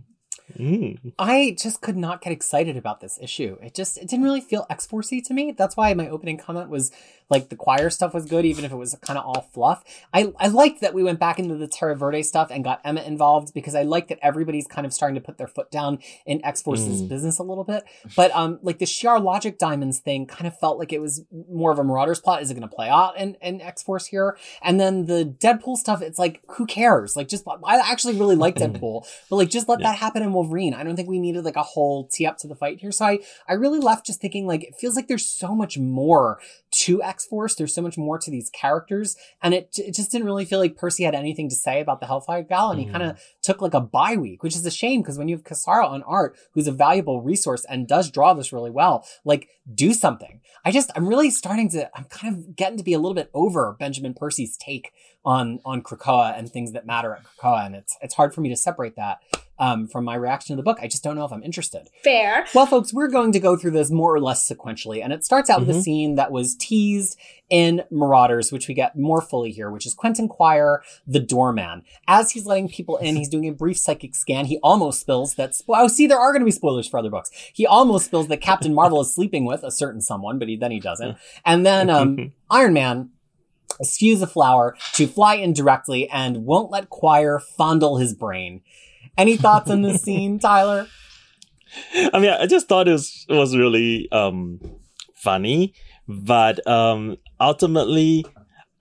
Mm. 0.58 1.14
I 1.20 1.56
just 1.60 1.82
could 1.82 1.98
not 1.98 2.22
get 2.22 2.34
excited 2.34 2.76
about 2.76 3.02
this 3.02 3.20
issue. 3.22 3.58
It 3.62 3.76
just 3.76 3.98
it 3.98 4.08
didn't 4.08 4.26
really 4.26 4.42
feel 4.42 4.66
X 4.70 4.88
Forcey 4.88 5.24
to 5.26 5.34
me. 5.34 5.52
That's 5.52 5.78
why 5.78 5.94
my 5.94 6.10
opening 6.10 6.38
comment 6.38 6.70
was 6.70 6.92
like 7.30 7.50
the 7.50 7.56
Quire 7.56 7.90
stuff 7.90 8.14
was 8.14 8.26
good, 8.26 8.46
even 8.46 8.66
if 8.66 8.72
it 8.72 8.76
was 8.76 8.96
kind 9.02 9.20
of 9.20 9.26
all 9.26 9.50
fluff. 9.54 9.84
I 10.14 10.34
I 10.40 10.48
liked 10.48 10.82
that 10.82 10.94
we 10.94 11.04
went 11.04 11.20
back 11.20 11.40
into 11.40 11.56
the 11.56 11.68
Terra 11.68 11.96
Verde 11.96 12.24
stuff 12.24 12.50
and 12.52 12.64
got 12.64 12.82
Emma 12.84 13.02
involved 13.02 13.54
because 13.54 13.76
I 13.76 13.84
like 13.84 14.08
that 14.08 14.20
everybody's 14.22 14.68
kind 14.68 14.86
of 14.86 14.94
starting 14.94 15.16
to 15.16 15.22
put 15.22 15.38
their 15.38 15.48
foot 15.48 15.70
down 15.72 16.00
in 16.26 16.44
X 16.46 16.62
Force's 16.62 17.02
Mm. 17.04 17.10
business 17.10 17.40
a 17.40 17.44
little 17.44 17.64
bit. 17.64 17.84
But 18.16 18.32
um, 18.36 18.60
like 18.64 18.80
the 18.80 18.86
Shiar 18.86 19.22
Logic 19.24 19.58
Diamonds 19.58 20.00
thing 20.00 20.26
kind 20.26 20.48
of 20.48 20.58
felt 20.60 20.80
like 20.80 20.92
it 20.92 21.00
was 21.02 21.24
more 21.52 21.72
of 21.72 21.80
a 21.80 21.84
Marauders 21.84 22.20
plot. 22.20 22.42
Is 22.42 22.50
it 22.52 22.56
going 22.56 22.68
to 22.68 22.76
play 22.76 22.90
out 22.90 23.18
in 23.18 23.36
in 23.42 23.62
X 23.62 23.84
Force 23.84 24.08
here? 24.08 24.38
And 24.62 24.80
then 24.80 25.06
the 25.06 25.24
Deadpool 25.40 25.78
stuff, 25.78 26.02
it's 26.02 26.20
like 26.20 26.42
who 26.48 26.66
cares? 26.66 27.16
Like 27.16 27.28
just 27.28 27.46
I 27.64 27.78
actually 27.80 28.16
really 28.18 28.36
like 28.36 28.56
Deadpool, 28.64 29.06
but 29.30 29.36
like 29.36 29.50
just 29.50 29.70
let 29.70 29.80
Yeah. 29.82 29.90
that 29.92 29.98
happen 30.00 30.24
in 30.24 30.34
Wolverine. 30.34 30.74
I 30.74 30.84
don't 30.84 30.96
think 30.96 31.08
we 31.10 31.20
needed 31.20 31.46
like 31.46 31.56
a 31.56 31.64
whole 31.64 32.06
tee 32.08 32.26
up 32.26 32.38
to 32.40 32.48
the 32.48 32.56
fight 32.56 32.80
here. 32.80 32.92
So 32.92 33.06
I 33.06 33.20
I 33.48 33.54
really 33.54 33.80
left 33.80 34.06
just 34.06 34.20
thinking 34.20 34.48
like 34.48 34.64
it 34.64 34.76
feels 34.76 34.96
like 34.96 35.08
there's 35.08 35.28
so 35.28 35.54
much 35.54 35.78
more 35.78 36.40
to 36.72 37.02
X 37.02 37.26
Force. 37.26 37.56
There's 37.56 37.74
so 37.74 37.82
much 37.82 37.98
more 37.98 38.20
to 38.20 38.30
these 38.32 38.50
characters, 38.50 39.16
and 39.42 39.54
it 39.54 39.70
it 39.78 39.94
just 39.94 40.12
didn't 40.12 40.26
really 40.28 40.46
feel 40.46 40.60
like 40.60 40.76
Percy 40.78 41.04
had 41.04 41.16
anything 41.16 41.50
to 41.50 41.56
say 41.56 41.82
about 41.82 42.00
the 42.00 42.06
Hellfire 42.06 42.44
Gal, 42.44 42.72
and 42.72 42.80
he 42.80 42.86
Mhm. 42.86 42.92
kind 42.92 43.04
of 43.04 43.20
took 43.42 43.62
like 43.62 43.74
a 43.74 43.80
bye 43.82 44.16
week, 44.18 44.44
which 44.44 44.56
is 44.56 44.66
a 44.66 44.72
shame 44.72 45.02
because 45.02 45.18
when 45.18 45.28
you 45.28 45.36
have 45.36 45.44
Cassara 45.44 45.90
on 45.90 46.04
art, 46.04 46.38
who's 46.54 46.68
a 46.68 46.72
valuable 46.72 47.22
resource 47.22 47.66
and 47.66 47.88
does 47.88 48.12
draw 48.12 48.34
this 48.34 48.54
really 48.54 48.72
well, 48.72 49.06
like 49.26 49.48
do 49.74 49.94
something. 49.94 50.42
I 50.66 50.72
just 50.72 50.92
I'm 50.96 51.08
really 51.08 51.30
starting 51.32 51.70
to 51.72 51.90
I'm 51.98 52.06
kind 52.06 52.36
of 52.36 52.56
getting 52.56 52.78
to 52.78 52.84
be 52.84 52.94
a 52.94 53.00
little 53.00 53.16
bit 53.16 53.30
over 53.34 53.76
Benjamin 53.80 54.14
Percy's 54.14 54.58
take 54.58 54.92
on 55.26 55.60
on 55.66 55.82
Krakoa 55.82 56.38
and 56.38 56.50
things 56.50 56.72
that 56.74 56.86
matter 56.86 57.14
at 57.16 57.24
Krakoa, 57.24 57.66
and 57.66 57.76
it's 57.76 57.98
it's 58.02 58.16
hard 58.16 58.34
for 58.34 58.42
me 58.42 58.50
to 58.50 58.56
separate 58.58 58.96
that 58.96 59.20
um, 59.60 59.88
from 59.88 60.06
my 60.06 60.16
reaction 60.16 60.56
to 60.56 60.58
the 60.58 60.64
book. 60.64 60.80
I 60.82 60.88
just 60.88 61.04
don't 61.04 61.16
know 61.16 61.26
if 61.26 61.32
I'm 61.34 61.44
interested. 61.44 61.90
Fair. 62.04 62.46
Well, 62.56 62.66
folks, 62.66 62.94
we're 62.94 63.10
going 63.10 63.32
to 63.34 63.40
go 63.40 63.56
through 63.58 63.72
this 63.72 63.92
more 63.92 64.14
or 64.14 64.20
less 64.22 64.48
sequentially, 64.48 65.04
and 65.04 65.12
it 65.14 65.26
starts 65.26 65.50
out 65.50 65.60
with 65.60 65.70
a 65.70 65.74
Mhm. 65.80 65.82
scene 65.84 66.16
that 66.16 66.32
was 66.32 66.56
teased 66.56 67.18
in 67.50 67.84
Marauders, 67.92 68.52
which 68.52 68.68
we 68.68 68.74
get 68.76 68.98
more 68.98 69.22
fully 69.22 69.52
here, 69.52 69.72
which 69.72 69.86
is 69.86 69.94
Quentin 69.94 70.28
Quire, 70.28 70.82
the 71.08 71.20
doorman. 71.20 71.82
As 72.08 72.32
he's 72.32 72.46
letting 72.46 72.70
people 72.70 72.98
in, 72.98 73.16
he's 73.16 73.28
doing 73.30 73.48
a 73.48 73.52
brief 73.54 73.78
psychic 73.78 74.16
scan. 74.16 74.46
He 74.46 74.60
almost 74.64 75.00
spills 75.02 75.34
that. 75.36 75.52
Spo- 75.54 75.76
oh, 75.76 75.88
see, 75.88 76.06
there 76.08 76.20
are 76.20 76.32
going 76.32 76.42
to 76.42 76.46
be 76.46 76.52
spoilers 76.52 76.88
for 76.88 76.98
other 77.00 77.10
books. 77.10 77.32
He 77.54 77.66
almost 77.66 78.06
spills 78.06 78.28
that 78.28 78.40
Captain 78.42 78.74
Marvel 78.74 79.02
is 79.02 79.14
sleeping 79.14 79.46
with 79.46 79.64
a 79.64 79.72
certain 79.72 80.00
someone, 80.02 80.38
but 80.40 80.48
he 80.48 80.56
then 80.56 80.72
he 80.72 80.80
doesn't. 80.80 81.18
And 81.46 81.66
then 81.66 81.90
um, 81.90 82.34
Iron 82.52 82.74
Man 82.74 83.10
spews 83.82 84.22
a 84.22 84.28
flower 84.28 84.76
to 84.94 85.08
fly 85.08 85.36
in 85.36 85.54
directly 85.54 86.10
and 86.10 86.46
won't 86.46 86.70
let 86.72 86.90
Quire 86.90 87.40
fondle 87.40 87.98
his 87.98 88.14
brain. 88.14 88.62
Any 89.18 89.36
thoughts 89.38 89.70
on 89.70 89.82
this 89.82 90.02
scene, 90.02 90.40
Tyler? 90.40 90.88
I 92.14 92.20
mean, 92.20 92.32
I 92.32 92.46
just 92.48 92.68
thought 92.68 92.88
it 92.88 92.92
was, 92.94 93.26
it 93.30 93.34
was 93.36 93.56
really 93.56 94.08
um, 94.12 94.60
funny, 95.16 95.74
but 96.08 96.66
um, 96.68 97.18
ultimately, 97.40 98.26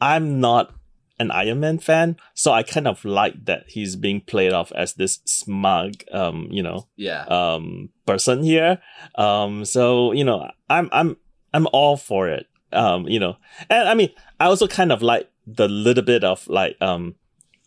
I'm 0.01 0.41
not 0.41 0.73
an 1.21 1.31
Iron 1.33 1.61
Man 1.61 1.79
fan, 1.81 2.17
so 2.35 2.53
I 2.53 2.63
kind 2.63 2.87
of 2.87 3.05
like 3.05 3.45
that 3.47 3.65
he's 3.69 3.97
being 3.97 4.21
played 4.21 4.53
off 4.53 4.71
as 4.73 4.95
this 4.95 5.19
smug, 5.27 5.95
um, 6.13 6.47
you 6.51 6.63
know, 6.63 6.87
Yeah. 6.97 7.25
um, 7.25 7.89
person 8.07 8.43
here. 8.45 8.79
Um, 9.17 9.65
so 9.65 10.13
you 10.13 10.23
know, 10.25 10.49
I'm 10.71 10.89
I'm 10.93 11.17
I'm 11.53 11.67
all 11.73 11.97
for 11.97 12.29
it. 12.29 12.47
Um, 12.73 13.09
you 13.09 13.19
know, 13.19 13.37
and 13.69 13.89
I 13.89 13.95
mean, 13.95 14.11
I 14.39 14.45
also 14.47 14.69
kind 14.69 14.93
of 14.93 15.03
like 15.03 15.29
the 15.47 15.67
little 15.69 16.05
bit 16.05 16.23
of 16.23 16.47
like 16.47 16.77
um 16.81 17.17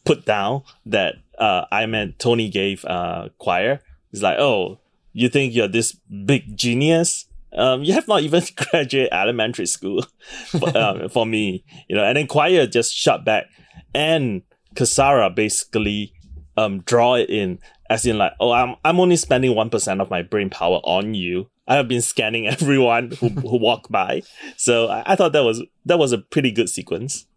put 0.05 0.25
down 0.25 0.63
that 0.85 1.15
uh 1.37 1.65
Iron 1.71 1.91
Man 1.91 2.15
Tony 2.17 2.49
gave 2.49 2.85
uh 2.85 3.29
Quire. 3.37 3.81
He's 4.11 4.23
like, 4.23 4.39
oh, 4.39 4.79
you 5.13 5.29
think 5.29 5.53
you're 5.53 5.67
this 5.67 5.93
big 5.93 6.57
genius? 6.57 7.25
Um, 7.53 7.83
you 7.83 7.93
have 7.93 8.07
not 8.07 8.21
even 8.23 8.43
graduated 8.55 9.11
elementary 9.11 9.65
school 9.65 10.05
for, 10.47 10.77
um, 10.77 11.09
for 11.13 11.25
me, 11.25 11.63
you 11.87 11.95
know. 11.95 12.03
And 12.03 12.17
then 12.17 12.27
Quire 12.27 12.67
just 12.67 12.93
shut 12.93 13.25
back, 13.25 13.45
and 13.93 14.43
Cassara 14.75 15.33
basically 15.33 16.13
um 16.57 16.81
draw 16.81 17.15
it 17.15 17.29
in 17.29 17.59
as 17.89 18.05
in 18.05 18.17
like, 18.17 18.33
oh, 18.39 18.51
I'm 18.51 18.75
I'm 18.85 18.99
only 18.99 19.17
spending 19.17 19.55
one 19.55 19.69
percent 19.69 20.01
of 20.01 20.09
my 20.09 20.21
brain 20.21 20.49
power 20.49 20.77
on 20.83 21.13
you. 21.13 21.49
I 21.67 21.75
have 21.75 21.87
been 21.87 22.01
scanning 22.01 22.47
everyone 22.47 23.11
who 23.11 23.29
who 23.29 23.57
walk 23.57 23.89
by, 23.89 24.23
so 24.57 24.87
I, 24.87 25.13
I 25.13 25.15
thought 25.15 25.33
that 25.33 25.43
was 25.43 25.63
that 25.85 25.99
was 25.99 26.11
a 26.11 26.17
pretty 26.17 26.51
good 26.51 26.69
sequence. 26.69 27.27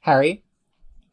Harry? 0.00 0.43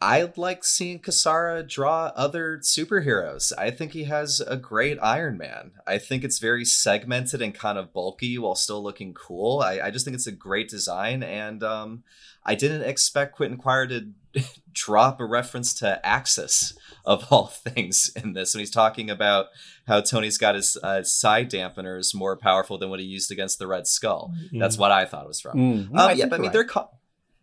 I 0.01 0.31
like 0.35 0.63
seeing 0.63 0.99
Cassara 0.99 1.67
draw 1.67 2.11
other 2.15 2.57
superheroes. 2.63 3.51
I 3.57 3.69
think 3.69 3.93
he 3.93 4.05
has 4.05 4.39
a 4.41 4.57
great 4.57 4.97
Iron 5.01 5.37
Man. 5.37 5.71
I 5.85 5.99
think 5.99 6.23
it's 6.23 6.39
very 6.39 6.65
segmented 6.65 7.41
and 7.41 7.53
kind 7.53 7.77
of 7.77 7.93
bulky 7.93 8.37
while 8.39 8.55
still 8.55 8.81
looking 8.81 9.13
cool. 9.13 9.59
I, 9.59 9.79
I 9.79 9.91
just 9.91 10.03
think 10.05 10.15
it's 10.15 10.27
a 10.27 10.31
great 10.31 10.69
design, 10.69 11.21
and 11.21 11.63
um, 11.63 12.03
I 12.43 12.55
didn't 12.55 12.81
expect 12.81 13.35
Quentin 13.35 13.57
Quire 13.59 13.85
to 13.87 14.07
drop 14.73 15.19
a 15.19 15.25
reference 15.25 15.73
to 15.75 16.03
Axis 16.05 16.73
of 17.05 17.25
all 17.31 17.47
things 17.67 18.11
in 18.15 18.33
this 18.33 18.53
when 18.55 18.59
he's 18.59 18.71
talking 18.71 19.09
about 19.09 19.47
how 19.87 20.01
Tony's 20.01 20.37
got 20.37 20.55
his 20.55 20.77
uh, 20.81 21.03
psi 21.03 21.45
dampeners 21.45 22.15
more 22.15 22.35
powerful 22.37 22.77
than 22.77 22.89
what 22.89 22.99
he 22.99 23.05
used 23.05 23.31
against 23.31 23.59
the 23.59 23.67
Red 23.67 23.85
Skull. 23.87 24.33
That's 24.51 24.77
what 24.77 24.91
I 24.91 25.05
thought 25.05 25.25
it 25.25 25.27
was 25.27 25.41
from. 25.41 25.57
Mm, 25.57 25.99
Um, 25.99 26.17
yeah, 26.17 26.25
but 26.25 26.35
I 26.35 26.37
mean, 26.37 26.47
right. 26.47 26.53
their 26.53 26.65
co- 26.65 26.89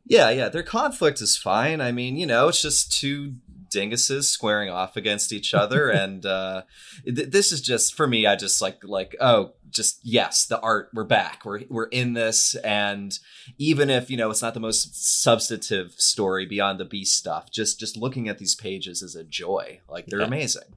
yeah, 0.08 0.30
yeah, 0.30 0.48
their 0.48 0.62
conflict 0.62 1.20
is 1.20 1.36
fine. 1.36 1.80
I 1.80 1.92
mean, 1.92 2.16
you 2.16 2.26
know, 2.26 2.48
it's 2.48 2.62
just 2.62 2.92
two 2.92 3.34
dinguses 3.72 4.24
squaring 4.24 4.70
off 4.70 4.96
against 4.96 5.32
each 5.32 5.52
other, 5.54 5.88
and 6.02 6.24
uh, 6.24 6.62
th- 7.04 7.30
this 7.30 7.52
is 7.52 7.60
just 7.60 7.94
for 7.94 8.06
me. 8.06 8.26
I 8.26 8.34
just 8.36 8.60
like 8.62 8.82
like 8.84 9.14
oh, 9.20 9.52
just 9.70 10.00
yes, 10.02 10.46
the 10.46 10.58
art. 10.60 10.88
We're 10.94 11.04
back. 11.04 11.44
We're 11.44 11.60
we're 11.68 11.84
in 11.88 12.14
this, 12.14 12.54
and 12.56 13.18
even 13.58 13.90
if 13.90 14.10
you 14.10 14.16
know 14.16 14.30
it's 14.30 14.42
not 14.42 14.54
the 14.54 14.60
most 14.60 15.22
substantive 15.22 15.92
story 15.92 16.46
beyond 16.46 16.80
the 16.80 16.84
beast 16.84 17.16
stuff, 17.16 17.50
just 17.50 17.78
just 17.78 17.96
looking 17.96 18.28
at 18.28 18.38
these 18.38 18.54
pages 18.54 19.02
is 19.02 19.14
a 19.14 19.24
joy. 19.24 19.80
Like 19.88 20.06
they're 20.06 20.20
Yeah. 20.20 20.26
amazing. 20.26 20.74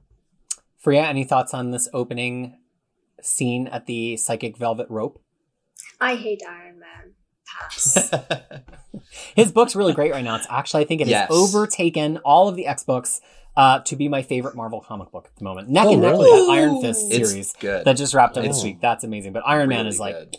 Fariha, 0.84 1.04
any 1.08 1.24
thoughts 1.24 1.54
on 1.54 1.70
this 1.70 1.88
opening 1.94 2.58
scene 3.22 3.68
at 3.68 3.86
the 3.86 4.16
psychic 4.16 4.58
velvet 4.58 4.88
rope? 4.90 5.22
I 6.00 6.16
hate 6.16 6.42
Iron 6.46 6.80
Man. 6.80 7.12
Pass. 7.60 8.10
His 9.34 9.52
book's 9.52 9.74
really 9.76 9.92
great 9.92 10.12
right 10.12 10.24
now. 10.24 10.36
It's 10.36 10.46
actually, 10.50 10.84
I 10.84 10.86
think 10.86 11.00
it 11.00 11.08
has 11.08 11.26
overtaken 11.30 12.18
all 12.18 12.48
of 12.48 12.56
the 12.56 12.66
X 12.66 12.84
books 12.84 13.20
uh, 13.56 13.80
to 13.80 13.96
be 13.96 14.08
my 14.08 14.22
favorite 14.22 14.54
Marvel 14.56 14.80
comic 14.80 15.10
book 15.10 15.26
at 15.30 15.36
the 15.36 15.44
moment. 15.44 15.68
Neck 15.68 15.84
Oh, 15.86 15.92
and 15.92 16.02
neck 16.02 16.12
really? 16.12 16.30
with 16.30 16.46
that 16.48 16.52
Iron 16.54 16.80
Fist 16.80 17.12
It's 17.12 17.28
series 17.30 17.52
good. 17.60 17.84
that 17.84 17.96
just 17.96 18.14
wrapped 18.14 18.36
up 18.38 18.44
It's 18.44 18.56
this 18.56 18.64
week. 18.64 18.80
That's 18.80 19.04
amazing. 19.04 19.32
But 19.32 19.42
Iron 19.46 19.68
Man 19.68 19.86
is 19.86 19.98
like, 20.00 20.14
good. 20.14 20.36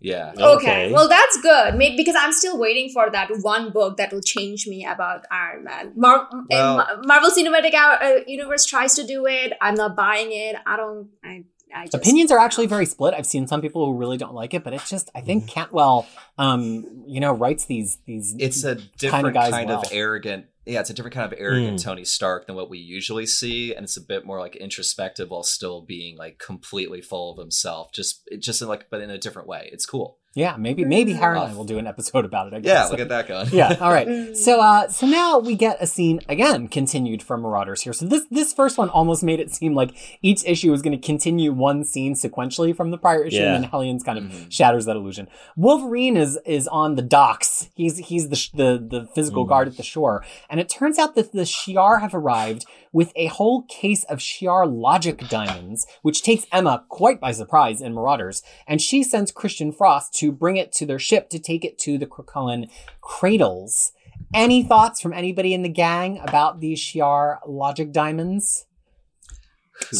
yeah. 0.00 0.32
Okay. 0.38 0.92
well 0.92 1.08
that's 1.08 1.40
good. 1.40 1.74
Maybe 1.76 1.96
because 1.96 2.14
I'm 2.18 2.32
still 2.32 2.58
waiting 2.58 2.90
for 2.90 3.08
that 3.10 3.30
one 3.40 3.70
book 3.72 3.96
that 3.96 4.12
will 4.12 4.20
change 4.22 4.66
me 4.66 4.84
about 4.86 5.24
Iron 5.30 5.64
Man. 5.64 5.92
Mar- 5.96 6.28
Well- 6.50 7.00
Marvel 7.04 7.30
Cinematic 7.30 7.74
uh, 7.74 8.20
Universe 8.26 8.64
tries 8.66 8.94
to 8.94 9.06
do 9.06 9.26
it. 9.26 9.52
I'm 9.60 9.74
not 9.74 9.96
buying 9.96 10.28
it. 10.32 10.56
I 10.66 10.76
don't. 10.76 11.08
I. 11.24 11.44
I 11.74 11.84
just, 11.84 11.94
opinions 11.94 12.30
are 12.32 12.38
actually 12.38 12.66
very 12.66 12.86
split. 12.86 13.12
I've 13.14 13.26
seen 13.26 13.46
some 13.46 13.60
people 13.60 13.84
who 13.86 13.94
really 13.98 14.16
don't 14.16 14.34
like 14.34 14.54
it, 14.54 14.64
but 14.64 14.72
it's 14.72 14.88
just 14.88 15.10
I 15.14 15.18
Mm-hmm. 15.18 15.26
think 15.26 15.48
Cantwell, 15.48 16.06
um, 16.38 17.04
you 17.06 17.20
know, 17.20 17.32
writes 17.32 17.66
these 17.66 17.98
these. 18.06 18.34
it's 18.38 18.64
a 18.64 18.76
different 18.98 19.34
guys 19.34 19.50
kind 19.50 19.68
well. 19.68 19.80
of 19.80 19.88
arrogant 19.92 20.46
yeah 20.68 20.80
it's 20.80 20.90
a 20.90 20.94
different 20.94 21.14
kind 21.14 21.32
of 21.32 21.38
arrogant 21.38 21.78
Mm. 21.78 21.84
tony 21.84 22.04
stark 22.04 22.46
than 22.48 22.56
what 22.56 22.68
we 22.68 22.78
usually 22.78 23.24
see 23.24 23.72
and 23.72 23.84
it's 23.84 23.96
a 23.96 24.00
bit 24.00 24.26
more 24.26 24.40
like 24.40 24.56
introspective 24.56 25.30
while 25.30 25.44
still 25.44 25.80
being 25.80 26.16
like 26.16 26.40
completely 26.40 27.00
full 27.00 27.30
of 27.30 27.38
himself 27.38 27.92
just 27.92 28.28
just 28.40 28.60
in 28.62 28.66
like 28.66 28.90
but 28.90 29.00
in 29.00 29.08
a 29.08 29.16
different 29.16 29.46
way 29.46 29.68
it's 29.72 29.86
cool 29.86 30.18
yeah, 30.36 30.54
maybe 30.56 30.84
maybe 30.84 31.12
Harry 31.14 31.38
and 31.40 31.50
I 31.50 31.54
will 31.56 31.64
do 31.64 31.78
an 31.78 31.86
episode 31.86 32.24
about 32.24 32.46
it. 32.48 32.54
I 32.54 32.60
guess. 32.60 32.68
yeah 32.68 32.82
guess. 32.82 32.90
look 32.90 33.00
at 33.00 33.08
that 33.08 33.26
going 33.26 33.48
yeah. 33.52 33.76
All 33.80 33.90
right. 33.90 34.06
Mm. 34.06 34.36
So 34.46 34.60
uh 34.60 34.86
so 34.88 35.06
now 35.06 35.38
we 35.38 35.56
get 35.56 35.78
a 35.80 35.86
scene 35.86 36.20
again 36.28 36.68
continued 36.68 37.22
from 37.22 37.40
Marauders 37.42 37.82
here. 37.82 37.92
So 37.92 38.04
this 38.06 38.24
this 38.30 38.52
first 38.52 38.76
one 38.78 38.88
almost 38.90 39.22
made 39.24 39.40
it 39.40 39.50
seem 39.52 39.74
like 39.74 39.90
each 40.22 40.44
issue 40.44 40.70
was 40.70 40.82
going 40.82 40.98
to 41.00 41.04
continue 41.04 41.52
one 41.52 41.82
scene 41.84 42.14
sequentially 42.14 42.76
from 42.76 42.90
the 42.90 42.98
prior 42.98 43.24
issue 43.24 43.38
Yeah. 43.38 43.54
and 43.54 43.64
then 43.64 43.70
Hellions 43.70 44.02
kind 44.04 44.18
of 44.18 44.24
Mhm. 44.24 44.52
shatters 44.52 44.84
that 44.84 44.94
illusion. 44.96 45.26
Wolverine 45.56 46.16
is 46.16 46.38
is 46.44 46.68
on 46.68 46.94
the 46.96 47.02
docks. 47.02 47.70
He's 47.74 47.96
he's 47.98 48.28
the 48.28 48.36
sh- 48.36 48.50
the 48.50 48.84
the 48.94 49.08
physical 49.14 49.44
Mhm. 49.44 49.48
guard 49.48 49.68
at 49.68 49.76
the 49.78 49.82
shore 49.82 50.22
and 50.50 50.60
it 50.60 50.68
turns 50.68 50.98
out 50.98 51.14
that 51.14 51.32
the 51.32 51.42
Shi'ar 51.42 52.00
have 52.02 52.14
arrived 52.14 52.66
with 52.96 53.12
a 53.14 53.26
whole 53.26 53.60
case 53.64 54.04
of 54.04 54.20
Shi'ar 54.20 54.66
logic 54.66 55.28
diamonds, 55.28 55.86
which 56.00 56.22
takes 56.22 56.46
Emma 56.50 56.86
quite 56.88 57.20
by 57.20 57.30
surprise 57.30 57.82
in 57.82 57.92
Marauders, 57.92 58.42
and 58.66 58.80
she 58.80 59.02
sends 59.02 59.30
Christian 59.30 59.70
Frost 59.70 60.14
to 60.14 60.32
bring 60.32 60.56
it 60.56 60.72
to 60.72 60.86
their 60.86 60.98
ship 60.98 61.28
to 61.28 61.38
take 61.38 61.62
it 61.62 61.76
to 61.80 61.98
the 61.98 62.06
Krakoan 62.06 62.70
cradles. 63.02 63.92
Any 64.32 64.62
thoughts 64.62 65.02
from 65.02 65.12
anybody 65.12 65.52
in 65.52 65.60
the 65.60 65.68
gang 65.68 66.18
about 66.20 66.60
these 66.60 66.80
Shi'ar 66.80 67.40
logic 67.46 67.92
diamonds? 67.92 68.64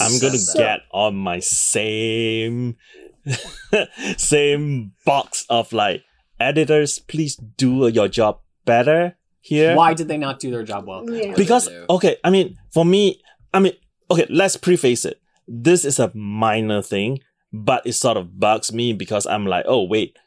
I'm 0.00 0.18
gonna 0.18 0.38
get 0.54 0.80
on 0.90 1.16
my 1.16 1.40
same 1.40 2.76
same 4.16 4.92
box 5.04 5.44
of 5.50 5.74
like 5.74 6.02
editors. 6.40 6.98
Please 6.98 7.36
do 7.36 7.88
your 7.88 8.08
job 8.08 8.40
better 8.64 9.18
here. 9.46 9.76
Why 9.76 9.94
did 9.94 10.08
they 10.08 10.18
not 10.18 10.40
do 10.40 10.50
their 10.50 10.64
job 10.64 10.86
well? 10.86 11.08
Yeah. 11.08 11.34
Because 11.36 11.68
okay, 11.88 12.16
I 12.24 12.30
mean, 12.30 12.58
for 12.72 12.84
me, 12.84 13.22
I 13.54 13.60
mean, 13.60 13.74
okay, 14.10 14.26
let's 14.28 14.56
preface 14.56 15.04
it. 15.04 15.20
This 15.46 15.84
is 15.84 15.98
a 15.98 16.10
minor 16.14 16.82
thing, 16.82 17.20
but 17.52 17.86
it 17.86 17.92
sort 17.92 18.16
of 18.16 18.40
bugs 18.40 18.72
me 18.72 18.92
because 18.92 19.26
I'm 19.26 19.46
like, 19.46 19.64
oh 19.68 19.84
wait, 19.84 20.18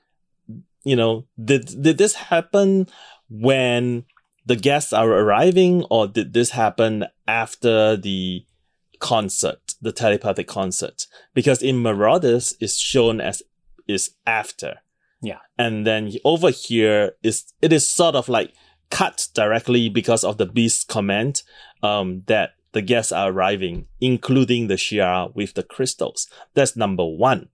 you 0.83 0.95
know, 0.95 1.25
did 1.43 1.81
did 1.81 1.97
this 1.97 2.15
happen 2.15 2.87
when 3.29 4.05
the 4.45 4.55
guests 4.55 4.93
are 4.93 5.09
arriving, 5.09 5.83
or 5.89 6.07
did 6.07 6.33
this 6.33 6.51
happen 6.51 7.05
after 7.27 7.97
the 7.97 8.45
concert, 8.99 9.75
the 9.81 9.91
telepathic 9.91 10.47
concert? 10.47 11.07
Because 11.33 11.61
in 11.61 11.81
Marauders, 11.81 12.55
it's 12.61 12.77
shown 12.77 13.19
as 13.19 13.43
is 13.87 14.11
after. 14.25 14.75
Yeah. 15.21 15.39
And 15.57 15.85
then 15.85 16.13
over 16.23 16.49
here 16.49 17.11
is 17.21 17.51
it 17.61 17.73
is 17.73 17.85
sort 17.85 18.15
of 18.15 18.29
like 18.29 18.53
cut 18.89 19.27
directly 19.33 19.89
because 19.89 20.23
of 20.23 20.37
the 20.37 20.45
beast's 20.45 20.83
comment 20.83 21.43
um 21.83 22.23
that 22.27 22.51
the 22.71 22.81
guests 22.81 23.11
are 23.11 23.31
arriving, 23.31 23.87
including 23.99 24.67
the 24.67 24.75
Shi'ar 24.75 25.33
with 25.35 25.53
the 25.55 25.63
crystals. 25.63 26.27
That's 26.53 26.75
number 26.75 27.05
one. 27.05 27.49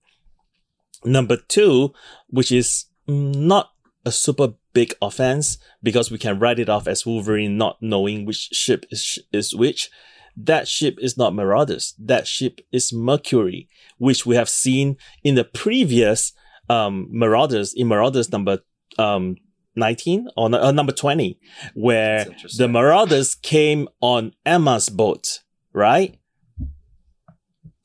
Number 1.04 1.38
two, 1.38 1.94
which 2.28 2.52
is 2.52 2.86
not 3.08 3.72
a 4.06 4.12
super 4.12 4.54
big 4.74 4.94
offense 5.02 5.58
because 5.82 6.12
we 6.12 6.18
can 6.18 6.40
write 6.40 6.60
it 6.60 6.70
off 6.70 6.88
as 6.88 7.06
Wolverine 7.06 7.58
not 7.58 7.78
knowing 7.82 8.26
which 8.26 8.50
ship 8.52 8.86
is, 8.90 9.20
is 9.32 9.56
which. 9.56 9.90
That 10.38 10.68
ship 10.68 10.98
is 11.00 11.18
not 11.18 11.34
Marauders. 11.34 11.94
That 11.98 12.28
ship 12.28 12.60
is 12.72 12.92
Mercury, 12.92 13.70
which 13.98 14.26
we 14.26 14.36
have 14.36 14.50
seen 14.50 14.98
in 15.24 15.36
the 15.36 15.46
previous 15.46 16.34
um, 16.68 17.08
Marauders, 17.10 17.74
in 17.74 17.88
Marauders 17.88 18.32
number 18.34 18.60
um, 18.98 19.38
19 19.76 20.28
or 20.38 20.54
uh, 20.56 20.72
number 20.72 20.92
20, 20.94 21.40
where 21.74 22.26
the 22.58 22.68
Marauders 22.68 23.36
came 23.36 23.88
on 24.02 24.34
Emma's 24.46 24.90
boat, 24.90 25.42
right? 25.74 26.18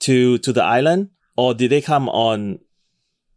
To 0.00 0.38
to 0.38 0.52
the 0.52 0.62
island, 0.64 1.10
or 1.36 1.52
did 1.52 1.70
they 1.70 1.82
come 1.82 2.08
on 2.08 2.60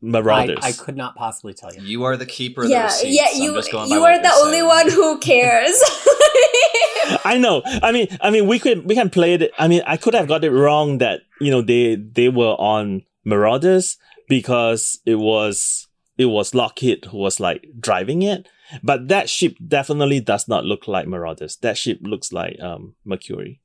Marauders? 0.01 0.59
I 0.61 0.71
could 0.71 0.95
not 0.95 1.15
possibly 1.15 1.53
tell 1.53 1.73
you. 1.73 1.81
You 1.81 2.03
are 2.05 2.15
the 2.15 2.25
keeper 2.25 2.63
of 2.63 2.69
yeah, 2.69 2.83
the 2.83 2.85
receipts. 2.85 3.15
yeah. 3.15 3.27
I'm 3.35 3.41
You 3.41 3.53
just 3.55 3.71
going 3.71 3.89
by 3.89 3.95
you 3.95 4.01
what 4.01 4.13
are 4.13 4.21
the 4.21 4.27
you're 4.29 4.45
only 4.45 4.57
saying. 4.59 4.67
one 4.67 4.89
who 4.91 5.17
cares. 5.19 5.75
I 7.25 7.37
know. 7.37 7.61
I 7.65 7.91
mean, 7.91 8.07
I 8.21 8.29
mean, 8.29 8.47
we 8.47 8.59
could 8.59 8.85
we 8.87 8.95
can 8.95 9.09
play 9.09 9.33
it. 9.33 9.51
I 9.59 9.67
mean, 9.67 9.81
I 9.85 9.97
could 9.97 10.13
have 10.13 10.27
got 10.27 10.43
it 10.45 10.51
wrong 10.51 10.99
that 10.99 11.21
you 11.41 11.51
know 11.51 11.61
they 11.61 11.95
they 11.95 12.29
were 12.29 12.55
on 12.57 13.03
Marauders 13.25 13.97
because 14.29 14.99
it 15.05 15.15
was 15.15 15.87
it 16.17 16.25
was 16.25 16.53
Lockheed 16.53 17.05
who 17.05 17.17
was 17.17 17.39
like 17.39 17.65
driving 17.79 18.21
it. 18.21 18.47
But 18.81 19.07
that 19.09 19.29
ship 19.29 19.55
definitely 19.65 20.19
does 20.19 20.47
not 20.47 20.65
look 20.65 20.87
like 20.87 21.07
Marauders. 21.07 21.57
That 21.57 21.77
ship 21.77 21.99
looks 22.01 22.31
like 22.31 22.59
um 22.61 22.95
Mercury. 23.05 23.59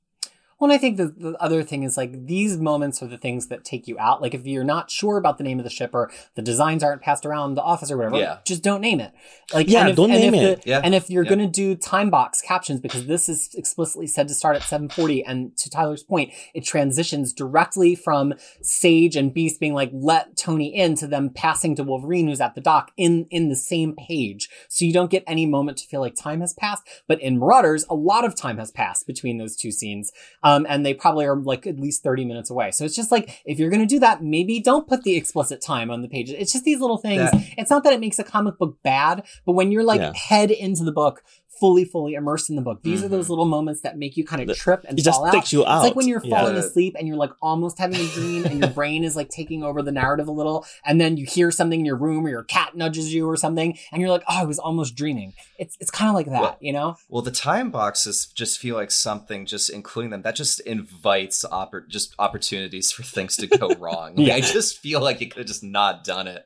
Well, 0.60 0.70
and 0.70 0.76
I 0.76 0.78
think 0.80 0.96
the, 0.96 1.06
the 1.06 1.36
other 1.40 1.62
thing 1.62 1.84
is 1.84 1.96
like 1.96 2.26
these 2.26 2.56
moments 2.58 3.00
are 3.00 3.06
the 3.06 3.16
things 3.16 3.46
that 3.46 3.64
take 3.64 3.86
you 3.86 3.96
out. 3.98 4.20
Like 4.20 4.34
if 4.34 4.44
you're 4.44 4.64
not 4.64 4.90
sure 4.90 5.16
about 5.16 5.38
the 5.38 5.44
name 5.44 5.58
of 5.60 5.64
the 5.64 5.70
ship 5.70 5.90
or 5.94 6.10
the 6.34 6.42
designs 6.42 6.82
aren't 6.82 7.00
passed 7.00 7.24
around 7.24 7.54
the 7.54 7.62
office 7.62 7.92
or 7.92 7.96
whatever, 7.96 8.16
Yeah. 8.18 8.38
just 8.44 8.64
don't 8.64 8.80
name 8.80 8.98
it. 8.98 9.12
Like 9.54 9.68
Yeah, 9.70 9.82
and 9.82 9.90
if, 9.90 9.96
don't 9.96 10.10
and 10.10 10.20
name 10.20 10.34
if 10.34 10.58
it. 10.58 10.66
Yeah. 10.66 10.80
And 10.82 10.96
if 10.96 11.08
you're 11.10 11.22
Yeah. 11.22 11.28
going 11.28 11.38
to 11.40 11.46
do 11.46 11.76
time 11.76 12.10
box 12.10 12.40
captions 12.40 12.80
because 12.80 13.06
this 13.06 13.28
is 13.28 13.50
explicitly 13.54 14.08
said 14.08 14.26
to 14.28 14.34
start 14.34 14.56
at 14.56 14.62
7:40, 14.62 15.22
and 15.24 15.56
to 15.58 15.70
Tyler's 15.70 16.02
point, 16.02 16.32
it 16.54 16.64
transitions 16.64 17.32
directly 17.32 17.94
from 17.94 18.34
Sage 18.60 19.14
and 19.14 19.32
Beast 19.32 19.60
being 19.60 19.74
like 19.74 19.90
let 19.92 20.36
Tony 20.36 20.74
in 20.74 20.96
to 20.96 21.06
them 21.06 21.30
passing 21.30 21.76
to 21.76 21.84
Wolverine 21.84 22.26
who's 22.26 22.40
at 22.40 22.56
the 22.56 22.60
dock 22.60 22.90
in 22.96 23.26
in 23.30 23.48
the 23.48 23.56
same 23.56 23.94
page, 23.94 24.48
so 24.68 24.84
you 24.84 24.92
don't 24.92 25.10
get 25.10 25.22
any 25.28 25.46
moment 25.46 25.78
to 25.78 25.86
feel 25.86 26.00
like 26.00 26.16
time 26.16 26.40
has 26.40 26.52
passed. 26.52 26.82
But 27.06 27.20
in 27.20 27.38
Marauders, 27.38 27.84
a 27.88 27.94
lot 27.94 28.24
of 28.24 28.34
time 28.34 28.58
has 28.58 28.72
passed 28.72 29.06
between 29.06 29.38
those 29.38 29.54
two 29.54 29.70
scenes 29.70 30.10
um, 30.42 30.47
Um, 30.48 30.66
and 30.68 30.84
they 30.86 30.94
probably 30.94 31.26
are 31.26 31.36
like 31.36 31.66
at 31.66 31.78
least 31.78 32.02
30 32.02 32.24
minutes 32.24 32.50
away. 32.50 32.70
So 32.70 32.84
it's 32.84 32.94
just 32.96 33.10
like, 33.12 33.42
if 33.44 33.58
you're 33.58 33.70
going 33.70 33.80
to 33.82 33.86
do 33.86 33.98
that, 34.00 34.22
maybe 34.22 34.60
don't 34.60 34.86
put 34.88 35.02
the 35.02 35.16
explicit 35.16 35.60
time 35.60 35.90
on 35.90 36.02
the 36.02 36.08
page. 36.08 36.30
It's 36.30 36.52
just 36.52 36.64
these 36.64 36.80
little 36.80 36.98
things. 36.98 37.30
That- 37.30 37.42
it's 37.58 37.70
not 37.70 37.84
that 37.84 37.92
it 37.92 38.00
makes 38.00 38.18
a 38.18 38.24
comic 38.24 38.58
book 38.58 38.78
bad, 38.82 39.24
but 39.44 39.52
when 39.52 39.70
you're 39.72 39.84
like 39.84 40.00
Yeah. 40.00 40.12
head 40.14 40.50
into 40.50 40.84
the 40.84 40.92
book, 40.92 41.22
fully, 41.60 41.84
fully 41.84 42.14
immersed 42.14 42.50
in 42.50 42.56
the 42.56 42.62
book, 42.62 42.82
these 42.82 43.02
are 43.02 43.06
Mhm. 43.08 43.10
those 43.10 43.28
little 43.30 43.44
moments 43.44 43.80
that 43.82 43.98
make 43.98 44.16
you 44.16 44.24
kind 44.24 44.48
of 44.48 44.56
trip 44.56 44.84
and 44.88 44.98
It 44.98 45.02
just 45.02 45.16
fall 45.18 45.26
out. 45.26 45.32
takes 45.32 45.52
you 45.52 45.64
out. 45.66 45.78
It's 45.78 45.84
like 45.88 45.96
when 45.96 46.08
you're 46.08 46.22
Yeah. 46.24 46.38
falling 46.38 46.56
asleep 46.56 46.96
and 46.98 47.06
you're 47.08 47.16
like 47.16 47.30
almost 47.42 47.78
having 47.78 48.00
a 48.00 48.06
dream 48.08 48.44
and 48.44 48.60
your 48.60 48.70
brain 48.70 49.04
is 49.04 49.16
like 49.16 49.28
taking 49.28 49.62
over 49.62 49.82
the 49.82 49.92
narrative 49.92 50.28
a 50.28 50.32
little. 50.32 50.64
And 50.84 51.00
then 51.00 51.16
you 51.16 51.26
hear 51.26 51.50
something 51.50 51.80
in 51.80 51.86
your 51.86 51.96
room 51.96 52.24
or 52.26 52.28
your 52.30 52.44
cat 52.44 52.76
nudges 52.76 53.12
you 53.12 53.28
or 53.28 53.36
something. 53.36 53.76
And 53.92 54.00
you're 54.00 54.10
like, 54.10 54.22
oh, 54.28 54.38
I 54.38 54.44
was 54.44 54.58
almost 54.58 54.94
dreaming. 54.94 55.34
It's, 55.58 55.76
it's 55.80 55.90
kind 55.90 56.08
of 56.08 56.14
like 56.14 56.26
that, 56.26 56.40
Well, 56.40 56.56
you 56.60 56.72
know? 56.72 56.96
Well, 57.08 57.22
the 57.22 57.30
time 57.30 57.70
boxes 57.70 58.26
just 58.34 58.58
feel 58.58 58.76
like 58.76 58.90
something, 58.90 59.46
just 59.46 59.70
including 59.70 60.10
them, 60.10 60.22
that 60.22 60.36
just 60.36 60.60
invites 60.60 61.44
oppor- 61.50 61.88
just 61.88 62.14
opportunities 62.18 62.90
for 62.92 63.02
things 63.02 63.36
to 63.36 63.46
go 63.46 63.68
wrong. 63.78 64.14
Like, 64.16 64.26
Yeah. 64.26 64.34
I 64.36 64.40
just 64.40 64.78
feel 64.78 65.00
like 65.00 65.20
you 65.20 65.28
could 65.28 65.38
have 65.38 65.46
just 65.46 65.62
not 65.64 66.04
done 66.04 66.26
it. 66.28 66.44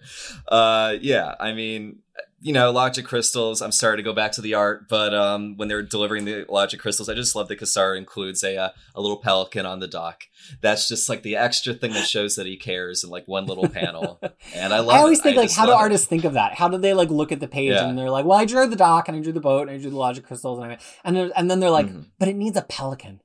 Uh, 0.49 0.95
yeah, 1.01 1.35
I 1.41 1.53
mean, 1.53 1.99
you 2.45 2.53
know, 2.53 2.73
logic 2.73 3.05
crystals. 3.07 3.63
I'm 3.63 3.71
sorry 3.73 3.97
to 3.97 4.03
go 4.03 4.13
back 4.13 4.33
to 4.33 4.41
the 4.41 4.55
art, 4.55 4.89
but 4.89 5.15
um, 5.15 5.57
when 5.57 5.69
they're 5.69 5.83
delivering 5.83 6.25
the 6.25 6.45
logic 6.49 6.81
crystals, 6.81 7.09
I 7.09 7.15
just 7.15 7.37
love 7.37 7.47
that 7.49 7.61
Kassar 7.61 7.97
includes 7.97 8.43
a 8.43 8.57
uh, 8.57 8.69
a 8.95 9.01
little 9.01 9.17
pelican 9.17 9.65
on 9.65 9.79
the 9.79 9.87
dock. 9.87 10.25
That's 10.61 10.89
just 10.89 11.09
like 11.09 11.23
the 11.23 11.37
extra 11.37 11.73
thing 11.73 11.93
that 11.93 12.05
shows 12.07 12.35
that 12.35 12.47
he 12.47 12.57
cares 12.57 13.05
in 13.05 13.11
like 13.11 13.29
one 13.29 13.47
little 13.47 13.69
panel, 13.69 14.21
and 14.55 14.75
I 14.75 14.81
love. 14.81 14.97
I 14.97 14.99
always 14.99 15.21
it. 15.21 15.23
think 15.23 15.39
I 15.39 15.43
like, 15.43 15.53
how 15.53 15.65
do 15.67 15.71
love 15.71 15.81
it. 15.81 15.83
artists 15.85 16.07
think 16.07 16.25
of 16.25 16.33
that? 16.35 16.55
How 16.55 16.69
do 16.69 16.79
they 16.79 16.95
like 16.95 17.11
look 17.11 17.31
at 17.33 17.39
the 17.41 17.49
page 17.49 17.71
Yeah. 17.73 17.89
and 17.89 17.97
they're 17.97 18.11
like, 18.11 18.25
well, 18.25 18.39
I 18.39 18.45
drew 18.45 18.67
the 18.67 18.77
dock 18.77 19.07
and 19.09 19.17
I 19.17 19.21
drew 19.21 19.33
the 19.33 19.41
boat 19.41 19.69
and 19.69 19.71
I 19.71 19.79
drew 19.81 19.91
the 19.91 19.97
logic 19.97 20.25
crystals 20.27 20.59
and 20.59 20.73
I, 20.73 20.79
and, 21.05 21.17
they're- 21.17 21.33
and 21.37 21.51
then 21.51 21.61
they're 21.61 21.71
like, 21.71 21.87
Mhm. 21.87 22.07
but 22.19 22.27
it 22.29 22.35
needs 22.37 22.57
a 22.57 22.63
pelican. 22.63 23.21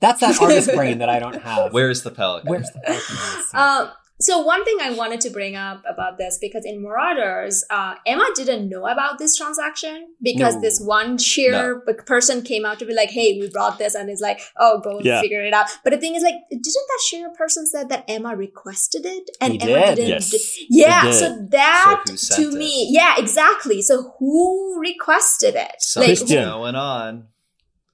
That's 0.00 0.20
that 0.20 0.40
artist 0.40 0.72
brain 0.74 0.98
that 0.98 1.08
I 1.08 1.18
don't 1.18 1.40
have. 1.42 1.72
Where's 1.72 2.02
the 2.02 2.10
pelican? 2.10 2.50
Where's 2.50 2.70
the 2.70 2.80
pelican? 2.80 3.16
in? 3.52 3.58
Um, 3.58 3.90
so 4.20 4.40
one 4.40 4.64
thing 4.64 4.78
I 4.80 4.90
wanted 4.92 5.20
to 5.22 5.30
bring 5.30 5.56
up 5.56 5.82
about 5.88 6.18
this 6.18 6.38
because 6.40 6.64
in 6.64 6.80
Marauders, 6.82 7.64
uh, 7.68 7.94
Emma 8.06 8.26
didn't 8.34 8.68
know 8.68 8.86
about 8.86 9.18
this 9.18 9.36
transaction 9.36 10.06
because 10.22 10.54
No. 10.54 10.60
this 10.60 10.80
one 10.80 11.18
Shi'ar 11.18 11.80
person 12.06 12.42
came 12.42 12.64
out 12.64 12.78
to 12.78 12.86
be 12.86 12.94
like, 12.94 13.10
"Hey, 13.10 13.38
we 13.40 13.48
brought 13.50 13.78
this," 13.78 13.94
and 13.96 14.08
it's 14.08 14.20
like, 14.20 14.40
"Oh, 14.58 14.80
go 14.80 14.98
and 14.98 15.04
Yeah. 15.04 15.20
figure 15.20 15.42
it 15.44 15.52
out." 15.52 15.66
But 15.82 15.90
the 15.92 15.98
thing 15.98 16.14
is, 16.14 16.22
like, 16.22 16.36
didn't 16.50 16.62
that 16.90 17.00
Shi'ar 17.10 17.34
person 17.34 17.66
said 17.66 17.88
that 17.88 18.04
Emma 18.08 18.36
requested 18.36 19.04
it 19.04 19.30
and 19.40 19.54
He 19.54 19.60
Emma 19.60 19.86
did, 19.86 19.96
didn't? 19.96 20.08
yes. 20.10 20.30
d- 20.30 20.66
yeah, 20.70 21.02
did. 21.04 21.14
so 21.14 21.46
that 21.50 22.02
So 22.06 22.12
who 22.12 22.16
sent 22.16 22.40
to 22.42 22.48
it? 22.56 22.58
me, 22.58 22.88
yeah, 22.90 23.14
exactly. 23.18 23.82
So 23.82 24.14
who 24.18 24.78
requested 24.80 25.54
it? 25.56 25.74
Something's 25.80 26.20
Christian. 26.20 26.44
going 26.44 26.76
on. 26.76 27.26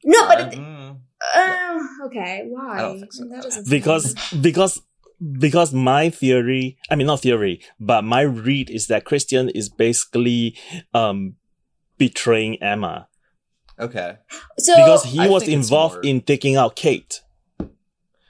no, 0.05 0.27
but 0.29 0.39
I- 0.39 0.49
it, 0.49 0.53
mm. 0.59 0.97
uh, 1.37 2.07
okay, 2.07 2.45
why? 2.49 2.79
I 2.79 2.83
don't 2.83 3.01
think 3.01 3.13
so. 3.13 3.25
That 3.25 3.65
because 3.69 4.15
because 4.41 4.81
because 5.39 5.73
my 5.73 6.11
theory 6.11 6.77
i 6.91 6.97
mean 6.97 7.07
not 7.07 7.21
theory 7.21 7.61
but 7.79 8.03
my 8.03 8.23
read 8.23 8.71
is 8.71 8.87
that 8.87 9.05
christian 9.05 9.49
is 9.51 9.69
basically 9.69 10.57
um 10.95 11.35
betraying 11.99 12.61
emma 12.63 13.07
okay. 13.79 14.17
so 14.59 14.75
because 14.77 15.05
he 15.05 15.21
I 15.21 15.29
was 15.29 15.47
involved 15.47 15.97
more- 15.97 16.05
in 16.05 16.21
taking 16.23 16.57
out 16.57 16.77
kate 16.77 17.21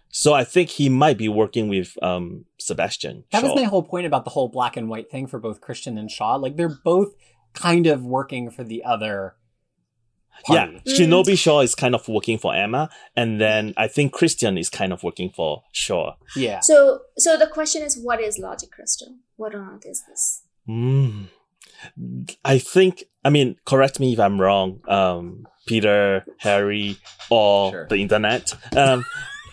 so 0.08 0.32
i 0.32 0.42
think 0.42 0.70
he 0.70 0.88
might 0.88 1.16
be 1.16 1.28
working 1.28 1.68
with 1.68 1.96
um 2.02 2.44
sebastian 2.58 3.24
that 3.30 3.42
was 3.42 3.54
my 3.54 3.62
whole 3.64 3.84
point 3.84 4.06
about 4.06 4.24
the 4.24 4.30
whole 4.30 4.48
black 4.48 4.76
and 4.76 4.88
white 4.88 5.10
thing 5.10 5.26
for 5.26 5.38
both 5.38 5.60
Christian 5.60 5.96
and 5.96 6.10
Shaw. 6.10 6.34
Like 6.34 6.56
they're 6.56 6.78
both 6.84 7.14
kind 7.54 7.86
of 7.86 8.04
working 8.04 8.50
for 8.50 8.64
the 8.64 8.84
other 8.84 9.34
yeah. 10.48 10.66
Mm. 10.66 10.82
shinobi 10.86 11.36
shaw 11.36 11.60
is 11.60 11.74
kind 11.74 11.94
of 11.94 12.06
working 12.08 12.38
for 12.38 12.54
emma 12.54 12.88
and 13.16 13.40
then 13.40 13.74
i 13.76 13.86
think 13.88 14.12
christian 14.12 14.56
is 14.56 14.70
kind 14.70 14.92
of 14.92 15.02
working 15.02 15.30
for 15.30 15.62
shaw 15.72 16.14
Yeah. 16.36 16.60
So, 16.60 17.00
so 17.18 17.36
the 17.36 17.46
question 17.46 17.82
is, 17.82 17.98
what 17.98 18.20
is 18.20 18.38
logic 18.38 18.70
crystal? 18.70 19.16
What 19.36 19.54
on 19.54 19.68
earth 19.74 19.84
is 19.86 20.02
this? 20.08 20.42
Mm. 20.68 21.28
I 22.44 22.58
think, 22.58 23.04
I 23.24 23.30
mean, 23.30 23.56
correct 23.64 23.98
me 24.00 24.12
if 24.12 24.20
I'm 24.20 24.40
wrong, 24.40 24.80
um, 24.88 25.46
Peter, 25.66 26.24
Harry, 26.38 26.96
or 27.30 27.70
Sure. 27.72 27.86
the 27.88 27.96
internet. 27.96 28.52
Um, 28.76 29.04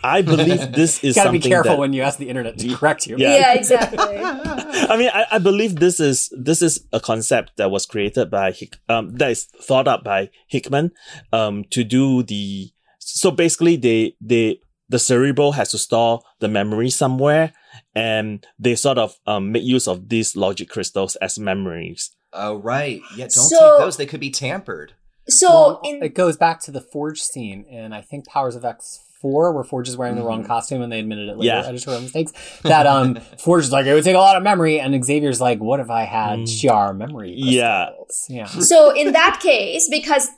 I 0.04 0.22
believe 0.22 0.72
this 0.74 1.04
is 1.04 1.16
You 1.16 1.24
gotta 1.24 1.32
be 1.32 1.40
careful 1.40 1.72
that- 1.74 1.80
when 1.80 1.94
you 1.94 2.02
ask 2.02 2.18
the 2.20 2.30
internet 2.30 2.58
to 2.60 2.76
correct 2.76 3.08
you. 3.08 3.16
Yeah. 3.18 3.54
exactly. 3.54 4.00
I 4.20 4.96
mean, 4.98 5.10
I, 5.14 5.26
I 5.34 5.38
believe 5.40 5.78
this 5.78 6.00
is 6.00 6.32
this 6.38 6.62
is 6.62 6.86
a 6.94 7.00
concept 7.00 7.54
that 7.58 7.72
was 7.72 7.86
created 7.86 8.30
by 8.30 8.52
Hick, 8.52 8.78
um, 8.90 9.16
that 9.18 9.32
is 9.32 9.46
thought 9.46 9.88
up 9.88 10.04
by 10.04 10.30
Hickman, 10.48 10.92
um, 11.34 11.64
to 11.72 11.84
do 11.84 12.24
the. 12.24 12.72
So 13.00 13.32
basically, 13.32 13.76
they 13.78 14.16
they 14.22 14.60
the 14.90 15.00
Cerebro 15.00 15.52
has 15.52 15.72
to 15.72 15.78
store 15.78 16.22
the 16.40 16.48
memory 16.48 16.90
somewhere, 16.90 17.54
and 17.96 18.46
they 18.60 18.76
sort 18.76 18.98
of 18.98 19.16
um 19.26 19.52
make 19.52 19.64
use 19.64 19.88
of 19.88 20.10
these 20.10 20.36
logic 20.36 20.70
crystals 20.70 21.16
as 21.18 21.40
memories. 21.40 22.12
Oh 22.34 22.56
right. 22.56 23.02
Yeah. 23.16 23.26
Don't 23.26 23.32
So- 23.32 23.58
take 23.78 23.86
those. 23.86 23.98
They 23.98 24.06
could 24.06 24.20
be 24.20 24.30
tampered. 24.32 24.94
So, 25.30 25.50
Well, 25.50 25.82
in 25.84 26.02
it 26.04 26.14
goes 26.16 26.38
back 26.38 26.62
to 26.62 26.72
the 26.72 26.80
Forge 26.80 27.22
scene 27.22 27.66
and 27.70 27.94
I 27.94 28.00
think 28.02 28.26
Powers 28.28 28.56
of 28.56 28.64
X 28.64 29.00
four, 29.22 29.52
where 29.54 29.64
Forge 29.64 29.88
is 29.90 29.98
wearing 29.98 30.16
the 30.16 30.24
wrong 30.24 30.44
Mhm. 30.44 30.48
costume 30.48 30.82
and 30.82 30.92
they 30.92 31.00
admitted 31.00 31.30
it 31.30 31.38
later, 31.38 31.56
Yeah. 31.56 31.66
editorial 31.68 32.02
mistakes. 32.02 32.34
That 32.64 32.86
um 32.88 33.16
Forge 33.40 33.64
is 33.66 33.72
like 33.72 33.86
it 33.86 33.94
would 33.94 34.04
take 34.04 34.16
a 34.16 34.20
lot 34.20 34.36
of 34.38 34.44
memory, 34.44 34.80
and 34.80 34.94
Xavier's 35.04 35.42
like, 35.42 35.60
what 35.60 35.80
if 35.80 35.90
I 35.90 36.04
had 36.04 36.40
Mm. 36.40 36.44
Shiar 36.48 36.96
memory? 36.96 37.34
Yeah. 37.38 37.88
crystals?" 38.08 38.26
yeah. 38.30 38.46
so 38.72 38.92
in 38.92 39.14
that 39.14 39.40
case, 39.42 39.88
because 39.90 40.30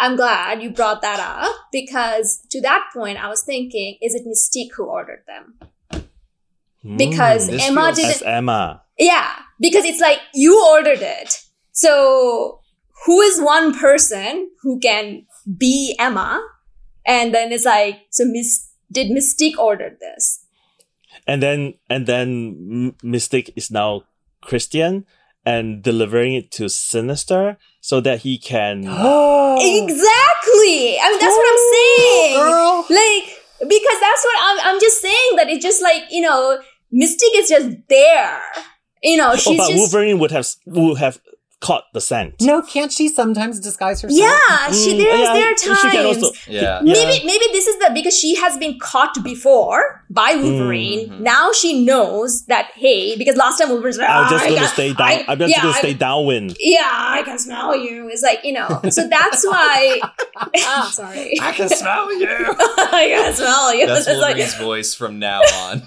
I'm 0.00 0.16
glad 0.16 0.62
you 0.62 0.70
brought 0.70 1.02
that 1.02 1.20
up 1.20 1.54
because 1.70 2.40
to 2.50 2.60
that 2.62 2.84
point, 2.94 3.22
I 3.22 3.28
was 3.28 3.42
thinking, 3.42 3.98
is 4.00 4.14
it 4.14 4.22
Mystique 4.26 4.70
who 4.76 4.84
ordered 4.86 5.22
them? 5.26 5.58
Because 6.96 7.48
This 7.48 7.66
Emma 7.66 7.92
didn't. 7.94 8.10
as 8.10 8.22
Emma. 8.22 8.82
Yeah, 8.98 9.30
because 9.60 9.84
it's 9.84 10.00
like 10.00 10.18
you 10.34 10.62
ordered 10.70 11.00
it. 11.00 11.40
So 11.72 12.60
who 13.06 13.20
is 13.22 13.40
one 13.40 13.74
person 13.78 14.50
who 14.62 14.78
can 14.78 15.24
be 15.58 15.96
Emma? 15.98 16.42
And 17.06 17.34
then 17.34 17.52
it's 17.52 17.64
like, 17.64 18.06
so 18.10 18.24
Miss 18.24 18.68
did 18.90 19.10
Mystique 19.10 19.58
order 19.58 19.96
this? 20.00 20.44
And 21.26 21.42
then 21.42 21.74
and 21.88 22.06
then 22.06 22.94
M- 23.02 23.10
Mystique 23.12 23.50
is 23.56 23.70
now 23.70 24.04
Christian 24.42 25.06
and 25.46 25.82
delivering 25.82 26.34
it 26.34 26.50
to 26.52 26.68
Sinister 26.68 27.56
so 27.80 28.00
that 28.00 28.20
he 28.20 28.38
can 28.38 28.84
Exactly. 29.60 30.98
I 30.98 31.08
mean, 31.10 31.20
that's 31.20 31.36
what 31.36 31.48
I'm 31.52 31.64
saying. 31.72 32.38
Girl. 32.38 32.86
Like, 32.90 33.24
because 33.60 34.00
that's 34.00 34.24
what 34.24 34.36
I'm. 34.40 34.58
I'm 34.74 34.80
just 34.80 35.00
saying 35.00 35.36
that 35.36 35.48
it's 35.48 35.62
just 35.64 35.82
like 35.82 36.02
you 36.10 36.20
know, 36.20 36.58
Mystique 36.92 37.36
is 37.36 37.48
just 37.48 37.76
there. 37.88 38.40
You 39.02 39.16
know, 39.18 39.32
Oh, 39.32 39.56
but 39.56 39.68
just. 39.68 39.74
Wolverine 39.74 40.18
would 40.18 40.30
have 40.30 40.46
would 40.66 40.98
have 40.98 41.20
caught 41.66 41.84
the 41.96 42.00
scent. 42.08 42.34
No, 42.50 42.56
can't 42.74 42.92
she 42.92 43.06
sometimes 43.08 43.58
disguise 43.68 43.98
herself? 44.02 44.20
Yeah, 44.20 44.70
she 44.80 44.92
Mm, 44.94 44.98
there's 45.02 45.20
yeah, 45.20 45.32
there 45.38 45.50
are 45.52 45.56
she 45.56 45.88
can 45.90 46.04
times. 46.04 46.22
also- 46.22 46.32
Yeah. 46.48 46.80
Maybe 46.82 47.14
maybe 47.30 47.46
this 47.56 47.66
is 47.72 47.76
the 47.82 47.88
because 47.98 48.16
she 48.22 48.34
has 48.42 48.56
been 48.64 48.74
caught 48.90 49.14
before 49.24 49.82
by 50.10 50.30
Wolverine. 50.42 51.02
Mhm. 51.08 51.20
Now 51.20 51.44
she 51.60 51.70
knows 51.84 52.44
that 52.52 52.66
hey, 52.84 53.16
because 53.16 53.36
last 53.44 53.56
time 53.58 53.70
Wolverine's 53.70 53.98
like, 53.98 54.10
I'm 54.10 54.26
"Ah, 54.26 54.30
just 54.30 54.44
I 54.44 54.48
gonna 54.50 54.60
can- 54.60 54.74
stay 54.78 54.90
down. 54.92 55.08
I- 55.08 55.24
I, 55.28 55.32
am 55.32 55.38
just 55.38 55.50
yeah, 55.56 55.62
gonna 55.62 55.88
I- 55.88 55.92
downwind. 56.06 56.56
Yeah, 56.60 56.80
I 57.18 57.22
can 57.24 57.38
smell 57.38 57.72
you. 57.86 58.08
It's 58.12 58.22
like 58.22 58.40
you 58.44 58.52
know. 58.58 58.68
So 58.96 59.08
that's 59.08 59.42
why. 59.52 60.00
ah, 60.58 60.90
sorry. 61.00 61.38
I 61.40 61.52
can 61.52 61.68
smell 61.70 62.12
you. 62.22 62.28
I 63.00 63.04
can 63.14 63.34
smell 63.34 63.74
you. 63.74 63.86
That's 63.86 64.06
It's 64.06 64.18
like- 64.20 64.36
Wolverine's 64.36 64.54
voice 64.70 64.90
from 64.94 65.18
now 65.18 65.40
on. 65.64 65.82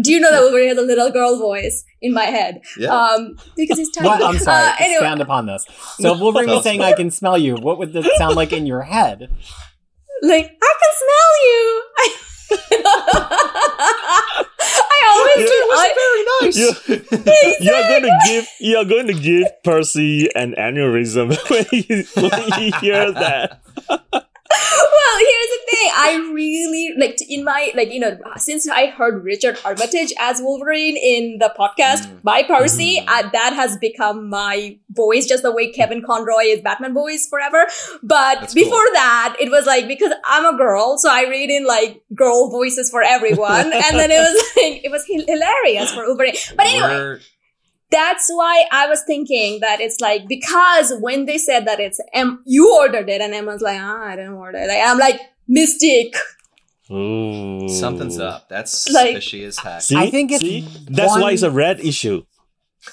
Do 0.00 0.12
you 0.12 0.20
know 0.20 0.30
that 0.30 0.40
Wolverine 0.42 0.68
has 0.68 0.78
a 0.78 0.82
little 0.82 1.10
girl 1.10 1.38
voice 1.38 1.84
in 2.02 2.12
my 2.12 2.24
head? 2.24 2.60
Yeah. 2.76 2.94
Um, 2.94 3.36
because 3.56 3.78
he's 3.78 3.90
tiny. 3.90 4.08
What? 4.08 4.22
I'm 4.22 4.38
sorry. 4.38 4.62
Uh, 4.62 4.74
anyway, 4.80 4.94
Expand 4.96 5.20
upon 5.22 5.46
this. 5.46 5.66
So 5.98 6.14
if 6.14 6.20
Wolverine 6.20 6.50
was 6.50 6.62
saying, 6.62 6.82
"I 6.82 6.92
can 6.92 7.10
smell 7.10 7.38
you," 7.38 7.54
what 7.54 7.78
would 7.78 7.92
that 7.94 8.04
sound 8.18 8.36
like 8.36 8.52
in 8.52 8.66
your 8.66 8.82
head? 8.82 9.30
like 10.22 10.56
I 10.62 10.72
can 10.80 10.92
smell 11.02 11.32
you. 11.42 11.82
I 14.84 15.02
always 15.08 15.48
do. 15.48 15.54
It 15.54 15.74
I, 15.74 15.88
very 15.98 16.22
nice. 16.40 16.56
You, 16.56 16.68
you're 17.66 17.88
going 17.88 18.02
to 18.02 18.12
give 18.26 18.46
you're 18.60 18.84
going 18.84 19.06
to 19.08 19.14
give 19.14 19.46
Percy 19.64 20.28
an 20.34 20.54
aneurysm 20.54 21.36
when 21.50 21.64
he 21.70 22.04
when 22.20 22.52
he 22.60 22.70
hears 22.80 23.14
that. 23.14 23.60
Here's 25.26 25.50
the 25.56 25.60
thing. 25.70 25.90
I 25.94 26.30
really 26.32 26.94
like 26.98 27.18
in 27.28 27.44
my 27.44 27.70
like 27.74 27.92
you 27.92 28.00
know 28.00 28.18
since 28.36 28.68
I 28.68 28.86
heard 28.86 29.22
Richard 29.24 29.58
Armitage 29.64 30.12
as 30.18 30.40
Wolverine 30.40 30.96
in 30.96 31.38
the 31.38 31.52
podcast 31.58 32.06
Mm. 32.06 32.22
by 32.22 32.42
Percy, 32.42 32.98
Mm. 33.00 33.04
uh, 33.08 33.30
that 33.32 33.52
has 33.54 33.76
become 33.78 34.28
my 34.28 34.78
voice, 34.90 35.26
just 35.26 35.42
the 35.42 35.52
way 35.52 35.70
Kevin 35.72 36.02
Conroy 36.02 36.44
is 36.54 36.60
Batman 36.60 36.94
voice 36.94 37.26
forever. 37.28 37.66
But 38.02 38.40
That's 38.40 38.54
cool. 38.54 38.64
before 38.64 38.86
that, 38.94 39.36
it 39.40 39.50
was 39.50 39.66
like 39.66 39.88
because 39.88 40.12
I'm 40.24 40.44
a 40.54 40.56
girl, 40.56 40.98
so 40.98 41.08
I 41.10 41.22
read 41.28 41.50
in 41.50 41.64
like 41.66 42.02
girl 42.14 42.50
voices 42.50 42.90
for 42.90 43.02
everyone, 43.02 43.72
and 43.72 43.98
then 43.98 44.10
it 44.10 44.18
was 44.20 44.42
like 44.56 44.84
it 44.84 44.90
was 44.90 45.04
hilarious 45.06 45.92
for 45.92 46.06
Wolverine. 46.06 46.34
But 46.56 46.66
anyway, 46.66 46.88
We're- 46.96 47.20
that's 47.92 48.28
why 48.30 48.64
I 48.72 48.88
was 48.88 49.02
thinking 49.06 49.60
that 49.60 49.80
it's 49.80 50.00
like 50.00 50.26
because 50.26 50.92
when 51.00 51.26
they 51.26 51.38
said 51.38 51.66
that 51.66 51.78
it's 51.78 52.00
em- 52.12 52.42
you 52.46 52.74
ordered 52.74 53.08
it 53.08 53.20
and 53.20 53.32
Emma's 53.34 53.62
like 53.62 53.78
ah 53.80 54.02
I 54.06 54.16
didn't 54.16 54.32
order 54.34 54.58
it 54.58 54.66
like 54.68 54.80
I'm 54.84 54.98
like 54.98 55.20
Mystique 55.48 56.16
Ooh. 56.90 57.68
something's 57.68 58.18
up. 58.18 58.48
That's 58.48 58.90
Like- 58.90 59.14
fishy 59.14 59.44
as 59.44 59.58
heck. 59.58 59.82
See? 59.82 59.96
I 59.96 60.10
think 60.10 60.32
it's 60.32 60.40
See? 60.40 60.66
That's 60.88 61.10
one- 61.10 61.20
why 61.22 61.30
it's 61.32 61.42
a 61.42 61.50
red 61.50 61.80
issue. 61.80 62.24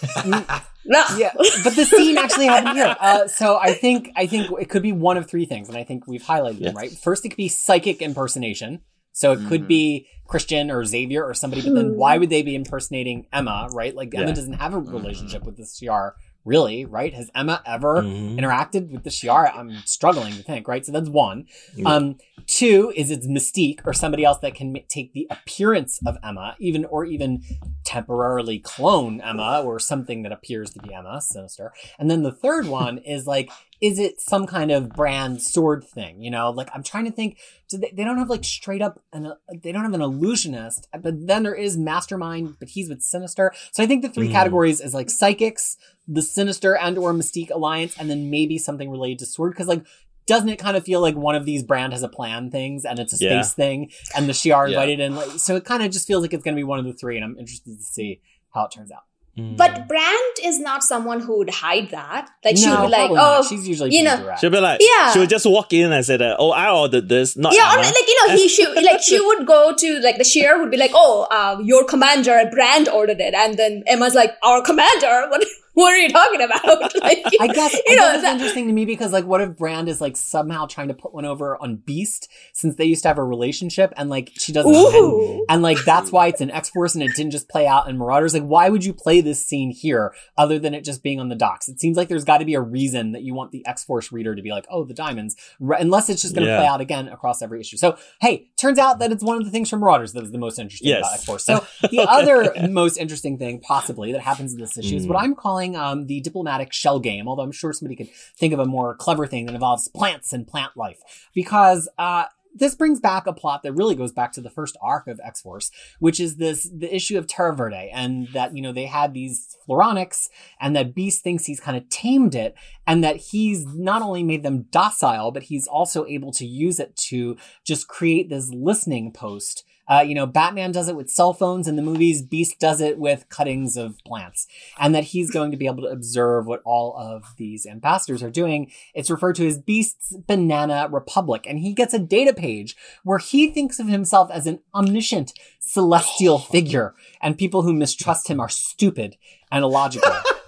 no 0.25 1.03
Yeah, 1.17 1.31
but 1.63 1.75
the 1.75 1.85
scene 1.85 2.17
actually 2.17 2.45
happened 2.45 2.77
here. 2.77 2.95
Uh, 2.99 3.27
so 3.27 3.57
I 3.59 3.73
think 3.73 4.11
I 4.15 4.27
think 4.27 4.49
it 4.59 4.69
could 4.69 4.83
be 4.83 4.91
one 4.91 5.17
of 5.17 5.29
three 5.29 5.45
things, 5.45 5.67
and 5.69 5.77
I 5.77 5.83
think 5.83 6.07
we've 6.07 6.21
highlighted 6.23 6.59
them 6.63 6.75
right. 6.75 6.91
First, 6.91 7.25
it 7.25 7.29
could 7.29 7.37
be 7.37 7.47
psychic 7.47 8.01
impersonation. 8.01 8.81
So 9.11 9.31
it 9.33 9.45
could 9.47 9.63
Mhm. 9.63 9.67
be 9.67 10.07
Christian 10.27 10.69
or 10.71 10.85
Xavier 10.85 11.23
or 11.25 11.33
somebody, 11.33 11.61
but 11.63 11.73
then 11.73 11.91
Mhm. 11.91 11.95
why 11.95 12.17
would 12.17 12.29
they 12.29 12.41
be 12.43 12.55
impersonating 12.55 13.25
Emma? 13.33 13.67
Right? 13.73 13.95
Like 13.95 14.13
Emma 14.13 14.33
doesn't 14.33 14.53
have 14.53 14.73
a 14.73 14.79
relationship 14.79 15.43
with 15.43 15.57
the 15.57 15.63
Shi'ar, 15.63 16.13
really. 16.45 16.85
Right? 16.85 17.13
Has 17.15 17.31
Emma 17.33 17.61
ever 17.65 18.03
Mhm. 18.03 18.37
interacted 18.39 18.91
with 18.91 19.03
the 19.03 19.09
Shi'ar? 19.09 19.51
I'm 19.55 19.71
struggling 19.85 20.33
to 20.33 20.43
think. 20.43 20.67
Right? 20.67 20.85
So 20.85 20.91
that's 20.91 21.09
one. 21.09 21.47
Yeah. 21.75 21.89
Um, 21.89 22.17
two 22.45 22.93
is 22.95 23.09
it's 23.11 23.27
Mystique 23.27 23.79
or 23.85 23.93
somebody 23.93 24.23
else 24.23 24.37
that 24.39 24.53
can 24.55 24.71
ma- 24.71 24.79
take 24.87 25.13
the 25.13 25.27
appearance 25.31 25.99
of 26.05 26.17
Emma, 26.23 26.55
even 26.59 26.85
or 26.85 27.05
even 27.05 27.41
temporarily 27.83 28.59
clone 28.59 29.19
Emma 29.21 29.61
or 29.65 29.79
something 29.79 30.21
that 30.23 30.31
appears 30.31 30.69
to 30.71 30.79
be 30.79 30.93
Emma, 30.93 31.19
Sinister. 31.21 31.73
And 31.97 32.09
then 32.09 32.21
the 32.21 32.31
third 32.31 32.67
one 32.67 32.99
is 32.99 33.25
like, 33.25 33.49
is 33.81 33.97
it 33.97 34.19
some 34.19 34.45
kind 34.45 34.71
of 34.71 34.89
brand 34.89 35.37
S.W.O.R.D. 35.37 35.87
thing? 35.87 36.21
You 36.21 36.31
know, 36.31 36.49
like 36.51 36.69
I'm 36.73 36.83
trying 36.83 37.05
to 37.05 37.11
think. 37.11 37.37
Do 37.69 37.77
they, 37.77 37.91
they 37.95 38.03
don't 38.03 38.17
have 38.17 38.29
like 38.29 38.43
straight 38.43 38.81
up, 38.81 39.01
an, 39.13 39.31
they 39.63 39.71
don't 39.71 39.83
have 39.83 39.93
an 39.93 40.01
illusionist, 40.01 40.87
but 41.01 41.27
then 41.27 41.43
there 41.43 41.53
is 41.55 41.77
Mastermind, 41.77 42.55
but 42.59 42.69
he's 42.69 42.89
with 42.89 43.01
Sinister. 43.03 43.53
So 43.71 43.83
I 43.83 43.85
think 43.85 44.01
the 44.01 44.09
three 44.09 44.27
Mm. 44.27 44.31
categories 44.31 44.81
is 44.81 44.93
like 44.93 45.09
psychics, 45.09 45.77
the 46.07 46.21
Sinister 46.21 46.75
and 46.75 46.97
or 46.97 47.13
Mystique 47.13 47.51
alliance, 47.51 47.95
and 47.99 48.09
then 48.09 48.29
maybe 48.29 48.57
something 48.57 48.89
related 48.89 49.19
to 49.19 49.25
sword. 49.25 49.51
Because 49.53 49.67
like 49.67 49.83
doesn't 50.25 50.49
it 50.49 50.59
kind 50.59 50.77
of 50.77 50.83
feel 50.83 51.01
like 51.01 51.15
one 51.15 51.33
of 51.35 51.43
these 51.45 51.63
brand 51.63 51.91
has 51.91 52.03
a 52.03 52.07
plan 52.07 52.51
things 52.51 52.85
and 52.85 52.99
it's 52.99 53.13
a 53.13 53.17
space 53.17 53.29
Yeah. 53.29 53.41
thing 53.41 53.91
and 54.15 54.27
the 54.29 54.33
Shi'ar 54.33 54.65
Yeah. 54.67 54.73
invited 54.75 54.99
in 54.99 55.15
like 55.15 55.31
so 55.39 55.55
it 55.55 55.65
kind 55.65 55.81
of 55.81 55.91
just 55.91 56.05
feels 56.05 56.21
like 56.21 56.33
it's 56.33 56.43
going 56.43 56.55
to 56.55 56.59
be 56.59 56.63
one 56.63 56.77
of 56.77 56.85
the 56.85 56.93
three 56.93 57.15
and 57.15 57.25
I'm 57.25 57.35
interested 57.39 57.75
to 57.77 57.83
see 57.83 58.21
how 58.53 58.65
it 58.65 58.71
turns 58.71 58.91
out. 58.91 59.01
Mm. 59.37 59.55
but 59.55 59.87
Brand 59.87 60.35
is 60.43 60.59
not 60.59 60.83
someone 60.83 61.19
who 61.21 61.37
would 61.37 61.49
hide 61.49 61.91
that 61.91 62.29
like 62.43 62.57
she 62.57 62.67
would 62.69 62.81
be 62.81 62.87
like 62.87 62.91
probably 62.91 63.15
not. 63.15 63.39
oh 63.39 63.43
she's 63.47 63.67
usually 63.67 63.95
you 63.95 64.03
know, 64.03 64.17
direct. 64.17 64.41
she'll 64.41 64.49
be 64.49 64.59
like, 64.59 64.81
Yeah. 64.81 65.11
she'll 65.13 65.27
just 65.27 65.45
walk 65.45 65.71
in 65.71 65.91
and 65.91 66.03
say 66.05 66.17
that, 66.17 66.35
oh, 66.39 66.51
I 66.51 66.69
ordered 66.71 67.07
this, 67.07 67.37
not 67.37 67.53
yeah, 67.53 67.73
or 67.73 67.77
like 67.77 68.07
you 68.07 68.27
know, 68.27 68.35
he 68.35 68.47
should 68.49 68.75
like 68.89 69.01
she 69.01 69.19
would 69.19 69.45
go 69.45 69.73
to 69.75 69.99
like 70.01 70.17
the 70.17 70.23
Shi'ar 70.23 70.59
would 70.59 70.71
be 70.71 70.77
like, 70.77 70.91
"Oh, 70.93 71.27
uh, 71.31 71.59
your 71.63 71.85
commander 71.85 72.41
Brand 72.51 72.89
ordered 72.89 73.19
it," 73.21 73.33
and 73.33 73.57
then 73.57 73.83
Emma's 73.87 74.15
like, 74.15 74.35
"Our 74.43 74.61
commander? 74.63 75.27
What? 75.29 75.45
What 75.79 75.93
are 75.93 75.97
you 75.97 76.09
talking 76.09 76.41
about?" 76.41 76.93
like, 77.01 77.23
I 77.39 77.47
guess 77.47 77.73
you 77.87 77.95
know, 77.95 78.01
guess 78.03 78.15
it's 78.15 78.23
that- 78.23 78.33
interesting 78.33 78.67
to 78.67 78.73
me 78.73 78.85
because 78.85 79.11
like 79.13 79.25
what 79.25 79.41
if 79.41 79.55
Brand 79.57 79.89
is 79.89 80.01
like 80.01 80.17
somehow 80.17 80.65
trying 80.65 80.89
to 80.89 80.93
put 80.93 81.13
one 81.13 81.25
over 81.25 81.55
on 81.61 81.77
Beast 81.77 82.29
since 82.53 82.75
they 82.75 82.85
used 82.85 83.03
to 83.03 83.07
have 83.07 83.17
a 83.17 83.23
relationship 83.23 83.93
and 83.97 84.09
like 84.09 84.31
she 84.37 84.51
doesn't 84.51 84.73
and, 84.73 85.41
and 85.49 85.61
like 85.61 85.77
that's 85.85 86.11
why 86.11 86.27
it's 86.27 86.41
an 86.41 86.51
X 86.51 86.69
Force 86.69 86.95
and 86.95 87.03
it 87.03 87.15
didn't 87.15 87.31
just 87.31 87.47
play 87.49 87.65
out 87.67 87.89
in 87.89 87.97
Marauders. 87.97 88.33
Like 88.33 88.43
why 88.43 88.69
would 88.69 88.83
you 88.83 88.93
play 88.93 89.21
this 89.21 89.45
scene 89.45 89.71
here 89.71 90.13
other 90.37 90.59
than 90.59 90.73
it 90.73 90.83
just 90.83 91.01
being 91.03 91.19
on 91.19 91.29
the 91.29 91.35
docks? 91.35 91.67
It 91.69 91.79
seems 91.79 91.97
like 91.97 92.09
there's 92.09 92.25
got 92.25 92.39
to 92.39 92.45
be 92.45 92.55
a 92.55 92.61
reason 92.61 93.13
that 93.13 93.21
you 93.23 93.33
want 93.33 93.51
the 93.51 93.65
X 93.65 93.83
Force 93.83 94.11
reader 94.11 94.35
to 94.35 94.41
be 94.41 94.51
like, 94.51 94.65
oh, 94.69 94.83
the 94.83 94.93
diamonds, 94.93 95.35
Right- 95.59 95.81
unless 95.81 96.09
it's 96.09 96.21
just 96.21 96.35
going 96.35 96.45
to 96.45 96.51
Yeah. 96.51 96.59
play 96.59 96.67
out 96.67 96.81
again 96.81 97.07
across 97.07 97.41
every 97.41 97.59
issue. 97.61 97.77
So 97.77 97.97
hey, 98.21 98.49
turns 98.57 98.77
out 98.79 98.99
that 98.99 99.11
it's 99.11 99.23
one 99.23 99.37
of 99.37 99.45
the 99.45 99.51
things 99.51 99.69
from 99.69 99.79
Marauders 99.79 100.13
that 100.13 100.23
is 100.23 100.31
the 100.31 100.37
most 100.37 100.59
interesting 100.59 100.89
Yes. 100.89 100.99
about 100.99 101.13
X 101.13 101.25
Force. 101.25 101.45
So 101.45 101.65
the 101.89 101.99
other 102.09 102.53
most 102.69 102.97
interesting 102.97 103.37
thing 103.37 103.59
possibly 103.61 104.11
that 104.11 104.21
happens 104.21 104.53
in 104.53 104.59
this 104.59 104.77
issue 104.77 104.95
is 104.97 105.05
Mm. 105.05 105.09
what 105.09 105.23
I'm 105.23 105.35
calling 105.35 105.68
um, 105.75 106.07
the 106.07 106.21
diplomatic 106.21 106.73
shell 106.73 106.99
game. 106.99 107.27
Although 107.27 107.43
I'm 107.43 107.51
sure 107.51 107.73
somebody 107.73 107.95
could 107.95 108.09
think 108.37 108.53
of 108.53 108.59
a 108.59 108.65
more 108.65 108.95
clever 108.95 109.27
thing 109.27 109.45
that 109.45 109.55
involves 109.55 109.87
plants 109.89 110.33
and 110.33 110.47
plant 110.47 110.75
life, 110.75 111.29
because 111.33 111.89
uh, 111.97 112.25
this 112.53 112.75
brings 112.75 112.99
back 112.99 113.27
a 113.27 113.33
plot 113.33 113.63
that 113.63 113.73
really 113.73 113.95
goes 113.95 114.11
back 114.11 114.31
to 114.33 114.41
the 114.41 114.49
first 114.49 114.77
arc 114.81 115.07
of 115.07 115.19
X 115.23 115.41
Force, 115.41 115.71
which 115.99 116.19
is 116.19 116.37
this 116.37 116.69
the 116.73 116.93
issue 116.93 117.17
of 117.17 117.27
Terra 117.27 117.55
Verde, 117.55 117.91
and 117.93 118.27
that 118.33 118.55
you 118.55 118.61
know 118.61 118.71
they 118.71 118.85
had 118.85 119.13
these 119.13 119.55
Floronics, 119.67 120.29
and 120.59 120.75
that 120.75 120.95
Beast 120.95 121.23
thinks 121.23 121.45
he's 121.45 121.59
kind 121.59 121.77
of 121.77 121.87
tamed 121.89 122.35
it, 122.35 122.55
and 122.87 123.03
that 123.03 123.17
he's 123.17 123.65
not 123.65 124.01
only 124.01 124.23
made 124.23 124.43
them 124.43 124.65
docile, 124.71 125.31
but 125.31 125.43
he's 125.43 125.67
also 125.67 126.05
able 126.05 126.31
to 126.33 126.45
use 126.45 126.79
it 126.79 126.95
to 126.95 127.37
just 127.65 127.87
create 127.87 128.29
this 128.29 128.49
listening 128.49 129.11
post. 129.11 129.63
Uh, 129.89 130.01
you 130.01 130.13
know, 130.13 130.27
Batman 130.27 130.71
does 130.71 130.87
it 130.87 130.95
with 130.95 131.09
cell 131.09 131.33
phones 131.33 131.67
in 131.67 131.75
the 131.75 131.81
movies. 131.81 132.21
Beast 132.21 132.59
does 132.59 132.79
it 132.79 132.99
with 132.99 133.27
cuttings 133.29 133.75
of 133.75 133.97
plants, 134.05 134.47
and 134.79 134.93
that 134.93 135.05
he's 135.05 135.31
going 135.31 135.51
to 135.51 135.57
be 135.57 135.65
able 135.65 135.83
to 135.83 135.89
observe 135.89 136.45
what 136.45 136.61
all 136.63 136.95
of 136.95 137.33
these 137.37 137.65
ambassadors 137.65 138.21
are 138.21 138.29
doing. 138.29 138.71
It's 138.93 139.09
referred 139.09 139.35
to 139.35 139.47
as 139.47 139.57
Beast's 139.57 140.15
Banana 140.27 140.87
Republic, 140.91 141.45
and 141.47 141.59
he 141.59 141.73
gets 141.73 141.93
a 141.93 141.99
data 141.99 142.33
page 142.33 142.75
where 143.03 143.17
he 143.17 143.49
thinks 143.49 143.79
of 143.79 143.87
himself 143.87 144.29
as 144.31 144.45
an 144.45 144.59
omniscient 144.75 145.33
celestial 145.59 146.37
figure, 146.37 146.93
and 147.21 147.37
people 147.37 147.63
who 147.63 147.73
mistrust 147.73 148.27
him 148.27 148.39
are 148.39 148.49
stupid 148.49 149.17
and 149.51 149.63
illogical. 149.63 150.13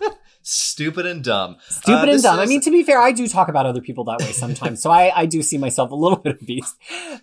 Stupid 0.44 1.06
and 1.06 1.24
dumb. 1.24 1.58
Stupid 1.70 1.92
Uh, 1.92 2.02
and 2.02 2.10
this 2.12 2.22
dumb. 2.24 2.40
I 2.40 2.46
mean, 2.46 2.62
to 2.62 2.72
be 2.72 2.84
fair, 2.84 3.00
I 3.00 3.12
do 3.12 3.28
talk 3.28 3.48
about 3.48 3.66
other 3.66 3.82
people 3.82 4.04
that 4.06 4.20
way 4.20 4.32
sometimes, 4.32 4.82
so 4.82 4.90
I, 4.90 5.12
I 5.16 5.26
do 5.26 5.42
see 5.42 5.58
myself 5.58 5.92
a 5.92 5.96
little 5.96 6.18
bit 6.24 6.36
of 6.40 6.46
Beast. 6.46 6.76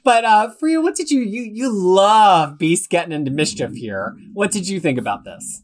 But 0.05 0.25
uh, 0.25 0.51
Freya, 0.51 0.81
what 0.81 0.95
did 0.95 1.11
you 1.11 1.21
you 1.21 1.43
you 1.43 1.71
love 1.73 2.59
Beast 2.59 2.91
getting 2.91 3.13
into 3.13 3.31
mischief 3.31 3.73
here? 3.73 4.17
What 4.33 4.51
did 4.51 4.69
you 4.69 4.81
think 4.81 4.99
about 4.99 5.25
this? 5.25 5.63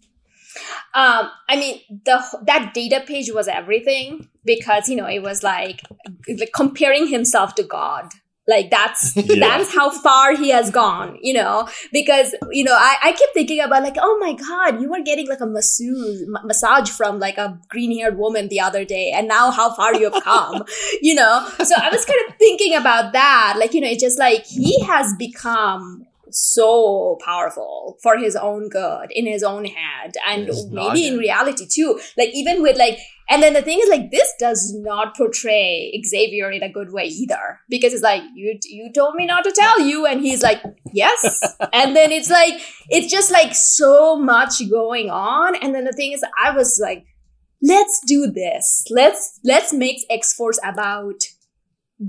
Um, 0.94 1.28
I 1.48 1.57
mean, 1.57 1.80
the 2.05 2.22
that 2.46 2.72
data 2.74 3.02
page 3.07 3.32
was 3.32 3.48
everything 3.48 4.28
because 4.44 4.88
you 4.88 4.96
know 4.96 5.07
it 5.07 5.22
was 5.22 5.42
like, 5.42 5.82
like 6.28 6.52
comparing 6.52 7.09
himself 7.09 7.55
to 7.57 7.62
God. 7.62 8.11
Like 8.47 8.70
that's 8.70 9.16
Yeah. 9.16 9.36
that's 9.40 9.74
how 9.74 9.90
far 9.90 10.36
he 10.36 10.51
has 10.51 10.70
gone, 10.70 11.18
you 11.22 11.32
know. 11.32 11.68
Because 11.92 12.34
you 12.51 12.64
know, 12.64 12.74
I, 12.74 12.97
I 13.03 13.12
keep 13.12 13.30
thinking 13.32 13.61
about 13.61 13.82
like, 13.82 13.97
oh 13.99 14.18
my 14.20 14.34
god, 14.34 14.80
you 14.80 14.90
were 14.90 15.03
getting 15.03 15.28
like 15.28 15.40
a 15.40 15.47
masseuse 15.47 16.24
ma- 16.28 16.42
massage 16.45 16.90
from 16.90 17.18
like 17.18 17.38
a 17.38 17.59
green 17.68 17.97
haired 17.99 18.18
woman 18.18 18.49
the 18.49 18.61
other 18.61 18.84
day, 18.84 19.11
and 19.12 19.28
now 19.28 19.51
how 19.51 19.72
far 19.74 19.95
you 19.95 20.11
have 20.11 20.22
come, 20.22 20.62
you 21.03 21.14
know. 21.14 21.49
So 21.64 21.74
I 21.76 21.88
was 21.90 22.05
kind 22.05 22.20
of 22.28 22.36
thinking 22.36 22.74
about 22.74 23.12
that, 23.12 23.55
like 23.59 23.72
you 23.74 23.80
know, 23.80 23.88
it's 23.88 24.03
just 24.03 24.18
like 24.18 24.45
he 24.45 24.82
has 24.84 25.14
become 25.18 26.07
so 26.30 27.16
powerful 27.24 27.97
for 28.03 28.16
his 28.16 28.34
own 28.36 28.68
good 28.68 29.07
in 29.12 29.24
his 29.24 29.45
own 29.45 29.64
head 29.64 30.14
and 30.26 30.51
maybe 30.72 31.07
in 31.07 31.16
reality 31.16 31.64
too 31.64 32.01
like 32.18 32.30
even 32.34 32.61
with 32.61 32.76
like 32.76 32.99
and 33.29 33.43
then 33.43 33.53
the 33.53 33.62
thing 33.62 33.81
is 33.81 33.89
like 33.89 34.11
this 34.11 34.33
does 34.39 34.75
not 34.77 35.16
portray 35.16 36.01
xavier 36.05 36.51
in 36.51 36.62
a 36.62 36.68
good 36.70 36.93
way 36.93 37.05
either 37.05 37.61
because 37.68 37.93
it's 37.93 38.03
like 38.03 38.22
you 38.35 38.59
you 38.64 38.93
told 38.93 39.14
me 39.14 39.27
not 39.27 39.45
to 39.45 39.53
tell 39.53 39.81
you 39.81 40.07
and 40.07 40.20
he's 40.20 40.43
like 40.43 40.62
yes. 40.93 41.57
And 41.72 41.97
then 41.97 42.12
it's 42.12 42.31
like 42.31 42.55
it's 42.89 43.11
just 43.11 43.31
like 43.31 43.55
so 43.55 44.16
much 44.16 44.55
going 44.70 45.11
on. 45.11 45.57
And 45.57 45.75
then 45.75 45.85
the 45.85 45.93
thing 45.93 46.12
is 46.12 46.25
i 46.43 46.51
was 46.51 46.79
like 46.83 47.05
let's 47.64 48.01
do 48.07 48.31
this. 48.31 48.85
Let's 48.91 49.41
let's 49.43 49.72
make 49.72 50.05
x-force 50.11 50.59
about 50.62 51.25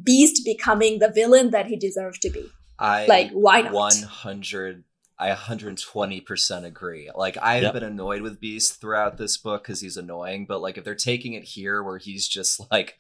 beast 0.04 0.44
becoming 0.46 1.00
the 1.00 1.12
villain 1.12 1.52
that 1.52 1.68
he 1.68 1.78
deserves 1.78 2.20
to 2.20 2.30
be. 2.30 2.46
I 2.78 3.06
Like, 3.06 3.32
why 3.32 3.62
not? 3.62 3.74
100 3.74 4.84
I 5.18 5.30
120% 5.32 6.66
agree. 6.66 7.10
Like 7.16 7.38
I've 7.42 7.64
Yep. 7.64 7.74
been 7.74 7.84
annoyed 7.84 8.22
with 8.22 8.40
Beast 8.42 8.82
throughout 8.82 9.18
this 9.18 9.38
book 9.38 9.64
cuz 9.64 9.82
he's 9.82 9.98
annoying, 9.98 10.46
but 10.46 10.62
like 10.62 10.78
if 10.78 10.84
they're 10.84 10.96
taking 10.96 11.34
it 11.34 11.44
here 11.46 11.82
where 11.82 11.98
he's 11.98 12.28
just 12.28 12.62
like 12.72 12.98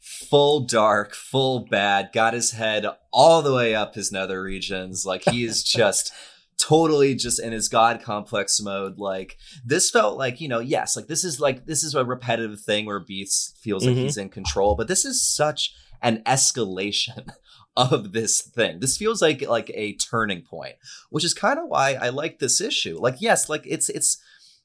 full 0.00 0.60
dark, 0.60 1.14
full 1.14 1.60
bad, 1.66 2.10
got 2.12 2.32
his 2.34 2.52
head 2.52 2.86
all 3.12 3.42
the 3.42 3.54
way 3.54 3.74
up 3.74 3.94
his 3.94 4.12
nether 4.12 4.42
regions, 4.42 5.04
like 5.04 5.24
he 5.24 5.44
is 5.44 5.62
just 5.78 6.12
totally 6.60 7.14
just 7.14 7.38
in 7.38 7.52
his 7.52 7.68
god 7.68 8.02
complex 8.02 8.60
mode 8.60 8.98
like 8.98 9.38
this 9.64 9.92
felt 9.92 10.18
like 10.18 10.40
you 10.40 10.48
know 10.48 10.58
yes 10.58 10.96
like 10.96 11.06
this 11.06 11.22
is 11.22 11.38
like 11.38 11.66
this 11.66 11.84
is 11.84 11.94
a 11.94 12.04
repetitive 12.04 12.60
thing 12.60 12.84
where 12.84 12.98
beast 12.98 13.56
feels 13.62 13.86
like 13.86 13.94
Mhm. 13.94 14.02
he's 14.02 14.16
in 14.16 14.28
control 14.28 14.74
but 14.74 14.88
this 14.88 15.04
is 15.04 15.24
such 15.24 15.72
an 16.02 16.20
escalation 16.26 17.30
of 17.78 18.12
this 18.12 18.40
thing 18.42 18.80
this 18.80 18.96
feels 18.96 19.22
like 19.22 19.40
like 19.48 19.70
a 19.74 19.94
turning 19.94 20.42
point 20.42 20.74
which 21.10 21.24
is 21.24 21.32
kind 21.32 21.58
of 21.58 21.66
why 21.68 21.94
i 21.94 22.08
like 22.08 22.38
this 22.38 22.60
issue 22.60 22.98
like 23.00 23.16
yes 23.20 23.48
like 23.48 23.62
it's 23.66 23.88
it's 23.88 24.18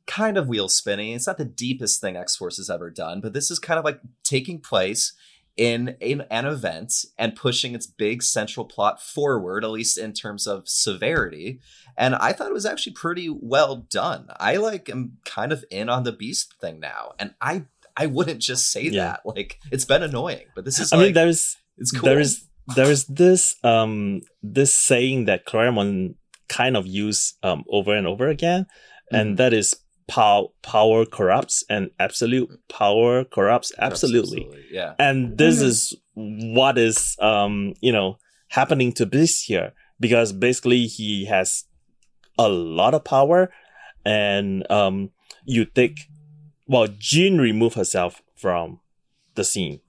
kind 0.08 0.38
of 0.38 0.48
wheel 0.48 0.68
spinning 0.68 1.14
it's 1.14 1.28
not 1.28 1.38
the 1.38 1.46
deepest 1.46 2.02
thing 2.02 2.18
x-force 2.18 2.58
has 2.58 2.70
ever 2.70 2.90
done 2.90 3.22
but 3.22 3.32
this 3.34 3.50
is 3.52 3.60
kind 3.60 3.78
of 3.80 3.86
like 3.86 4.00
taking 4.24 4.60
place 4.60 5.14
in 5.56 5.96
an, 6.02 6.24
an 6.32 6.48
event 6.48 7.06
and 7.20 7.36
pushing 7.36 7.76
its 7.76 7.86
big 7.86 8.24
central 8.24 8.66
plot 8.66 9.00
forward 9.02 9.64
at 9.64 9.70
least 9.70 9.98
in 10.00 10.12
terms 10.12 10.48
of 10.48 10.68
severity 10.68 11.60
and 11.96 12.16
I 12.16 12.34
thought 12.34 12.48
it 12.48 12.54
was 12.54 12.66
actually 12.66 12.94
pretty 12.94 13.30
well 13.30 13.76
done. 13.76 14.26
I 14.40 14.56
like 14.58 14.90
am 14.90 15.18
kind 15.26 15.52
of 15.52 15.64
in 15.70 15.90
on 15.90 16.02
the 16.02 16.12
beast 16.12 16.56
thing 16.60 16.80
now, 16.80 17.12
and 17.20 17.36
I 17.40 17.66
I 17.96 18.08
wouldn't 18.08 18.40
just 18.42 18.72
say 18.72 18.86
Yeah. 18.86 19.04
that. 19.04 19.20
Like 19.26 19.60
it's 19.72 19.86
been 19.86 20.02
annoying, 20.02 20.46
but 20.56 20.66
this 20.66 20.80
is 20.80 20.92
I 20.92 20.96
like 20.98 21.06
mean, 21.06 21.14
there's 21.14 21.56
it's 21.78 21.92
cool. 21.92 22.10
there 22.10 22.20
is 22.20 22.46
there 22.76 22.90
is 22.92 23.06
this 23.08 23.56
um 23.64 24.22
this 24.42 24.74
saying 24.76 25.26
that 25.26 25.46
Claremont 25.46 26.16
kind 26.50 26.76
of 26.78 26.86
use 26.88 27.34
um 27.44 27.64
over 27.70 27.96
and 27.96 28.08
over 28.08 28.28
again, 28.28 28.66
Mhm. 29.12 29.20
and 29.20 29.38
that 29.38 29.54
is 29.54 29.76
pow- 30.08 30.52
power 30.62 31.06
corrupts 31.06 31.64
and 31.70 31.90
absolute 32.00 32.50
power 32.70 33.24
corrupts 33.24 33.72
absolutely. 33.80 34.48
yeah. 34.72 34.94
And 35.00 35.38
this 35.38 35.60
Mhm. 35.60 35.66
is 35.66 35.94
what 36.16 36.78
is 36.78 37.16
um 37.20 37.74
you 37.82 37.92
know 37.92 38.18
happening 38.50 38.92
to 38.94 39.06
Beast 39.06 39.46
here 39.48 39.74
because 40.00 40.32
basically 40.34 40.86
he 40.88 41.26
has 41.26 41.64
a 42.38 42.50
lot 42.50 42.94
of 42.94 43.04
power, 43.04 43.52
and 44.06 44.70
um 44.72 45.10
you 45.46 45.66
take 45.66 45.98
well 46.68 46.88
Jean 47.00 47.38
removed 47.40 47.76
herself 47.76 48.22
from 48.36 48.80
the 49.36 49.44
scene. 49.44 49.80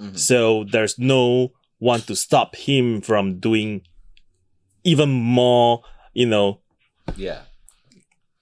Mhm. 0.00 0.18
So 0.18 0.64
there's 0.64 0.98
no 0.98 1.52
one 1.78 2.00
to 2.02 2.14
stop 2.16 2.56
him 2.56 3.00
from 3.00 3.38
doing 3.40 3.82
even 4.84 5.10
more, 5.10 5.82
you 6.12 6.26
know, 6.26 6.60
Yeah. 7.16 7.42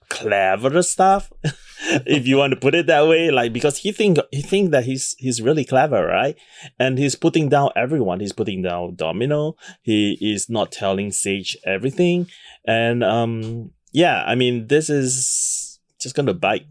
clever 0.09 0.83
stuff. 0.83 1.33
if 2.07 2.27
you 2.27 2.37
want 2.37 2.53
to 2.53 2.59
put 2.61 2.75
it 2.75 2.87
that 2.87 3.07
way, 3.09 3.31
like 3.31 3.53
because 3.53 3.79
he 3.79 3.93
think 3.93 4.19
he 4.31 4.43
think 4.43 4.71
that 4.71 4.85
he's 4.85 5.15
he's 5.19 5.41
really 5.43 5.65
clever, 5.65 6.07
right? 6.07 6.37
And 6.79 6.99
he's 6.99 7.15
putting 7.17 7.49
down 7.49 7.71
everyone. 7.75 8.21
He's 8.21 8.33
putting 8.33 8.63
down 8.63 8.95
Domino. 8.97 9.57
He 9.83 10.17
is 10.21 10.49
not 10.49 10.71
telling 10.71 11.11
Sage 11.13 11.57
everything. 11.65 12.29
And 12.67 13.03
um 13.03 13.71
yeah, 13.93 14.23
I 14.27 14.35
mean 14.35 14.69
this 14.69 14.89
is 14.91 15.81
just 16.01 16.15
gonna 16.15 16.35
bite 16.35 16.67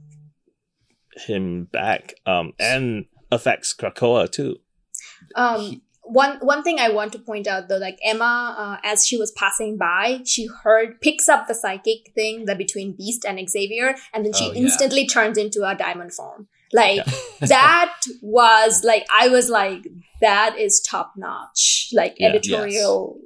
him 1.28 1.66
back. 1.66 2.14
Um 2.26 2.54
and 2.60 3.06
affects 3.32 3.74
Krakoa 3.74 4.30
too. 4.32 4.58
um 5.36 5.82
one 6.12 6.38
one 6.42 6.62
thing 6.64 6.78
I 6.80 6.90
want 6.90 7.12
to 7.14 7.20
point 7.20 7.48
out 7.48 7.68
though, 7.70 7.78
like 7.78 7.98
Emma, 8.04 8.56
uh, 8.58 8.78
as 8.84 9.08
she 9.08 9.18
was 9.18 9.32
passing 9.32 9.78
by, 9.78 10.22
she 10.26 10.48
heard 10.64 11.00
picks 11.02 11.28
up 11.30 11.48
the 11.48 11.54
psychic 11.56 12.12
thing 12.14 12.46
that 12.46 12.58
between 12.58 12.94
Beast 12.94 13.26
and 13.26 13.40
Xavier, 13.50 13.96
and 14.14 14.26
then 14.26 14.34
she 14.34 14.46
Oh, 14.50 14.52
yeah. 14.54 14.62
instantly 14.64 15.08
turns 15.08 15.38
into 15.38 15.64
a 15.68 15.76
diamond 15.76 16.14
form. 16.14 16.48
Like 16.74 17.06
that 17.40 17.94
was 18.22 18.84
like 18.84 19.06
I 19.14 19.28
was 19.28 19.50
like 19.50 19.88
that 20.22 20.58
is 20.58 20.80
top 20.80 21.14
notch, 21.18 21.90
like 21.94 22.16
Yeah. 22.20 22.30
editorial 22.30 23.18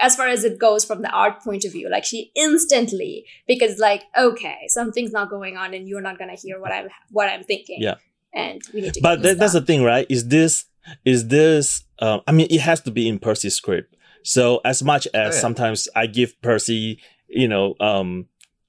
as 0.00 0.14
far 0.16 0.28
as 0.28 0.44
it 0.44 0.58
goes 0.58 0.84
from 0.84 1.02
the 1.02 1.10
art 1.10 1.40
point 1.42 1.64
of 1.64 1.72
view. 1.72 1.88
Like 1.90 2.04
she 2.04 2.30
instantly 2.34 3.24
because 3.46 3.78
like 3.78 4.04
okay, 4.18 4.58
something's 4.68 5.12
not 5.12 5.30
going 5.30 5.56
on, 5.56 5.74
and 5.74 5.88
you're 5.88 6.00
not 6.08 6.18
gonna 6.18 6.36
hear 6.36 6.60
what 6.60 6.72
I'm 6.72 6.88
what 7.10 7.28
I'm 7.28 7.44
thinking. 7.44 7.78
Yeah. 7.80 7.96
and 8.34 8.62
we 8.72 8.80
need 8.82 8.94
to. 8.94 9.00
But 9.02 9.22
this 9.22 9.38
that's 9.38 9.52
the 9.54 9.60
thing, 9.62 9.82
right? 9.82 10.06
Is 10.08 10.28
this 10.28 10.66
is 11.04 11.28
this? 11.28 11.84
Um, 12.02 12.20
I 12.26 12.32
mean, 12.32 12.48
it 12.50 12.60
has 12.60 12.80
to 12.82 12.90
be 12.90 13.08
in 13.08 13.18
Percy's 13.18 13.54
script. 13.54 13.96
So 14.24 14.60
as 14.64 14.82
much 14.82 15.06
as 15.06 15.12
Oh, 15.14 15.34
yeah. 15.36 15.40
sometimes 15.40 15.88
I 15.96 16.06
give 16.06 16.40
Percy, 16.42 16.98
you 17.28 17.48
know, 17.48 17.74
um, 17.80 18.26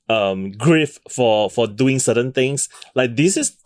um, 0.09 0.51
grief 0.51 0.99
for 1.09 1.49
for 1.49 1.65
doing 1.67 1.99
certain 1.99 2.31
things, 2.31 2.69
like 2.95 3.15
this 3.15 3.36
is, 3.38 3.57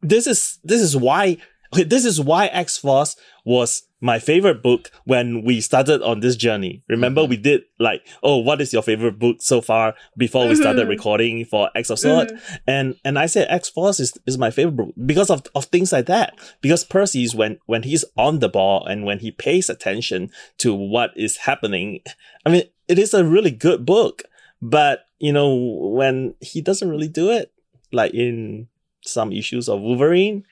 this 0.00 0.26
is 0.26 0.58
this 0.64 0.80
is 0.80 0.96
why 0.96 1.36
this 1.72 2.04
is 2.04 2.20
why 2.20 2.46
X 2.46 2.76
Force 2.78 3.16
was 3.44 3.82
my 4.00 4.18
favorite 4.18 4.62
book 4.64 4.90
when 5.04 5.42
we 5.44 5.60
started 5.60 6.02
on 6.02 6.20
this 6.20 6.34
journey. 6.34 6.82
Remember, 6.88 7.22
Mhm. 7.22 7.28
we 7.28 7.36
did 7.36 7.62
like, 7.78 8.04
oh, 8.22 8.38
what 8.38 8.60
is 8.60 8.72
your 8.72 8.82
favorite 8.82 9.18
book 9.18 9.36
so 9.40 9.60
far 9.60 9.94
before 10.16 10.48
we 10.48 10.56
started 10.56 10.86
Mhm. 10.86 10.90
recording 10.90 11.44
for 11.44 11.70
X 11.76 11.88
of 11.88 11.98
Sword? 12.00 12.28
Mhm. 12.28 12.58
and 12.66 12.94
and 13.04 13.18
I 13.18 13.26
said 13.26 13.46
X 13.48 13.68
Force 13.68 14.00
is, 14.00 14.12
is 14.26 14.36
my 14.38 14.50
favorite 14.50 14.76
book 14.76 14.94
because 15.06 15.30
of, 15.30 15.42
of 15.54 15.66
things 15.66 15.92
like 15.92 16.06
that. 16.06 16.34
Because 16.60 16.84
Percy's 16.84 17.34
when 17.34 17.58
when 17.66 17.84
he's 17.84 18.04
on 18.16 18.40
the 18.40 18.48
ball 18.48 18.84
and 18.86 19.04
when 19.04 19.20
he 19.20 19.30
pays 19.30 19.70
attention 19.70 20.30
to 20.58 20.74
what 20.74 21.10
is 21.16 21.36
happening, 21.38 22.00
I 22.44 22.50
mean 22.50 22.64
it 22.88 22.98
is 22.98 23.14
a 23.14 23.24
really 23.24 23.52
good 23.52 23.86
book. 23.86 24.24
But 24.60 25.06
you 25.20 25.32
know 25.32 25.54
when 25.54 26.34
he 26.40 26.60
doesn't 26.60 26.88
really 26.88 27.08
do 27.08 27.30
it, 27.30 27.52
like 27.92 28.12
in 28.14 28.66
some 29.04 29.32
issues 29.32 29.68
of 29.68 29.80
Wolverine, 29.80 30.44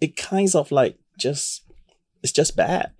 it 0.00 0.16
kind 0.16 0.54
of 0.54 0.70
like 0.70 0.98
just 1.18 1.62
it's 2.22 2.32
just 2.32 2.56
bad. 2.56 2.92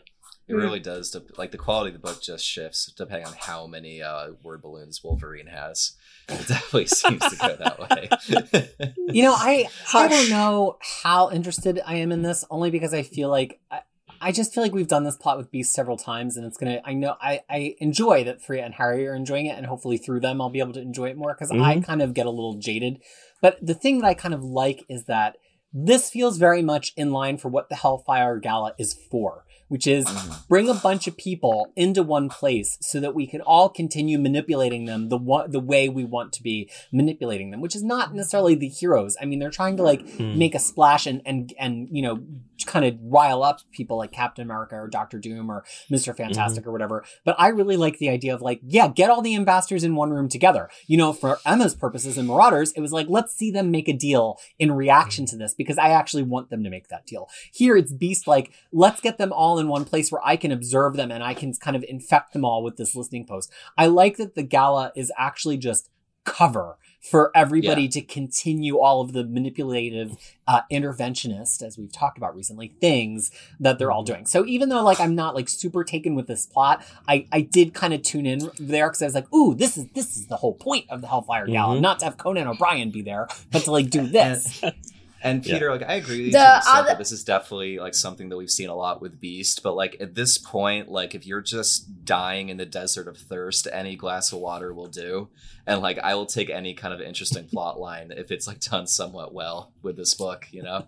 It 0.48 0.54
really 0.54 0.78
does. 0.78 1.10
dep- 1.10 1.36
Like 1.36 1.50
the 1.50 1.58
quality 1.58 1.92
of 1.92 2.00
the 2.00 2.06
book 2.08 2.22
just 2.22 2.44
shifts 2.44 2.92
depending 2.96 3.26
on 3.26 3.34
how 3.36 3.66
many 3.66 4.00
uh, 4.00 4.28
word 4.44 4.62
balloons 4.62 5.02
Wolverine 5.02 5.48
has. 5.48 5.96
It 6.28 6.46
definitely 6.46 6.86
seems 6.86 7.20
to 7.20 7.36
go 7.36 7.56
that 7.56 7.78
way. 7.80 8.88
You 9.12 9.22
know, 9.24 9.34
I 9.36 9.66
I 9.92 10.06
don't 10.06 10.30
know 10.30 10.78
how 11.02 11.30
interested 11.32 11.80
I 11.84 11.96
am 11.96 12.12
in 12.12 12.22
this, 12.22 12.44
only 12.48 12.70
because 12.70 12.94
I 12.94 13.02
feel 13.02 13.28
like 13.28 13.58
I, 13.72 13.80
I 14.20 14.32
just 14.32 14.54
feel 14.54 14.62
like 14.62 14.72
we've 14.72 14.86
done 14.88 15.02
this 15.02 15.16
plot 15.16 15.36
with 15.36 15.50
Beast 15.50 15.72
several 15.72 15.96
times, 15.96 16.36
and 16.36 16.46
it's 16.46 16.56
gonna. 16.56 16.80
I 16.84 16.94
know 16.94 17.16
I 17.20 17.40
I 17.50 17.74
enjoy 17.80 18.22
that 18.24 18.40
Freya 18.40 18.64
and 18.64 18.74
Harry 18.74 19.06
are 19.08 19.14
enjoying 19.16 19.46
it, 19.46 19.56
and 19.58 19.66
hopefully 19.66 19.98
through 19.98 20.20
them 20.20 20.40
I'll 20.40 20.48
be 20.50 20.60
able 20.60 20.74
to 20.74 20.80
enjoy 20.80 21.08
it 21.10 21.16
more 21.16 21.34
because 21.34 21.50
I 21.50 21.80
kind 21.80 22.02
of 22.02 22.14
get 22.14 22.26
a 22.26 22.30
little 22.30 22.54
jaded. 22.54 23.02
But 23.42 23.58
the 23.60 23.74
thing 23.74 23.98
that 23.98 24.06
I 24.06 24.14
kind 24.14 24.32
of 24.34 24.42
like 24.44 24.84
is 24.88 25.06
that 25.06 25.36
this 25.78 26.08
feels 26.08 26.38
very 26.38 26.62
much 26.62 26.94
in 26.96 27.12
line 27.12 27.36
for 27.36 27.48
what 27.50 27.68
the 27.68 27.74
Hellfire 27.76 28.38
Gala 28.38 28.72
is 28.78 28.94
for. 28.94 29.42
which 29.68 29.84
is 29.88 30.04
Mhm. 30.04 30.46
bring 30.48 30.68
a 30.68 30.74
bunch 30.74 31.08
of 31.08 31.16
people 31.16 31.72
into 31.74 32.00
one 32.00 32.28
place 32.28 32.78
so 32.80 33.00
that 33.00 33.16
we 33.16 33.26
can 33.26 33.40
all 33.40 33.68
continue 33.68 34.16
manipulating 34.16 34.84
them 34.84 35.08
the 35.08 35.16
one, 35.16 35.50
the 35.50 35.58
way 35.58 35.88
we 35.88 36.04
want 36.04 36.32
to 36.34 36.40
be 36.40 36.70
manipulating 36.92 37.50
them, 37.50 37.60
which 37.60 37.74
is 37.74 37.82
not 37.82 38.14
necessarily 38.14 38.54
the 38.54 38.68
heroes. 38.68 39.16
I 39.20 39.24
mean, 39.24 39.40
they're 39.40 39.50
trying 39.50 39.76
to 39.78 39.82
like 39.82 40.08
Hmm. 40.18 40.38
make 40.38 40.54
a 40.54 40.60
splash 40.60 41.04
and 41.04 41.20
and 41.26 41.52
and 41.58 41.88
you 41.90 42.00
know 42.00 42.20
kind 42.64 42.84
of 42.84 42.96
rile 43.02 43.42
up 43.42 43.60
people 43.72 43.96
like 43.98 44.12
Captain 44.12 44.42
America 44.42 44.76
or 44.76 44.88
Doctor 44.88 45.18
Doom 45.18 45.50
or 45.50 45.64
Mister 45.90 46.12
mm-hmm. 46.12 46.22
Fantastic 46.24 46.66
or 46.66 46.72
whatever. 46.72 47.04
But 47.24 47.36
I 47.38 47.48
really 47.48 47.76
like 47.76 47.98
the 47.98 48.08
idea 48.08 48.34
of 48.34 48.40
like, 48.40 48.60
yeah, 48.62 48.88
get 48.88 49.10
all 49.10 49.20
the 49.20 49.34
ambassadors 49.34 49.84
in 49.84 49.94
one 49.94 50.10
room 50.10 50.28
together. 50.28 50.70
You 50.86 50.96
know, 50.96 51.12
for 51.12 51.38
Emma's 51.44 51.74
purposes 51.74 52.16
and 52.16 52.28
Marauders, 52.28 52.72
it 52.72 52.80
was 52.80 52.92
like 52.92 53.08
let's 53.08 53.34
see 53.34 53.50
them 53.50 53.70
make 53.70 53.88
a 53.88 53.92
deal 53.92 54.38
in 54.58 54.72
reaction 54.72 55.26
to 55.26 55.36
this 55.36 55.54
because 55.54 55.78
I 55.78 55.90
actually 55.90 56.22
want 56.22 56.50
them 56.50 56.64
to 56.64 56.70
make 56.70 56.88
that 56.88 57.06
deal. 57.06 57.28
Here 57.52 57.76
it's 57.76 57.92
Beast 57.92 58.26
like, 58.26 58.52
let's 58.72 59.00
get 59.00 59.18
them 59.18 59.32
all 59.32 59.58
in 59.58 59.68
one 59.68 59.84
place 59.84 60.12
where 60.12 60.24
I 60.24 60.36
can 60.36 60.52
observe 60.52 60.96
them 60.96 61.10
and 61.10 61.22
I 61.22 61.34
can 61.34 61.52
kind 61.54 61.76
of 61.76 61.84
infect 61.88 62.32
them 62.32 62.44
all 62.44 62.62
with 62.62 62.76
this 62.76 62.94
listening 62.94 63.26
post. 63.26 63.52
I 63.76 63.86
like 63.86 64.16
that 64.16 64.34
the 64.34 64.42
gala 64.42 64.92
is 64.94 65.12
actually 65.18 65.58
just 65.58 65.90
cover 66.24 66.76
for 67.00 67.30
everybody 67.34 67.86
to 67.88 68.00
continue 68.00 68.78
all 68.78 69.00
of 69.00 69.12
the 69.12 69.24
manipulative 69.24 70.16
uh, 70.48 70.62
interventionist 70.72 71.62
as 71.62 71.78
we've 71.78 71.92
talked 71.92 72.18
about 72.18 72.34
recently 72.34 72.68
things 72.80 73.30
that 73.60 73.78
they're 73.78 73.92
all 73.92 74.02
doing. 74.02 74.26
So 74.26 74.44
even 74.46 74.68
though 74.68 74.82
like 74.82 74.98
i'm 75.00 75.14
not 75.14 75.34
like 75.34 75.48
super 75.48 75.84
taken 75.84 76.14
with 76.14 76.26
this 76.26 76.46
plot 76.46 76.84
i 77.08 77.26
i 77.32 77.40
did 77.40 77.74
kind 77.74 77.92
of 77.94 78.02
tune 78.02 78.26
in 78.26 78.50
there 78.58 78.88
because 78.88 79.02
i 79.02 79.04
was 79.06 79.14
like 79.14 79.32
ooh 79.32 79.54
this 79.54 79.76
is 79.76 79.86
this 79.94 80.16
is 80.16 80.26
the 80.26 80.36
whole 80.36 80.54
point 80.54 80.84
of 80.90 81.00
the 81.00 81.06
hellfire 81.08 81.46
gala 81.46 81.76
Mhm. 81.76 81.80
not 81.80 81.98
to 82.00 82.04
have 82.04 82.16
conan 82.16 82.46
o'brien 82.46 82.90
be 82.90 83.02
there 83.02 83.26
but 83.52 83.64
to 83.64 83.70
like 83.72 83.90
do 83.90 84.06
this 84.18 84.62
And 85.26 85.44
Yeah. 85.46 85.54
Peter, 85.54 85.70
like 85.72 85.82
I 85.82 85.94
agree 85.94 86.18
with 86.18 86.26
you 86.26 86.32
The 86.32 86.38
to 86.38 86.44
an 86.52 86.56
extent 86.58 86.76
other- 86.78 86.88
that 86.88 86.98
this 86.98 87.12
is 87.12 87.24
definitely 87.24 87.78
like 87.78 87.94
something 87.94 88.28
that 88.28 88.36
we've 88.36 88.50
seen 88.50 88.68
a 88.68 88.74
lot 88.74 89.00
with 89.02 89.20
Beast, 89.20 89.62
but 89.62 89.74
like 89.74 89.96
at 90.00 90.14
this 90.14 90.38
point, 90.38 90.90
like 90.90 91.14
if 91.14 91.26
you're 91.26 91.40
just 91.42 92.04
dying 92.04 92.48
in 92.48 92.56
the 92.56 92.66
desert 92.66 93.08
of 93.08 93.16
thirst, 93.18 93.66
any 93.72 93.96
glass 93.96 94.32
of 94.32 94.38
water 94.38 94.72
will 94.72 94.88
do. 94.88 95.28
And 95.66 95.80
like 95.82 95.98
I 95.98 96.14
will 96.14 96.26
take 96.26 96.48
any 96.50 96.74
kind 96.74 96.94
of 96.94 97.00
interesting 97.00 97.44
plot 97.52 97.78
line 97.80 98.12
if 98.16 98.30
it's 98.30 98.46
like 98.46 98.60
done 98.60 98.86
somewhat 98.86 99.34
well 99.34 99.72
with 99.82 99.96
this 99.96 100.14
book, 100.14 100.46
you 100.50 100.62
know? 100.62 100.86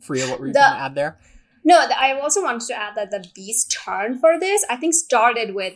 Freya, 0.00 0.28
what 0.28 0.40
were 0.40 0.46
you 0.48 0.52
The- 0.52 0.58
going 0.60 0.72
to 0.72 0.78
add 0.80 0.94
there 0.94 1.18
No, 1.64 1.78
I 1.78 2.18
also 2.18 2.42
wanted 2.42 2.66
to 2.68 2.74
add 2.74 2.94
that 2.96 3.10
the 3.10 3.24
Beast 3.34 3.70
turn 3.84 4.18
for 4.18 4.38
this, 4.38 4.64
I 4.70 4.76
think, 4.76 4.94
started 4.94 5.54
with 5.54 5.74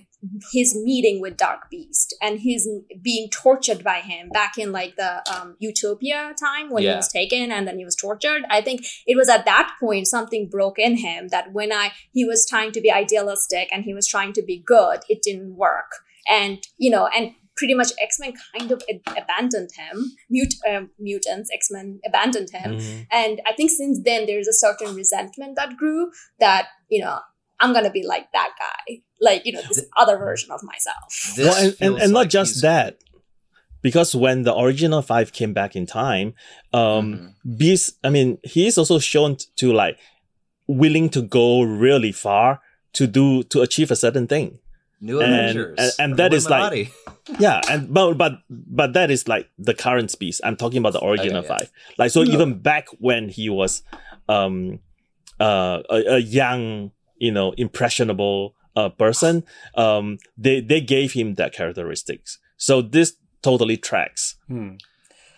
his 0.53 0.77
meeting 0.77 1.21
with 1.21 1.37
Dark 1.37 1.69
Beast 1.71 2.15
and 2.23 2.41
his 2.41 2.69
being 3.03 3.29
tortured 3.31 3.83
by 3.83 4.01
him 4.01 4.29
back 4.29 4.57
in 4.57 4.71
like 4.71 4.97
the 4.97 5.23
um, 5.33 5.57
Utopia 5.59 6.33
time 6.41 6.71
when 6.71 6.83
he 6.93 6.97
was 6.97 7.09
taken 7.09 7.51
and 7.51 7.67
then 7.67 7.79
he 7.79 7.85
was 7.85 7.97
tortured. 7.97 8.43
I 8.49 8.61
think 8.61 8.85
it 9.07 9.17
was 9.17 9.29
at 9.29 9.45
that 9.47 9.73
point 9.81 10.07
something 10.07 10.49
broke 10.49 10.79
in 10.79 10.99
him 10.99 11.29
that 11.29 11.53
when 11.53 11.73
I 11.73 11.93
he 12.13 12.25
was 12.25 12.47
trying 12.49 12.73
to 12.73 12.81
be 12.81 12.91
idealistic 12.91 13.69
and 13.73 13.85
he 13.85 13.95
was 13.95 14.07
trying 14.07 14.33
to 14.35 14.43
be 14.43 14.63
good, 14.65 15.01
it 15.09 15.23
didn't 15.23 15.57
work. 15.57 15.91
And 16.29 16.59
you 16.79 16.91
know, 16.91 17.09
and 17.17 17.33
pretty 17.57 17.75
much 17.75 17.93
X 18.01 18.19
Men 18.21 18.35
kind 18.57 18.71
of 18.71 18.83
ab- 18.89 19.17
abandoned 19.23 19.71
him. 19.77 20.13
Mut- 20.31 20.55
um, 20.69 20.91
mutants, 20.99 21.51
X 21.53 21.69
Men 21.71 22.01
abandoned 22.07 22.51
him. 22.51 22.79
Mhm. 22.79 23.07
And 23.11 23.41
I 23.47 23.53
think 23.55 23.71
since 23.71 24.01
then 24.03 24.27
there's 24.27 24.49
a 24.49 24.53
certain 24.53 24.95
resentment 24.95 25.57
that 25.57 25.77
grew 25.77 26.11
that, 26.41 26.69
you 26.89 27.03
know, 27.03 27.19
I'm 27.63 27.73
gonna 27.73 27.91
be 27.91 28.05
like 28.07 28.31
that 28.33 28.51
guy. 28.59 29.01
Like, 29.21 29.47
you 29.47 29.53
know, 29.53 29.63
this 29.69 29.85
other 29.97 30.19
version 30.19 30.51
of 30.51 30.61
myself. 30.63 31.33
Well, 31.39 31.55
and, 31.57 31.67
and, 31.69 31.77
feels 31.77 32.03
and 32.03 32.13
not 32.13 32.29
just 32.29 32.55
he's- 32.57 32.63
that, 32.63 32.99
because 33.81 34.15
when 34.15 34.43
the 34.43 34.55
original 34.57 35.01
five 35.03 35.33
came 35.33 35.53
back 35.53 35.75
in 35.77 35.87
time, 35.87 36.35
um, 36.73 37.35
Mhm. 37.47 37.59
Beast, 37.59 37.99
I 38.05 38.11
mean, 38.11 38.39
he 38.45 38.67
is 38.67 38.77
also 38.79 38.99
shown 38.99 39.37
to 39.57 39.73
like 39.73 39.97
willing 40.67 41.09
to 41.11 41.23
go 41.23 41.63
really 41.63 42.13
far 42.13 42.61
to 42.95 43.07
do 43.07 43.43
to 43.45 43.63
achieve 43.63 43.91
a 43.91 43.97
certain 43.97 44.27
thing. 44.27 44.59
New 45.01 45.21
and- 45.21 45.33
Avengers. 45.35 45.79
and- 45.79 45.93
and 45.99 46.17
that 46.19 46.33
is 46.35 46.49
like- 46.49 46.93
Yeah, 47.39 47.61
and 47.71 47.93
but 47.95 48.15
but 48.15 48.33
but 48.51 48.93
that 48.95 49.11
is 49.11 49.27
like 49.29 49.49
the 49.59 49.75
current 49.75 50.11
Beast. 50.19 50.41
I'm 50.45 50.57
talking 50.57 50.79
about 50.79 50.93
the 50.95 51.05
original 51.05 51.43
yeah, 51.43 51.49
yeah. 51.49 51.59
five. 51.59 51.73
Like 51.99 52.11
so, 52.11 52.23
Yeah. 52.23 52.35
even 52.35 52.59
back 52.59 52.87
when 52.99 53.29
he 53.29 53.49
was 53.49 53.83
um 54.29 54.81
uh 55.41 55.83
a, 55.91 56.15
a 56.15 56.19
young, 56.19 56.91
you 57.27 57.33
know, 57.37 57.49
impressionable 57.67 58.55
uh 58.77 58.89
person, 59.05 59.35
um 59.85 60.07
they 60.45 60.57
they 60.71 60.81
gave 60.95 61.09
him 61.19 61.35
that 61.41 61.51
characteristics. 61.59 62.39
So 62.57 62.75
this 62.97 63.09
totally 63.43 63.77
tracks. 63.77 64.37
Hmm. 64.49 64.73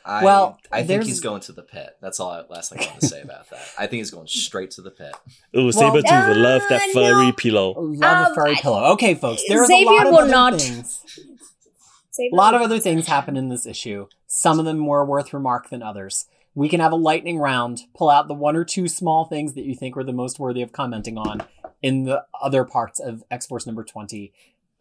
I, 0.07 0.23
Well, 0.23 0.47
I 0.71 0.79
think 0.79 0.89
there's- 0.89 1.07
he's 1.07 1.21
going 1.29 1.41
to 1.49 1.53
the 1.53 1.63
pit. 1.63 1.91
That's 2.03 2.19
all. 2.21 2.31
I, 2.31 2.43
last 2.57 2.67
thing 2.71 2.81
I 2.83 2.87
want 2.91 3.01
to 3.01 3.07
say 3.15 3.23
about 3.23 3.49
that. 3.53 3.63
I 3.79 3.87
think 3.87 3.99
he's 4.03 4.11
going 4.11 4.27
straight 4.27 4.71
to 4.77 4.83
the 4.83 4.91
pit. 4.91 5.15
Ooh, 5.57 5.65
Well, 5.65 5.73
Sabretooth 5.73 6.29
uh, 6.37 6.39
love 6.49 6.63
that 6.69 6.83
furry 6.93 7.29
no. 7.29 7.33
pillow. 7.33 7.69
love 7.81 8.27
a 8.27 8.29
Um, 8.31 8.35
furry 8.35 8.53
I- 8.59 8.61
pillow 8.65 8.83
okay 8.95 9.15
folks 9.15 9.43
there's 9.49 9.63
a 9.71 9.73
Xavier 9.75 9.87
lot 9.93 10.07
of 10.07 10.13
will 10.13 10.19
other 10.21 10.31
not- 10.31 10.61
things 10.61 10.89
Say 12.11 12.31
A 12.33 12.37
lot 12.37 12.55
of 12.55 12.61
other 12.63 12.79
things 12.79 13.09
happen 13.09 13.37
in 13.37 13.49
this 13.49 13.67
issue. 13.67 14.07
Some 14.29 14.61
of 14.61 14.65
them 14.67 14.79
more 14.79 15.05
worth 15.05 15.33
remark 15.35 15.71
than 15.71 15.83
others. 15.83 16.27
We 16.55 16.69
can 16.69 16.79
have 16.79 16.93
a 16.93 16.97
lightning 17.11 17.39
round, 17.39 17.81
pull 17.99 18.09
out 18.09 18.29
the 18.29 18.35
one 18.47 18.55
or 18.55 18.65
two 18.65 18.87
small 18.87 19.25
things 19.25 19.55
that 19.55 19.65
you 19.65 19.75
think 19.75 19.97
were 19.97 20.05
the 20.05 20.13
most 20.13 20.39
worthy 20.39 20.63
of 20.63 20.71
commenting 20.71 21.19
on 21.19 21.43
in 21.85 22.05
the 22.05 22.25
other 22.41 22.65
parts 22.65 22.99
of 22.99 23.23
X 23.31 23.47
Force 23.47 23.67
number 23.67 23.85
20. 23.85 24.33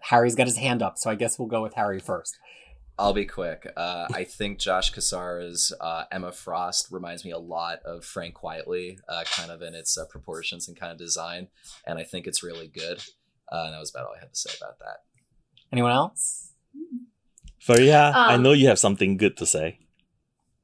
Harry's 0.03 0.35
got 0.35 0.47
his 0.47 0.55
hand 0.57 0.81
up, 0.81 0.97
so 0.97 1.09
I 1.09 1.15
guess 1.15 1.38
we'll 1.38 1.49
go 1.49 1.61
with 1.61 1.73
Harry 1.73 1.99
first. 1.99 2.38
I'll 2.97 3.13
be 3.13 3.25
quick. 3.25 3.69
Uh, 3.75 4.07
I 4.13 4.23
think 4.23 4.57
Josh 4.57 4.91
Cassara's 4.91 5.73
uh, 5.81 6.05
Emma 6.11 6.31
Frost 6.31 6.88
reminds 6.91 7.25
me 7.25 7.31
a 7.31 7.38
lot 7.38 7.80
of 7.84 8.05
Frank 8.05 8.35
Quitely, 8.35 8.99
uh, 9.09 9.23
kind 9.35 9.51
of 9.51 9.61
in 9.61 9.75
its 9.75 9.97
uh, 9.97 10.05
proportions 10.05 10.69
and 10.69 10.80
kind 10.80 10.93
of 10.93 10.97
design, 10.97 11.49
and 11.85 11.99
I 11.99 12.03
think 12.03 12.25
it's 12.25 12.41
really 12.41 12.67
good. 12.69 12.99
Uh, 13.51 13.63
and 13.65 13.73
that 13.73 13.80
was 13.80 13.91
about 13.93 14.05
all 14.07 14.13
I 14.15 14.19
had 14.21 14.30
to 14.34 14.39
say 14.39 14.51
about 14.61 14.80
that. 14.80 15.03
Anyone 15.73 15.91
else? 15.91 16.51
Fariha, 17.67 18.13
I 18.13 18.35
Um, 18.35 18.43
know 18.43 18.53
you 18.53 18.67
have 18.69 18.80
something 18.80 19.17
good 19.17 19.35
to 19.38 19.45
say. 19.45 19.80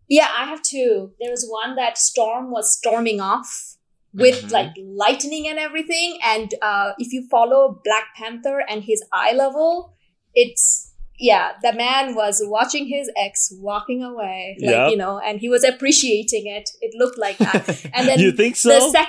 Yeah, 0.08 0.30
I 0.38 0.46
have 0.46 0.62
two. 0.62 1.12
There 1.20 1.32
was 1.32 1.46
one 1.50 1.76
that 1.76 1.98
Storm 1.98 2.50
was 2.50 2.72
storming 2.78 3.20
off 3.20 3.76
with 4.14 4.44
Mhm. 4.46 4.52
like 4.52 4.72
lightning 4.78 5.48
and 5.48 5.60
everything. 5.60 6.18
And 6.26 6.54
uh, 6.62 6.92
if 6.98 7.14
you 7.14 7.28
follow 7.30 7.80
Black 7.84 8.06
Panther 8.18 8.64
and 8.70 8.84
his 8.84 9.04
eye 9.14 9.34
level, 9.34 9.94
it's 10.34 10.88
yeah, 11.22 11.52
the 11.62 11.74
man 11.74 12.16
was 12.16 12.42
watching 12.46 12.88
his 12.88 13.12
ex 13.18 13.52
walking 13.60 14.02
away, 14.04 14.58
like 14.62 14.70
Yep. 14.72 14.92
you 14.92 14.98
know, 14.98 15.20
and 15.20 15.40
he 15.42 15.50
was 15.50 15.64
appreciating 15.66 16.48
it. 16.48 16.70
It 16.82 16.96
looked 16.98 17.18
like 17.18 17.38
that. 17.40 17.68
And 17.94 18.08
then 18.08 18.20
you 18.20 18.32
think 18.32 18.56
so? 18.56 18.70
the 18.70 18.90
sec- 18.92 19.08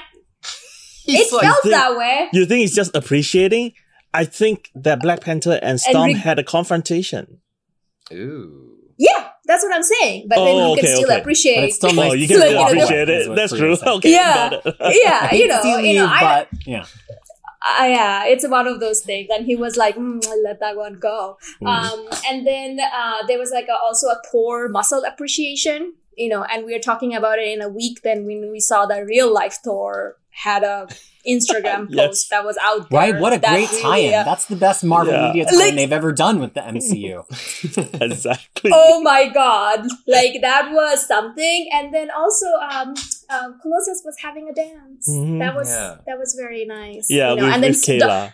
it 1.07 1.33
like- 1.33 1.43
felt 1.43 1.63
think- 1.63 1.73
that 1.75 1.97
way. 1.97 2.29
You 2.33 2.47
think 2.47 2.61
he's 2.63 2.75
just 2.75 2.95
appreciating? 2.97 3.75
I 4.13 4.25
think 4.25 4.71
that 4.75 5.01
Black 5.01 5.21
Panther 5.21 5.61
and 5.63 5.79
Storm 5.81 6.07
re- 6.07 6.15
had 6.15 6.41
a 6.41 6.43
confrontation. 6.43 7.41
Ooh. 8.13 8.77
Yeah, 8.99 9.29
that's 9.51 9.65
what 9.65 9.75
I'm 9.75 9.83
saying. 9.83 10.27
But 10.29 10.37
then 10.37 10.47
Oh, 10.47 10.75
you 10.75 10.81
can 10.81 10.85
okay, 10.85 10.95
still 10.95 11.11
okay. 11.11 11.21
appreciate. 11.21 11.57
But 11.57 11.65
it's 11.65 11.77
still 11.77 11.93
nice 11.95 12.11
oh, 12.11 12.15
you 12.15 12.27
to 12.29 12.35
can 12.35 12.41
Like, 12.41 12.49
see 12.49 12.55
you 12.55 12.59
know, 12.61 12.67
appreciate 12.69 13.09
it. 13.09 13.35
That's 13.35 13.53
true. 13.57 13.77
Okay, 13.97 14.13
Yeah. 14.13 14.51
yeah, 15.05 15.35
you 15.41 15.47
know, 15.49 15.63
you 15.79 15.95
know, 15.99 16.07
I, 16.07 16.21
but 16.21 16.67
yeah. 16.67 16.87
uh, 17.81 17.85
yeah, 17.85 18.27
it's 18.27 18.47
one 18.49 18.69
of 18.69 18.79
those 18.79 19.01
things. 19.01 19.29
And 19.35 19.45
he 19.45 19.57
was 19.57 19.77
like, 19.77 19.97
mm, 19.97 20.25
let 20.45 20.61
that 20.61 20.77
one 20.77 21.01
go. 21.01 21.37
Mm. 21.61 21.67
Um, 21.67 22.09
and 22.29 22.47
then 22.47 22.79
uh, 22.81 23.27
there 23.27 23.39
was 23.39 23.51
like 23.51 23.67
a, 23.69 23.75
also 23.75 24.07
a 24.07 24.21
Thor 24.31 24.69
muscle 24.69 25.03
appreciation, 25.05 25.95
you 26.17 26.29
know, 26.29 26.45
and 26.45 26.65
we 26.65 26.73
were 26.73 26.79
talking 26.79 27.15
about 27.15 27.39
it 27.41 27.49
in 27.49 27.61
a 27.61 27.69
week. 27.69 28.03
Then 28.03 28.27
when 28.27 28.53
we 28.53 28.61
saw 28.61 28.87
that 28.87 29.01
real 29.05 29.33
life 29.33 29.59
Thor 29.65 30.17
had 30.31 30.63
a 30.63 30.89
Instagram 31.29 31.87
Yes. 31.91 32.07
post 32.07 32.31
that 32.31 32.45
was 32.45 32.57
out 32.63 32.89
there. 32.89 32.99
Right? 33.01 33.19
What 33.21 33.33
a 33.33 33.39
great 33.39 33.69
really, 33.71 33.83
tie-in. 33.83 34.15
uh, 34.15 34.25
That's 34.25 34.47
the 34.47 34.57
best 34.57 34.83
Marvel 34.85 35.13
Yeah. 35.13 35.27
media 35.29 35.45
tie-in 35.45 35.59
Like- 35.59 35.75
they've 35.77 35.93
ever 35.93 36.13
done 36.13 36.41
with 36.41 36.55
the 36.55 36.61
MCU. 36.61 37.25
exactly. 38.01 38.71
oh 38.75 39.01
my 39.03 39.29
god 39.29 39.87
like 40.07 40.41
that 40.41 40.71
was 40.73 41.07
something 41.07 41.69
and 41.73 41.93
then 41.95 42.11
also 42.11 42.47
um 42.71 42.95
um 43.31 43.59
colossus 43.63 44.03
was 44.05 44.17
having 44.23 44.49
a 44.49 44.55
dance 44.55 45.09
Mhm. 45.09 45.39
that 45.41 45.55
was 45.55 45.69
Yeah. 45.69 45.97
that 46.07 46.19
was 46.19 46.35
very 46.39 46.65
nice 46.65 47.07
yeah, 47.11 47.31
you 47.31 47.37
know? 47.37 47.45
with, 47.45 47.55
and 47.55 47.63
then 47.63 47.71
with 47.71 47.81
st- 47.81 48.03
Kayla. 48.03 48.33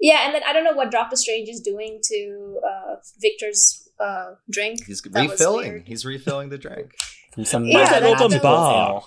yeah 0.00 0.26
and 0.26 0.34
then 0.34 0.42
i 0.46 0.52
don't 0.52 0.64
know 0.64 0.72
what 0.72 0.90
doctor 0.90 1.16
strange 1.16 1.48
is 1.48 1.60
doing 1.60 2.00
to 2.04 2.60
uh 2.68 2.94
victor's 3.20 3.88
uh 4.00 4.34
drink 4.50 4.84
He's 4.86 5.00
That 5.02 5.28
refilling. 5.30 5.84
He's 5.86 6.04
refilling 6.04 6.48
the 6.50 6.58
drink. 6.58 6.94
From 7.34 7.44
some 7.44 7.64
Yeah, 7.64 7.78
magical 7.78 8.10
that's 8.10 8.22
open 8.22 8.38
bar. 8.40 9.02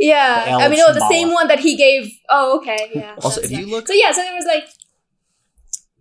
Ale. 0.00 0.08
yeah 0.08 0.56
i 0.60 0.68
mean 0.68 0.80
oh 0.86 0.92
the 0.92 1.08
same 1.10 1.32
one 1.32 1.48
that 1.48 1.60
he 1.60 1.76
gave 1.76 2.10
oh 2.28 2.58
okay 2.58 2.90
yeah 2.94 3.14
Also, 3.22 3.40
that's 3.40 3.52
if 3.52 3.58
you 3.58 3.66
look, 3.66 3.86
so 3.86 3.92
yeah 3.94 4.12
so 4.12 4.22
there 4.22 4.34
was 4.34 4.46
like 4.46 4.64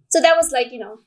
so 0.09 0.21
that 0.21 0.35
was 0.35 0.51
like 0.51 0.71
you 0.71 0.79
know 0.79 0.99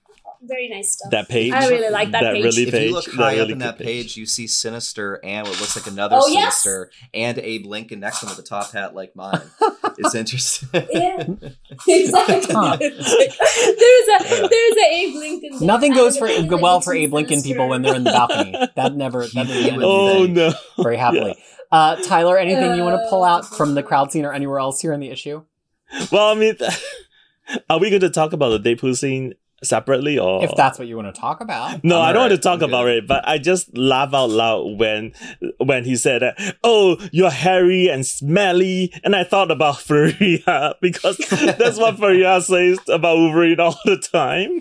very 0.43 0.69
nice 0.69 0.93
stuff 0.93 1.11
That 1.11 1.29
page. 1.29 1.53
i 1.53 1.67
really 1.69 1.91
like 1.91 2.11
that, 2.13 2.23
that 2.23 2.35
page 2.35 2.45
really 2.45 2.63
if 2.65 2.71
page. 2.71 2.89
you 2.89 2.95
look 2.95 3.07
that 3.07 3.13
high 3.15 3.39
up 3.39 3.49
in 3.49 3.59
that 3.59 3.79
page. 3.79 3.87
page, 3.87 4.17
you 4.19 4.27
see 4.27 4.47
Sinister 4.47 5.19
and 5.25 5.47
what 5.47 5.59
looks 5.61 5.75
like 5.77 5.87
another 5.87 6.17
Oh, 6.21 6.29
yes. 6.29 6.63
Sinister 6.63 6.91
and 7.15 7.39
Abe 7.39 7.65
Lincoln 7.67 8.01
next 8.01 8.21
to 8.21 8.27
him 8.27 8.31
with 8.37 8.45
a 8.45 8.49
top 8.49 8.71
hat 8.71 8.95
like 8.95 9.17
mine. 9.17 9.41
it's 9.99 10.15
interesting. 10.23 10.69
Yeah, 10.93 11.25
exactly. 11.89 12.55
Huh. 12.55 12.77
there's 12.79 12.99
a 13.09 14.49
there's 14.49 14.77
a 14.77 14.87
Abe 14.93 15.15
Lincoln. 15.17 15.51
there, 15.59 15.67
Nothing 15.67 15.95
goes 15.95 16.17
for 16.19 16.29
well 16.59 16.81
for 16.83 16.93
Abe 16.95 17.13
Lincoln 17.15 17.37
Sinister. 17.41 17.49
people 17.55 17.69
when 17.69 17.83
they're 17.83 17.97
in 17.97 18.05
the 18.05 18.11
balcony. 18.11 18.53
That 18.77 18.95
never 18.95 19.27
that 19.27 19.47
doesn't 19.47 19.83
Oh 19.83 20.27
no. 20.27 20.53
very 20.83 20.99
happily. 20.99 21.37
Uh, 21.72 21.97
Tyler, 21.97 22.38
anything 22.38 22.74
you 22.76 22.82
want 22.82 23.01
to 23.02 23.06
pull 23.10 23.24
out 23.24 23.44
from 23.47 23.74
the 23.74 23.82
crowd 23.82 24.12
scene 24.12 24.24
or 24.24 24.32
anywhere 24.32 24.59
else 24.59 24.80
here 24.80 24.93
in 24.93 25.01
the 25.01 25.10
issue? 25.10 25.43
well, 26.12 26.28
I 26.30 26.34
mean, 26.34 26.56
are 27.70 27.78
we 27.78 27.90
going 27.90 28.01
to 28.02 28.10
talk 28.10 28.32
about 28.32 28.60
the 28.62 28.74
Deadpool 28.74 28.97
scene 28.97 29.34
separately 29.62 30.18
or 30.18 30.44
If 30.44 30.51
that's 30.55 30.78
what 30.78 30.86
you 30.86 30.97
want 30.97 31.12
to 31.14 31.18
talk 31.18 31.40
about. 31.40 31.82
no, 31.82 32.01
I'm 32.01 32.12
don't 32.12 32.24
want 32.24 32.32
to 32.32 32.38
talk 32.38 32.60
I'm 32.62 32.68
about 32.68 32.84
good. 32.84 33.05
it, 33.05 33.06
but 33.09 33.26
I 33.26 33.38
just 33.38 33.76
laugh 33.76 34.12
out 34.12 34.30
loud 34.30 34.78
when 34.78 35.12
when 35.59 35.84
he 35.84 35.97
said, 35.97 36.22
that, 36.22 36.56
"Oh, 36.62 36.98
you're 37.10 37.30
hairy 37.30 37.88
and 37.88 38.05
smelly," 38.06 38.93
and 39.02 39.16
I 39.16 39.24
thought 39.24 39.51
about 39.51 39.74
Fariha 39.86 40.74
because 40.82 41.16
that's 41.30 41.78
what 41.78 41.97
Fariha 41.97 42.43
says 42.43 42.78
about 42.88 43.16
Wolverine 43.16 43.59
all 43.59 43.78
the 43.86 43.97
time. 43.97 44.60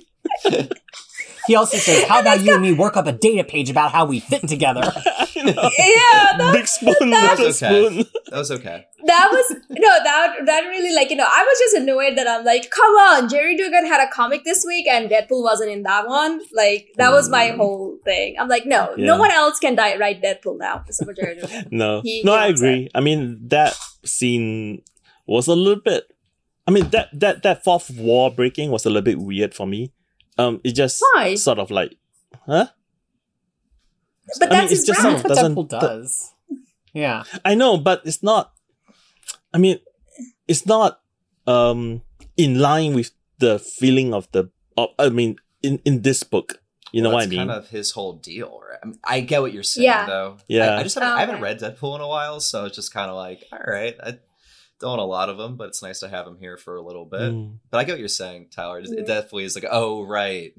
He 1.48 1.56
also 1.56 1.78
says, 1.78 2.04
"How 2.10 2.22
about 2.22 2.42
you 2.42 2.54
and 2.54 2.62
me 2.62 2.74
work 2.74 2.98
up 2.98 3.08
a 3.08 3.12
data 3.12 3.44
page 3.44 3.70
about 3.70 3.92
how 3.92 4.06
we 4.06 4.20
fit 4.20 4.48
together?" 4.48 4.84
Yeah, 5.36 6.38
that, 6.38 6.52
big 6.54 6.68
spoon, 6.68 7.10
That's 7.12 7.40
little 7.40 7.46
okay. 7.48 7.52
spoon. 7.52 8.06
That 8.32 8.38
was 8.38 8.52
okay. 8.52 8.86
that 9.06 9.30
was 9.32 9.56
no 9.70 10.04
that 10.04 10.38
that 10.46 10.62
really 10.62 10.94
like 10.96 11.10
you 11.12 11.16
know 11.16 11.28
I 11.28 11.44
was 11.44 11.60
just 11.60 11.76
annoyed 11.76 12.18
that 12.18 12.28
I'm 12.28 12.44
like 12.44 12.70
come 12.72 12.92
on 12.96 13.30
Gerry 13.30 13.56
Duggan 13.56 13.86
had 13.86 14.02
a 14.06 14.10
comic 14.12 14.44
this 14.44 14.64
week 14.66 14.88
and 14.88 15.10
Deadpool 15.10 15.44
wasn't 15.44 15.72
in 15.72 15.84
that 15.84 16.08
one 16.08 16.42
like 16.54 16.88
that 16.98 17.12
was 17.12 17.30
my 17.30 17.50
Mm. 17.52 17.58
whole 17.58 17.98
thing 18.04 18.36
I'm 18.40 18.48
like 18.48 18.66
no 18.66 18.94
Yeah. 18.98 19.06
no 19.06 19.18
one 19.18 19.30
else 19.32 19.60
can 19.60 19.76
die, 19.76 19.98
write 19.98 20.24
Deadpool 20.24 20.58
now 20.58 20.84
except 20.88 21.16
Gerry 21.16 21.36
Duggan 21.40 21.68
No, 21.72 22.02
He- 22.04 22.24
no, 22.24 22.32
he 22.32 22.38
I 22.38 22.46
wants 22.48 22.62
agree. 22.62 22.90
I 22.96 23.02
mean, 23.02 23.48
that 23.50 23.78
scene 24.04 24.82
was 25.28 25.48
a 25.48 25.56
little 25.56 25.82
bit. 25.84 26.06
I 26.68 26.72
mean, 26.72 26.90
that 26.90 27.10
that 27.14 27.44
that 27.44 27.64
fourth 27.64 27.92
wall 27.92 28.32
breaking 28.32 28.72
was 28.72 28.86
a 28.86 28.90
little 28.90 29.04
bit 29.04 29.20
weird 29.20 29.54
for 29.54 29.68
me. 29.68 29.92
Um, 30.38 30.60
it 30.64 30.74
just 30.74 31.02
Why? 31.16 31.36
sort 31.36 31.60
of 31.60 31.72
like, 31.72 31.95
huh? 32.45 32.68
but 34.40 34.52
I 34.52 34.56
mean, 34.56 34.60
that's 34.62 34.72
it's 34.74 34.86
just 34.86 35.03
rap. 35.03 35.14
That's 35.14 35.24
what 35.24 35.36
doesn't- 35.36 35.56
Deadpool 35.56 35.70
does. 35.70 36.34
Yeah. 36.94 37.24
I 37.44 37.56
know, 37.56 37.78
but 37.78 38.02
it's 38.06 38.24
not. 38.24 38.53
I 39.53 39.57
mean, 39.57 39.80
it's 40.48 40.66
not 40.66 41.02
um 41.48 42.02
in 42.38 42.60
line 42.60 42.94
with 42.95 43.12
the 43.40 43.60
feeling 43.60 44.14
of 44.14 44.32
the. 44.32 44.49
Of, 44.78 44.90
I 44.99 45.10
mean, 45.10 45.38
in 45.64 45.80
in 45.86 46.02
this 46.02 46.24
book, 46.24 46.62
you 46.91 47.02
know 47.02 47.10
Well, 47.10 47.18
what 47.18 47.24
I 47.24 47.28
mean? 47.28 47.40
kind 47.40 47.52
of 47.52 47.70
his 47.70 47.91
whole 47.91 48.14
deal. 48.14 48.60
Right? 48.68 48.80
I, 48.84 48.86
mean, 48.88 48.99
I 49.03 49.20
get 49.22 49.41
what 49.41 49.53
you're 49.53 49.64
saying, 49.64 49.86
Yeah. 49.86 50.06
though. 50.06 50.38
Yeah. 50.48 50.76
I, 50.76 50.80
I 50.80 50.84
just 50.84 50.95
haven't, 50.95 51.10
Oh, 51.12 51.16
I 51.16 51.20
haven't 51.22 51.41
read 51.41 51.60
Deadpool 51.60 51.95
in 51.95 52.02
a 52.02 52.07
while, 52.07 52.40
so 52.41 52.66
it's 52.66 52.76
just 52.76 52.94
kind 52.94 53.10
of 53.10 53.16
like, 53.16 53.44
all 53.53 53.60
right, 53.66 53.95
I 54.03 54.18
don't 54.80 54.92
own 54.94 55.00
a 55.00 55.06
lot 55.06 55.30
of 55.30 55.38
them, 55.38 55.56
but 55.58 55.70
it's 55.70 55.82
nice 55.82 56.00
to 56.02 56.10
have 56.10 56.26
them 56.26 56.38
here 56.38 56.58
for 56.58 56.76
a 56.76 56.82
little 56.82 57.06
bit. 57.06 57.32
Mm. 57.32 57.58
But 57.72 57.78
I 57.80 57.84
get 57.84 57.94
what 57.94 58.00
you're 58.00 58.08
saying, 58.10 58.48
Tyler. 58.52 58.80
It, 58.80 58.90
it 58.90 59.08
definitely 59.08 59.46
is 59.46 59.56
like, 59.56 59.66
oh, 59.72 60.04
right. 60.06 60.54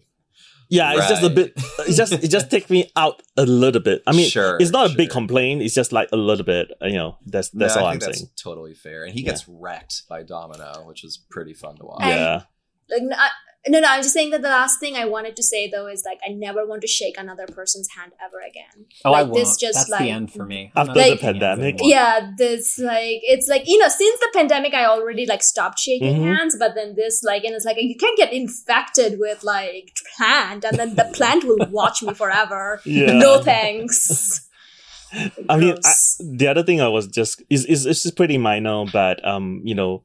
Yeah, 0.69 0.95
it's 0.97 1.09
just 1.09 1.23
a 1.23 1.31
bit. 1.31 1.53
It 1.87 1.93
just 1.95 2.13
it 2.13 2.29
just 2.29 2.51
takes 2.51 2.69
me 2.71 2.91
out 2.97 3.23
a 3.37 3.47
little 3.47 3.81
bit. 3.81 4.03
I 4.05 4.11
mean, 4.13 4.29
Sure, 4.29 4.57
it's 4.61 4.73
not 4.73 4.91
a 4.91 4.95
big 4.97 5.11
complaint. 5.11 5.63
It's 5.63 5.75
just 5.75 5.93
like 5.93 6.09
a 6.13 6.17
little 6.17 6.45
bit. 6.45 6.73
You 6.81 6.95
know, 6.95 7.19
that's 7.25 7.51
that's 7.51 7.77
No, 7.77 7.83
all 7.83 7.87
I 7.87 7.93
I'm 7.93 7.99
that's 8.01 8.19
saying. 8.19 8.31
totally 8.37 8.75
fair. 8.75 9.05
And 9.05 9.15
he 9.15 9.21
Yeah. 9.21 9.31
gets 9.31 9.47
wrecked 9.49 10.09
by 10.09 10.25
Domino, 10.25 10.83
which 10.87 11.05
is 11.05 11.19
pretty 11.31 11.55
fun 11.55 11.77
to 11.77 11.85
watch. 11.85 12.03
And- 12.03 12.11
Yeah. 12.11 12.43
like 12.91 13.03
no, 13.03 13.17
I, 13.17 13.29
no 13.69 13.81
no 13.81 13.89
I'm 13.89 14.03
just 14.03 14.15
saying 14.15 14.31
that 14.31 14.43
the 14.43 14.49
last 14.49 14.79
thing 14.81 14.97
I 14.97 15.05
wanted 15.07 15.35
to 15.37 15.43
say 15.43 15.69
though 15.71 15.87
is 15.87 16.05
like 16.05 16.19
I 16.29 16.33
never 16.33 16.67
want 16.67 16.81
to 16.83 16.87
shake 16.87 17.17
another 17.19 17.47
person's 17.47 17.89
hand 17.97 18.13
ever 18.25 18.39
again 18.41 18.87
Oh, 19.05 19.13
I 19.13 19.21
Like, 19.23 19.31
won't. 19.33 19.35
this 19.45 19.57
just, 19.57 19.75
That's 19.79 19.91
like- 19.91 20.01
the 20.01 20.11
end 20.11 20.33
for 20.33 20.45
me. 20.45 20.73
I'm 20.77 20.89
After 20.89 21.01
not 21.01 21.09
the 21.11 21.17
pandemic? 21.17 21.77
yeah 21.83 22.31
this 22.39 22.79
like 22.79 23.21
it's 23.23 23.49
like 23.49 23.65
you 23.67 23.79
know 23.79 23.89
since 23.89 24.21
the 24.21 24.31
pandemic 24.35 24.73
i 24.75 24.85
already 24.85 25.27
like 25.27 25.43
stopped 25.43 25.79
shaking 25.79 26.17
Mhm. 26.21 26.37
hands 26.37 26.57
but 26.59 26.75
then 26.75 26.95
this 26.97 27.23
like 27.23 27.45
and 27.45 27.55
it's 27.55 27.65
like 27.65 27.77
you 27.81 27.97
can 27.97 28.15
get 28.17 28.33
infected 28.33 29.19
with 29.19 29.43
like 29.45 29.93
plant 30.17 30.65
and 30.65 30.79
then 30.79 30.95
the 30.95 31.05
plant 31.15 31.45
will 31.45 31.67
watch 31.71 32.03
me 32.03 32.13
forever 32.15 32.81
Yeah. 32.85 33.13
no 33.13 33.43
thanks 33.43 34.43
I 35.49 35.57
mean, 35.57 35.77
I, 35.85 35.93
the 36.21 36.49
other 36.49 36.63
thing 36.65 36.81
I 36.81 36.89
was 36.89 37.07
just 37.07 37.41
is 37.49 37.65
is 37.67 37.87
it's 37.87 38.03
just 38.03 38.17
pretty 38.17 38.39
minor, 38.39 38.85
but 38.93 39.25
um, 39.27 39.61
you 39.65 39.75
know, 39.75 40.03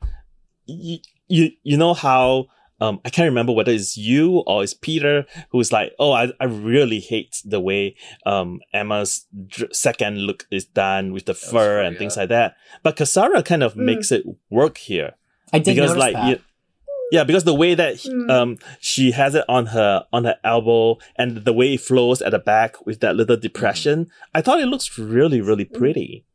you 0.68 1.00
you, 1.28 1.52
you 1.64 1.76
know 1.76 1.94
how 1.96 2.46
um 2.82 3.00
I 3.06 3.10
can't 3.10 3.30
remember 3.30 3.54
whether 3.54 3.72
it's 3.72 3.96
you 3.96 4.40
or 4.48 4.64
it's 4.64 4.74
Peter 4.74 5.26
who's 5.52 5.72
like, 5.72 5.94
oh, 6.00 6.12
I, 6.12 6.32
I 6.40 6.46
really 6.46 7.00
hate 7.00 7.42
the 7.46 7.60
way 7.62 7.96
um 8.26 8.60
Emma's 8.74 9.26
dr- 9.48 9.74
second 9.74 10.18
look 10.28 10.46
is 10.52 10.66
done 10.66 11.14
with 11.14 11.26
the 11.26 11.34
fur 11.34 11.76
funny, 11.78 11.88
and 11.88 11.98
things 11.98 12.18
like 12.18 12.30
that. 12.30 12.56
But 12.84 12.98
Cassara 12.98 13.44
kind 13.46 13.64
of 13.64 13.76
Mm. 13.76 13.86
makes 13.86 14.12
it 14.12 14.24
work 14.50 14.78
here 14.78 15.12
I 15.54 15.60
did 15.60 15.76
because 15.76 15.92
notice 15.92 16.00
like 16.08 16.14
that. 16.16 16.30
you- 16.30 16.42
yeah, 17.14 17.26
because 17.26 17.44
the 17.44 17.54
way 17.64 17.76
that 17.76 17.96
Mm. 17.96 18.32
um 18.32 18.58
she 18.80 19.12
has 19.12 19.36
it 19.36 19.44
on 19.50 19.68
her 19.76 20.06
on 20.14 20.24
her 20.24 20.38
elbow 20.44 20.98
and 21.18 21.30
the 21.46 21.52
way 21.54 21.74
it 21.76 21.82
flows 21.82 22.22
at 22.22 22.32
the 22.32 22.40
back 22.40 22.86
with 22.86 23.00
that 23.02 23.16
little 23.18 23.36
depression, 23.38 24.08
I 24.34 24.42
thought 24.42 24.62
it 24.62 24.68
looks 24.68 24.98
really 24.98 25.42
really 25.42 25.66
Mm. 25.66 25.74
pretty. 25.78 26.26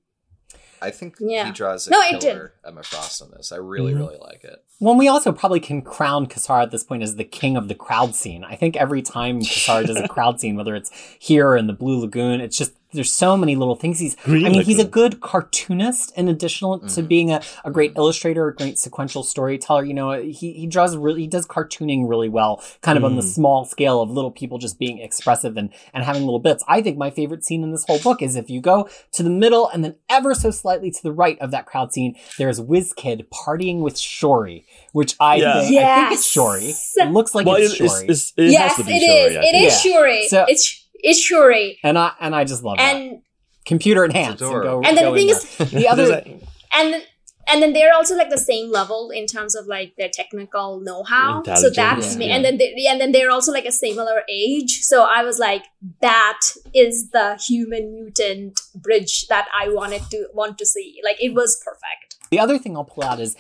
I 0.87 0.91
think 0.93 1.17
Yeah. 1.21 1.47
he 1.47 1.53
draws 1.53 1.87
a 1.87 1.91
No, 1.91 2.01
it 2.01 2.21
killer 2.21 2.55
Emma 2.67 2.83
Frost 2.83 3.21
on 3.23 3.31
this. 3.33 3.51
I 3.53 3.57
really, 3.57 3.93
Mhm. 3.93 3.99
really 3.99 4.19
like 4.19 4.45
it. 4.45 4.63
Well, 4.79 4.95
we 4.95 5.09
also 5.09 5.33
probably 5.33 5.59
can 5.61 5.83
crown 5.83 6.27
Cassara 6.27 6.63
at 6.63 6.71
this 6.71 6.85
point 6.85 7.03
as 7.03 7.17
the 7.17 7.25
king 7.25 7.57
of 7.57 7.69
the 7.69 7.75
crowd 7.75 8.15
scene. 8.15 8.45
I 8.45 8.57
think 8.57 8.77
every 8.77 9.03
time 9.03 9.41
Cassara 9.41 9.87
does 9.87 9.97
a 9.97 10.07
crowd 10.09 10.39
scene, 10.41 10.55
whether 10.57 10.75
it's 10.77 10.91
here 11.19 11.49
or 11.49 11.57
in 11.57 11.67
the 11.67 11.73
Blue 11.73 11.99
Lagoon, 12.01 12.41
it's 12.41 12.57
just 12.57 12.73
there's 12.93 13.13
so 13.13 13.37
many 13.37 13.57
little 13.57 13.75
things. 13.77 13.99
He's 13.99 14.15
Green 14.25 14.47
I 14.47 14.49
mean, 14.51 14.63
he's 14.63 14.79
a 14.79 14.85
good 14.85 15.21
cartoonist 15.21 16.13
in 16.17 16.29
addition 16.29 16.69
to 16.81 16.87
Mhm. 17.03 17.09
being 17.09 17.31
a, 17.33 17.41
a 17.65 17.71
great 17.71 17.93
illustrator, 17.97 18.49
a 18.49 18.55
great 18.55 18.79
sequential 18.79 19.23
storyteller. 19.23 19.85
You 19.85 19.95
know, 19.95 20.13
he, 20.23 20.53
he 20.53 20.67
draws 20.67 20.97
really, 20.97 21.23
he 21.23 21.27
does 21.27 21.47
cartooning 21.47 22.09
really 22.09 22.29
well, 22.29 22.63
kind 22.83 22.97
of 22.97 23.05
on 23.05 23.17
the 23.17 23.23
Mm. 23.23 23.35
small 23.35 23.65
scale 23.65 24.01
of 24.01 24.11
little 24.11 24.31
people 24.31 24.59
just 24.59 24.79
being 24.79 24.99
expressive 24.99 25.57
and, 25.57 25.71
and 25.93 26.05
having 26.05 26.23
little 26.23 26.39
bits. 26.39 26.65
I 26.69 26.81
think 26.81 26.97
my 26.97 27.11
favorite 27.11 27.45
scene 27.45 27.63
in 27.63 27.73
this 27.73 27.85
whole 27.87 27.99
book 27.99 28.23
is 28.23 28.37
if 28.37 28.49
you 28.51 28.61
go 28.61 28.89
to 29.13 29.23
the 29.23 29.31
middle 29.31 29.69
and 29.69 29.85
then 29.85 29.97
ever 30.09 30.35
so 30.35 30.51
slightly 30.51 30.91
to 30.91 31.03
the 31.03 31.13
right 31.13 31.39
of 31.41 31.51
that 31.51 31.67
crowd 31.67 31.93
scene, 31.93 32.17
there's 32.39 32.61
WizKid 32.61 33.27
partying 33.29 33.81
with 33.81 33.99
Shuri 33.99 34.65
which 34.93 35.15
I 35.21 35.37
Yeah. 35.37 35.61
think, 35.61 35.79
I 35.83 36.01
think 36.01 36.13
it's 36.13 36.27
Shuri 36.27 36.73
It 36.97 37.13
looks 37.13 37.35
like 37.35 37.47
well, 37.47 37.57
it's 37.57 37.75
it, 37.75 37.81
it's, 37.85 37.95
Shuri. 37.99 38.07
it's, 38.09 38.33
it 38.39 38.45
yes 38.53 38.77
has 38.77 38.87
to 38.87 38.91
it 38.91 38.99
be 38.99 39.05
is 39.05 39.33
Shuri, 39.33 39.37
I 39.37 39.41
it 39.43 39.63
Yeah. 39.63 39.71
shuri 39.71 40.29
So- 40.29 40.45
it's 40.49 40.76
it's 41.03 41.21
shuri 41.21 41.79
and 41.83 41.99
I, 41.99 42.13
and 42.21 42.35
I 42.35 42.45
just 42.45 42.63
love 42.63 42.79
that. 42.79 42.95
and 42.97 43.23
Computer 43.65 44.05
enhanced. 44.05 44.43
And, 44.43 44.63
go, 44.63 44.81
and 44.85 44.97
then 44.97 45.05
go 45.07 45.15
the 45.15 45.19
thing 45.19 45.27
there. 45.27 45.67
is 45.67 45.71
the 45.73 45.89
other, 45.89 46.07
There's 46.07 46.43
and 46.73 47.03
and 47.49 47.63
then 47.63 47.73
they're 47.73 47.93
also 47.95 48.17
like 48.17 48.31
the 48.31 48.39
same 48.39 48.71
level 48.71 49.11
in 49.11 49.27
terms 49.27 49.55
of 49.57 49.67
like 49.67 49.95
their 49.97 50.09
technical 50.09 50.81
know-how 50.81 51.43
so 51.45 51.51
that's 51.51 51.65
Intelligence, 51.65 52.17
ma- 52.17 52.25
yeah. 52.25 52.35
and 52.37 52.45
then 52.45 52.59
they, 52.59 52.87
and 52.89 53.01
then 53.01 53.13
they're 53.13 53.31
also 53.31 53.53
like 53.53 53.65
a 53.65 53.73
similar 53.73 54.23
age 54.29 54.81
so 54.83 55.05
i 55.05 55.23
was 55.23 55.39
like 55.39 55.63
that 56.01 56.39
is 56.75 57.11
the 57.11 57.37
human 57.49 57.93
mutant 57.95 58.61
bridge 58.75 59.27
that 59.29 59.47
i 59.57 59.69
wanted 59.69 60.03
to 60.11 60.27
want 60.35 60.59
to 60.59 60.67
see 60.67 61.01
like 61.05 61.17
it 61.23 61.35
was 61.35 61.61
perfect 61.65 62.17
The 62.31 62.41
other 62.41 62.59
thing 62.59 62.77
I'll 62.77 62.85
pull 62.85 63.05
out 63.05 63.21
is 63.21 63.37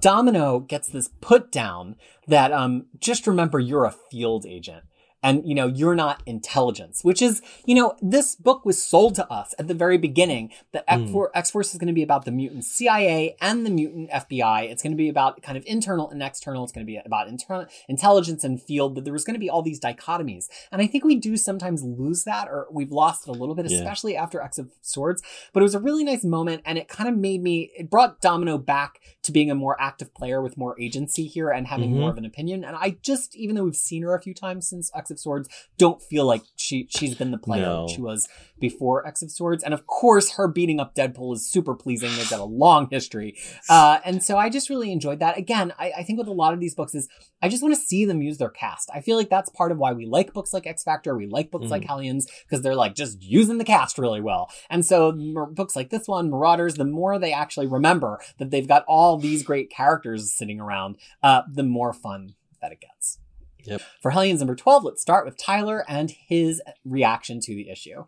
Domino 0.00 0.60
gets 0.60 0.88
this 0.88 1.08
put 1.20 1.50
down 1.50 1.96
that 2.28 2.52
um 2.52 2.86
just 3.00 3.26
remember 3.26 3.58
you're 3.58 3.84
a 3.84 3.94
field 4.10 4.46
agent. 4.46 4.84
And 5.22 5.46
you 5.46 5.54
know, 5.54 5.66
you're 5.66 5.94
not 5.96 6.22
intelligence, 6.26 7.00
which 7.02 7.20
is, 7.20 7.42
you 7.66 7.74
know, 7.74 7.94
this 8.00 8.36
book 8.36 8.64
was 8.64 8.82
sold 8.82 9.14
to 9.16 9.30
us 9.32 9.54
at 9.58 9.66
the 9.68 9.74
very 9.74 9.98
beginning 9.98 10.50
that 10.72 10.86
Mm. 10.86 11.04
X-For- 11.04 11.30
X-Force 11.34 11.72
is 11.72 11.78
going 11.78 11.88
to 11.88 11.92
be 11.92 12.02
about 12.02 12.24
the 12.24 12.30
mutant 12.30 12.64
CIA 12.64 13.36
and 13.40 13.66
the 13.66 13.70
mutant 13.70 14.10
FBI. 14.10 14.62
It's 14.70 14.82
going 14.82 14.92
to 14.92 14.96
be 14.96 15.08
about 15.08 15.42
kind 15.42 15.58
of 15.58 15.64
internal 15.66 16.08
and 16.08 16.22
external. 16.22 16.62
It's 16.62 16.72
going 16.72 16.86
to 16.86 16.90
be 16.90 16.96
about 17.04 17.28
internal 17.28 17.66
intelligence 17.88 18.44
and 18.44 18.62
field, 18.62 18.94
that 18.94 19.04
there 19.04 19.12
was 19.12 19.24
going 19.24 19.34
to 19.34 19.40
be 19.40 19.50
all 19.50 19.62
these 19.62 19.80
dichotomies. 19.80 20.46
And 20.70 20.80
I 20.80 20.86
think 20.86 21.04
we 21.04 21.16
do 21.16 21.36
sometimes 21.36 21.82
lose 21.82 22.24
that 22.24 22.48
or 22.48 22.68
we've 22.70 22.92
lost 22.92 23.26
it 23.26 23.30
a 23.30 23.38
little 23.38 23.54
bit, 23.54 23.68
Yeah. 23.70 23.78
especially 23.78 24.16
after 24.16 24.40
X 24.40 24.58
of 24.58 24.70
Swords. 24.82 25.22
But 25.52 25.60
it 25.60 25.64
was 25.64 25.74
a 25.74 25.80
really 25.80 26.04
nice 26.04 26.24
moment 26.24 26.62
and 26.64 26.78
it 26.78 26.88
kind 26.88 27.08
of 27.08 27.16
made 27.16 27.42
me, 27.42 27.70
it 27.76 27.90
brought 27.90 28.20
Domino 28.20 28.56
back 28.58 29.00
to 29.22 29.32
being 29.32 29.50
a 29.50 29.54
more 29.54 29.76
active 29.80 30.14
player 30.14 30.40
with 30.40 30.56
more 30.56 30.80
agency 30.80 31.26
here 31.26 31.50
and 31.50 31.66
having 31.66 31.90
Mhm. 31.92 31.98
more 32.00 32.10
of 32.10 32.18
an 32.18 32.24
opinion. 32.24 32.64
And 32.64 32.76
I 32.76 32.98
just, 33.02 33.34
even 33.36 33.56
though 33.56 33.64
we've 33.64 33.74
seen 33.76 34.02
her 34.02 34.14
a 34.14 34.20
few 34.22 34.32
times 34.34 34.68
since 34.68 34.90
X 34.94 35.07
of 35.10 35.18
Swords, 35.20 35.48
don't 35.76 36.00
feel 36.02 36.24
like 36.24 36.42
she 36.56 36.86
she's 36.90 37.14
been 37.14 37.30
the 37.30 37.38
player 37.38 37.62
No. 37.62 37.88
she 37.88 38.00
was 38.00 38.28
before 38.60 39.06
X 39.06 39.22
of 39.22 39.30
Swords. 39.30 39.62
And 39.62 39.72
of 39.72 39.86
course, 39.86 40.32
her 40.32 40.48
beating 40.48 40.80
up 40.80 40.94
Deadpool 40.94 41.34
is 41.34 41.46
super 41.50 41.74
pleasing. 41.74 42.10
They've 42.16 42.28
got 42.28 42.40
a 42.40 42.44
long 42.44 42.88
history. 42.90 43.36
Uh, 43.68 44.00
and 44.04 44.22
so 44.22 44.36
I 44.36 44.50
just 44.50 44.68
really 44.68 44.90
enjoyed 44.90 45.20
that. 45.20 45.38
Again, 45.38 45.72
I, 45.78 45.92
I 45.98 46.02
think 46.02 46.18
with 46.18 46.26
a 46.28 46.32
lot 46.32 46.54
of 46.54 46.60
these 46.60 46.74
books 46.74 46.94
is 46.94 47.08
I 47.40 47.48
just 47.48 47.62
want 47.62 47.74
to 47.76 47.80
see 47.80 48.04
them 48.04 48.20
use 48.20 48.38
their 48.38 48.48
cast. 48.50 48.90
I 48.92 49.00
feel 49.00 49.16
like 49.16 49.30
that's 49.30 49.48
part 49.50 49.70
of 49.70 49.78
why 49.78 49.92
we 49.92 50.06
like 50.06 50.32
books 50.32 50.52
like 50.52 50.66
X 50.66 50.82
Factor. 50.82 51.16
We 51.16 51.26
like 51.28 51.50
books 51.52 51.66
Mhm. 51.66 51.70
like 51.70 51.84
Hellions 51.84 52.26
because 52.44 52.62
they're 52.62 52.74
like 52.74 52.94
just 52.96 53.22
using 53.22 53.58
the 53.58 53.64
cast 53.64 53.96
really 53.98 54.20
well. 54.20 54.50
And 54.68 54.84
so 54.84 55.12
mar- 55.12 55.46
books 55.46 55.76
like 55.76 55.90
this 55.90 56.08
one, 56.08 56.28
Marauders, 56.30 56.74
the 56.74 56.84
more 56.84 57.18
they 57.18 57.32
actually 57.32 57.68
remember 57.68 58.18
that 58.38 58.50
they've 58.50 58.66
got 58.66 58.84
all 58.88 59.18
these 59.18 59.44
great 59.44 59.70
characters 59.70 60.32
sitting 60.34 60.58
around, 60.60 60.96
uh, 61.22 61.42
the 61.52 61.62
more 61.62 61.92
fun 61.92 62.34
that 62.60 62.72
it 62.72 62.80
gets. 62.80 63.18
Yep. 63.64 63.82
For 64.00 64.10
Hellions 64.12 64.40
number 64.40 64.54
12, 64.54 64.84
let's 64.84 65.02
start 65.02 65.24
with 65.24 65.36
Tyler 65.36 65.84
and 65.88 66.10
his 66.10 66.62
reaction 66.84 67.40
to 67.40 67.54
the 67.54 67.68
issue. 67.70 68.04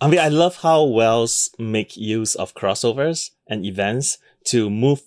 I 0.00 0.08
mean, 0.08 0.20
I 0.20 0.28
love 0.28 0.56
how 0.56 0.82
Wells 0.84 1.50
make 1.58 1.96
use 1.96 2.34
of 2.34 2.54
crossovers 2.54 3.30
and 3.46 3.64
events 3.64 4.18
to 4.46 4.68
move 4.68 5.02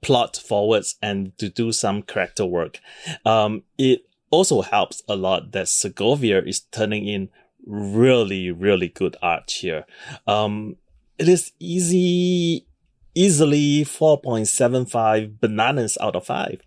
plot 0.00 0.36
forwards 0.36 0.96
and 1.02 1.36
to 1.38 1.48
do 1.48 1.72
some 1.72 2.02
character 2.02 2.44
work. 2.44 2.78
Um, 3.24 3.64
it 3.78 4.06
also 4.30 4.62
helps 4.62 5.02
a 5.08 5.16
lot 5.16 5.52
that 5.52 5.68
Segovia 5.68 6.40
is 6.42 6.60
turning 6.60 7.06
in 7.06 7.30
really, 7.66 8.50
really 8.50 8.88
good 8.88 9.16
art 9.22 9.50
here. 9.50 9.86
Um, 10.26 10.76
it 11.18 11.28
is 11.28 11.52
easy 11.58 12.66
easily 13.14 13.84
4.75 13.84 15.38
bananas 15.38 15.98
out 16.00 16.16
of 16.16 16.24
5. 16.24 16.62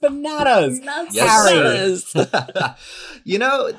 Bananas. 0.00 0.80
That's 0.80 1.14
Yes, 1.14 2.04
so- 2.04 2.26
you 3.24 3.38
know, 3.38 3.72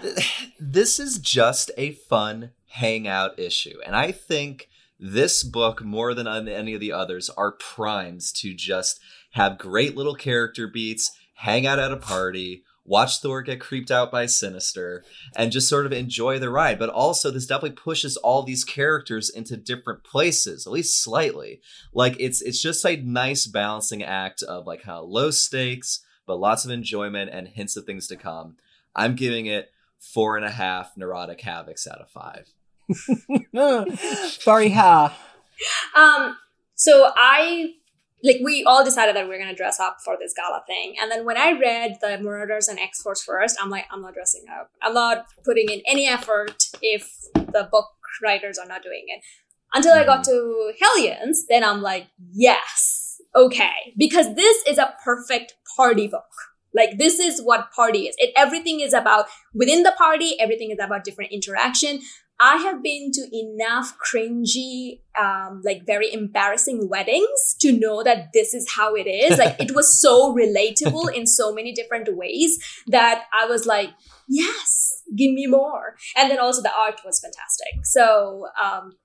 this 0.60 1.00
is 1.00 1.20
just 1.20 1.72
a 1.78 1.92
fun 1.92 2.52
hangout 2.68 3.38
issue. 3.40 3.78
And 3.86 3.96
I 3.96 4.12
think 4.12 4.70
this 5.00 5.44
book, 5.44 5.84
more 5.84 6.14
than 6.14 6.28
any 6.28 6.74
of 6.74 6.80
the 6.80 6.92
others, 6.92 7.30
are 7.32 7.52
primes 7.52 8.32
to 8.34 8.54
just 8.54 9.00
have 9.32 9.58
great 9.58 9.96
little 9.98 10.16
character 10.16 10.68
beats, 10.68 11.12
hang 11.36 11.68
out 11.68 11.80
at 11.80 11.92
a 11.92 11.98
party, 11.98 12.64
watch 12.86 13.20
Thor 13.20 13.42
get 13.42 13.60
creeped 13.60 13.92
out 13.92 14.12
by 14.12 14.26
Sinister, 14.26 15.04
and 15.36 15.52
just 15.52 15.70
sort 15.70 15.86
of 15.86 15.94
enjoy 15.94 16.40
the 16.40 16.50
ride. 16.50 16.80
But 16.80 16.90
also, 16.90 17.32
this 17.32 17.46
definitely 17.46 17.78
pushes 17.78 18.18
all 18.18 18.44
these 18.44 18.64
characters 18.64 19.30
into 19.30 19.58
different 19.58 20.04
places, 20.04 20.66
at 20.68 20.74
least 20.74 21.02
slightly. 21.02 21.62
Like 21.94 22.16
it's 22.20 22.42
it's 22.42 22.62
just 22.62 22.86
a 22.86 22.98
nice 22.98 23.48
balancing 23.48 24.04
act 24.04 24.44
of 24.44 24.68
like 24.68 24.84
how 24.84 25.02
low 25.02 25.32
stakes, 25.32 26.04
but 26.26 26.40
lots 26.40 26.66
of 26.66 26.72
enjoyment 26.72 27.32
and 27.32 27.48
hints 27.48 27.76
of 27.78 27.86
things 27.86 28.08
to 28.08 28.16
come. 28.16 28.58
I'm 28.96 29.16
giving 29.16 29.46
it 29.46 29.72
four 30.00 30.38
and 30.38 30.46
a 30.46 30.52
half 30.52 30.96
neurotic 30.98 31.42
Havoks 31.42 31.88
out 31.88 32.02
of 32.02 32.10
five. 32.10 32.48
Fariha. 34.44 35.14
Um, 35.96 36.38
so 36.76 37.12
I 37.16 37.74
like 38.24 38.38
we 38.44 38.64
all 38.64 38.84
decided 38.84 39.16
that 39.16 39.28
we 39.28 39.36
are 39.36 39.40
gonna 39.40 39.56
dress 39.56 39.80
up 39.80 39.98
for 40.04 40.18
this 40.20 40.34
gala 40.34 40.64
thing, 40.66 40.96
and 41.02 41.12
then 41.12 41.26
when 41.26 41.38
I 41.38 41.52
read 41.52 41.98
the 42.02 42.18
Marauders 42.20 42.68
and 42.68 42.80
X 42.80 43.02
Force 43.02 43.24
first, 43.24 43.58
I'm 43.62 43.70
like, 43.70 43.86
I'm 43.92 44.02
not 44.02 44.14
dressing 44.14 44.46
up. 44.50 44.70
I'm 44.82 44.94
not 44.94 45.26
putting 45.44 45.70
in 45.70 45.82
any 45.86 46.08
effort 46.08 46.64
if 46.82 47.12
the 47.34 47.68
book 47.72 47.90
writers 48.24 48.58
are 48.58 48.68
not 48.68 48.84
doing 48.84 49.06
it. 49.08 49.22
Until 49.74 49.94
I 49.94 50.06
got 50.06 50.20
mm. 50.22 50.26
to 50.26 50.74
Hellions, 50.80 51.46
then 51.50 51.64
I'm 51.64 51.82
like, 51.82 52.08
yes, 52.32 53.20
okay, 53.36 53.94
because 53.98 54.36
this 54.36 54.64
is 54.68 54.78
a 54.78 54.94
perfect 55.04 55.56
party 55.76 56.08
book. 56.08 56.24
Like 56.76 56.98
this 56.98 57.20
is 57.20 57.42
what 57.42 57.72
party 57.72 58.08
is. 58.08 58.16
It 58.18 58.32
everything 58.36 58.80
is 58.80 58.94
about 58.94 59.26
within 59.54 59.84
the 59.84 59.94
party. 59.98 60.40
Everything 60.40 60.72
is 60.72 60.80
about 60.82 61.04
different 61.04 61.32
interaction. 61.32 62.02
I 62.46 62.58
have 62.58 62.84
been 62.84 63.10
to 63.14 63.28
enough 63.32 63.96
cringy, 63.98 65.00
um, 65.18 65.62
like 65.64 65.86
very 65.86 66.12
embarrassing 66.12 66.90
weddings 66.90 67.56
to 67.62 67.72
know 67.72 68.04
that 68.04 68.34
this 68.34 68.54
is 68.54 68.70
how 68.70 68.96
it 68.96 69.08
is. 69.08 69.40
Like 69.40 69.58
it 69.62 69.74
was 69.74 70.02
so 70.02 70.36
relatable 70.36 71.14
in 71.16 71.26
so 71.26 71.54
many 71.54 71.72
different 71.72 72.14
ways 72.18 72.60
that 72.88 73.28
I 73.34 73.46
was 73.46 73.66
like, 73.66 73.92
yes, 74.28 75.04
give 75.16 75.34
me 75.34 75.48
more. 75.48 75.96
And 76.18 76.30
then 76.30 76.38
also 76.38 76.62
the 76.62 76.76
art 76.78 77.00
was 77.06 77.22
fantastic. 77.22 77.86
So 77.86 78.48
um, 78.62 78.98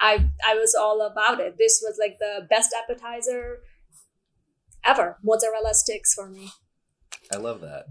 I 0.00 0.28
I 0.44 0.54
was 0.54 0.74
all 0.74 1.00
about 1.00 1.38
it. 1.38 1.58
This 1.58 1.80
was 1.80 1.96
like 1.96 2.18
the 2.18 2.48
best 2.50 2.74
appetizer 2.76 3.60
ever. 4.84 5.16
Mozzarella 5.22 5.74
sticks 5.74 6.12
for 6.12 6.28
me. 6.28 6.50
I 7.32 7.36
love 7.36 7.60
that. 7.60 7.86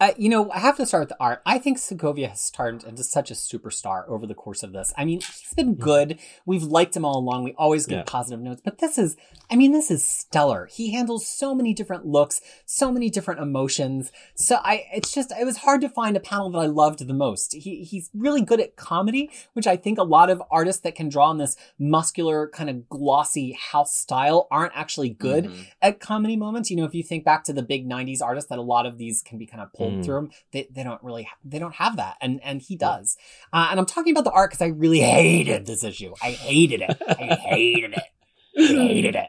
Uh, 0.00 0.12
you 0.16 0.30
know, 0.30 0.50
I 0.50 0.60
have 0.60 0.78
to 0.78 0.86
start 0.86 1.02
with 1.02 1.08
the 1.10 1.16
art. 1.20 1.42
I 1.44 1.58
think 1.58 1.76
Segovia 1.76 2.28
has 2.28 2.50
turned 2.50 2.84
into 2.84 3.04
such 3.04 3.30
a 3.30 3.34
superstar 3.34 4.08
over 4.08 4.26
the 4.26 4.34
course 4.34 4.62
of 4.62 4.72
this. 4.72 4.94
I 4.96 5.04
mean, 5.04 5.20
he's 5.20 5.52
been 5.54 5.74
good. 5.74 6.18
We've 6.46 6.62
liked 6.62 6.96
him 6.96 7.04
all 7.04 7.18
along. 7.18 7.44
We 7.44 7.52
always 7.58 7.84
give 7.84 7.98
Yeah. 7.98 8.04
positive 8.06 8.40
notes, 8.40 8.62
but 8.64 8.78
this 8.78 8.96
is, 8.96 9.18
I 9.50 9.56
mean, 9.56 9.72
this 9.72 9.90
is 9.90 10.02
stellar. 10.06 10.66
He 10.72 10.92
handles 10.92 11.26
so 11.26 11.54
many 11.54 11.74
different 11.74 12.06
looks, 12.06 12.40
so 12.64 12.90
many 12.90 13.10
different 13.10 13.40
emotions. 13.40 14.10
So 14.34 14.56
I, 14.64 14.86
it's 14.94 15.12
just, 15.12 15.32
it 15.38 15.44
was 15.44 15.58
hard 15.58 15.82
to 15.82 15.88
find 15.90 16.16
a 16.16 16.20
panel 16.20 16.48
that 16.52 16.58
I 16.60 16.66
loved 16.66 17.06
the 17.06 17.12
most. 17.12 17.52
He, 17.52 17.84
he's 17.84 18.08
really 18.14 18.40
good 18.40 18.60
at 18.60 18.76
comedy, 18.76 19.30
which 19.52 19.66
I 19.66 19.76
think 19.76 19.98
a 19.98 20.02
lot 20.02 20.30
of 20.30 20.42
artists 20.50 20.80
that 20.80 20.94
can 20.94 21.10
draw 21.10 21.26
on 21.28 21.36
this 21.36 21.56
muscular, 21.78 22.48
kind 22.48 22.70
of 22.70 22.88
glossy 22.88 23.52
house 23.72 23.94
style 23.94 24.48
aren't 24.50 24.72
actually 24.74 25.10
good 25.10 25.44
Mhm. 25.44 25.66
at 25.82 26.00
comedy 26.00 26.36
moments. 26.36 26.70
You 26.70 26.78
know, 26.78 26.84
if 26.84 26.94
you 26.94 27.02
think 27.02 27.22
back 27.24 27.44
to 27.44 27.52
the 27.52 27.62
big 27.62 27.86
'90s 27.86 28.22
artists, 28.22 28.48
that 28.48 28.58
a 28.58 28.62
lot 28.62 28.86
of 28.86 28.96
these 28.96 29.20
can 29.20 29.36
be 29.36 29.44
kind 29.44 29.62
of 29.62 29.70
pulled 29.74 29.89
Mm. 29.90 30.04
through 30.04 30.14
them. 30.14 30.30
They 30.52 30.68
they 30.70 30.82
don't 30.82 31.02
really 31.02 31.24
ha- 31.24 31.36
they 31.44 31.58
don't 31.58 31.74
have 31.74 31.96
that, 31.96 32.16
and 32.20 32.40
and 32.42 32.62
he 32.62 32.76
does. 32.76 33.16
Uh, 33.52 33.68
and 33.70 33.80
I'm 33.80 33.86
talking 33.86 34.12
about 34.12 34.24
the 34.24 34.30
art 34.32 34.50
because 34.50 34.62
I 34.62 34.68
really 34.68 35.00
hated 35.00 35.66
this 35.66 35.84
issue. 35.84 36.14
I 36.22 36.30
hated 36.32 36.82
it. 36.82 36.96
I 37.08 37.34
hated 37.34 37.92
it. 37.94 38.04
I 38.58 38.62
hated 38.62 39.14
it. 39.14 39.28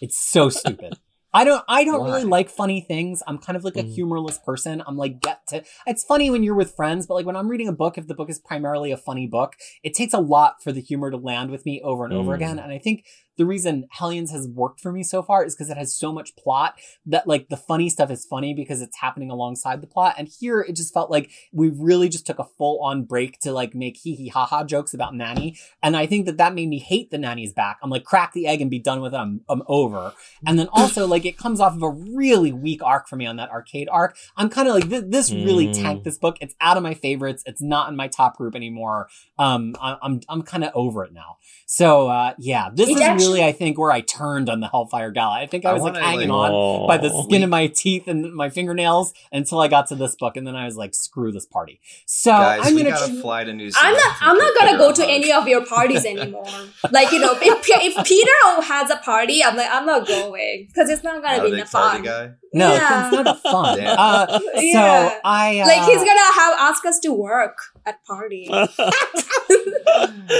It's 0.00 0.18
so 0.18 0.48
stupid. 0.48 0.98
I 1.32 1.44
don't 1.44 1.64
I 1.68 1.84
don't 1.84 2.04
really 2.04 2.24
like 2.24 2.50
funny 2.50 2.80
things. 2.80 3.22
I'm 3.26 3.38
kind 3.38 3.56
of 3.56 3.64
like 3.64 3.76
a 3.76 3.82
Mm. 3.84 3.94
humorless 3.94 4.38
person. 4.38 4.82
I'm 4.86 4.96
like 4.96 5.20
get 5.20 5.46
to 5.48 5.62
it's 5.86 6.02
funny 6.04 6.30
when 6.30 6.42
you're 6.42 6.54
with 6.56 6.74
friends, 6.74 7.06
but 7.06 7.14
like 7.14 7.26
when 7.26 7.36
I'm 7.36 7.48
reading 7.48 7.68
a 7.68 7.72
book, 7.72 7.96
if 7.98 8.06
the 8.08 8.14
book 8.14 8.28
is 8.30 8.38
primarily 8.38 8.90
a 8.90 8.96
funny 8.96 9.26
book, 9.26 9.54
it 9.82 9.94
takes 9.94 10.12
a 10.12 10.18
lot 10.20 10.62
for 10.62 10.72
the 10.72 10.80
humor 10.80 11.10
to 11.10 11.16
land 11.16 11.50
with 11.50 11.64
me 11.64 11.80
over 11.82 12.04
and 12.04 12.12
over 12.12 12.32
Mm. 12.32 12.36
again. 12.36 12.58
And 12.58 12.72
I 12.72 12.78
think 12.78 13.04
the 13.36 13.46
reason 13.46 13.86
Hellions 13.90 14.30
has 14.32 14.46
worked 14.48 14.80
for 14.80 14.92
me 14.92 15.02
so 15.02 15.22
far 15.22 15.44
is 15.44 15.54
because 15.54 15.70
it 15.70 15.76
has 15.78 15.94
so 15.94 16.12
much 16.12 16.36
plot 16.36 16.74
that 17.06 17.26
like 17.26 17.48
the 17.48 17.56
funny 17.56 17.88
stuff 17.88 18.10
is 18.10 18.26
funny 18.26 18.52
because 18.52 18.82
it's 18.82 18.98
happening 18.98 19.30
alongside 19.30 19.80
the 19.80 19.86
plot. 19.86 20.14
And 20.18 20.28
here 20.28 20.60
it 20.60 20.76
just 20.76 20.92
felt 20.92 21.10
like 21.10 21.30
we 21.52 21.68
really 21.70 22.10
just 22.10 22.26
took 22.26 22.38
a 22.38 22.44
full 22.58 22.82
on 22.82 23.04
break 23.04 23.38
to 23.40 23.52
like 23.52 23.74
make 23.74 23.96
hee 23.96 24.14
hee 24.14 24.28
ha 24.28 24.44
ha 24.44 24.64
jokes 24.64 24.92
about 24.92 25.14
Nanny. 25.14 25.56
And 25.82 25.96
I 25.96 26.04
think 26.06 26.26
that 26.26 26.36
that 26.36 26.54
made 26.54 26.68
me 26.68 26.80
hate 26.80 27.10
the 27.10 27.16
Nanny's 27.18 27.54
back. 27.54 27.78
I'm 27.82 27.88
like, 27.88 28.04
crack 28.04 28.34
the 28.34 28.46
egg 28.46 28.60
and 28.60 28.70
be 28.70 28.78
done 28.78 29.00
with 29.00 29.14
it. 29.14 29.18
I'm, 29.18 29.40
I'm 29.48 29.62
over. 29.68 30.12
And 30.46 30.58
then 30.58 30.68
also 30.72 31.06
like 31.06 31.19
it 31.24 31.36
comes 31.38 31.60
off 31.60 31.74
of 31.74 31.82
a 31.82 31.90
really 31.90 32.52
weak 32.52 32.82
arc 32.82 33.08
for 33.08 33.16
me 33.16 33.26
on 33.26 33.36
that 33.36 33.50
arcade 33.50 33.88
arc. 33.90 34.16
I'm 34.36 34.48
kind 34.48 34.68
of 34.68 34.74
like, 34.74 34.88
this, 34.88 35.04
this 35.06 35.32
really 35.32 35.68
Mm. 35.68 35.74
tanked 35.82 36.04
this 36.04 36.18
book. 36.18 36.36
It's 36.40 36.54
out 36.60 36.76
of 36.76 36.82
my 36.82 36.94
favorites. 36.94 37.42
It's 37.46 37.60
not 37.62 37.88
in 37.88 37.96
my 37.96 38.08
top 38.08 38.36
group 38.38 38.54
anymore. 38.56 39.08
Um, 39.38 39.74
I, 39.80 39.96
I'm, 40.02 40.20
I'm 40.28 40.42
kind 40.42 40.64
of 40.64 40.72
over 40.74 41.04
it 41.04 41.12
now. 41.12 41.36
So, 41.66 42.08
uh, 42.08 42.34
yeah, 42.38 42.68
this 42.74 42.88
It 42.88 42.94
is 42.96 43.00
actually- 43.00 43.26
really, 43.26 43.44
I 43.44 43.52
think, 43.52 43.78
where 43.78 43.92
I 43.92 44.00
turned 44.00 44.48
on 44.50 44.60
the 44.60 44.68
Hellfire 44.68 45.10
Gala. 45.12 45.36
I 45.40 45.46
think 45.46 45.64
I 45.64 45.70
I 45.70 45.72
was 45.72 45.82
like 45.82 45.94
wanna, 45.94 46.04
hanging 46.04 46.28
like- 46.28 46.50
on 46.50 46.86
by 46.88 46.96
the 46.96 47.10
Oh. 47.12 47.22
skin 47.24 47.42
of 47.44 47.50
my 47.50 47.66
teeth 47.68 48.08
and 48.08 48.34
my 48.34 48.50
fingernails 48.50 49.12
until 49.32 49.60
I 49.60 49.68
got 49.68 49.86
to 49.88 49.94
this 49.94 50.14
book, 50.16 50.36
and 50.36 50.46
then 50.46 50.56
I 50.56 50.64
was 50.64 50.76
like, 50.76 50.94
"Screw 50.94 51.30
this 51.30 51.46
party." 51.46 51.80
So 52.06 52.32
Guys, 52.32 52.66
I'm 52.66 52.74
we 52.74 52.82
gonna. 52.82 52.94
gotta 52.96 53.12
tr- 53.12 53.20
fly 53.20 53.44
to 53.44 53.52
New 53.52 53.70
Zealand. 53.70 53.88
I'm 53.88 53.94
not. 53.94 54.16
I'm 54.20 54.36
not 54.36 54.58
gonna 54.58 54.78
go 54.78 54.92
to 54.92 55.04
any 55.06 55.32
of 55.32 55.46
your 55.46 55.64
parties 55.64 56.04
anymore. 56.04 56.44
like 56.90 57.12
you 57.12 57.20
know, 57.20 57.34
if, 57.40 57.66
if 57.68 58.06
Peter 58.06 58.62
has 58.66 58.90
a 58.90 58.96
party, 58.96 59.42
I'm 59.44 59.56
like, 59.56 59.68
I'm 59.70 59.86
not 59.86 60.06
going 60.08 60.64
because 60.66 60.88
it's 60.90 61.02
not 61.04 61.09
gonna 61.09 61.09
Not 61.18 61.38
a 61.38 61.42
be 61.42 61.50
big 61.50 61.54
enough 61.60 61.72
party 61.72 61.96
fun. 61.98 62.04
guy. 62.04 62.30
no, 62.54 62.72
Yeah. 62.72 63.06
it's 63.08 63.16
not 63.16 63.26
a 63.26 63.34
fun. 63.50 63.78
Damn. 63.78 63.98
Uh, 63.98 64.40
Yeah. 64.56 65.08
So 65.08 65.18
I 65.24 65.58
uh, 65.60 65.66
Like 65.66 65.82
he's 65.88 65.98
gonna 65.98 66.32
have 66.40 66.54
ask 66.60 66.84
us 66.86 66.98
to 67.00 67.12
work 67.12 67.56
at 67.86 68.04
party. 68.04 68.48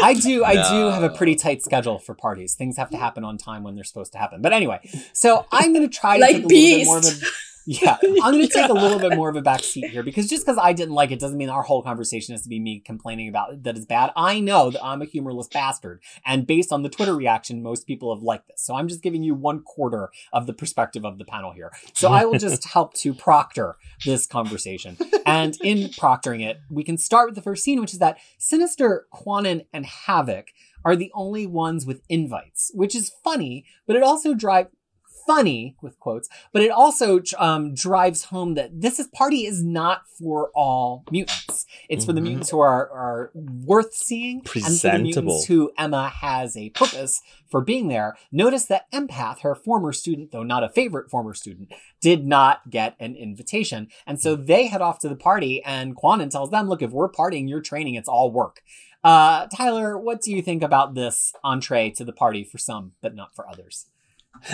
I 0.02 0.14
do. 0.20 0.44
I 0.44 0.54
do 0.70 0.86
have 0.90 1.02
a 1.02 1.10
pretty 1.10 1.34
tight 1.34 1.62
schedule 1.62 1.98
for 1.98 2.14
parties. 2.14 2.54
Things 2.54 2.76
have 2.76 2.90
to 2.90 2.96
happen 2.96 3.24
on 3.24 3.38
time 3.38 3.62
when 3.64 3.74
they're 3.74 3.84
supposed 3.84 4.12
to 4.12 4.18
happen. 4.18 4.40
But 4.42 4.52
anyway, 4.52 4.80
so 5.12 5.46
I'm 5.52 5.72
going 5.72 5.88
to 5.88 5.94
try 5.94 6.16
to 6.18 6.22
Like 6.22 6.36
take 6.36 6.44
a 6.44 6.48
little 6.48 6.78
bit 6.78 6.86
more 6.86 6.96
of 6.98 7.02
Beast. 7.04 7.22
a. 7.22 7.26
Yeah, 7.66 7.98
I'm 8.02 8.32
going 8.32 8.46
to 8.46 8.52
take 8.52 8.68
a 8.68 8.74
little 8.74 8.98
bit 8.98 9.14
more 9.16 9.28
of 9.28 9.36
a 9.36 9.42
back 9.42 9.62
seat 9.62 9.90
here 9.90 10.02
because 10.02 10.28
just 10.28 10.44
because 10.44 10.58
I 10.60 10.72
didn't 10.72 10.94
like 10.94 11.10
it 11.10 11.20
doesn't 11.20 11.36
mean 11.36 11.50
our 11.50 11.62
whole 11.62 11.82
conversation 11.82 12.32
has 12.34 12.42
to 12.42 12.48
be 12.48 12.58
me 12.58 12.80
complaining 12.80 13.28
about 13.28 13.52
it, 13.52 13.64
that 13.64 13.76
it's 13.76 13.86
bad. 13.86 14.10
I 14.16 14.40
know 14.40 14.70
that 14.70 14.82
I'm 14.84 15.02
a 15.02 15.04
humorless 15.04 15.48
bastard, 15.48 16.00
and 16.24 16.46
based 16.46 16.72
on 16.72 16.82
the 16.82 16.88
Twitter 16.88 17.14
reaction, 17.14 17.62
most 17.62 17.86
people 17.86 18.14
have 18.14 18.22
liked 18.22 18.48
this. 18.48 18.62
So 18.62 18.74
I'm 18.74 18.88
just 18.88 19.02
giving 19.02 19.22
you 19.22 19.34
one 19.34 19.62
quarter 19.62 20.10
of 20.32 20.46
the 20.46 20.52
perspective 20.52 21.04
of 21.04 21.18
the 21.18 21.24
panel 21.24 21.52
here. 21.52 21.72
So 21.94 22.12
I 22.12 22.24
will 22.24 22.38
just 22.38 22.64
help 22.72 22.94
to 22.94 23.14
proctor 23.14 23.76
this 24.04 24.26
conversation. 24.26 24.96
And 25.26 25.56
in 25.62 25.88
proctoring 25.90 26.44
it, 26.44 26.60
we 26.70 26.82
can 26.82 26.98
start 26.98 27.28
with 27.28 27.34
the 27.34 27.42
first 27.42 27.62
scene, 27.62 27.80
which 27.80 27.92
is 27.92 27.98
that 27.98 28.18
Sinister, 28.38 29.06
Kwannon, 29.12 29.66
and 29.72 29.84
Havok 29.84 30.46
are 30.84 30.96
the 30.96 31.10
only 31.14 31.46
ones 31.46 31.86
with 31.86 32.02
invites, 32.08 32.70
which 32.74 32.94
is 32.94 33.12
funny, 33.22 33.64
but 33.86 33.96
it 33.96 34.02
also 34.02 34.34
drives 34.34 34.70
funny 35.30 35.76
with 35.80 35.98
quotes, 36.00 36.28
but 36.52 36.62
it 36.62 36.70
also 36.70 37.20
um, 37.38 37.72
drives 37.74 38.24
home 38.24 38.54
that 38.54 38.80
this 38.80 38.98
is 38.98 39.06
party 39.08 39.46
is 39.46 39.62
not 39.62 40.02
for 40.18 40.50
all 40.54 41.04
mutants. 41.10 41.66
It's 41.88 42.04
for 42.04 42.12
the 42.12 42.20
Mhm. 42.20 42.24
mutants 42.24 42.50
who 42.50 42.58
are, 42.60 42.90
are 42.90 43.30
worth 43.34 43.94
seeing 43.94 44.38
and 44.38 44.44
for 44.80 44.88
the 44.88 44.98
mutants 45.02 45.44
who 45.46 45.70
Emma 45.78 46.08
has 46.08 46.56
a 46.56 46.70
purpose 46.70 47.20
for 47.48 47.60
being 47.60 47.88
there. 47.88 48.16
Notice 48.32 48.66
that 48.66 48.90
Empath, 48.92 49.40
her 49.40 49.54
former 49.54 49.92
student, 49.92 50.32
though 50.32 50.42
not 50.42 50.64
a 50.64 50.68
favorite 50.68 51.10
former 51.10 51.34
student, 51.34 51.72
did 52.00 52.26
not 52.26 52.68
get 52.70 52.96
an 52.98 53.14
invitation. 53.14 53.88
And 54.06 54.20
so 54.20 54.34
they 54.36 54.66
head 54.66 54.80
off 54.82 54.98
to 55.00 55.08
the 55.08 55.16
party 55.16 55.62
and 55.64 55.96
Kwannon 55.96 56.30
tells 56.30 56.50
them, 56.50 56.68
look, 56.68 56.82
if 56.82 56.90
we're 56.90 57.10
partying, 57.10 57.48
you're 57.48 57.60
training, 57.60 57.94
it's 57.94 58.08
all 58.08 58.30
work. 58.32 58.62
Uh, 59.04 59.46
Tyler, 59.46 59.96
what 59.96 60.20
do 60.20 60.30
you 60.32 60.42
think 60.42 60.62
about 60.62 60.94
this 60.94 61.32
entree 61.42 61.90
to 61.90 62.04
the 62.04 62.12
party 62.12 62.42
for 62.44 62.58
some, 62.58 62.92
but 63.00 63.14
not 63.14 63.34
for 63.34 63.48
others? 63.48 63.86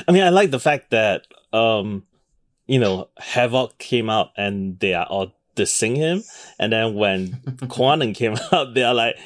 I 0.06 0.12
mean, 0.12 0.22
I 0.22 0.30
like 0.30 0.50
the 0.50 0.60
fact 0.60 0.90
that, 0.90 1.26
um, 1.52 2.04
you 2.66 2.78
know, 2.78 3.08
Havok 3.20 3.78
came 3.78 4.10
out 4.10 4.30
and 4.36 4.78
they 4.80 4.94
are 4.94 5.06
all 5.06 5.32
dissing 5.54 5.96
him. 5.96 6.22
And 6.58 6.72
then 6.72 6.94
when 6.94 7.28
Kwannon 7.66 8.14
came 8.14 8.36
out, 8.52 8.74
they 8.74 8.82
are 8.82 8.94
like, 8.94 9.16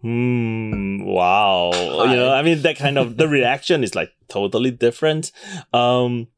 hmm, 0.00 1.02
wow. 1.04 1.70
You 1.72 2.16
know, 2.16 2.32
I 2.32 2.42
mean, 2.42 2.62
that 2.62 2.76
kind 2.76 2.98
of, 2.98 3.16
the 3.16 3.28
reaction 3.28 3.82
is 3.82 3.94
like 3.94 4.12
totally 4.28 4.70
different. 4.70 5.32
Um, 5.72 6.28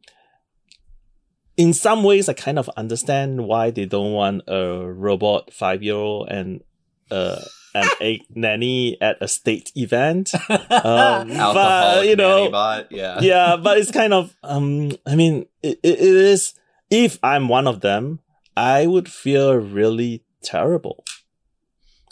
in 1.57 1.73
some 1.73 2.03
ways, 2.03 2.29
I 2.29 2.35
kind 2.35 2.59
of 2.59 2.69
understand 2.77 3.47
why 3.47 3.71
they 3.71 3.87
don't 3.87 4.13
want 4.13 4.43
a 4.47 4.85
robot 4.87 5.53
five 5.53 5.83
year 5.83 5.95
old 5.95 6.29
and 6.29 6.63
uh, 7.11 7.41
an 7.77 7.89
egg 8.01 8.23
nanny 8.35 9.01
at 9.01 9.17
a 9.21 9.29
state 9.29 9.73
event. 9.75 10.33
Um, 10.87 11.31
Alcoholic 11.31 11.55
but, 11.55 12.07
you 12.07 12.17
know, 12.17 12.39
nanny 12.39 12.51
bot, 12.51 12.93
yeah. 12.93 13.21
yeah, 13.21 13.57
but 13.57 13.79
it's 13.79 13.91
kind 13.91 14.13
of, 14.13 14.37
um, 14.43 14.93
I 15.07 15.17
mean, 15.17 15.47
it, 15.63 15.79
it 15.83 15.99
it 15.99 16.01
is, 16.01 16.55
if 16.91 17.19
I'm 17.23 17.49
one 17.49 17.67
of 17.67 17.81
them, 17.81 18.21
I 18.57 18.87
would 18.87 19.11
feel 19.11 19.55
really 19.55 20.25
terrible. 20.43 21.05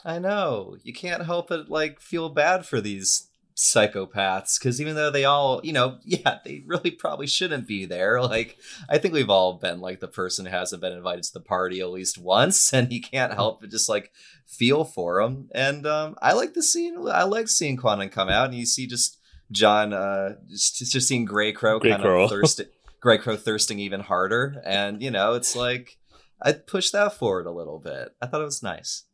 I 0.04 0.18
know. 0.18 0.76
You 0.82 0.92
can't 0.92 1.24
help 1.24 1.48
but 1.48 1.70
like 1.70 2.00
feel 2.00 2.28
bad 2.28 2.66
for 2.66 2.80
these 2.80 3.28
psychopaths 3.56 4.58
because 4.58 4.80
even 4.80 4.96
though 4.96 5.10
they 5.10 5.24
all, 5.24 5.60
you 5.62 5.72
know, 5.72 5.98
yeah, 6.04 6.38
they 6.44 6.62
really 6.66 6.90
probably 6.90 7.26
shouldn't 7.26 7.66
be 7.66 7.84
there. 7.84 8.20
Like, 8.20 8.58
I 8.88 8.98
think 8.98 9.14
we've 9.14 9.30
all 9.30 9.54
been 9.54 9.80
like 9.80 10.00
the 10.00 10.08
person 10.08 10.46
who 10.46 10.50
hasn't 10.50 10.82
been 10.82 10.92
invited 10.92 11.24
to 11.24 11.32
the 11.32 11.40
party 11.40 11.80
at 11.80 11.90
least 11.90 12.18
once, 12.18 12.72
and 12.72 12.92
you 12.92 13.00
can't 13.00 13.34
help 13.34 13.60
but 13.60 13.70
just 13.70 13.88
like 13.88 14.12
feel 14.46 14.84
for 14.84 15.22
them. 15.22 15.48
And 15.54 15.86
um, 15.86 16.16
I 16.20 16.32
like 16.32 16.54
the 16.54 16.62
scene. 16.62 16.96
I 17.10 17.24
like 17.24 17.48
seeing 17.48 17.76
Kwannon 17.76 18.10
come 18.10 18.28
out, 18.28 18.46
and 18.46 18.54
you 18.54 18.66
see 18.66 18.86
just 18.86 19.18
John, 19.50 19.92
uh, 19.92 20.36
just, 20.48 20.92
just 20.92 21.08
seeing 21.08 21.26
Greycrow 21.26 21.80
Grey 21.80 21.90
kind 21.90 22.02
Crow. 22.02 22.22
of 22.24 22.30
thirsting, 22.30 22.66
Greycrow 23.02 23.38
thirsting 23.38 23.78
even 23.78 24.00
harder, 24.00 24.62
and 24.64 25.02
you 25.02 25.10
know, 25.10 25.34
it's 25.34 25.54
like. 25.54 25.98
i 26.42 26.52
pushed 26.52 26.92
that 26.92 27.12
forward 27.14 27.46
a 27.46 27.52
little 27.52 27.78
bit. 27.78 28.14
I 28.20 28.26
thought 28.26 28.40
it 28.40 28.44
was 28.44 28.62
nice. 28.62 29.04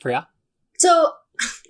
Priya? 0.00 0.28
So 0.78 1.12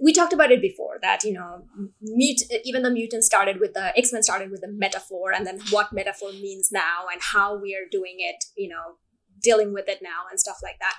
we 0.01 0.12
talked 0.12 0.32
about 0.32 0.51
it 0.53 0.61
before 0.62 0.99
that 1.03 1.24
you 1.24 1.32
know 1.32 1.62
mut- 2.03 2.51
even 2.65 2.82
the 2.82 2.90
mutant 2.90 3.24
started 3.24 3.59
with 3.61 3.74
the 3.74 3.97
x-men 3.99 4.23
started 4.23 4.51
with 4.51 4.61
the 4.61 4.69
metaphor 4.85 5.32
and 5.32 5.47
then 5.47 5.59
what 5.70 5.93
metaphor 5.93 6.31
means 6.32 6.70
now 6.73 7.07
and 7.12 7.20
how 7.32 7.57
we 7.57 7.74
are 7.74 7.86
doing 7.90 8.16
it 8.19 8.45
you 8.57 8.69
know 8.69 8.97
dealing 9.40 9.73
with 9.73 9.89
it 9.89 10.01
now 10.03 10.23
and 10.31 10.40
stuff 10.40 10.59
like 10.62 10.78
that. 10.81 10.97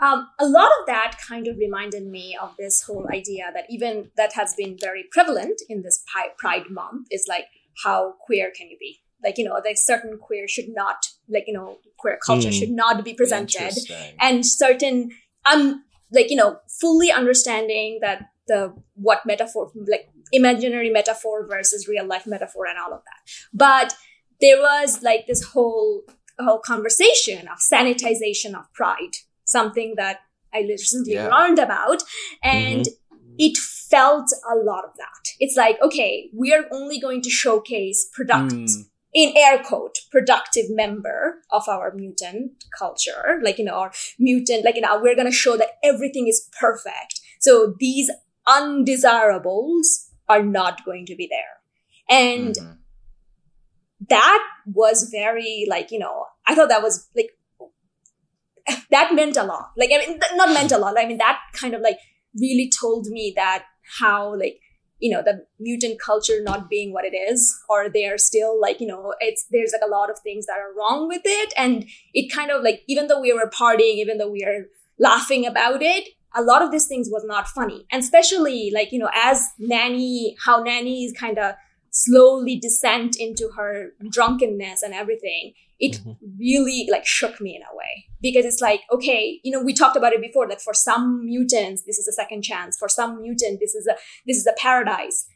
Um, 0.00 0.28
a 0.38 0.46
lot 0.46 0.70
of 0.78 0.86
that 0.86 1.16
kind 1.26 1.48
of 1.48 1.56
reminded 1.56 2.06
me 2.06 2.36
of 2.40 2.54
this 2.58 2.82
whole 2.82 3.08
idea 3.12 3.46
that 3.54 3.64
even 3.70 4.10
that 4.16 4.34
has 4.34 4.54
been 4.54 4.76
very 4.78 5.04
prevalent 5.10 5.60
in 5.68 5.82
this 5.82 6.04
Pi- 6.12 6.34
pride 6.38 6.70
month 6.70 7.08
is 7.10 7.24
like 7.28 7.46
how 7.84 8.14
queer 8.26 8.52
can 8.54 8.68
you 8.68 8.76
be? 8.78 9.00
Like 9.24 9.38
you 9.38 9.44
know 9.44 9.54
like 9.64 9.76
certain 9.76 10.18
queer 10.18 10.46
should 10.46 10.68
not 10.68 10.98
like 11.28 11.44
you 11.46 11.54
know 11.54 11.78
queer 11.98 12.18
culture 12.24 12.50
Mm. 12.50 12.58
should 12.58 12.70
not 12.70 13.04
be 13.04 13.14
presented. 13.14 13.72
And 14.20 14.44
certain 14.46 15.10
um 15.50 15.82
like 16.12 16.30
you 16.30 16.36
know 16.36 16.58
fully 16.80 17.10
understanding 17.10 17.98
that 18.00 18.30
the 18.46 18.72
what 18.94 19.20
metaphor 19.26 19.70
like 19.86 20.08
imaginary 20.32 20.90
metaphor 20.90 21.46
versus 21.46 21.86
real 21.88 22.06
life 22.06 22.26
metaphor 22.26 22.66
and 22.66 22.78
all 22.78 22.92
of 22.92 23.02
that 23.04 23.30
but 23.52 23.94
there 24.40 24.58
was 24.58 25.02
like 25.02 25.26
this 25.26 25.42
whole 25.52 26.02
whole 26.38 26.58
conversation 26.60 27.48
of 27.48 27.58
sanitization 27.58 28.54
of 28.54 28.72
pride 28.72 29.14
something 29.44 29.94
that 29.96 30.20
i 30.54 30.60
recently 30.60 31.14
Yeah. 31.14 31.28
learned 31.28 31.58
about 31.58 32.02
and 32.42 32.86
it 33.38 33.56
felt 33.56 34.30
a 34.50 34.56
lot 34.56 34.84
of 34.84 34.92
that 34.96 35.22
it's 35.40 35.56
like 35.56 35.80
okay 35.82 36.30
we 36.34 36.52
are 36.54 36.64
only 36.72 36.98
going 37.00 37.22
to 37.22 37.30
showcase 37.30 38.08
products 38.12 38.76
Mm. 38.78 38.84
In 39.20 39.32
air 39.36 39.58
quote 39.68 39.98
productive 40.12 40.66
member 40.80 41.20
of 41.50 41.68
our 41.68 41.92
mutant 41.94 42.64
culture. 42.78 43.40
Like 43.42 43.58
you 43.58 43.64
know 43.68 43.78
our 43.84 43.92
mutant 44.18 44.64
like 44.64 44.76
you 44.76 44.80
know 44.86 45.00
we're 45.02 45.16
going 45.20 45.30
to 45.30 45.42
show 45.44 45.56
that 45.56 45.72
everything 45.92 46.28
is 46.28 46.48
perfect. 46.60 47.20
So 47.40 47.74
these 47.80 48.10
undesirables 48.46 50.10
are 50.28 50.42
not 50.42 50.84
going 50.84 51.06
to 51.06 51.16
be 51.22 51.28
there. 51.30 51.54
And 52.18 52.54
Mhm. 52.54 52.76
that 54.08 54.42
was 54.82 55.08
very 55.10 55.66
like 55.68 55.90
you 55.90 55.98
know 55.98 56.26
i 56.46 56.54
thought 56.54 56.68
that 56.68 56.82
was 56.82 57.08
like 57.16 57.30
that 58.90 59.14
meant 59.14 59.36
a 59.36 59.44
lot. 59.44 59.70
Like 59.76 59.90
i 59.92 59.98
mean 60.06 60.18
not 60.34 60.50
meant 60.50 60.72
a 60.72 60.78
lot. 60.78 60.98
I 60.98 61.06
mean 61.06 61.18
that 61.18 61.38
kind 61.52 61.74
of 61.74 61.80
like 61.80 61.98
really 62.38 62.70
told 62.80 63.06
me 63.06 63.32
that 63.36 63.64
how 63.98 64.34
like 64.38 64.60
you 64.98 65.10
know 65.10 65.22
the 65.22 65.44
mutant 65.58 66.00
culture 66.00 66.42
not 66.42 66.68
being 66.68 66.92
what 66.92 67.04
it 67.04 67.14
is 67.16 67.58
or 67.68 67.88
they're 67.88 68.18
still 68.18 68.60
like 68.60 68.80
you 68.80 68.86
know 68.86 69.14
it's 69.20 69.46
there's 69.50 69.72
like 69.72 69.86
a 69.86 69.90
lot 69.90 70.10
of 70.10 70.18
things 70.20 70.46
that 70.46 70.58
are 70.58 70.74
wrong 70.76 71.08
with 71.08 71.22
it. 71.24 71.52
And 71.56 71.86
it 72.14 72.32
kind 72.32 72.50
of 72.50 72.62
like 72.62 72.82
even 72.88 73.06
though 73.06 73.20
we 73.20 73.32
were 73.32 73.50
partying 73.50 73.96
even 73.96 74.18
though 74.18 74.30
we 74.30 74.44
are 74.44 74.66
laughing 74.98 75.46
about 75.46 75.82
it 75.82 76.08
a 76.34 76.42
lot 76.42 76.62
of 76.62 76.70
these 76.70 76.86
things 76.86 77.08
was 77.10 77.24
not 77.24 77.48
funny. 77.48 77.86
And 77.90 78.02
especially 78.02 78.70
like 78.74 78.92
you 78.92 78.98
know 78.98 79.10
as 79.14 79.48
nanny 79.58 80.36
how 80.44 80.62
nanny 80.62 81.04
is 81.04 81.12
kind 81.12 81.38
of 81.38 81.54
slowly 81.90 82.58
descent 82.58 83.16
into 83.16 83.50
her 83.56 83.90
drunkenness 84.10 84.82
and 84.82 84.94
everything 84.94 85.54
it 85.80 85.94
Mhm. 86.04 86.16
really 86.38 86.88
like 86.90 87.06
shook 87.06 87.40
me 87.40 87.54
in 87.56 87.62
a 87.62 87.76
way 87.76 88.06
because 88.20 88.44
it's 88.44 88.60
like 88.60 88.80
okay 88.92 89.40
you 89.44 89.50
know 89.52 89.62
we 89.62 89.72
talked 89.72 89.96
about 89.96 90.12
it 90.12 90.20
before 90.20 90.46
that 90.48 90.60
for 90.60 90.74
some 90.74 91.24
mutants 91.24 91.82
this 91.86 91.98
is 91.98 92.08
a 92.08 92.12
second 92.12 92.42
chance 92.42 92.76
for 92.76 92.88
some 92.88 93.20
mutant 93.22 93.60
this 93.60 93.74
is 93.74 93.86
a 93.86 93.94
this 94.26 94.36
is 94.36 94.46
a 94.46 94.54
paradise 94.60 95.26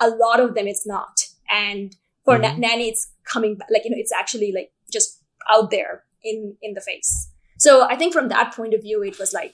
a 0.00 0.08
lot 0.08 0.38
of 0.40 0.54
them 0.54 0.66
it's 0.68 0.86
not 0.86 1.16
and 1.50 1.96
for 2.24 2.38
Na- 2.38 2.50
Mhm. 2.54 2.58
nanny 2.58 2.88
it's 2.88 3.10
coming 3.24 3.56
back 3.56 3.68
like 3.70 3.84
you 3.84 3.90
know 3.90 3.96
it's 4.04 4.12
actually 4.12 4.52
like 4.52 4.70
just 4.92 5.20
out 5.50 5.70
there 5.70 6.04
in 6.22 6.56
in 6.62 6.74
the 6.74 6.80
face 6.80 7.10
so 7.58 7.82
i 7.92 7.96
think 7.96 8.12
from 8.12 8.28
that 8.28 8.54
point 8.54 8.74
of 8.74 8.80
view 8.82 9.02
it 9.02 9.18
was 9.18 9.32
like 9.32 9.52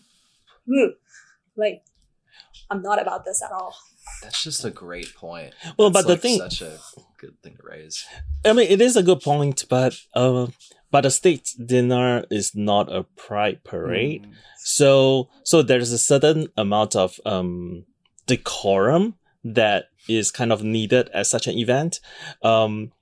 hmm, 0.67 0.91
like 1.57 1.83
i'm 2.71 2.83
not 2.83 3.01
about 3.01 3.25
this 3.25 3.43
at 3.43 3.53
all 3.53 3.75
That's 4.23 4.43
just 4.45 4.65
a 4.65 4.71
great 4.71 5.15
point. 5.15 5.55
Well, 5.79 5.91
That's, 5.91 6.05
but 6.07 6.13
the 6.15 6.17
thing, 6.21 6.39
such 6.39 6.61
a 6.63 6.79
good 7.21 7.37
thing 7.43 7.57
to 7.57 7.63
raise. 7.63 8.07
I 8.45 8.53
mean, 8.55 8.69
it 8.71 8.81
is 8.81 8.97
a 8.97 9.03
good 9.03 9.21
point, 9.21 9.65
but 9.69 9.95
uh, 10.15 10.47
but 10.91 11.05
a 11.05 11.11
state 11.11 11.55
dinner 11.65 12.25
is 12.31 12.55
not 12.55 12.91
a 12.93 13.05
pride 13.17 13.63
parade. 13.65 14.25
Mm. 14.27 14.33
So 14.59 15.29
so 15.45 15.63
there's 15.63 15.93
a 15.93 15.99
certain 15.99 16.49
amount 16.57 16.97
of 16.97 17.21
um 17.27 17.85
decorum 18.27 19.15
that 19.45 19.85
is 20.09 20.31
kind 20.31 20.53
of 20.53 20.63
needed 20.63 21.09
at 21.15 21.27
such 21.27 21.47
an 21.47 21.57
event. 21.59 22.01
Um, 22.43 22.93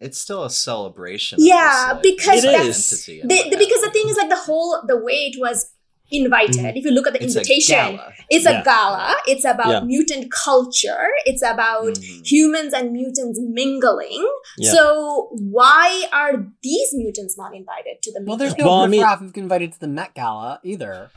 It's 0.00 0.18
still 0.18 0.44
a 0.44 0.50
celebration. 0.50 1.38
of 1.40 1.44
Yeah, 1.44 1.58
this, 1.58 1.92
like, 1.94 2.02
because 2.02 2.44
It 2.44 2.48
identity 2.54 2.68
is. 2.70 3.22
and 3.22 3.30
the, 3.30 3.38
the, 3.50 3.56
because 3.56 3.82
the 3.82 3.90
thing 3.90 4.08
is 4.08 4.16
like 4.16 4.28
the 4.30 4.36
whole 4.46 4.82
the 4.86 4.96
way 4.96 5.30
it 5.30 5.36
was 5.38 5.70
invited 6.10 6.76
if 6.76 6.84
you 6.84 6.90
look 6.90 7.06
at 7.06 7.12
the 7.12 7.22
It's 7.22 7.34
invitation 7.36 7.76
gala. 7.76 8.12
it's 8.30 8.44
Yeah. 8.44 8.60
a 8.60 8.64
gala 8.64 9.16
it's 9.26 9.44
about 9.44 9.68
Yeah. 9.68 9.80
mutant 9.80 10.32
culture 10.32 11.08
it's 11.26 11.42
about 11.42 11.84
Mhm. 11.98 12.26
humans 12.26 12.72
and 12.72 12.92
mutants 12.92 13.38
mingling 13.42 14.26
Yeah. 14.56 14.72
so 14.72 15.28
why 15.32 16.04
are 16.12 16.46
these 16.62 16.90
mutants 16.94 17.36
not 17.36 17.54
invited 17.54 18.00
to 18.02 18.12
the 18.12 18.24
Well, 18.26 18.36
there's 18.38 18.56
no 18.56 18.64
Well, 18.66 18.74
I 18.80 18.84
proof 18.84 18.90
mean- 18.92 19.02
Raph 19.02 19.36
invited 19.36 19.72
to 19.74 19.80
the 19.80 19.88
Met 19.88 20.14
Gala 20.14 20.60
either. 20.64 21.10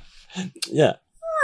yeah. 0.68 0.94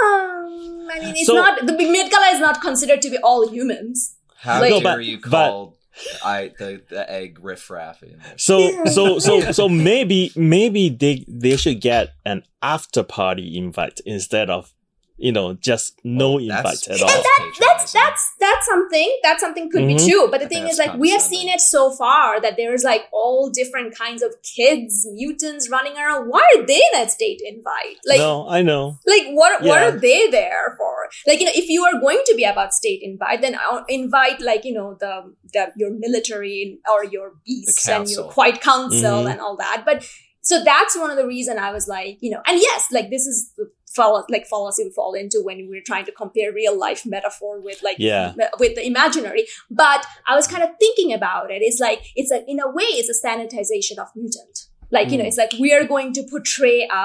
Um, 0.04 0.88
I 0.94 1.00
mean, 1.00 1.16
it's 1.16 1.26
So- 1.28 1.36
not 1.36 1.66
the 1.66 1.74
Met 1.74 2.12
Gala 2.12 2.34
is 2.36 2.40
not 2.40 2.62
considered 2.62 3.02
to 3.02 3.10
be 3.10 3.18
all 3.20 3.48
humans. 3.50 4.16
How 4.40 4.60
Like- 4.62 4.70
dare 4.72 4.82
No, 4.82 4.84
but- 4.98 5.06
you 5.06 5.18
but- 5.20 5.30
call 5.32 5.77
I 6.24 6.52
the, 6.58 6.82
the 6.90 7.10
egg 7.12 7.40
riffraff 7.42 8.04
in 8.04 8.20
there? 8.20 8.34
So 8.38 8.60
Yeah. 8.70 8.86
so 8.86 9.20
so 9.20 9.52
so 9.52 9.70
maybe 9.70 10.32
maybe 10.36 10.90
they 10.90 11.26
they 11.28 11.58
should 11.58 11.82
get 11.82 12.14
an 12.26 12.44
after 12.62 13.04
party 13.04 13.58
invite 13.58 14.00
instead 14.06 14.50
of 14.50 14.74
you 15.18 15.32
know 15.32 15.54
just 15.54 16.00
no 16.04 16.32
Well, 16.34 16.40
invite 16.40 16.88
at 16.88 16.94
And 16.94 17.02
all. 17.02 17.08
that- 17.08 17.34
That's 17.60 17.92
that's 17.94 18.24
that's 18.40 18.66
something. 18.68 19.10
That's 19.24 19.40
something 19.42 19.70
could 19.72 19.84
Mhm. 19.84 19.98
be 19.98 20.10
true. 20.12 20.28
But 20.30 20.42
the 20.42 20.48
thing 20.50 20.64
think 20.64 20.72
is, 20.74 20.78
like, 20.78 20.96
we 20.96 21.10
have 21.12 21.22
seen 21.22 21.48
it 21.50 21.62
so 21.62 21.92
far 21.92 22.40
that 22.42 22.56
there's 22.58 22.84
like 22.84 23.04
all 23.12 23.50
different 23.50 23.98
kinds 23.98 24.22
of 24.22 24.32
kids, 24.56 25.08
mutants 25.12 25.70
running 25.70 25.96
around. 25.98 26.28
Why 26.28 26.44
are 26.56 26.64
they 26.66 26.76
in 26.76 26.92
that 26.94 27.12
state 27.12 27.40
invite? 27.46 27.98
Like, 28.06 28.20
no, 28.20 28.48
I 28.50 28.62
know. 28.62 28.98
like 29.06 29.26
what 29.40 29.62
what 29.64 29.82
are 29.82 29.92
they 30.08 30.28
there 30.30 30.76
for? 30.78 30.96
Like, 31.26 31.40
you 31.40 31.46
know, 31.46 31.52
if 31.56 31.68
you 31.70 31.84
are 31.86 32.00
going 32.00 32.22
to 32.26 32.36
be 32.36 32.44
about 32.44 32.74
state 32.74 33.00
invite, 33.02 33.42
then 33.42 33.56
uh, 33.56 33.84
invite 33.88 34.42
like 34.42 34.66
you 34.66 34.74
know 34.74 34.98
the 35.00 35.14
the 35.54 35.72
your 35.78 35.92
military 35.92 36.80
or 36.94 37.06
your 37.06 37.28
beasts 37.46 37.88
and 37.88 38.10
your 38.10 38.24
council. 38.24 38.34
quiet 38.38 38.62
council 38.62 39.18
Mhm. 39.24 39.32
and 39.32 39.40
all 39.42 39.56
that. 39.58 39.84
But 39.86 40.04
so 40.50 40.64
that's 40.64 40.94
one 41.04 41.10
of 41.14 41.18
the 41.22 41.28
reason 41.36 41.54
I 41.68 41.72
was 41.78 41.86
like, 41.88 42.18
you 42.22 42.32
know, 42.34 42.42
and 42.48 42.58
yes, 42.70 42.82
like 42.98 43.10
this 43.10 43.26
is 43.32 43.38
the 43.58 43.66
fall 43.96 44.14
like 44.30 44.46
fallacy 44.54 44.84
we 44.86 44.92
fall 44.92 45.14
into 45.22 45.38
when 45.48 45.58
we're 45.70 45.88
trying 45.92 46.06
to 46.06 46.14
compare 46.22 46.50
real 46.62 46.76
life 46.88 47.02
metaphor 47.06 47.54
with 47.68 47.80
like 47.88 47.98
Yeah. 48.00 48.34
with 48.62 48.74
the 48.76 48.86
imaginary. 48.94 49.44
But 49.70 50.02
I 50.26 50.36
was 50.40 50.48
kind 50.54 50.64
of 50.64 50.70
thinking 50.84 51.12
about 51.20 51.52
it. 51.56 51.60
It's 51.68 51.80
like 51.88 52.00
it's 52.16 52.32
a 52.32 52.40
in 52.52 52.60
a 52.68 52.70
way 52.78 52.86
it's 53.00 53.12
a 53.16 53.20
sanitization 53.28 53.98
of 54.04 54.08
mutant. 54.16 54.58
Like 54.96 55.08
you 55.12 55.18
know, 55.18 55.26
Mm. 55.26 55.32
it's 55.32 55.38
like 55.44 55.54
we 55.66 55.70
are 55.78 55.86
going 55.94 56.14
to 56.18 56.24
portray 56.34 56.88
a 57.02 57.04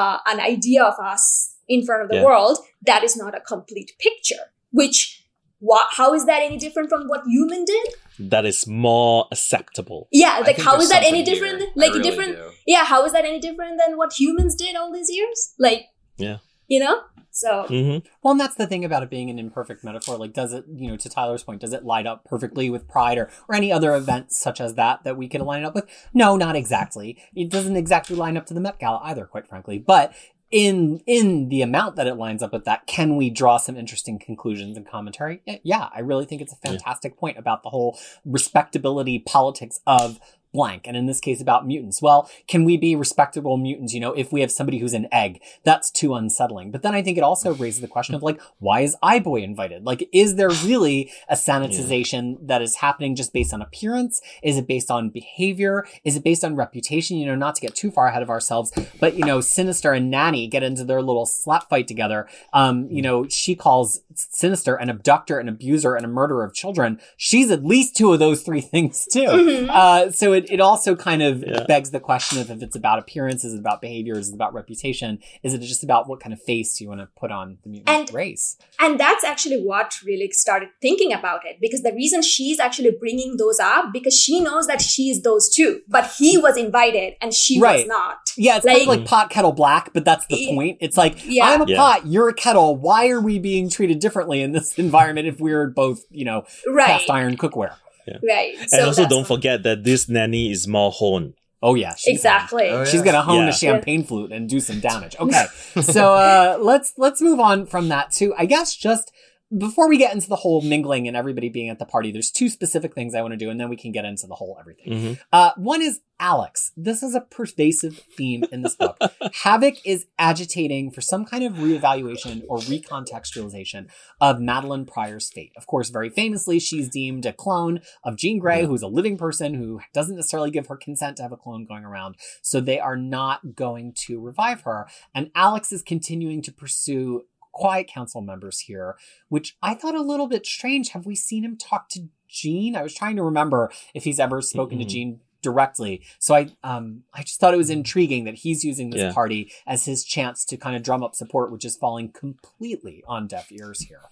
uh, 0.00 0.18
an 0.32 0.38
idea 0.54 0.82
of 0.92 0.96
us 1.12 1.54
in 1.68 1.80
front 1.86 2.02
of 2.04 2.08
the 2.10 2.16
Yeah. 2.16 2.24
world 2.28 2.58
that 2.90 3.02
is 3.08 3.16
not 3.16 3.32
a 3.40 3.40
complete 3.40 3.90
picture. 4.06 4.44
Which 4.80 5.23
wha- 5.60 5.86
how 5.90 6.14
is 6.14 6.26
that 6.26 6.42
any 6.42 6.56
different 6.56 6.88
from 6.88 7.06
what 7.08 7.22
human 7.26 7.64
did? 7.64 7.88
That 8.18 8.44
is 8.44 8.66
more 8.66 9.26
acceptable. 9.32 10.08
Yeah, 10.12 10.36
like 10.38 10.56
think 10.56 10.60
how 10.60 10.72
there's 10.72 10.84
is 10.84 10.90
that 10.90 11.02
any 11.04 11.22
different? 11.22 11.60
here. 11.60 11.70
Like 11.74 11.90
really 11.92 12.02
different? 12.02 12.36
do. 12.36 12.50
Yeah, 12.66 12.84
how 12.84 13.04
is 13.04 13.12
that 13.12 13.24
any 13.24 13.40
different 13.40 13.80
than 13.84 13.96
what 13.96 14.12
humans 14.12 14.54
did 14.54 14.76
all 14.76 14.92
these 14.92 15.10
years? 15.10 15.54
Like, 15.58 15.86
Yeah. 16.16 16.38
you 16.68 16.80
know. 16.80 17.00
So 17.36 17.64
hmm 17.66 17.98
Well, 18.22 18.30
and 18.30 18.40
that's 18.40 18.54
the 18.54 18.68
thing 18.68 18.84
about 18.84 19.02
it 19.02 19.10
being 19.10 19.28
an 19.28 19.40
imperfect 19.40 19.82
metaphor. 19.82 20.16
Like, 20.16 20.32
does 20.32 20.52
it, 20.52 20.64
you 20.72 20.88
know, 20.88 20.96
to 20.96 21.08
Tyler's 21.08 21.42
point, 21.42 21.60
does 21.60 21.72
it 21.72 21.84
line 21.84 22.06
up 22.06 22.24
perfectly 22.24 22.70
with 22.70 22.86
Pride 22.86 23.18
or, 23.18 23.28
or 23.48 23.56
any 23.56 23.72
other 23.72 23.92
events 23.96 24.38
such 24.38 24.60
as 24.60 24.74
that 24.76 25.02
that 25.02 25.16
we 25.16 25.28
could 25.28 25.40
line 25.40 25.62
it 25.62 25.66
up 25.66 25.74
with? 25.74 25.86
No, 26.12 26.36
not 26.36 26.54
exactly. 26.54 27.20
It 27.34 27.50
doesn't 27.50 27.74
exactly 27.74 28.14
line 28.14 28.36
up 28.36 28.46
to 28.46 28.54
the 28.54 28.60
Met 28.60 28.78
Gala 28.78 29.00
either, 29.02 29.24
quite 29.26 29.48
frankly. 29.48 29.78
But 29.80 30.14
in 30.50 31.00
in 31.06 31.48
the 31.48 31.62
amount 31.62 31.96
that 31.96 32.06
it 32.06 32.14
lines 32.14 32.42
up 32.42 32.52
with 32.52 32.64
that, 32.64 32.86
can 32.86 33.16
we 33.16 33.30
draw 33.30 33.56
some 33.56 33.76
interesting 33.76 34.18
conclusions 34.18 34.76
and 34.76 34.86
commentary? 34.86 35.42
Eh, 35.46 35.58
yeah, 35.62 35.88
I 35.94 36.00
really 36.00 36.26
think 36.26 36.42
it's 36.42 36.52
a 36.52 36.56
fantastic 36.56 37.12
yeah. 37.14 37.20
point 37.20 37.38
about 37.38 37.62
the 37.62 37.70
whole 37.70 37.98
respectability 38.24 39.18
politics 39.18 39.80
of 39.86 40.20
blank. 40.54 40.86
And 40.86 40.96
in 40.96 41.04
this 41.04 41.20
case, 41.20 41.42
about 41.42 41.66
mutants. 41.66 42.00
Well, 42.00 42.30
can 42.48 42.64
we 42.64 42.78
be 42.78 42.96
respectable 42.96 43.58
mutants? 43.58 43.92
You 43.92 44.00
know, 44.00 44.12
if 44.12 44.32
we 44.32 44.40
have 44.40 44.50
somebody 44.50 44.78
who's 44.78 44.94
an 44.94 45.08
egg, 45.12 45.42
that's 45.64 45.90
too 45.90 46.14
unsettling. 46.14 46.70
But 46.70 46.82
then 46.82 46.94
I 46.94 47.02
think 47.02 47.18
it 47.18 47.24
also 47.24 47.52
raises 47.64 47.82
the 47.82 47.88
question 47.88 48.14
of 48.14 48.22
like, 48.22 48.40
why 48.58 48.80
is 48.80 48.96
Eye-Boy 49.02 49.42
invited? 49.42 49.84
Like, 49.84 50.08
is 50.12 50.36
there 50.36 50.48
really 50.48 51.12
a 51.28 51.34
sanitization 51.34 52.32
yeah. 52.32 52.38
that 52.42 52.62
is 52.62 52.76
happening 52.76 53.16
just 53.16 53.32
based 53.34 53.52
on 53.52 53.60
appearance? 53.60 54.22
Is 54.42 54.56
it 54.56 54.66
based 54.66 54.90
on 54.90 55.10
behavior? 55.10 55.86
Is 56.04 56.16
it 56.16 56.24
based 56.24 56.44
on 56.44 56.56
reputation? 56.56 57.18
You 57.18 57.26
know, 57.26 57.34
not 57.34 57.56
to 57.56 57.60
get 57.60 57.74
too 57.74 57.90
far 57.90 58.06
ahead 58.06 58.22
of 58.22 58.30
ourselves, 58.30 58.72
but 59.00 59.16
you 59.16 59.24
know, 59.24 59.40
Sinister 59.40 59.92
and 59.92 60.10
Nanny 60.10 60.46
get 60.46 60.62
into 60.62 60.84
their 60.84 61.02
little 61.02 61.26
slap 61.26 61.68
fight 61.68 61.88
together. 61.88 62.28
Um, 62.52 62.88
you 62.90 63.02
know, 63.02 63.26
she 63.28 63.56
calls 63.56 64.00
Sinister 64.14 64.76
an 64.76 64.88
abductor, 64.88 65.38
an 65.38 65.48
abuser, 65.48 65.96
and 65.96 66.04
a 66.04 66.08
murderer 66.08 66.44
of 66.44 66.54
children. 66.54 67.00
She's 67.16 67.50
at 67.50 67.64
least 67.64 67.96
two 67.96 68.12
of 68.12 68.18
those 68.20 68.42
three 68.42 68.60
things 68.74 69.06
too. 69.12 69.20
Mm-hmm. 69.20 69.70
Uh, 69.70 70.10
so 70.12 70.32
it, 70.32 70.43
it 70.50 70.60
also 70.60 70.94
kind 70.94 71.22
of 71.22 71.42
yeah. 71.46 71.64
begs 71.66 71.90
the 71.90 72.00
question 72.00 72.40
of 72.40 72.50
if 72.50 72.62
it's 72.62 72.76
about 72.76 72.98
appearance, 72.98 73.44
is 73.44 73.54
it 73.54 73.58
about 73.58 73.80
behavior, 73.80 74.18
is 74.18 74.30
it 74.30 74.34
about 74.34 74.54
reputation, 74.54 75.18
is 75.42 75.54
it 75.54 75.60
just 75.60 75.84
about 75.84 76.08
what 76.08 76.20
kind 76.20 76.32
of 76.32 76.42
face 76.42 76.80
you 76.80 76.88
want 76.88 77.00
to 77.00 77.08
put 77.16 77.30
on 77.30 77.58
the 77.62 77.68
mutant 77.68 77.88
and, 77.88 78.14
race? 78.14 78.56
And 78.80 78.98
that's 78.98 79.24
actually 79.24 79.62
what 79.62 79.94
really 80.04 80.30
started 80.32 80.68
thinking 80.80 81.12
about 81.12 81.46
it 81.46 81.58
because 81.60 81.82
the 81.82 81.92
reason 81.92 82.22
she's 82.22 82.60
actually 82.60 82.90
bringing 82.92 83.36
those 83.36 83.58
up 83.58 83.92
because 83.92 84.18
she 84.18 84.40
knows 84.40 84.66
that 84.66 84.80
she's 84.80 85.22
those 85.22 85.48
two, 85.48 85.82
but 85.88 86.12
he 86.18 86.38
was 86.38 86.56
invited 86.56 87.14
and 87.20 87.32
she 87.32 87.60
right. 87.60 87.80
was 87.80 87.86
not. 87.86 88.18
Yeah, 88.36 88.56
it's 88.56 88.64
like, 88.64 88.78
kind 88.78 88.90
of 88.90 88.98
like 88.98 89.06
pot 89.06 89.30
kettle 89.30 89.52
black, 89.52 89.92
but 89.92 90.04
that's 90.04 90.26
the 90.26 90.36
yeah. 90.36 90.54
point. 90.54 90.78
It's 90.80 90.96
like 90.96 91.24
yeah. 91.24 91.46
I'm 91.46 91.62
a 91.62 91.66
yeah. 91.66 91.76
pot, 91.76 92.06
you're 92.06 92.28
a 92.28 92.34
kettle. 92.34 92.76
Why 92.76 93.08
are 93.08 93.20
we 93.20 93.38
being 93.38 93.68
treated 93.68 94.00
differently 94.00 94.42
in 94.42 94.52
this 94.52 94.78
environment 94.78 95.28
if 95.28 95.40
we're 95.40 95.68
both, 95.68 96.04
you 96.10 96.24
know, 96.24 96.44
right. 96.66 96.86
cast 96.86 97.10
iron 97.10 97.36
cookware? 97.36 97.74
Yeah. 98.06 98.18
Right. 98.22 98.54
So 98.68 98.78
and 98.78 98.86
also 98.86 99.08
don't 99.08 99.26
forget 99.26 99.62
that 99.62 99.84
this 99.84 100.08
nanny 100.08 100.50
is 100.50 100.68
more 100.68 100.90
honed. 100.90 101.34
Oh 101.62 101.74
yeah, 101.74 101.94
exactly. 102.06 102.68
Oh, 102.68 102.80
yeah. 102.80 102.84
She's 102.84 103.00
gonna 103.00 103.22
hone 103.22 103.40
yeah. 103.40 103.46
the 103.46 103.52
champagne 103.52 104.04
flute 104.04 104.32
and 104.32 104.48
do 104.48 104.60
some 104.60 104.80
damage. 104.80 105.16
Okay, 105.18 105.46
so 105.80 106.12
uh, 106.12 106.58
let's 106.60 106.92
let's 106.98 107.22
move 107.22 107.40
on 107.40 107.64
from 107.64 107.88
that 107.88 108.12
to 108.12 108.34
I 108.36 108.44
guess 108.44 108.76
just 108.76 109.10
before 109.56 109.88
we 109.88 109.98
get 109.98 110.12
into 110.14 110.28
the 110.28 110.36
whole 110.36 110.62
mingling 110.62 111.06
and 111.06 111.16
everybody 111.16 111.48
being 111.48 111.68
at 111.68 111.78
the 111.78 111.84
party, 111.84 112.10
there's 112.10 112.30
two 112.30 112.48
specific 112.48 112.94
things 112.94 113.14
I 113.14 113.22
want 113.22 113.32
to 113.32 113.36
do, 113.38 113.50
and 113.50 113.60
then 113.60 113.68
we 113.68 113.76
can 113.76 113.92
get 113.92 114.04
into 114.04 114.26
the 114.26 114.34
whole 114.34 114.56
everything. 114.58 114.92
Mm-hmm. 114.92 115.12
Uh, 115.32 115.50
one 115.56 115.82
is 115.82 116.00
Alex. 116.20 116.72
This 116.76 117.02
is 117.02 117.14
a 117.14 117.20
pervasive 117.20 118.00
theme 118.16 118.44
in 118.52 118.62
this 118.62 118.76
book. 118.76 118.96
Havok 119.44 119.80
is 119.84 120.06
agitating 120.18 120.90
for 120.90 121.00
some 121.00 121.24
kind 121.24 121.44
of 121.44 121.54
reevaluation 121.54 122.42
or 122.48 122.58
recontextualization 122.58 123.88
of 124.20 124.38
Madelyne 124.38 124.86
Pryor's 124.86 125.30
fate. 125.30 125.52
Of 125.56 125.66
course, 125.66 125.90
very 125.90 126.10
famously, 126.10 126.58
she's 126.58 126.88
deemed 126.88 127.26
a 127.26 127.32
clone 127.32 127.80
of 128.04 128.16
Jean 128.16 128.38
Grey, 128.38 128.60
yeah. 128.60 128.66
who's 128.66 128.82
a 128.82 128.88
living 128.88 129.18
person 129.18 129.54
who 129.54 129.80
doesn't 129.92 130.16
necessarily 130.16 130.50
give 130.50 130.68
her 130.68 130.76
consent 130.76 131.16
to 131.16 131.22
have 131.22 131.32
a 131.32 131.36
clone 131.36 131.64
going 131.64 131.84
around. 131.84 132.16
So 132.42 132.60
they 132.60 132.78
are 132.78 132.96
not 132.96 133.54
going 133.54 133.92
to 134.06 134.20
revive 134.20 134.62
her. 134.62 134.86
And 135.14 135.30
Alex 135.34 135.72
is 135.72 135.82
continuing 135.82 136.42
to 136.42 136.52
pursue 136.52 137.24
quiet 137.54 137.86
council 137.86 138.20
members 138.20 138.60
here, 138.60 138.96
which 139.28 139.56
I 139.62 139.74
thought 139.74 139.94
a 139.94 140.02
little 140.02 140.26
bit 140.26 140.44
strange. 140.44 140.90
Have 140.90 141.06
we 141.06 141.14
seen 141.14 141.44
him 141.44 141.56
talk 141.56 141.88
to 141.90 142.08
Jean? 142.28 142.76
I 142.76 142.82
was 142.82 142.94
trying 142.94 143.16
to 143.16 143.22
remember 143.22 143.70
if 143.94 144.04
he's 144.04 144.20
ever 144.20 144.42
spoken 144.42 144.78
mm-hmm. 144.78 144.88
to 144.88 144.92
Jean 144.92 145.20
directly. 145.40 146.02
So 146.18 146.34
I 146.34 146.48
um 146.64 147.04
I 147.14 147.22
just 147.22 147.38
thought 147.38 147.54
it 147.54 147.58
was 147.58 147.70
intriguing 147.70 148.24
that 148.24 148.34
he's 148.34 148.64
using 148.64 148.90
this 148.90 149.02
yeah. 149.02 149.12
party 149.12 149.52
as 149.66 149.84
his 149.84 150.04
chance 150.04 150.44
to 150.46 150.56
kind 150.56 150.74
of 150.74 150.82
drum 150.82 151.02
up 151.02 151.14
support, 151.14 151.52
which 151.52 151.64
is 151.64 151.76
falling 151.76 152.10
completely 152.10 153.04
on 153.06 153.28
deaf 153.28 153.52
ears 153.52 153.82
here. 153.82 154.02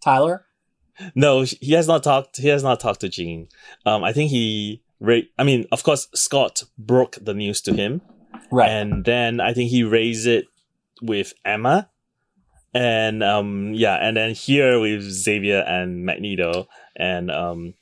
Tyler? 0.00 0.46
No, 1.14 1.42
he 1.42 1.72
has 1.72 1.88
not 1.88 2.04
talked 2.04 2.36
he 2.36 2.48
has 2.48 2.62
not 2.62 2.78
talked 2.78 3.00
to 3.00 3.08
Jean. 3.08 3.48
Um 3.84 4.04
I 4.04 4.12
think 4.12 4.30
he 4.30 4.82
I 5.38 5.42
mean, 5.42 5.66
of 5.72 5.82
course 5.82 6.08
Scott 6.14 6.62
broke 6.78 7.18
the 7.20 7.34
news 7.34 7.60
to 7.62 7.74
him. 7.74 8.02
Right. 8.50 8.70
And 8.70 9.04
then 9.04 9.40
I 9.40 9.54
think 9.54 9.70
he 9.70 9.82
raised 9.82 10.26
it 10.26 10.44
with 11.00 11.32
Emma 11.44 11.88
and 12.74 13.22
um 13.22 13.72
yeah 13.74 13.96
and 13.96 14.16
then 14.16 14.34
here 14.34 14.80
with 14.80 15.02
xavier 15.02 15.60
and 15.60 16.04
magneto 16.04 16.66
and 16.96 17.30
um 17.30 17.74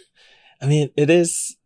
i 0.62 0.66
mean 0.66 0.90
it 0.96 1.10
is 1.10 1.56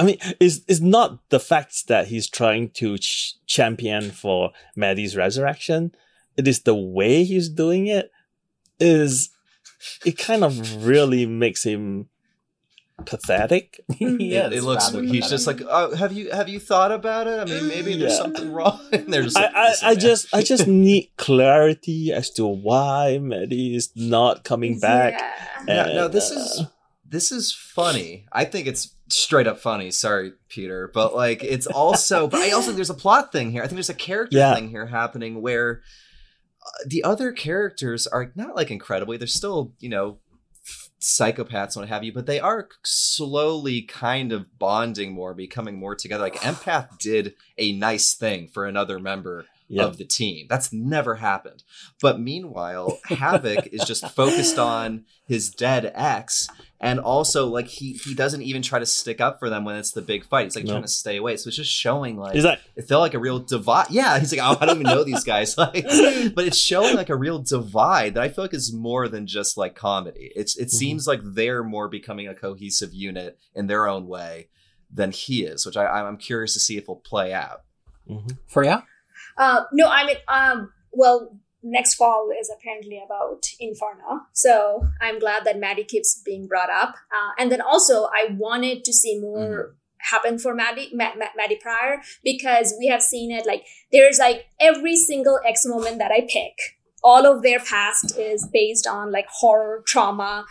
i 0.00 0.04
mean 0.04 0.16
it's, 0.40 0.60
it's 0.66 0.80
not 0.80 1.28
the 1.30 1.38
fact 1.40 1.86
that 1.86 2.08
he's 2.08 2.28
trying 2.28 2.68
to 2.70 2.98
ch- 2.98 3.36
champion 3.46 4.10
for 4.10 4.50
maddie's 4.74 5.16
resurrection. 5.16 5.94
It 6.36 6.48
is 6.48 6.62
the 6.62 6.74
way 6.74 7.22
he's 7.22 7.48
doing 7.48 7.86
it 7.86 8.10
is 8.80 9.30
it 10.04 10.18
kind 10.18 10.42
of 10.42 10.84
really 10.84 11.26
makes 11.26 11.62
him 11.62 12.08
pathetic. 13.04 13.80
yeah, 13.98 14.46
it, 14.46 14.54
it 14.54 14.62
looks. 14.62 14.90
He's 14.90 15.28
just 15.28 15.46
like, 15.46 15.60
oh, 15.68 15.94
have 15.94 16.12
you 16.12 16.30
have 16.30 16.48
you 16.48 16.60
thought 16.60 16.92
about 16.92 17.26
it? 17.26 17.40
I 17.40 17.44
mean, 17.44 17.68
maybe 17.68 17.96
there's 17.96 18.16
something 18.16 18.52
wrong. 18.52 18.80
there's. 19.08 19.34
Like, 19.34 19.54
I, 19.54 19.68
I, 19.68 19.74
I 19.82 19.94
just 19.94 20.34
I 20.34 20.42
just 20.42 20.66
need 20.66 21.10
clarity 21.16 22.12
as 22.12 22.30
to 22.32 22.46
why 22.46 23.18
Maddie 23.18 23.74
is 23.74 23.90
not 23.94 24.44
coming 24.44 24.78
back. 24.78 25.14
Yeah. 25.66 25.86
And, 25.86 25.94
no, 25.94 26.08
this 26.08 26.30
uh, 26.30 26.34
is 26.34 26.62
this 27.08 27.32
is 27.32 27.52
funny. 27.52 28.26
I 28.32 28.44
think 28.44 28.66
it's 28.66 28.94
straight 29.08 29.46
up 29.46 29.58
funny. 29.58 29.90
Sorry, 29.90 30.32
Peter, 30.48 30.90
but 30.92 31.14
like 31.14 31.42
it's 31.42 31.66
also. 31.66 32.28
but 32.28 32.40
I 32.40 32.50
also 32.52 32.72
there's 32.72 32.90
a 32.90 32.94
plot 32.94 33.32
thing 33.32 33.50
here. 33.50 33.62
I 33.62 33.66
think 33.66 33.76
there's 33.76 33.90
a 33.90 33.94
character 33.94 34.38
yeah. 34.38 34.54
thing 34.54 34.68
here 34.68 34.86
happening 34.86 35.42
where. 35.42 35.82
Uh, 36.66 36.84
the 36.86 37.04
other 37.04 37.30
characters 37.30 38.06
are 38.06 38.32
not 38.36 38.56
like 38.56 38.70
incredibly 38.70 39.18
they're 39.18 39.26
still 39.26 39.74
you 39.80 39.90
know 39.90 40.16
psychopaths 41.04 41.76
and 41.76 41.82
what 41.82 41.88
have 41.90 42.02
you, 42.02 42.12
but 42.12 42.24
they 42.24 42.40
are 42.40 42.68
slowly 42.82 43.82
kind 43.82 44.32
of 44.32 44.58
bonding 44.58 45.12
more, 45.12 45.34
becoming 45.34 45.78
more 45.78 45.94
together. 45.94 46.24
Like 46.24 46.36
Empath 46.40 46.98
did 46.98 47.34
a 47.58 47.72
nice 47.72 48.14
thing 48.14 48.48
for 48.48 48.66
another 48.66 48.98
member 48.98 49.44
yep. 49.68 49.86
of 49.86 49.98
the 49.98 50.04
team. 50.04 50.46
That's 50.48 50.72
never 50.72 51.16
happened. 51.16 51.62
But 52.00 52.20
meanwhile, 52.20 52.98
Havok 53.08 53.66
is 53.66 53.84
just 53.84 54.08
focused 54.10 54.58
on 54.58 55.04
his 55.26 55.50
dead 55.50 55.92
ex 55.94 56.48
and 56.84 57.00
also 57.00 57.46
like 57.46 57.66
he 57.66 57.94
he 57.94 58.14
doesn't 58.14 58.42
even 58.42 58.60
try 58.60 58.78
to 58.78 58.84
stick 58.84 59.18
up 59.18 59.38
for 59.38 59.48
them 59.48 59.64
when 59.64 59.76
it's 59.76 59.92
the 59.92 60.02
big 60.02 60.24
fight. 60.26 60.44
He's 60.44 60.56
like 60.56 60.66
trying 60.66 60.82
to 60.82 60.88
stay 60.88 61.16
away. 61.16 61.38
So 61.38 61.48
it's 61.48 61.56
just 61.56 61.72
showing 61.72 62.18
like 62.18 62.34
that- 62.42 62.60
it 62.76 62.82
felt 62.82 63.00
like 63.00 63.14
a 63.14 63.18
real 63.18 63.38
divide. 63.38 63.86
Yeah, 63.88 64.18
he's 64.18 64.36
like, 64.36 64.42
oh, 64.42 64.58
I 64.60 64.66
don't 64.66 64.80
even 64.80 64.92
know 64.92 65.02
these 65.02 65.24
guys. 65.24 65.56
Like, 65.64 65.84
but 66.34 66.44
it's 66.44 66.58
showing 66.58 66.94
like 66.94 67.08
a 67.08 67.16
real 67.16 67.38
divide 67.38 68.14
that 68.14 68.22
I 68.22 68.28
feel 68.28 68.44
like 68.44 68.52
is 68.52 68.72
more 68.72 69.08
than 69.08 69.26
just 69.26 69.56
like 69.56 69.74
comedy. 69.74 70.30
It's 70.36 70.56
it 70.56 70.64
mm-hmm. 70.64 70.76
seems 70.76 71.06
like 71.06 71.20
they're 71.22 71.62
more 71.62 71.88
becoming 71.88 72.28
a 72.28 72.34
cohesive 72.34 72.92
unit 72.92 73.38
in 73.54 73.66
their 73.66 73.88
own 73.88 74.06
way 74.06 74.48
than 74.92 75.10
he 75.10 75.44
is, 75.44 75.64
which 75.64 75.76
I 75.76 75.86
I'm 75.86 76.18
curious 76.18 76.52
to 76.52 76.60
see 76.60 76.76
if 76.76 76.82
it 76.82 76.88
will 76.88 76.96
play 76.96 77.32
out. 77.32 77.62
Mm-hmm. 78.10 78.36
Freya? 78.46 78.84
Uh, 79.38 79.62
no, 79.72 79.88
I 79.88 80.06
mean, 80.06 80.16
um, 80.28 80.72
well, 80.92 81.38
next 81.64 81.94
fall 81.94 82.30
is 82.38 82.50
apparently 82.54 83.02
about 83.04 83.46
Inferno. 83.58 84.26
So 84.32 84.88
I'm 85.00 85.18
glad 85.18 85.44
that 85.44 85.58
Maddie 85.58 85.84
keeps 85.84 86.20
being 86.24 86.46
brought 86.46 86.70
up. 86.70 86.94
Uh, 87.10 87.32
and 87.38 87.50
then 87.50 87.60
also, 87.60 88.04
I 88.04 88.28
wanted 88.36 88.84
to 88.84 88.92
see 88.92 89.18
more. 89.20 89.38
Mm-hmm. 89.38 89.72
happen 90.12 90.38
for 90.38 90.54
Maddie, 90.54 90.92
Maddie 90.92 91.60
Pryor 91.62 92.02
because 92.22 92.74
we 92.78 92.88
have 92.88 93.02
seen 93.02 93.30
it 93.30 93.46
like 93.46 93.64
there's 93.90 94.18
like 94.18 94.44
every 94.60 94.96
single 94.96 95.40
X 95.52 95.64
moment 95.64 95.96
that 95.98 96.12
I 96.12 96.28
pick 96.28 96.76
all 97.02 97.26
of 97.26 97.42
their 97.42 97.60
past 97.60 98.18
is 98.18 98.48
based 98.52 98.86
on 98.86 99.12
like 99.12 99.26
horror 99.28 99.82
trauma 99.86 100.46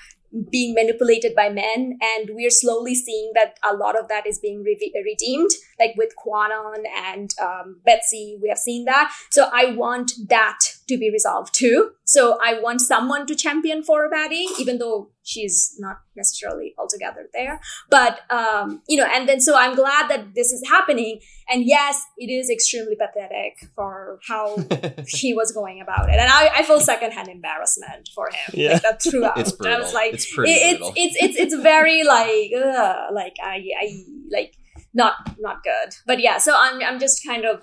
being 0.49 0.73
manipulated 0.73 1.35
by 1.35 1.49
men 1.49 1.97
and 2.01 2.31
we're 2.33 2.49
slowly 2.49 2.95
seeing 2.95 3.31
that 3.35 3.57
a 3.63 3.75
lot 3.75 3.99
of 3.99 4.07
that 4.07 4.25
is 4.25 4.39
being 4.39 4.63
re- 4.63 4.93
redeemed 5.05 5.49
like 5.79 5.93
with 5.95 6.13
Kwannon 6.23 6.83
and 6.95 7.31
um, 7.41 7.81
betsy 7.85 8.37
we 8.41 8.49
have 8.49 8.57
seen 8.57 8.85
that 8.85 9.13
so 9.29 9.49
i 9.53 9.73
want 9.73 10.13
that 10.29 10.59
to 10.93 10.99
be 10.99 11.09
resolved 11.11 11.53
too. 11.53 11.91
So 12.05 12.37
i 12.43 12.59
want 12.59 12.81
someone 12.81 13.25
to 13.27 13.35
champion 13.35 13.83
for 13.83 14.09
Maddie, 14.09 14.47
even 14.59 14.77
though 14.77 15.09
she's 15.23 15.75
not 15.79 15.97
necessarily 16.15 16.73
altogether 16.77 17.23
there. 17.33 17.59
But 17.89 18.19
um, 18.29 18.81
you 18.87 18.97
know 18.97 19.07
and 19.13 19.27
then 19.27 19.39
so 19.41 19.55
i'm 19.57 19.75
glad 19.75 20.09
that 20.09 20.33
this 20.35 20.51
is 20.51 20.61
happening. 20.67 21.19
And 21.49 21.65
yes 21.65 22.01
it 22.17 22.29
is 22.39 22.49
extremely 22.49 22.95
pathetic 22.95 23.53
for 23.75 24.19
how 24.27 24.57
he 25.07 25.33
was 25.33 25.51
going 25.51 25.81
about 25.81 26.09
it. 26.09 26.17
And 26.23 26.29
i, 26.39 26.49
I 26.59 26.63
feel 26.63 26.79
secondhand 26.79 27.29
embarrassment 27.29 28.09
for 28.15 28.27
him. 28.27 28.49
Yeah. 28.53 28.73
like 28.73 28.81
that 28.83 29.01
throughout. 29.01 29.37
It's 29.37 29.51
brutal. 29.51 29.77
i 29.77 29.79
was 29.79 29.93
like 29.93 30.13
it's 30.13 30.33
pretty 30.33 30.51
it, 30.51 30.79
it's, 30.79 30.91
it's 30.95 31.15
it's 31.23 31.37
it's 31.43 31.63
very 31.63 32.03
like 32.03 32.51
ugh, 32.55 33.13
like 33.13 33.35
i 33.43 33.57
i 33.81 33.85
like 34.31 34.55
not 34.93 35.13
not 35.39 35.63
good. 35.63 35.89
But 36.05 36.19
yeah 36.21 36.37
so 36.37 36.55
i'm 36.55 36.81
i'm 36.83 36.99
just 36.99 37.25
kind 37.25 37.45
of 37.45 37.61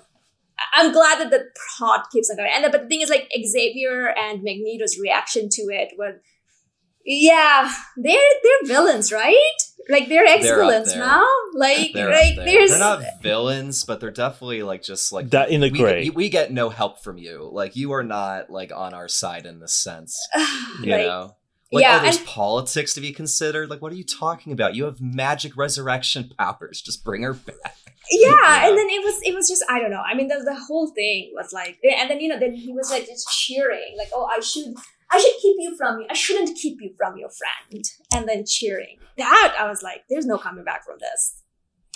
I'm 0.73 0.91
glad 0.91 1.19
that 1.19 1.31
the 1.31 1.45
plot 1.77 2.09
keeps 2.11 2.29
on 2.29 2.37
going. 2.37 2.51
And 2.53 2.63
the, 2.65 2.69
but 2.69 2.83
the 2.83 2.87
thing 2.87 3.01
is, 3.01 3.09
like 3.09 3.29
Xavier 3.45 4.13
and 4.17 4.43
Magneto's 4.43 4.97
reaction 4.99 5.49
to 5.49 5.61
it 5.63 5.93
was 5.97 6.15
yeah, 7.05 7.71
they're 7.97 8.19
they're 8.43 8.67
villains, 8.67 9.11
right? 9.11 9.57
like 9.89 10.07
they're 10.09 10.25
up 10.25 10.37
ex-villains 10.37 10.95
now. 10.95 11.25
Like 11.53 11.93
They're, 11.93 12.09
like 12.09 12.35
there. 12.35 12.45
there's 12.45 12.71
they're 12.71 12.79
not 12.79 13.03
villains, 13.21 13.83
but 13.83 13.99
they're 13.99 14.11
definitely 14.11 14.63
like 14.63 14.83
just 14.83 15.11
like 15.11 15.29
That 15.31 15.49
in 15.49 15.61
the 15.61 15.69
we, 15.69 15.79
gray. 15.79 16.09
we 16.09 16.29
get 16.29 16.51
no 16.51 16.69
help 16.69 17.03
from 17.03 17.17
you. 17.17 17.49
Like 17.51 17.75
you 17.75 17.91
are 17.93 18.03
not 18.03 18.49
like 18.49 18.71
on 18.71 18.93
our 18.93 19.07
side 19.07 19.45
in 19.45 19.59
this 19.59 19.73
sense. 19.73 20.19
You 20.81 20.91
like, 20.91 21.05
know. 21.05 21.35
Like, 21.73 21.83
yeah, 21.83 21.99
oh, 21.99 22.03
there's 22.03 22.17
and- 22.17 22.25
politics 22.25 22.93
to 22.95 23.01
be 23.01 23.11
considered. 23.13 23.69
Like, 23.69 23.81
what 23.81 23.91
are 23.91 23.95
you 23.95 24.03
talking 24.03 24.51
about? 24.51 24.75
You 24.75 24.85
have 24.85 24.99
magic 24.99 25.55
resurrection 25.55 26.29
powers. 26.37 26.81
Just 26.81 27.03
bring 27.03 27.23
her 27.23 27.33
back. 27.33 27.75
Yeah, 28.09 28.67
and 28.67 28.77
then 28.77 28.89
it 28.89 29.03
was 29.03 29.21
it 29.23 29.35
was 29.35 29.47
just 29.47 29.63
I 29.69 29.79
don't 29.79 29.91
know. 29.91 30.01
I 30.01 30.15
mean, 30.15 30.27
the 30.27 30.41
the 30.43 30.55
whole 30.55 30.87
thing 30.89 31.31
was 31.33 31.53
like, 31.53 31.77
and 31.83 32.09
then 32.09 32.19
you 32.19 32.27
know, 32.27 32.39
then 32.39 32.53
he 32.53 32.73
was 32.73 32.89
like 32.89 33.05
just 33.05 33.27
cheering, 33.29 33.95
like, 33.97 34.09
oh, 34.13 34.25
I 34.25 34.39
should. 34.39 34.73
I 35.13 35.19
should 35.19 35.41
keep 35.41 35.57
you 35.59 35.75
from 35.75 35.99
you. 35.99 36.07
I 36.09 36.13
shouldn't 36.13 36.57
keep 36.57 36.77
you 36.79 36.93
from 36.97 37.17
your 37.17 37.27
friend. 37.29 37.83
And 38.13 38.29
then 38.29 38.45
cheering. 38.47 38.97
That 39.17 39.55
I 39.59 39.67
was 39.67 39.83
like, 39.83 40.05
there's 40.09 40.25
no 40.25 40.37
coming 40.37 40.63
back 40.63 40.85
from 40.85 40.99
this. 41.01 41.40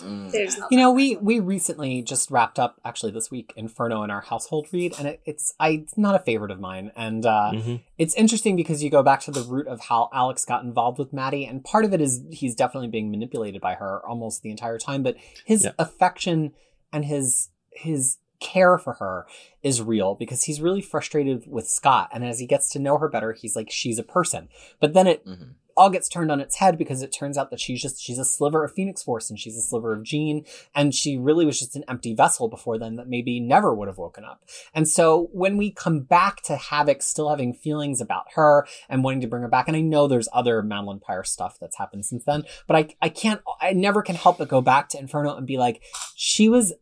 Mm. 0.01 0.31
There's. 0.31 0.57
You 0.69 0.77
know, 0.77 0.91
we 0.91 1.15
we 1.17 1.39
recently 1.39 2.01
just 2.01 2.29
wrapped 2.29 2.59
up 2.59 2.81
actually 2.83 3.13
this 3.13 3.31
week 3.31 3.53
Inferno 3.55 4.03
in 4.03 4.11
our 4.11 4.21
household 4.21 4.67
read, 4.73 4.93
and 4.99 5.07
it, 5.07 5.21
it's 5.25 5.53
I 5.59 5.69
it's 5.69 5.97
not 5.97 6.15
a 6.15 6.19
favorite 6.19 6.51
of 6.51 6.59
mine, 6.59 6.91
and 6.97 7.25
uh, 7.25 7.51
Mhm. 7.53 7.81
it's 7.97 8.13
interesting 8.15 8.55
because 8.57 8.83
you 8.83 8.89
go 8.89 9.03
back 9.03 9.21
to 9.21 9.31
the 9.31 9.41
root 9.43 9.67
of 9.67 9.79
how 9.81 10.09
Alex 10.13 10.43
got 10.43 10.63
involved 10.63 10.99
with 10.99 11.13
Maddie, 11.13 11.45
and 11.45 11.63
part 11.63 11.85
of 11.85 11.93
it 11.93 12.01
is 12.01 12.21
he's 12.29 12.55
definitely 12.55 12.89
being 12.89 13.09
manipulated 13.09 13.61
by 13.61 13.75
her 13.75 14.05
almost 14.05 14.41
the 14.41 14.51
entire 14.51 14.77
time, 14.77 15.01
but 15.01 15.15
his 15.45 15.63
Yeah. 15.63 15.71
affection 15.79 16.51
and 16.91 17.05
his 17.05 17.49
his 17.71 18.17
care 18.41 18.77
for 18.77 18.93
her 18.95 19.25
is 19.63 19.81
real 19.81 20.13
because 20.13 20.43
he's 20.43 20.59
really 20.59 20.81
frustrated 20.81 21.45
with 21.49 21.69
Scott, 21.69 22.09
and 22.11 22.25
as 22.25 22.39
he 22.39 22.45
gets 22.45 22.69
to 22.71 22.79
know 22.79 22.97
her 22.97 23.07
better, 23.07 23.31
he's 23.31 23.55
like 23.55 23.71
she's 23.71 23.97
a 23.97 24.03
person, 24.03 24.49
but 24.81 24.93
then 24.93 25.07
it 25.07 25.25
Mhm. 25.25 25.53
All 25.77 25.89
gets 25.89 26.07
turned 26.07 26.31
on 26.31 26.39
its 26.39 26.55
head 26.55 26.77
because 26.77 27.01
it 27.01 27.11
turns 27.11 27.37
out 27.37 27.49
that 27.49 27.59
she's 27.59 27.81
just 27.81 28.01
she's 28.01 28.17
a 28.17 28.25
sliver 28.25 28.63
of 28.63 28.73
Phoenix 28.73 29.03
Force 29.03 29.29
and 29.29 29.39
she's 29.39 29.57
a 29.57 29.61
sliver 29.61 29.93
of 29.93 30.03
Jean 30.03 30.45
and 30.73 30.93
she 30.93 31.17
really 31.17 31.45
was 31.45 31.59
just 31.59 31.75
an 31.75 31.83
empty 31.87 32.13
vessel 32.13 32.47
before 32.47 32.77
then 32.77 32.95
that 32.95 33.09
maybe 33.09 33.39
never 33.39 33.73
would 33.73 33.87
have 33.87 33.97
woken 33.97 34.23
up. 34.23 34.43
And 34.73 34.87
so 34.87 35.29
when 35.33 35.57
we 35.57 35.71
come 35.71 36.01
back 36.01 36.41
to 36.43 36.55
Havok 36.55 37.03
still 37.03 37.29
having 37.29 37.53
feelings 37.53 38.01
about 38.01 38.25
her 38.35 38.65
and 38.89 39.03
wanting 39.03 39.21
to 39.21 39.27
bring 39.27 39.41
her 39.41 39.49
back, 39.49 39.67
and 39.67 39.75
I 39.75 39.81
know 39.81 40.07
there's 40.07 40.29
other 40.31 40.61
Madelyne 40.61 41.01
Pryor 41.01 41.23
stuff 41.23 41.57
that's 41.59 41.77
happened 41.77 42.05
since 42.05 42.23
then, 42.23 42.43
but 42.67 42.75
I 42.75 42.95
I 43.01 43.09
can't 43.09 43.41
I 43.61 43.73
never 43.73 44.01
can 44.01 44.15
help 44.15 44.37
but 44.37 44.47
go 44.47 44.61
back 44.61 44.89
to 44.89 44.99
Inferno 44.99 45.35
and 45.35 45.47
be 45.47 45.57
like, 45.57 45.81
she 46.15 46.49
was 46.49 46.73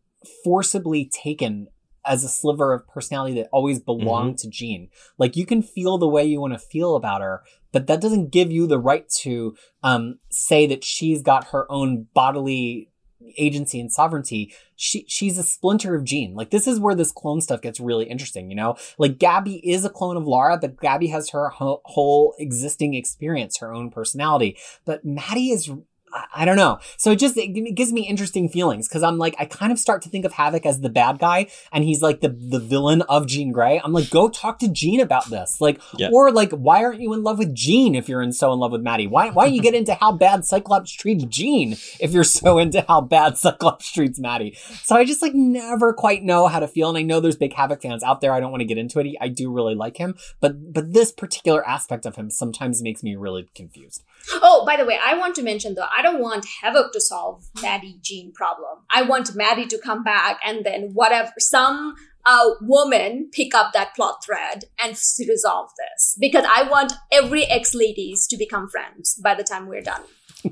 forcibly 0.42 1.06
taken 1.06 1.68
as 2.06 2.22
a 2.22 2.28
sliver 2.28 2.72
of 2.72 2.86
personality 2.86 3.34
that 3.34 3.48
always 3.50 3.80
belonged 3.80 4.36
mm-hmm. 4.36 4.50
to 4.50 4.50
Jean. 4.50 4.90
Like 5.18 5.36
you 5.36 5.46
can 5.46 5.62
feel 5.62 5.98
the 5.98 6.08
way 6.08 6.24
you 6.24 6.40
want 6.40 6.52
to 6.52 6.58
feel 6.58 6.96
about 6.96 7.22
her, 7.22 7.42
but 7.74 7.88
that 7.88 8.00
doesn't 8.00 8.30
give 8.30 8.52
you 8.52 8.68
the 8.68 8.78
right 8.78 9.06
to 9.08 9.56
um, 9.82 10.20
say 10.30 10.64
that 10.68 10.84
she's 10.84 11.22
got 11.22 11.48
her 11.48 11.70
own 11.70 12.06
bodily 12.14 12.88
agency 13.36 13.80
and 13.80 13.92
sovereignty. 13.92 14.54
She 14.76 15.04
she's 15.08 15.38
a 15.38 15.42
splinter 15.42 15.96
of 15.96 16.04
Jean. 16.04 16.34
Like 16.34 16.50
this 16.50 16.68
is 16.68 16.78
where 16.78 16.94
this 16.94 17.10
clone 17.10 17.40
stuff 17.40 17.60
gets 17.60 17.80
really 17.80 18.04
interesting. 18.04 18.48
You 18.48 18.54
know, 18.54 18.76
like 18.96 19.18
Gabby 19.18 19.56
is 19.68 19.84
a 19.84 19.90
clone 19.90 20.16
of 20.16 20.24
Lara, 20.24 20.56
but 20.56 20.80
Gabby 20.80 21.08
has 21.08 21.30
her 21.30 21.48
ho- 21.48 21.82
whole 21.84 22.36
existing 22.38 22.94
experience, 22.94 23.58
her 23.58 23.74
own 23.74 23.90
personality. 23.90 24.56
But 24.84 25.04
Maddie 25.04 25.50
is. 25.50 25.70
I- 26.14 26.42
I 26.42 26.44
don't 26.44 26.56
know. 26.56 26.78
So 26.96 27.10
it 27.12 27.16
just 27.18 27.36
it 27.36 27.56
it 27.56 27.74
gives 27.74 27.92
me 27.92 28.06
interesting 28.06 28.48
feelings 28.48 28.88
because 28.88 29.02
I'm 29.02 29.18
like 29.18 29.34
I 29.38 29.44
kind 29.46 29.72
of 29.72 29.78
start 29.78 30.02
to 30.02 30.08
think 30.08 30.24
of 30.24 30.32
Havok 30.32 30.64
as 30.66 30.80
the 30.80 30.88
bad 30.88 31.18
guy 31.18 31.48
and 31.72 31.82
he's 31.84 32.00
like 32.02 32.20
the 32.20 32.28
the 32.28 32.58
villain 32.60 33.02
of 33.02 33.26
Jean 33.26 33.50
Grey. 33.52 33.80
I'm 33.82 33.92
like 33.92 34.10
go 34.10 34.28
talk 34.28 34.58
to 34.60 34.68
Jean 34.68 35.00
about 35.00 35.28
this. 35.30 35.60
Like 35.60 35.80
Yeah. 35.98 36.10
or 36.12 36.30
like 36.32 36.52
why 36.52 36.82
aren't 36.84 37.00
you 37.00 37.12
in 37.14 37.22
love 37.22 37.38
with 37.38 37.54
Jean 37.54 37.94
if 37.94 38.08
you're 38.08 38.22
in 38.22 38.32
so 38.32 38.52
in 38.52 38.58
love 38.60 38.72
with 38.72 38.82
Maddie? 38.82 39.06
Why 39.06 39.30
why 39.30 39.44
don't 39.46 39.54
you 39.54 39.62
get 39.62 39.74
into 39.74 39.94
how 39.94 40.12
bad 40.12 40.44
Cyclops 40.44 40.92
treats 40.92 41.24
Jean 41.24 41.72
if 42.00 42.12
you're 42.12 42.24
so 42.24 42.58
into 42.58 42.84
how 42.86 43.00
bad 43.00 43.36
Cyclops 43.44 43.90
treats 43.92 44.18
Maddie? 44.20 44.56
So 44.84 44.94
I 44.96 45.04
just 45.04 45.22
like 45.22 45.34
never 45.34 45.92
quite 45.92 46.22
know 46.22 46.46
how 46.46 46.60
to 46.60 46.68
feel 46.68 46.88
and 46.88 46.98
I 46.98 47.02
know 47.02 47.20
there's 47.20 47.36
big 47.36 47.54
Havok 47.54 47.82
fans 47.82 48.02
out 48.02 48.20
there. 48.20 48.32
I 48.32 48.40
don't 48.40 48.50
want 48.52 48.60
to 48.60 48.66
get 48.66 48.78
into 48.78 49.00
it. 49.00 49.16
I 49.20 49.28
do 49.28 49.50
really 49.50 49.74
like 49.74 49.96
him, 49.96 50.14
but 50.40 50.72
but 50.72 50.92
this 50.92 51.10
particular 51.12 51.66
aspect 51.66 52.06
of 52.06 52.16
him 52.16 52.30
sometimes 52.30 52.82
makes 52.82 53.02
me 53.02 53.16
really 53.16 53.48
confused. 53.54 54.02
Oh, 54.42 54.64
by 54.66 54.76
the 54.76 54.84
way, 54.84 54.98
I 55.04 55.16
want 55.18 55.34
to 55.36 55.42
mention 55.42 55.74
though, 55.74 55.86
I 55.96 56.02
don't 56.04 56.20
want 56.20 56.46
Havok 56.62 56.92
to 56.92 57.00
solve 57.00 57.44
Maddie 57.60 57.98
Jean 58.00 58.32
problem. 58.32 58.78
I 58.90 59.02
want 59.02 59.34
Maddie 59.34 59.66
to 59.66 59.78
come 59.78 60.04
back 60.04 60.38
and 60.44 60.64
then 60.64 60.90
whatever 60.92 61.32
some 61.38 61.94
uh, 62.26 62.50
woman 62.60 63.28
pick 63.32 63.54
up 63.54 63.72
that 63.72 63.94
plot 63.94 64.24
thread 64.24 64.64
and 64.82 64.96
resolve 65.28 65.70
this 65.78 66.16
because 66.18 66.44
I 66.48 66.62
want 66.68 66.92
every 67.12 67.44
ex 67.44 67.74
ladies 67.74 68.26
to 68.28 68.36
become 68.36 68.68
friends 68.68 69.14
by 69.22 69.34
the 69.34 69.44
time 69.44 69.66
we're 69.66 69.82
done. 69.82 70.02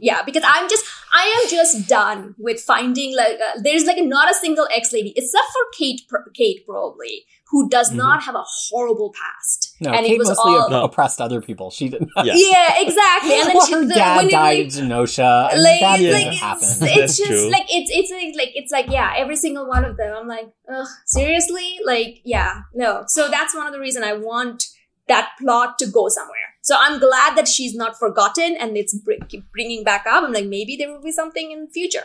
Yeah, 0.01 0.23
because 0.23 0.43
I'm 0.47 0.69
just 0.69 0.85
I 1.13 1.43
am 1.43 1.51
just 1.51 1.89
done 1.89 2.35
with 2.39 2.61
finding 2.61 3.15
like 3.17 3.39
uh, 3.41 3.61
there's 3.63 3.85
like 3.85 4.03
not 4.03 4.31
a 4.31 4.35
single 4.35 4.67
ex 4.73 4.93
lady 4.93 5.13
except 5.17 5.45
for 5.53 5.63
Kate 5.77 6.01
Kate 6.35 6.65
probably 6.67 7.25
who 7.51 7.69
does 7.69 7.91
Mhm. 7.91 7.97
not 7.97 8.23
have 8.23 8.35
a 8.35 8.43
horrible 8.47 9.13
past. 9.13 9.75
No, 9.79 9.91
and 9.91 10.07
Kate 10.07 10.15
it 10.15 10.19
was 10.19 10.29
mostly 10.29 10.53
all 10.55 10.71
No. 10.71 10.85
oppressed 10.85 11.21
other 11.21 11.43
people. 11.43 11.71
She 11.71 11.91
didn't. 11.91 12.09
Yeah. 12.25 12.33
yeah, 12.35 12.75
exactly. 12.81 13.35
And 13.39 13.49
then 13.49 13.57
well, 13.57 13.67
she, 13.67 13.73
her 13.75 13.85
the, 13.85 13.95
dad 13.95 14.17
when 14.17 14.29
it, 14.29 14.31
died 14.31 14.59
like, 14.59 14.67
of 14.67 14.73
Genosha. 14.73 15.53
and 15.53 15.63
like, 15.63 15.81
that 15.81 16.01
it's 16.01 16.09
doesn't 16.13 16.29
like 16.29 16.39
happen. 16.39 16.63
it's, 16.63 16.83
it's 16.83 17.17
just 17.19 17.31
true. 17.31 17.51
like 17.51 17.67
it's 17.69 17.91
it's 17.93 18.11
like, 18.11 18.35
like 18.37 18.53
it's 18.55 18.73
like 18.73 18.87
yeah 18.89 19.13
every 19.19 19.37
single 19.37 19.69
one 19.69 19.85
of 19.85 19.99
them 19.99 20.17
i'm 20.19 20.27
like 20.29 20.49
ugh 20.73 20.87
seriously 21.07 21.79
like 21.85 22.21
yeah 22.25 22.61
no 22.75 23.05
so 23.07 23.29
that's 23.31 23.55
one 23.55 23.67
of 23.67 23.73
the 23.75 23.81
reason 23.81 24.03
i 24.03 24.13
want 24.15 24.65
that 25.09 25.31
plot 25.39 25.79
to 25.79 25.87
go 25.87 26.09
somewhere 26.09 26.52
so 26.63 26.75
i'm 26.81 26.99
glad 26.99 27.37
that 27.37 27.47
she's 27.47 27.75
not 27.75 27.99
forgotten 27.99 28.57
and 28.59 28.77
it's 28.77 28.95
br- 28.95 29.13
keep 29.29 29.45
bringing 29.53 29.85
back 29.85 30.05
up 30.07 30.25
i'm 30.25 30.33
like 30.33 30.47
maybe 30.47 30.77
there 30.77 30.91
will 30.91 31.03
be 31.03 31.13
something 31.13 31.51
in 31.53 31.67
the 31.67 31.71
future 31.71 32.05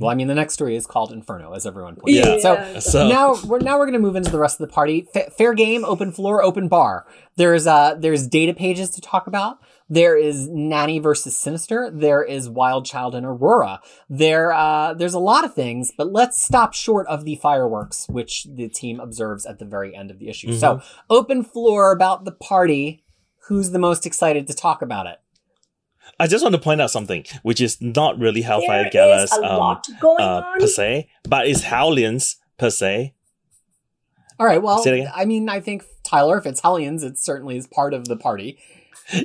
Well, 0.00 0.10
I 0.10 0.16
mean, 0.16 0.26
the 0.26 0.34
next 0.34 0.54
story 0.54 0.74
is 0.74 0.84
called 0.84 1.12
Inferno, 1.12 1.52
as 1.52 1.64
everyone 1.64 1.94
pointed 1.94 2.16
Yeah. 2.24 2.32
out. 2.32 2.40
So 2.40 2.80
So 2.80 3.08
now 3.08 3.36
we're 3.46 3.60
now 3.60 3.78
we're 3.78 3.86
going 3.86 4.00
to 4.00 4.00
move 4.06 4.16
into 4.16 4.32
the 4.32 4.40
rest 4.40 4.60
of 4.60 4.66
the 4.66 4.72
party. 4.78 5.06
Fa 5.12 5.30
fair 5.38 5.54
game, 5.54 5.84
open 5.84 6.10
floor, 6.10 6.42
open 6.42 6.66
bar. 6.66 7.06
There's 7.36 7.68
uh 7.68 7.94
there's 7.96 8.26
data 8.26 8.52
pages 8.52 8.90
to 8.96 9.00
talk 9.00 9.28
about. 9.28 9.58
There 9.88 10.16
is 10.16 10.48
Nanny 10.48 10.98
versus 10.98 11.36
Sinister. 11.36 11.88
There 11.94 12.24
is 12.24 12.48
Wild 12.50 12.84
Child 12.84 13.14
and 13.14 13.24
Aurora. 13.24 13.80
There 14.10 14.52
uh 14.52 14.94
there's 14.94 15.14
a 15.14 15.20
lot 15.20 15.44
of 15.44 15.54
things, 15.54 15.92
but 15.96 16.12
let's 16.12 16.42
stop 16.42 16.74
short 16.74 17.06
of 17.06 17.24
the 17.24 17.36
fireworks, 17.36 18.08
which 18.08 18.48
the 18.52 18.68
team 18.68 18.98
observes 18.98 19.46
at 19.46 19.60
the 19.60 19.66
very 19.66 19.94
end 19.94 20.10
of 20.10 20.18
the 20.18 20.28
issue. 20.28 20.52
So 20.54 20.80
open 21.08 21.44
floor 21.44 21.92
about 21.92 22.24
the 22.24 22.32
party. 22.32 23.04
Who's 23.48 23.70
the 23.70 23.78
most 23.78 24.06
excited 24.06 24.46
to 24.48 24.54
talk 24.54 24.82
about 24.82 25.06
it? 25.06 25.18
I 26.18 26.26
just 26.26 26.42
want 26.42 26.54
to 26.54 26.60
point 26.60 26.80
out 26.80 26.90
something, 26.90 27.24
which 27.42 27.60
is 27.60 27.80
not 27.80 28.18
really 28.18 28.42
Hellfire 28.42 28.84
there 28.84 28.90
Gala's 28.90 29.32
is 29.32 29.38
a 29.38 29.52
um, 29.52 29.58
lot 29.58 29.86
going 30.00 30.22
uh, 30.22 30.42
on 30.46 30.60
per 30.60 30.66
se, 30.66 31.08
but 31.28 31.46
it's 31.46 31.62
Hellions 31.62 32.36
per 32.58 32.70
se. 32.70 33.14
All 34.38 34.46
right. 34.46 34.62
Well, 34.62 34.78
Say 34.82 34.90
it 34.90 35.00
again. 35.00 35.12
I 35.14 35.24
mean, 35.24 35.48
I 35.48 35.60
think 35.60 35.84
Tyler, 36.04 36.38
if 36.38 36.46
it's 36.46 36.60
Hellions, 36.60 37.02
it 37.02 37.18
certainly 37.18 37.56
is 37.56 37.66
part 37.66 37.94
of 37.94 38.06
the 38.06 38.16
party. 38.16 38.58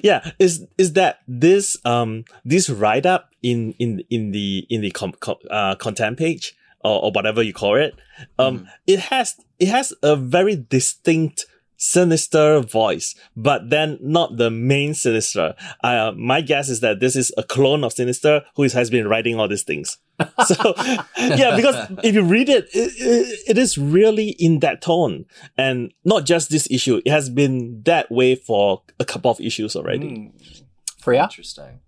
Yeah, 0.04 0.32
is 0.38 0.68
is 0.78 0.94
that 0.94 1.20
this 1.28 1.76
um 1.86 2.26
this 2.46 2.70
write 2.70 3.06
up 3.06 3.32
in 3.42 3.74
in 3.80 4.04
in 4.12 4.32
the 4.32 4.68
in 4.70 4.82
the 4.82 4.92
com, 4.92 5.12
com, 5.14 5.38
uh, 5.50 5.74
content 5.76 6.20
page 6.20 6.56
or, 6.82 7.06
or 7.06 7.12
whatever 7.12 7.42
you 7.42 7.52
call 7.54 7.76
it, 7.76 7.96
um, 8.38 8.60
Mhm. 8.60 8.68
it 8.86 9.00
has 9.00 9.36
it 9.60 9.70
has 9.70 9.92
a 10.04 10.16
very 10.16 10.56
distinct 10.56 11.48
sinister 11.82 12.62
voice, 12.62 13.16
but 13.36 13.72
then 13.72 13.98
not 14.02 14.38
the 14.38 14.52
main 14.52 14.94
sinister. 14.94 15.56
Uh, 15.84 16.12
my 16.16 16.40
guess 16.40 16.70
is 16.70 16.80
that 16.82 17.00
this 17.00 17.16
is 17.16 17.34
a 17.38 17.44
clone 17.44 17.84
of 17.84 17.92
sinister 17.92 18.44
who 18.56 18.64
has 18.64 18.90
been 18.92 19.08
writing 19.08 19.40
all 19.40 19.48
these 19.48 19.64
things. 19.64 19.98
So 20.46 20.76
yeah, 21.18 21.56
because 21.56 21.90
if 22.04 22.14
you 22.14 22.22
read 22.22 22.48
it, 22.48 22.66
it, 22.74 22.94
it, 22.98 23.40
it 23.48 23.58
is 23.58 23.76
really 23.76 24.30
in 24.38 24.60
that 24.60 24.82
tone, 24.82 25.26
and 25.58 25.92
not 26.06 26.28
just 26.28 26.52
this 26.52 26.70
issue. 26.70 27.02
It 27.04 27.10
has 27.10 27.28
been 27.28 27.82
that 27.86 28.12
way 28.12 28.36
for 28.36 28.84
a 29.00 29.06
couple 29.06 29.32
of 29.32 29.42
issues 29.42 29.76
already. 29.76 30.10
Mm. 30.10 30.64
Freya? 31.00 31.24
Interesting. 31.24 31.80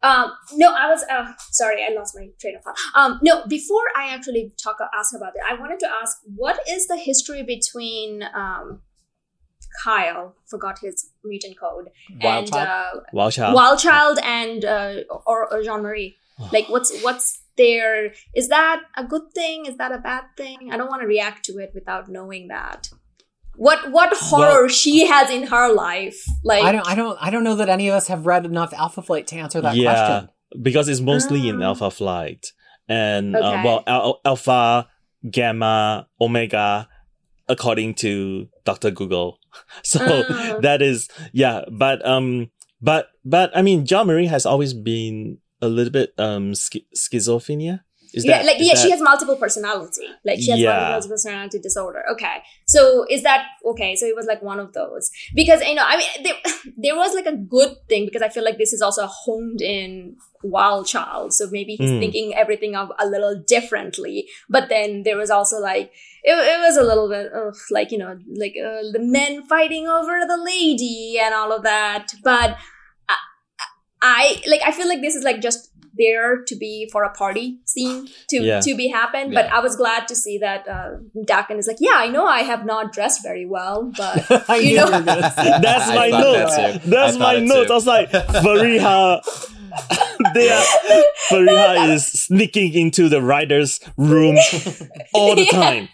Um, 0.00 0.32
no, 0.54 0.72
I 0.72 0.88
was 0.88 1.04
uh, 1.10 1.32
sorry, 1.50 1.82
I 1.82 1.92
lost 1.92 2.14
my 2.16 2.28
train 2.40 2.56
of 2.56 2.62
thought. 2.62 2.76
Um, 2.94 3.18
no, 3.22 3.44
before 3.46 3.84
I 3.96 4.14
actually 4.14 4.52
talk 4.62 4.76
ask 4.96 5.14
about 5.14 5.32
it, 5.34 5.42
I 5.48 5.58
wanted 5.58 5.80
to 5.80 5.88
ask 6.00 6.18
what 6.36 6.60
is 6.68 6.86
the 6.86 6.96
history 6.96 7.42
between 7.42 8.22
um, 8.34 8.82
Kyle, 9.82 10.34
forgot 10.46 10.78
his 10.80 11.10
mutant 11.24 11.58
code, 11.58 11.90
Wild 12.20 12.44
and 12.44 12.52
Child? 12.52 12.98
uh, 12.98 13.00
Wild 13.12 13.32
Child. 13.32 13.54
Wild 13.54 13.78
Child 13.78 14.18
and 14.22 14.64
uh, 14.64 14.94
or, 15.26 15.52
or 15.52 15.62
Jean 15.62 15.82
Marie. 15.82 16.16
Like, 16.52 16.68
what's 16.68 17.02
what's 17.02 17.40
there? 17.56 18.12
Is 18.32 18.46
that 18.48 18.82
a 18.96 19.02
good 19.02 19.32
thing? 19.34 19.66
Is 19.66 19.76
that 19.78 19.90
a 19.90 19.98
bad 19.98 20.22
thing? 20.36 20.70
I 20.70 20.76
don't 20.76 20.88
want 20.88 21.02
to 21.02 21.08
react 21.08 21.44
to 21.46 21.58
it 21.58 21.72
without 21.74 22.08
knowing 22.08 22.46
that. 22.46 22.88
What 23.58 23.90
what 23.90 24.10
horror 24.16 24.68
she 24.68 25.06
has 25.06 25.30
in 25.30 25.42
her 25.52 25.66
life? 25.72 26.18
Like, 26.44 26.62
I 26.64 26.72
don't, 26.72 26.86
I 26.86 26.94
don't, 26.94 27.18
I 27.20 27.28
don't 27.30 27.42
know 27.44 27.56
that 27.56 27.68
any 27.68 27.88
of 27.88 27.94
us 27.94 28.06
have 28.08 28.24
read 28.24 28.44
enough 28.46 28.72
Alpha 28.72 29.02
Flight 29.02 29.26
to 29.28 29.36
answer 29.36 29.60
that 29.60 29.74
Yeah. 29.76 29.92
question. 29.92 30.30
because 30.62 30.88
it's 30.88 31.00
mostly 31.12 31.48
in 31.50 31.60
Ah. 31.62 31.66
Alpha 31.70 31.90
Flight 31.90 32.42
and 32.88 33.34
uh, 33.36 33.60
well 33.64 33.82
al- 33.86 34.20
Alpha, 34.24 34.88
Gamma, 35.28 36.06
Omega, 36.20 36.88
according 37.48 37.94
to 38.06 38.46
Doctor 38.64 38.90
Google. 38.90 39.38
So 39.82 39.98
Ah. 40.02 40.58
that 40.62 40.80
is 40.82 41.08
yeah, 41.32 41.64
but 41.70 41.98
um 42.06 42.50
But 42.80 43.08
but 43.24 43.50
I 43.58 43.62
mean, 43.62 43.84
Jean 43.90 44.06
Marie 44.06 44.30
has 44.30 44.46
always 44.46 44.72
been 44.72 45.38
a 45.60 45.66
little 45.68 45.90
bit 45.92 46.14
um 46.16 46.52
schi- 46.54 46.86
schizophrenia. 46.94 47.80
Is 48.14 48.24
yeah, 48.24 48.38
that 48.38 48.46
like 48.46 48.56
yeah, 48.58 48.74
she 48.74 48.90
has 48.90 49.00
multiple 49.00 49.36
personality. 49.36 50.06
Like 50.24 50.38
she 50.40 50.50
has 50.50 50.60
Yeah. 50.60 50.90
multiple 50.90 51.10
personality 51.14 51.58
disorder. 51.58 52.02
Okay, 52.12 52.38
so 52.66 53.04
is 53.10 53.22
that 53.22 53.46
okay? 53.66 53.96
So 53.96 54.06
it 54.06 54.16
was 54.16 54.26
like 54.26 54.42
one 54.42 54.58
of 54.60 54.72
those 54.72 55.10
because 55.34 55.60
you 55.62 55.74
know, 55.74 55.84
I 55.86 55.96
mean, 55.98 56.08
there, 56.24 56.34
there 56.76 56.96
was 56.96 57.14
like 57.14 57.26
a 57.26 57.36
good 57.36 57.76
thing 57.88 58.06
because 58.06 58.22
I 58.22 58.28
feel 58.30 58.44
like 58.44 58.56
this 58.58 58.72
is 58.72 58.80
also 58.80 59.04
a 59.04 59.06
honed 59.06 59.60
in 59.60 60.16
wild 60.42 60.86
child. 60.86 61.34
So 61.34 61.48
maybe 61.50 61.76
he's 61.76 61.90
Mm. 61.90 61.98
thinking 62.00 62.34
everything 62.34 62.74
of 62.76 62.90
a 62.98 63.06
little 63.06 63.34
differently. 63.46 64.26
But 64.48 64.68
then 64.68 65.02
there 65.02 65.16
was 65.16 65.30
also 65.30 65.58
like 65.58 65.92
it, 66.24 66.32
it 66.32 66.60
was 66.60 66.76
a 66.76 66.82
little 66.82 67.08
bit 67.08 67.30
of 67.32 67.56
like 67.70 67.90
you 67.92 67.98
know 67.98 68.18
like 68.36 68.54
uh, 68.56 68.82
the 68.92 69.00
men 69.00 69.44
fighting 69.46 69.86
over 69.86 70.20
the 70.26 70.36
lady 70.42 71.18
and 71.22 71.34
all 71.34 71.52
of 71.52 71.62
that. 71.64 72.12
But 72.24 72.56
I, 73.08 73.16
I 74.00 74.42
like 74.48 74.62
I 74.64 74.72
feel 74.72 74.88
like 74.88 75.00
this 75.00 75.14
is 75.14 75.24
like 75.24 75.40
just 75.40 75.70
there 75.96 76.42
to 76.44 76.56
be 76.56 76.88
for 76.92 77.02
a 77.04 77.10
party 77.12 77.58
scene 77.64 78.08
to 78.30 78.36
Yeah. 78.42 78.60
to 78.60 78.74
be 78.76 78.88
happen. 78.88 79.32
But 79.32 79.46
I 79.52 79.60
was 79.60 79.76
glad 79.76 80.08
to 80.08 80.14
see 80.16 80.38
that 80.38 80.66
uh, 80.68 80.90
Daken 81.16 81.58
is 81.58 81.66
like, 81.66 81.78
yeah, 81.80 81.94
I 81.96 82.08
know 82.08 82.26
I 82.26 82.40
have 82.40 82.64
not 82.66 82.92
dressed 82.92 83.22
very 83.22 83.46
well, 83.46 83.92
but 83.96 84.28
You 84.62 84.76
know- 84.76 84.86
you 84.86 84.92
were 84.92 85.02
gonna 85.02 85.30
say 85.30 85.44
that. 85.50 85.62
That's 85.62 85.88
my 85.88 86.08
note. 86.10 86.50
that. 86.50 86.82
That's 86.84 87.16
my 87.18 87.38
note. 87.40 87.70
I 87.70 87.74
was 87.74 87.86
like, 87.86 88.10
Fariha, 88.10 89.20
they 90.34 90.50
are, 90.50 90.64
Fariha 91.30 91.88
is 91.90 92.06
sneaking 92.06 92.72
into 92.74 93.08
the 93.08 93.20
writer's 93.22 93.80
room 93.96 94.36
all 95.14 95.34
the 95.34 95.44
Yeah. 95.44 95.50
time 95.50 95.88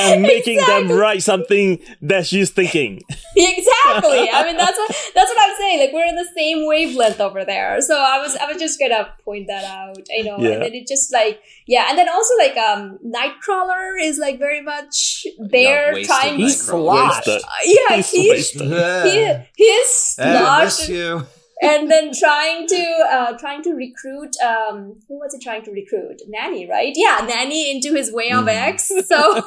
and 0.00 0.22
making 0.22 0.58
them 0.58 0.90
write 0.92 1.22
something 1.22 1.78
that 2.02 2.26
she's 2.26 2.50
thinking. 2.50 3.00
exactly. 3.36 4.28
I 4.30 4.42
mean, 4.44 4.56
that's 4.56 4.76
what 4.76 4.88
that's 5.14 5.30
what 5.30 5.38
I'm 5.40 5.56
saying. 5.56 5.80
Like 5.80 5.92
we're 5.92 6.06
in 6.06 6.16
the 6.16 6.28
same 6.36 6.66
wavelength 6.66 7.20
over 7.20 7.44
there. 7.44 7.80
So 7.80 7.98
I 7.98 8.18
was 8.18 8.36
I 8.36 8.46
was 8.46 8.58
just 8.58 8.78
gonna 8.78 9.08
point 9.24 9.46
that 9.48 9.64
out. 9.64 9.96
I 10.18 10.22
know, 10.22 10.38
Yeah. 10.38 10.50
and 10.54 10.62
then 10.62 10.74
it 10.74 10.86
just 10.86 11.12
like 11.12 11.40
yeah, 11.66 11.86
and 11.88 11.98
then 11.98 12.08
also 12.08 12.34
like 12.38 12.56
um 12.56 12.98
Nightcrawler 13.04 14.00
is 14.02 14.18
like 14.18 14.38
very 14.38 14.62
much 14.62 15.24
there 15.50 15.92
wasted 15.94 16.08
trying. 16.08 16.34
Nightcrawler. 16.34 16.36
He's 16.38 16.62
sloshed. 16.66 17.26
Wasted. 17.26 17.42
yeah, 17.64 17.96
He's 17.96 18.10
he's 18.10 18.30
wasted. 18.30 18.62
he, 19.06 19.36
he 19.56 19.64
is 19.64 19.88
sloshed 20.14 20.88
you. 20.88 21.26
And 21.60 21.90
then 21.90 22.12
trying 22.12 22.66
to 22.66 22.82
uh 23.10 23.32
trying 23.38 23.62
to 23.62 23.72
recruit 23.72 24.36
um 24.44 25.00
who 25.08 25.18
was 25.18 25.34
he 25.34 25.40
trying 25.42 25.62
to 25.62 25.70
recruit 25.72 26.20
nanny 26.28 26.68
right 26.68 26.92
yeah 26.96 27.24
nanny 27.28 27.70
into 27.70 27.94
his 27.94 28.12
way 28.12 28.30
of 28.30 28.44
Mhm. 28.44 28.48
x 28.72 28.88
so 29.06 29.42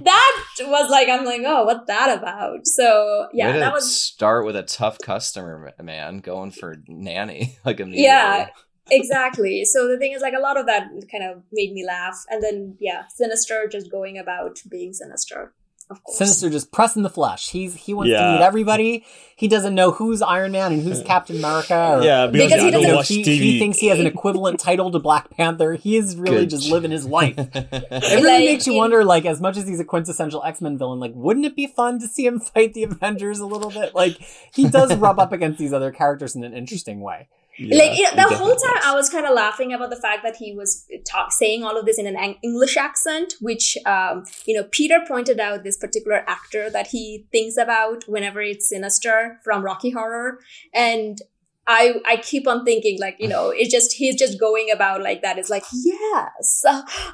that 0.00 0.44
was 0.60 0.90
like 0.90 1.08
i'm 1.08 1.24
like 1.24 1.42
oh 1.44 1.64
what's 1.64 1.86
that 1.86 2.18
about 2.18 2.66
so 2.66 3.26
yeah 3.32 3.52
that 3.58 3.72
was 3.72 3.94
start 3.94 4.44
with 4.44 4.56
a 4.56 4.62
tough 4.62 4.98
customer, 4.98 5.72
man, 5.82 6.18
going 6.18 6.50
for 6.50 6.76
nanny 6.88 7.56
like 7.64 7.80
immediately. 7.80 8.04
Yeah. 8.04 8.48
exactly 8.90 9.64
so 9.64 9.88
the 9.88 9.98
thing 9.98 10.12
is 10.12 10.22
like 10.22 10.34
a 10.36 10.40
lot 10.40 10.58
of 10.58 10.66
that 10.66 10.88
kind 11.10 11.24
of 11.24 11.42
made 11.52 11.72
me 11.72 11.84
laugh 11.86 12.18
and 12.28 12.42
then 12.42 12.76
yeah 12.80 13.04
sinister 13.08 13.66
just 13.70 13.90
going 13.90 14.18
about 14.18 14.58
being 14.70 14.92
sinister 14.92 15.52
of 15.90 16.02
course 16.02 16.18
Sinister 16.18 16.48
just 16.50 16.72
pressing 16.72 17.02
the 17.02 17.10
flesh. 17.10 17.50
He's 17.50 17.74
he 17.74 17.92
wants 17.94 18.08
to 18.08 18.12
Yeah. 18.14 18.32
meet 18.32 18.40
everybody. 18.42 19.04
He 19.36 19.48
doesn't 19.48 19.74
know 19.74 19.90
who's 19.90 20.22
Iron 20.22 20.52
Man 20.52 20.72
and 20.72 20.82
who's 20.82 21.02
Captain 21.02 21.36
America. 21.36 21.74
Or, 21.98 22.02
Yeah, 22.04 22.26
because, 22.28 22.46
Because 22.48 22.62
he 22.62 22.68
I 22.68 22.70
don't 22.70 22.82
doesn't- 22.82 22.96
watch 22.96 23.08
he, 23.08 23.22
TV. 23.22 23.38
he 23.40 23.58
thinks 23.58 23.78
he 23.78 23.88
has 23.88 23.98
an 23.98 24.06
equivalent 24.14 24.60
title 24.60 24.90
to 24.92 24.98
Black 24.98 25.28
Panther. 25.30 25.74
He 25.74 25.96
is 25.96 26.16
really 26.16 26.38
Good. 26.42 26.50
just 26.50 26.70
living 26.70 26.90
his 26.92 27.04
life. 27.06 27.34
It 27.36 27.50
it 27.54 27.90
really 27.90 28.22
Like, 28.22 28.44
makes 28.44 28.66
you 28.66 28.74
in- 28.74 28.78
wonder, 28.78 29.04
like, 29.04 29.24
as 29.26 29.40
much 29.40 29.56
as 29.56 29.66
he's 29.66 29.80
a 29.80 29.84
quintessential 29.84 30.42
X 30.44 30.60
Men 30.60 30.78
villain, 30.78 31.00
like, 31.00 31.12
wouldn't 31.14 31.44
it 31.46 31.56
be 31.56 31.66
fun 31.66 31.98
to 31.98 32.06
see 32.08 32.24
him 32.26 32.38
fight 32.54 32.74
the 32.74 32.84
Avengers 32.84 33.40
a 33.40 33.46
little 33.46 33.70
bit? 33.70 33.94
Like, 33.94 34.16
he 34.54 34.68
does 34.68 34.94
rub 34.96 35.18
up 35.18 35.32
against 35.32 35.58
these 35.58 35.72
other 35.72 35.90
characters 35.90 36.36
in 36.36 36.44
an 36.44 36.54
interesting 36.54 37.00
way. 37.00 37.28
Yeah, 37.56 37.76
like 37.76 37.98
you 37.98 38.04
know, 38.04 38.28
the 38.28 38.36
whole 38.36 38.56
time 38.56 38.74
does. 38.74 38.84
I 38.84 38.94
was 38.94 39.08
kind 39.08 39.26
of 39.26 39.34
laughing 39.34 39.72
about 39.72 39.90
the 39.90 39.96
fact 39.96 40.22
that 40.24 40.36
he 40.36 40.52
was 40.52 40.86
talk, 41.08 41.32
saying 41.32 41.62
all 41.62 41.78
of 41.78 41.86
this 41.86 41.98
in 41.98 42.06
an 42.06 42.36
English 42.42 42.76
accent, 42.76 43.34
which 43.40 43.76
um, 43.86 44.24
you 44.44 44.54
know 44.56 44.64
Peter 44.70 45.00
pointed 45.06 45.38
out 45.38 45.62
this 45.62 45.76
particular 45.76 46.24
actor 46.28 46.68
that 46.70 46.88
he 46.88 47.26
thinks 47.30 47.56
about 47.56 48.04
whenever 48.08 48.40
it's 48.40 48.68
Sinister 48.68 49.40
from 49.44 49.62
Rocky 49.62 49.90
Horror, 49.90 50.40
and 50.72 51.18
I 51.66 51.94
I 52.04 52.16
keep 52.16 52.46
on 52.46 52.64
thinking 52.64 52.98
like 53.00 53.16
you 53.18 53.28
know 53.28 53.50
it's 53.50 53.70
just 53.70 53.92
he's 53.92 54.16
just 54.16 54.38
going 54.38 54.70
about 54.72 55.02
like 55.02 55.22
that. 55.22 55.38
It's 55.38 55.50
like 55.50 55.64
yes, 55.72 56.64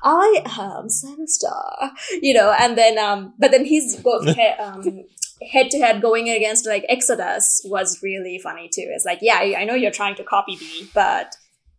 I 0.02 0.42
am 0.58 0.88
Sinister, 0.88 1.48
you 2.20 2.34
know, 2.34 2.54
and 2.58 2.76
then 2.76 2.98
um, 2.98 3.34
but 3.38 3.50
then 3.50 3.64
he's 3.64 4.00
go 4.00 4.18
um 4.58 5.04
head 5.52 5.70
to 5.70 5.78
head 5.78 6.02
going 6.02 6.28
against 6.28 6.66
like 6.66 6.84
Exodus 6.88 7.62
was 7.64 8.02
really 8.02 8.38
funny 8.42 8.68
too. 8.68 8.86
It's 8.94 9.04
like, 9.04 9.18
yeah, 9.22 9.36
I 9.40 9.54
I 9.60 9.64
know 9.64 9.74
you're 9.74 9.90
trying 9.90 10.14
to 10.16 10.24
copy 10.24 10.56
me, 10.56 10.88
but 10.94 11.34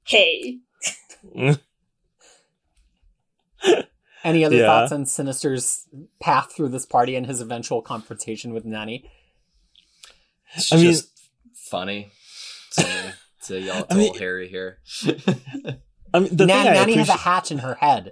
hey, 0.06 0.60
Any 4.24 4.46
other 4.46 4.58
Yeah. 4.58 4.66
thoughts 4.68 4.92
on 4.92 5.06
Sinister's 5.08 5.88
path 6.20 6.54
through 6.56 6.70
this 6.70 6.86
party 6.86 7.16
and 7.16 7.26
his 7.26 7.42
eventual 7.42 7.82
confrontation 7.82 8.54
with 8.54 8.66
Nanny? 8.66 9.10
It's 10.56 10.72
I 10.72 10.76
mean- 10.78 10.96
funny 11.56 12.12
to, 12.74 13.14
to 13.46 13.60
yell 13.62 13.78
I 13.90 13.94
to 13.94 13.96
mean- 13.96 14.08
old 14.10 14.20
Harry 14.20 14.48
here. 14.48 14.78
I 16.14 16.20
mean, 16.20 16.36
the 16.36 16.46
Nan- 16.46 16.64
thing 16.66 16.72
I 16.72 16.74
Nanny 16.74 16.94
has 16.98 17.10
a 17.10 17.14
appreciate. 17.14 17.20
hatch 17.20 17.52
in 17.52 17.58
her 17.60 17.76
head 17.76 18.12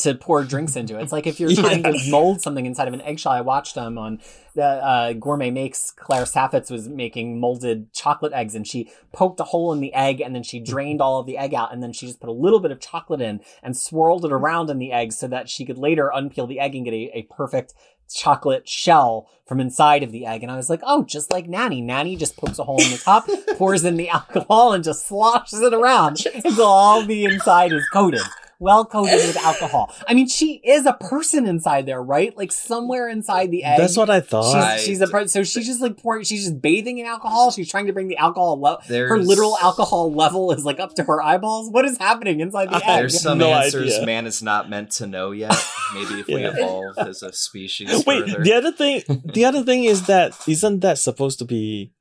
to 0.00 0.14
pour 0.14 0.44
drinks 0.44 0.76
into. 0.76 0.98
It. 0.98 1.02
It's 1.02 1.12
like 1.12 1.26
if 1.26 1.40
you're 1.40 1.52
trying 1.54 1.82
to 1.82 1.98
mold 2.08 2.42
something 2.42 2.66
inside 2.66 2.88
of 2.88 2.94
an 2.94 3.00
eggshell. 3.02 3.32
I 3.32 3.40
watched 3.40 3.74
them 3.74 3.98
on 3.98 4.20
the 4.54 4.64
uh, 4.64 5.12
Gourmet 5.14 5.50
Makes. 5.50 5.90
Claire 5.90 6.24
Saffitz 6.24 6.70
was 6.70 6.88
making 6.88 7.40
molded 7.40 7.92
chocolate 7.92 8.32
eggs, 8.32 8.54
and 8.54 8.66
she 8.66 8.90
poked 9.12 9.40
a 9.40 9.44
hole 9.44 9.72
in 9.72 9.80
the 9.80 9.94
egg, 9.94 10.20
and 10.20 10.34
then 10.34 10.42
she 10.42 10.60
drained 10.60 11.00
all 11.00 11.20
of 11.20 11.26
the 11.26 11.38
egg 11.38 11.54
out, 11.54 11.72
and 11.72 11.82
then 11.82 11.92
she 11.92 12.06
just 12.06 12.20
put 12.20 12.28
a 12.28 12.32
little 12.32 12.60
bit 12.60 12.70
of 12.70 12.80
chocolate 12.80 13.20
in 13.20 13.40
and 13.62 13.76
swirled 13.76 14.24
it 14.24 14.32
around 14.32 14.70
in 14.70 14.78
the 14.78 14.92
egg 14.92 15.12
so 15.12 15.28
that 15.28 15.48
she 15.48 15.64
could 15.64 15.78
later 15.78 16.10
unpeel 16.14 16.48
the 16.48 16.60
egg 16.60 16.74
and 16.74 16.84
get 16.84 16.94
a, 16.94 17.18
a 17.18 17.22
perfect 17.22 17.74
chocolate 18.12 18.68
shell 18.68 19.28
from 19.46 19.60
inside 19.60 20.02
of 20.02 20.12
the 20.12 20.26
egg. 20.26 20.42
And 20.42 20.50
I 20.50 20.56
was 20.56 20.68
like, 20.68 20.80
oh, 20.82 21.04
just 21.04 21.30
like 21.30 21.48
Nanny. 21.48 21.80
Nanny 21.80 22.16
just 22.16 22.36
pokes 22.36 22.58
a 22.58 22.64
hole 22.64 22.80
in 22.82 22.90
the 22.90 22.98
top, 22.98 23.28
pours 23.56 23.84
in 23.84 23.96
the 23.96 24.08
alcohol, 24.08 24.72
and 24.72 24.84
just 24.84 25.06
sloshes 25.06 25.60
it 25.60 25.74
around 25.74 26.24
until 26.34 26.66
all 26.66 27.04
the 27.04 27.24
inside 27.24 27.72
is 27.72 27.88
coated. 27.92 28.22
Well 28.62 28.84
coated 28.84 29.14
with 29.26 29.38
alcohol. 29.38 29.90
I 30.06 30.12
mean, 30.12 30.28
she 30.28 30.56
is 30.62 30.84
a 30.84 30.92
person 30.92 31.46
inside 31.46 31.86
there, 31.86 32.02
right? 32.02 32.36
Like 32.36 32.52
somewhere 32.52 33.08
inside 33.08 33.50
the 33.50 33.64
egg. 33.64 33.78
That's 33.78 33.96
what 33.96 34.10
I 34.10 34.20
thought. 34.20 34.52
She's, 34.52 34.54
I- 34.62 34.76
she's 34.76 35.00
a 35.00 35.06
per- 35.06 35.26
so 35.28 35.42
she's 35.44 35.66
just 35.66 35.80
like 35.80 35.96
pouring. 35.96 36.24
She's 36.24 36.44
just 36.44 36.60
bathing 36.60 36.98
in 36.98 37.06
alcohol. 37.06 37.50
She's 37.52 37.70
trying 37.70 37.86
to 37.86 37.94
bring 37.94 38.08
the 38.08 38.18
alcohol 38.18 38.60
level. 38.60 38.82
Her 38.86 39.18
literal 39.18 39.56
alcohol 39.62 40.12
level 40.12 40.52
is 40.52 40.62
like 40.66 40.78
up 40.78 40.94
to 40.96 41.04
her 41.04 41.22
eyeballs. 41.22 41.70
What 41.70 41.86
is 41.86 41.96
happening 41.96 42.40
inside 42.40 42.70
the 42.70 42.76
egg? 42.76 42.82
There's 43.00 43.18
some 43.22 43.38
No 43.38 43.48
answers 43.48 43.94
idea. 43.94 44.04
man 44.06 44.26
is 44.26 44.42
not 44.42 44.68
meant 44.68 44.90
to 44.92 45.06
know 45.06 45.30
yet. 45.30 45.56
Maybe 45.94 46.20
if 46.20 46.26
we 46.26 46.34
Yeah. 46.42 46.52
evolve 46.54 46.98
as 46.98 47.22
a 47.22 47.32
species 47.32 48.04
Wait, 48.06 48.28
further. 48.28 48.44
the 48.44 48.52
other 48.52 48.72
thing, 48.72 49.02
the 49.24 49.46
other 49.46 49.62
thing 49.64 49.84
is 49.84 50.04
that 50.06 50.36
isn't 50.46 50.80
that 50.80 50.98
supposed 50.98 51.38
to 51.38 51.46
be 51.46 51.92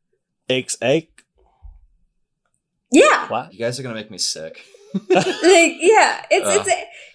eggs 0.49 0.77
egg? 0.81 1.07
yeah, 2.91 3.27
what? 3.29 3.53
You 3.53 3.59
guys 3.59 3.79
are 3.79 3.83
gonna 3.83 3.95
make 3.95 4.11
me 4.11 4.17
sick. 4.17 4.65
like 5.09 5.75
yeah, 5.79 6.25
it's 6.31 6.47
Uh. 6.47 6.55
it's 6.59 6.67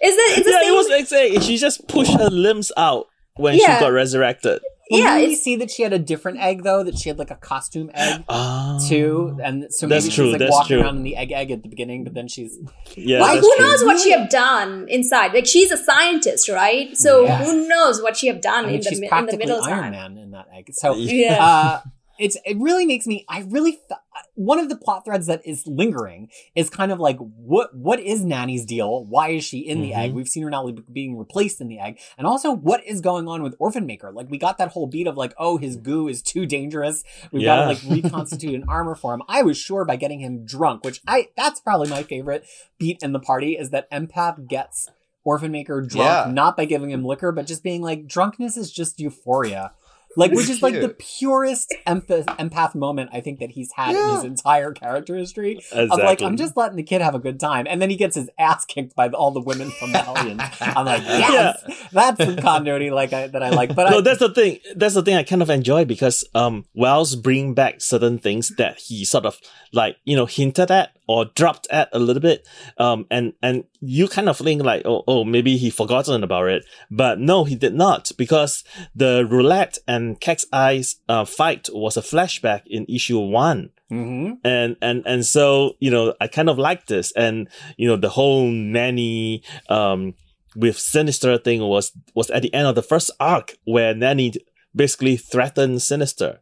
is 0.02 0.16
that 0.16 0.34
it's 0.36 0.44
the 0.46 0.50
yeah, 0.52 0.60
same. 0.60 0.72
it 0.72 0.76
was 0.76 0.90
X 0.90 1.12
egg. 1.12 1.42
She 1.42 1.56
just 1.56 1.86
pushed 1.88 2.12
her 2.12 2.30
limbs 2.30 2.70
out 2.76 3.06
when 3.36 3.54
Yeah. 3.54 3.76
she 3.78 3.80
got 3.80 3.92
resurrected. 3.92 4.60
Well, 4.90 5.00
yeah, 5.00 5.14
didn't 5.16 5.30
we 5.30 5.34
see 5.36 5.56
that 5.56 5.70
she 5.70 5.82
had 5.82 5.94
a 5.94 5.98
different 5.98 6.40
egg 6.40 6.62
though? 6.62 6.84
That 6.84 6.98
she 6.98 7.08
had 7.08 7.18
like 7.18 7.30
a 7.30 7.36
costume 7.36 7.90
egg 7.94 8.22
Ah, 8.28 8.78
too, 8.86 9.38
and 9.42 9.66
so 9.70 9.86
That's 9.86 10.04
maybe 10.04 10.14
true, 10.14 10.24
she's 10.26 10.32
like 10.32 10.38
that's 10.40 10.50
walking 10.52 10.76
true. 10.76 10.82
around 10.82 10.96
in 10.98 11.02
the 11.04 11.16
egg 11.16 11.32
egg 11.32 11.50
at 11.50 11.62
the 11.62 11.70
beginning, 11.70 12.04
but 12.04 12.12
then 12.12 12.28
she's 12.28 12.58
yeah, 12.94 13.20
like 13.22 13.40
who 13.40 13.54
true. 13.56 13.64
knows 13.64 13.82
what 13.82 13.98
she 13.98 14.10
have 14.12 14.28
done 14.28 14.86
inside? 14.90 15.32
Like 15.32 15.46
she's 15.46 15.70
a 15.70 15.78
scientist, 15.78 16.50
right? 16.50 16.94
So 16.98 17.24
Yeah. 17.24 17.42
who 17.44 17.66
knows 17.66 18.02
what 18.02 18.16
she 18.18 18.26
have 18.26 18.42
done 18.42 18.66
I 18.66 18.66
mean, 18.66 18.74
in 18.76 18.80
the 18.82 18.90
she's 18.90 19.00
mi- 19.00 19.08
in 19.10 19.26
the 19.26 19.36
middle 19.38 19.62
Iron 19.62 19.80
time? 19.80 19.92
Man 19.92 20.18
in 20.18 20.30
that 20.32 20.48
egg. 20.54 20.68
So 20.74 20.94
Yeah. 20.96 21.42
uh, 21.42 21.80
it's 22.18 22.36
it 22.44 22.56
really 22.58 22.86
makes 22.86 23.06
me. 23.06 23.24
I 23.28 23.40
really 23.48 23.72
th- 23.72 24.00
one 24.36 24.58
of 24.58 24.68
the 24.68 24.76
plot 24.76 25.04
threads 25.04 25.26
that 25.26 25.42
is 25.44 25.66
lingering 25.66 26.28
is 26.54 26.70
kind 26.70 26.92
of 26.92 27.00
like 27.00 27.16
what 27.18 27.74
what 27.76 27.98
is 28.00 28.24
Nanny's 28.24 28.64
deal? 28.64 29.04
Why 29.04 29.30
is 29.30 29.44
she 29.44 29.58
in 29.58 29.80
the 29.80 29.90
Mhm. 29.90 29.96
egg? 29.98 30.12
We've 30.14 30.28
seen 30.28 30.42
her 30.44 30.50
now 30.50 30.68
being 30.92 31.16
replaced 31.18 31.60
in 31.60 31.68
the 31.68 31.78
egg, 31.78 31.98
and 32.18 32.26
also 32.26 32.52
what 32.52 32.84
is 32.86 33.00
going 33.00 33.26
on 33.28 33.42
with 33.42 33.54
Orphan 33.58 33.86
Maker? 33.86 34.12
Like 34.12 34.30
we 34.30 34.38
got 34.38 34.58
that 34.58 34.68
whole 34.70 34.86
beat 34.86 35.06
of 35.06 35.16
like, 35.16 35.34
oh, 35.38 35.56
his 35.56 35.76
goo 35.76 36.08
is 36.08 36.22
too 36.22 36.46
dangerous. 36.46 37.02
We've 37.32 37.44
got 37.44 37.60
to 37.62 37.66
like 37.66 37.82
reconstitute 38.04 38.54
an 38.54 38.64
armor 38.68 38.94
for 38.94 39.14
him. 39.14 39.22
I 39.28 39.42
was 39.42 39.56
sure 39.58 39.84
by 39.84 39.96
getting 39.96 40.20
him 40.20 40.44
drunk, 40.44 40.84
which 40.84 41.00
I 41.06 41.28
that's 41.36 41.60
probably 41.60 41.88
my 41.88 42.02
favorite 42.02 42.44
beat 42.78 43.02
in 43.02 43.12
the 43.12 43.20
party 43.20 43.52
is 43.58 43.70
that 43.70 43.90
Empath 43.90 44.48
gets. 44.48 44.88
Orphan 45.26 45.52
Maker 45.52 45.80
drunk, 45.80 46.26
Yeah. 46.26 46.30
not 46.30 46.54
by 46.54 46.66
giving 46.66 46.90
him 46.90 47.02
liquor, 47.02 47.32
but 47.32 47.46
just 47.46 47.62
being 47.62 47.80
like, 47.80 48.06
drunkenness 48.06 48.58
is 48.58 48.70
just 48.70 49.00
euphoria 49.00 49.72
Like, 50.16 50.32
which 50.32 50.48
is 50.48 50.62
like 50.62 50.74
the 50.74 50.94
purest 50.98 51.74
empath, 51.86 52.26
empath 52.26 52.74
moment 52.74 53.10
I 53.12 53.20
think 53.20 53.40
that 53.40 53.50
he's 53.50 53.72
had 53.72 53.94
in 53.94 54.14
his 54.16 54.24
entire 54.24 54.72
character 54.72 55.16
history. 55.16 55.60
Of 55.72 55.90
like, 55.90 56.22
I'm 56.22 56.36
just 56.36 56.56
letting 56.56 56.76
the 56.76 56.82
kid 56.82 57.00
have 57.00 57.14
a 57.14 57.18
good 57.18 57.40
time. 57.40 57.66
And 57.68 57.80
then 57.80 57.90
he 57.90 57.96
gets 57.96 58.16
his 58.16 58.30
ass 58.38 58.64
kicked 58.64 58.94
by 58.94 59.08
all 59.08 59.30
the 59.30 59.40
women 59.40 59.70
from 59.72 59.92
the 59.92 59.98
Hellions. 59.98 60.42
I'm 60.60 60.86
like, 60.86 61.02
yes, 61.06 61.88
that's 61.92 62.24
some 62.24 62.36
continuity 62.36 62.90
like 62.90 63.12
I, 63.12 63.26
that 63.28 63.42
I 63.42 63.50
like. 63.50 63.74
But 63.74 63.90
no, 63.90 63.98
I, 63.98 64.00
that's 64.00 64.20
the 64.20 64.30
thing. 64.30 64.60
That's 64.76 64.94
the 64.94 65.02
thing 65.02 65.16
I 65.16 65.22
kind 65.22 65.42
of 65.42 65.50
enjoy 65.50 65.84
because 65.84 66.24
um, 66.34 66.64
Wells 66.74 67.16
bring 67.16 67.54
back 67.54 67.80
certain 67.80 68.18
things 68.18 68.50
that 68.56 68.78
he 68.78 69.04
sort 69.04 69.26
of 69.26 69.38
like 69.72 69.96
you 70.04 70.16
know 70.16 70.26
hinted 70.26 70.70
at 70.70 70.93
or 71.06 71.26
dropped 71.26 71.66
at 71.70 71.88
a 71.92 71.98
little 71.98 72.22
bit. 72.22 72.46
Um, 72.78 73.06
and 73.10 73.34
and 73.42 73.64
you 73.80 74.08
kind 74.08 74.28
of 74.28 74.38
think 74.38 74.62
like, 74.62 74.82
oh, 74.84 75.04
oh, 75.06 75.24
maybe 75.24 75.56
he 75.56 75.70
forgotten 75.70 76.22
about 76.24 76.48
it, 76.48 76.64
but 76.90 77.18
no, 77.18 77.44
he 77.44 77.54
did 77.54 77.74
not 77.74 78.10
because 78.16 78.64
the 78.94 79.26
roulette 79.26 79.78
and 79.86 80.18
Cat's 80.20 80.46
Eyes 80.52 80.96
uh, 81.08 81.24
fight 81.24 81.68
was 81.72 81.96
a 81.96 82.02
flashback 82.02 82.62
in 82.66 82.86
issue 82.88 83.18
one 83.18 83.70
Mhm. 83.90 84.38
and 84.42 84.76
and 84.80 85.02
and 85.06 85.26
so 85.26 85.76
you 85.78 85.90
know 85.90 86.14
I 86.18 86.26
kind 86.26 86.48
of 86.48 86.58
like 86.58 86.86
this, 86.86 87.12
and 87.12 87.48
you 87.76 87.86
know 87.86 87.96
the 87.96 88.08
whole 88.08 88.48
nanny 88.48 89.42
um 89.68 90.14
with 90.56 90.78
sinister 90.78 91.36
thing 91.36 91.60
was 91.60 91.92
was 92.14 92.30
at 92.30 92.40
the 92.42 92.52
end 92.54 92.66
of 92.66 92.76
the 92.76 92.82
first 92.82 93.10
arc 93.20 93.56
where 93.64 93.94
nanny 93.94 94.32
basically 94.74 95.16
threatened 95.18 95.82
sinister. 95.82 96.40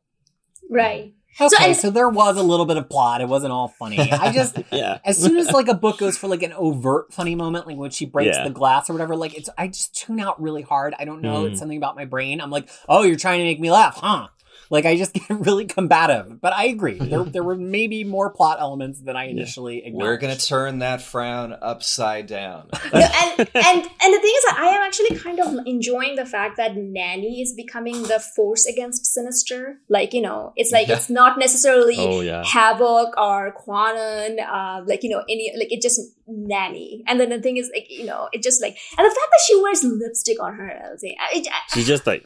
Right. 0.71 1.15
Okay, 1.41 1.75
so, 1.75 1.89
and- 1.89 1.97
there 1.97 2.09
was 2.09 2.37
a 2.37 2.43
little 2.43 2.67
bit 2.67 2.77
of 2.77 2.89
plot. 2.89 3.21
It 3.21 3.29
wasn't 3.29 3.53
all 3.53 3.69
funny. 3.69 3.99
I 3.99 4.33
just, 4.35 4.59
Yeah, 4.71 4.99
as 5.05 5.19
soon 5.19 5.37
as 5.39 5.51
like 5.51 5.69
a 5.69 5.75
book 5.75 5.99
goes 5.99 6.17
for 6.19 6.29
like 6.29 6.43
an 6.43 6.53
overt 6.53 7.13
funny 7.13 7.35
moment, 7.35 7.67
like 7.67 7.77
when 7.77 7.91
she 7.91 8.07
breaks 8.07 8.37
Yeah. 8.37 8.45
the 8.45 8.51
glass 8.51 8.89
or 8.91 8.93
whatever, 8.93 9.17
like 9.17 9.35
it's, 9.37 9.49
I 9.57 9.69
just 9.69 9.95
tune 9.95 10.21
out 10.21 10.41
really 10.41 10.63
hard. 10.63 10.95
I 10.99 11.05
don't 11.05 11.23
know. 11.23 11.45
Mm. 11.45 11.51
It's 11.51 11.59
something 11.61 11.79
about 11.79 11.97
my 11.97 12.05
brain. 12.05 12.41
I'm 12.41 12.51
like, 12.51 12.69
oh, 12.89 13.03
you're 13.03 13.17
trying 13.17 13.39
to 13.41 13.45
make 13.45 13.61
me 13.61 13.71
laugh, 13.71 13.97
huh? 13.97 14.29
Like 14.73 14.87
I 14.87 14.97
just 14.97 15.13
get 15.19 15.29
really 15.31 15.67
combative. 15.67 16.41
But 16.41 16.53
I 16.55 16.65
agree. 16.67 16.99
There, 17.13 17.25
there 17.25 17.43
were 17.43 17.57
maybe 17.57 18.05
more 18.05 18.31
plot 18.31 18.57
elements 18.59 18.99
than 19.01 19.17
I 19.17 19.25
initially 19.27 19.85
acknowledged. 19.85 20.03
We're 20.03 20.17
gonna 20.17 20.37
turn 20.37 20.79
that 20.79 21.03
frown 21.03 21.55
upside 21.61 22.27
down. 22.27 22.71
No, 22.93 23.01
and 23.01 23.39
and 23.39 23.79
and 24.03 24.15
the 24.15 24.21
thing 24.25 24.35
is 24.41 24.45
that 24.49 24.57
I 24.59 24.69
am 24.77 24.81
actually 24.83 25.17
kind 25.19 25.39
of 25.41 25.67
enjoying 25.67 26.17
the 26.17 26.25
fact 26.27 26.57
that 26.57 26.75
Nanny 26.77 27.43
is 27.43 27.53
becoming 27.55 28.03
the 28.05 28.19
force 28.35 28.65
against 28.67 29.05
Sinister. 29.07 29.79
Like 29.89 30.13
you 30.15 30.23
know, 30.23 30.53
it's 30.57 30.73
like 30.73 30.89
Yeah. 30.89 30.97
it's 30.97 31.11
not 31.11 31.39
necessarily 31.39 31.97
oh 31.99 32.21
yeah, 32.23 32.43
Havok 32.45 33.13
or 33.19 33.55
Kwannon, 33.61 34.39
uh, 34.41 34.85
like 34.87 35.03
you 35.03 35.11
know, 35.11 35.23
any 35.29 35.53
like 35.59 35.71
it 35.73 35.83
just 35.83 36.01
Nanny. 36.27 37.03
And 37.07 37.21
then 37.21 37.29
the 37.31 37.41
thing 37.41 37.57
is 37.59 37.71
like 37.75 37.91
you 37.91 38.05
know, 38.07 38.29
it 38.33 38.43
just 38.43 38.63
like 38.63 38.77
and 38.99 39.05
the 39.05 39.11
fact 39.11 39.31
that 39.31 39.41
she 39.47 39.61
wears 39.63 39.85
lipstick 39.85 40.43
on 40.43 40.55
her, 40.55 40.71
I 40.87 40.91
was 40.93 41.03
like, 41.03 41.17
I- 41.21 41.45
I- 41.51 41.75
she 41.75 41.85
just 41.85 42.07
like 42.07 42.25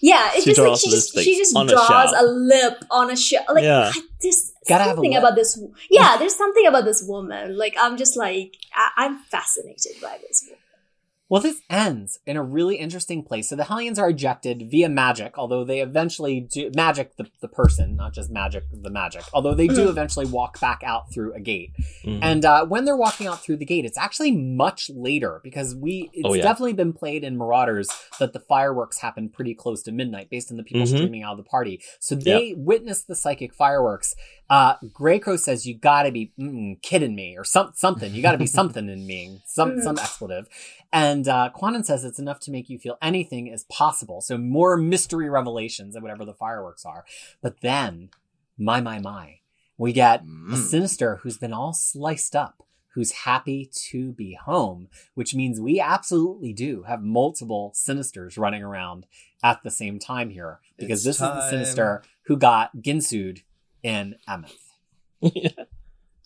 yeah, 0.00 0.30
it's 0.34 0.44
just 0.44 0.60
like 0.60 0.78
she 0.78 0.90
just 0.90 1.18
she 1.18 1.36
just 1.36 1.56
on 1.56 1.66
a 1.66 1.72
draws 1.72 1.86
shell. 1.86 2.14
a 2.20 2.24
lip 2.26 2.84
on 2.90 3.10
a 3.10 3.16
shell. 3.16 3.44
Like 3.52 3.64
Yeah. 3.64 3.92
I, 3.94 4.00
there's 4.20 4.52
Gotta 4.68 4.84
something 4.84 5.16
about 5.16 5.36
this. 5.36 5.60
Yeah, 5.90 6.16
there's 6.18 6.36
something 6.36 6.66
about 6.66 6.84
this 6.84 7.02
woman. 7.06 7.56
Like 7.56 7.76
I'm 7.78 7.96
just 7.96 8.16
like 8.16 8.56
I, 8.74 8.90
I'm 8.96 9.18
fascinated 9.18 9.92
by 10.02 10.18
this 10.26 10.44
woman. 10.46 10.58
Well, 11.28 11.42
this 11.42 11.60
ends 11.68 12.20
in 12.24 12.36
a 12.36 12.42
really 12.42 12.76
interesting 12.76 13.24
place. 13.24 13.48
So 13.48 13.56
the 13.56 13.64
Hellions 13.64 13.98
are 13.98 14.10
ejected 14.10 14.68
via 14.70 14.88
magic, 14.88 15.36
although 15.36 15.64
they 15.64 15.80
eventually 15.80 16.38
do 16.40 16.70
magic 16.76 17.16
the, 17.16 17.26
the 17.40 17.48
person, 17.48 17.96
not 17.96 18.12
just 18.12 18.30
magic 18.30 18.62
the 18.72 18.90
magic. 18.90 19.24
Although 19.32 19.54
they 19.54 19.66
do 19.66 19.88
eventually 19.94 20.26
walk 20.26 20.60
back 20.60 20.82
out 20.84 21.12
through 21.12 21.34
a 21.34 21.40
gate. 21.40 21.72
mhm. 22.04 22.20
And 22.22 22.44
uh, 22.44 22.66
when 22.66 22.84
they're 22.84 22.96
walking 22.96 23.26
out 23.26 23.42
through 23.42 23.56
the 23.56 23.64
gate, 23.64 23.84
it's 23.84 23.98
actually 23.98 24.30
much 24.36 24.88
later 24.94 25.40
because 25.42 25.74
we 25.74 26.10
it's 26.12 26.28
Oh, 26.28 26.34
yeah. 26.34 26.42
definitely 26.42 26.74
been 26.74 26.92
played 26.92 27.24
in 27.24 27.36
Marauders 27.36 27.88
that 28.20 28.32
the 28.32 28.40
fireworks 28.40 28.98
happen 28.98 29.28
pretty 29.28 29.54
close 29.54 29.82
to 29.84 29.92
midnight 29.92 30.30
based 30.30 30.50
on 30.52 30.56
the 30.56 30.62
people 30.62 30.82
Mhm. 30.86 30.96
streaming 30.96 31.22
out 31.24 31.32
of 31.32 31.38
the 31.38 31.50
party. 31.50 31.80
So 31.98 32.14
they 32.14 32.54
witness 32.56 33.02
the 33.02 33.16
psychic 33.16 33.52
fireworks. 33.52 34.14
Uh, 34.48 34.74
Greycrow 34.96 35.38
says, 35.40 35.66
"You 35.66 35.76
got 35.76 36.04
to 36.04 36.12
be 36.12 36.32
mm, 36.38 36.80
kidding 36.82 37.16
me," 37.16 37.36
or 37.36 37.42
some 37.42 37.72
something. 37.74 38.14
You 38.14 38.22
got 38.22 38.32
to 38.32 38.38
be 38.38 38.46
something 38.60 38.88
in 38.88 39.04
me, 39.04 39.40
some 39.44 39.82
some 39.82 39.98
expletive. 40.06 40.46
And 40.92 41.15
uh, 41.28 41.50
Kwannon 41.54 41.84
says 41.84 42.04
it's 42.04 42.18
enough 42.18 42.40
to 42.40 42.50
make 42.50 42.68
you 42.68 42.78
feel 42.78 42.98
anything 43.00 43.46
is 43.46 43.64
possible. 43.64 44.20
So 44.20 44.36
more 44.36 44.76
mystery 44.76 45.28
revelations 45.30 45.94
and 45.94 46.02
whatever 46.02 46.24
the 46.24 46.34
fireworks 46.34 46.84
are. 46.84 47.04
But 47.42 47.60
then, 47.60 48.10
my 48.58 48.80
my 48.80 48.98
my, 48.98 49.40
we 49.78 49.92
get 49.92 50.22
a 50.22 50.24
Mm. 50.24 50.56
sinister 50.56 51.16
who's 51.22 51.38
been 51.38 51.52
all 51.52 51.72
sliced 51.72 52.34
up, 52.34 52.62
who's 52.94 53.12
happy 53.12 53.70
to 53.90 54.12
be 54.12 54.34
home, 54.34 54.88
which 55.14 55.34
means 55.34 55.60
we 55.60 55.78
absolutely 55.80 56.52
do 56.52 56.82
have 56.84 57.02
multiple 57.02 57.72
sinisters 57.74 58.38
running 58.38 58.62
around 58.62 59.06
at 59.42 59.62
the 59.62 59.70
same 59.70 59.98
time 59.98 60.30
here 60.30 60.60
because 60.78 61.06
It's 61.06 61.18
this 61.18 61.28
is 61.28 61.34
the 61.34 61.50
sinister 61.50 62.02
who 62.22 62.36
got 62.38 62.76
Ginsued 62.78 63.42
in 63.82 64.16
Emeth. 64.28 64.56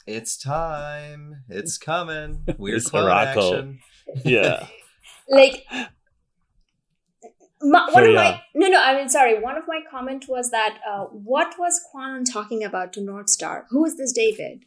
It's 0.06 0.36
time. 0.36 1.44
It's 1.48 1.78
coming. 1.78 2.44
Weird 2.58 2.78
It's 2.78 2.90
clone 2.90 3.10
Harako. 3.10 3.36
action. 3.36 3.78
yeah, 4.24 4.66
like 5.30 5.64
my, 7.62 7.84
one 7.84 7.92
Carry 7.92 8.10
of 8.10 8.14
my 8.16 8.40
no 8.54 8.68
no 8.68 8.80
I 8.82 8.94
mean 8.96 9.08
sorry 9.08 9.38
one 9.38 9.56
of 9.56 9.64
my 9.68 9.80
comment 9.90 10.24
was 10.28 10.50
that 10.50 10.78
uh, 10.90 11.04
what 11.06 11.54
was 11.58 11.78
Kwannon 11.94 12.24
talking 12.30 12.64
about 12.64 12.92
to 12.94 13.00
Northstar? 13.00 13.64
Who 13.70 13.84
is 13.84 13.96
this 13.96 14.12
David? 14.12 14.64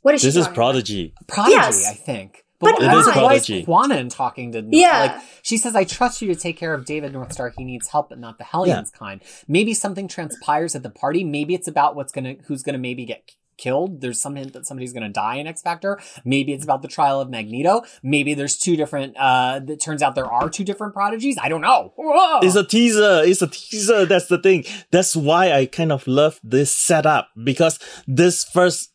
What 0.00 0.14
is 0.14 0.20
she 0.22 0.28
this 0.28 0.34
she 0.34 0.40
is 0.40 0.46
talking 0.46 0.54
Prodigy. 0.56 1.14
Prodigy, 1.28 1.52
Yes. 1.56 1.90
I 1.90 1.94
think. 1.94 2.44
But 2.58 2.78
why- 2.80 2.86
It 2.94 2.96
is 2.98 3.06
why 3.06 3.12
Prodigy. 3.12 3.60
is 3.60 3.66
Kwannon 3.66 4.08
talking 4.14 4.52
to 4.52 4.64
Yeah. 4.70 4.98
like 4.98 5.22
she 5.42 5.56
says, 5.58 5.74
I 5.76 5.84
trust 5.84 6.22
you 6.22 6.28
to 6.32 6.40
take 6.40 6.56
care 6.56 6.72
of 6.74 6.84
David 6.86 7.12
Northstar. 7.12 7.52
He 7.56 7.64
needs 7.64 7.88
help, 7.88 8.08
but 8.08 8.18
not 8.18 8.38
the 8.38 8.44
Hellions 8.44 8.90
kind. 8.90 9.20
Maybe 9.46 9.74
something 9.74 10.08
transpires 10.08 10.74
at 10.74 10.82
the 10.82 10.90
party. 10.90 11.24
Maybe 11.24 11.54
it's 11.54 11.68
about 11.68 11.96
what's 11.96 12.12
gonna 12.12 12.36
who's 12.46 12.62
gonna 12.62 12.78
maybe 12.78 13.04
get 13.04 13.30
killed. 13.56 14.00
There's 14.00 14.20
some 14.20 14.36
hint 14.36 14.52
that 14.52 14.66
somebody's 14.66 14.92
gonna 14.92 15.08
die 15.08 15.36
in 15.36 15.46
X 15.46 15.62
Factor. 15.62 16.00
Maybe 16.24 16.52
it's 16.52 16.64
about 16.64 16.82
the 16.82 16.88
trial 16.88 17.20
of 17.20 17.30
Magneto. 17.30 17.82
Maybe 18.02 18.34
there's 18.34 18.56
two 18.56 18.76
different 18.76 19.16
uh 19.18 19.60
it 19.66 19.80
turns 19.80 20.02
out 20.02 20.14
there 20.14 20.30
are 20.30 20.48
two 20.48 20.64
different 20.64 20.94
prodigies. 20.94 21.38
I 21.40 21.48
don't 21.48 21.60
know. 21.60 21.92
Whoa. 21.96 22.40
It's 22.42 22.56
a 22.56 22.64
teaser. 22.64 23.22
It's 23.24 23.42
a 23.42 23.46
teaser. 23.48 24.06
That's 24.06 24.26
the 24.26 24.38
thing. 24.38 24.64
That's 24.90 25.14
why 25.16 25.52
I 25.52 25.66
kind 25.66 25.92
of 25.92 26.06
love 26.06 26.40
this 26.42 26.74
setup 26.74 27.28
because 27.42 27.78
this 28.06 28.44
first 28.44 28.92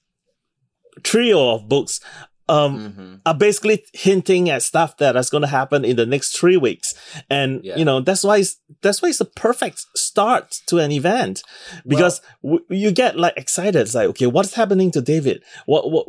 trio 1.03 1.55
of 1.55 1.69
books 1.69 1.99
um 2.49 2.93
hmm 2.93 3.13
are 3.25 3.33
basically 3.33 3.83
hinting 3.93 4.49
at 4.49 4.61
stuff 4.63 4.95
that 4.97 5.17
is 5.17 5.29
going 5.29 5.41
to 5.41 5.47
happen 5.49 5.83
in 5.83 5.97
the 5.97 6.05
next 6.05 6.37
three 6.39 6.55
weeks. 6.55 6.93
And 7.29 7.61
Yeah. 7.61 7.75
you 7.75 7.83
know 7.83 7.99
that's 7.99 8.23
why 8.23 8.37
it's, 8.37 8.55
that's 8.81 9.01
why 9.01 9.09
it's 9.09 9.19
a 9.19 9.25
perfect 9.25 9.79
start 9.97 10.51
to 10.67 10.77
an 10.77 10.91
event. 10.93 11.41
Because 11.85 12.21
w- 12.41 12.63
you 12.69 12.91
get 12.91 13.17
like 13.19 13.33
excited. 13.35 13.75
It's 13.81 13.95
like 13.95 14.07
okay 14.09 14.27
what's 14.27 14.53
happening 14.53 14.91
to 14.91 15.01
david? 15.01 15.43
What, 15.65 15.91
what 15.91 16.05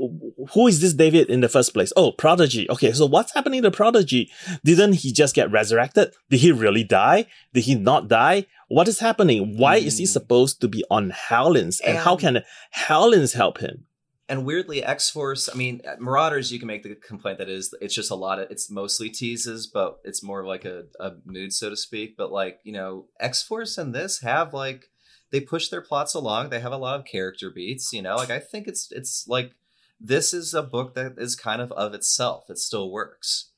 who 0.52 0.69
is 0.69 0.81
this 0.81 0.93
david 0.94 1.28
in 1.28 1.40
the 1.40 1.48
first 1.48 1.74
place? 1.74 1.93
Oh 1.97 2.12
prodigy. 2.12 2.70
Okay 2.70 2.93
so 2.93 3.06
what's 3.06 3.35
happening 3.35 3.62
to 3.62 3.70
prodigy? 3.73 4.31
Didn't 4.65 4.93
he 5.02 5.10
just 5.12 5.35
get 5.35 5.51
resurrected? 5.51 6.12
Did 6.31 6.39
he 6.40 6.52
really 6.52 6.85
die? 6.85 7.27
Did 7.52 7.65
he 7.65 7.74
not 7.74 8.06
die? 8.06 8.47
What 8.69 8.86
is 8.86 9.01
happening? 9.01 9.56
Why 9.56 9.77
is 9.77 9.98
he 9.98 10.05
Mm. 10.05 10.09
supposed 10.19 10.60
to 10.60 10.69
be 10.69 10.85
on 10.90 11.10
Hellions? 11.10 11.81
And 11.81 11.98
how 11.98 12.15
can 12.16 12.43
Hellions 12.70 13.32
help 13.32 13.59
him 13.59 13.86
And 14.28 14.44
weirdly, 14.44 14.84
X 14.84 15.09
Force. 15.09 15.48
I 15.50 15.56
mean, 15.56 15.80
at 15.84 16.00
Marauders, 16.00 16.52
you 16.52 16.59
can 16.59 16.68
make 16.68 16.82
the 16.82 16.94
complaint 16.94 17.38
that 17.38 17.48
is 17.48 17.74
it's 17.80 17.94
just 17.94 18.10
a 18.10 18.14
lot 18.14 18.38
of 18.38 18.50
it's 18.50 18.70
mostly 18.70 19.09
teases, 19.09 19.66
but 19.66 20.00
it's 20.05 20.22
more 20.22 20.44
like 20.44 20.66
a, 20.66 20.84
a 21.00 21.12
mood, 21.24 21.55
so 21.55 21.70
to 21.70 21.76
speak. 21.76 22.16
But 22.16 22.30
like 22.30 22.60
you 22.62 22.72
know, 22.72 23.06
X 23.18 23.42
Force 23.42 23.78
and 23.78 23.94
this 23.94 24.20
have 24.20 24.52
like 24.52 24.90
they 25.30 25.40
push 25.40 25.68
their 25.68 25.80
plots 25.80 26.12
along. 26.12 26.50
They 26.50 26.60
have 26.60 26.72
a 26.72 26.76
lot 26.76 27.00
of 27.00 27.06
character 27.06 27.50
beats. 27.50 27.92
You 27.92 28.02
know, 28.02 28.16
like 28.16 28.30
I 28.30 28.38
think 28.38 28.68
it's 28.68 28.92
it's 28.92 29.26
like 29.26 29.52
this 29.98 30.34
is 30.34 30.52
a 30.52 30.62
book 30.62 30.94
that 30.94 31.14
is 31.16 31.34
kind 31.34 31.62
of 31.62 31.72
of 31.72 31.94
itself. 31.94 32.50
It 32.50 32.59
still 32.59 32.90
works. 32.90 33.50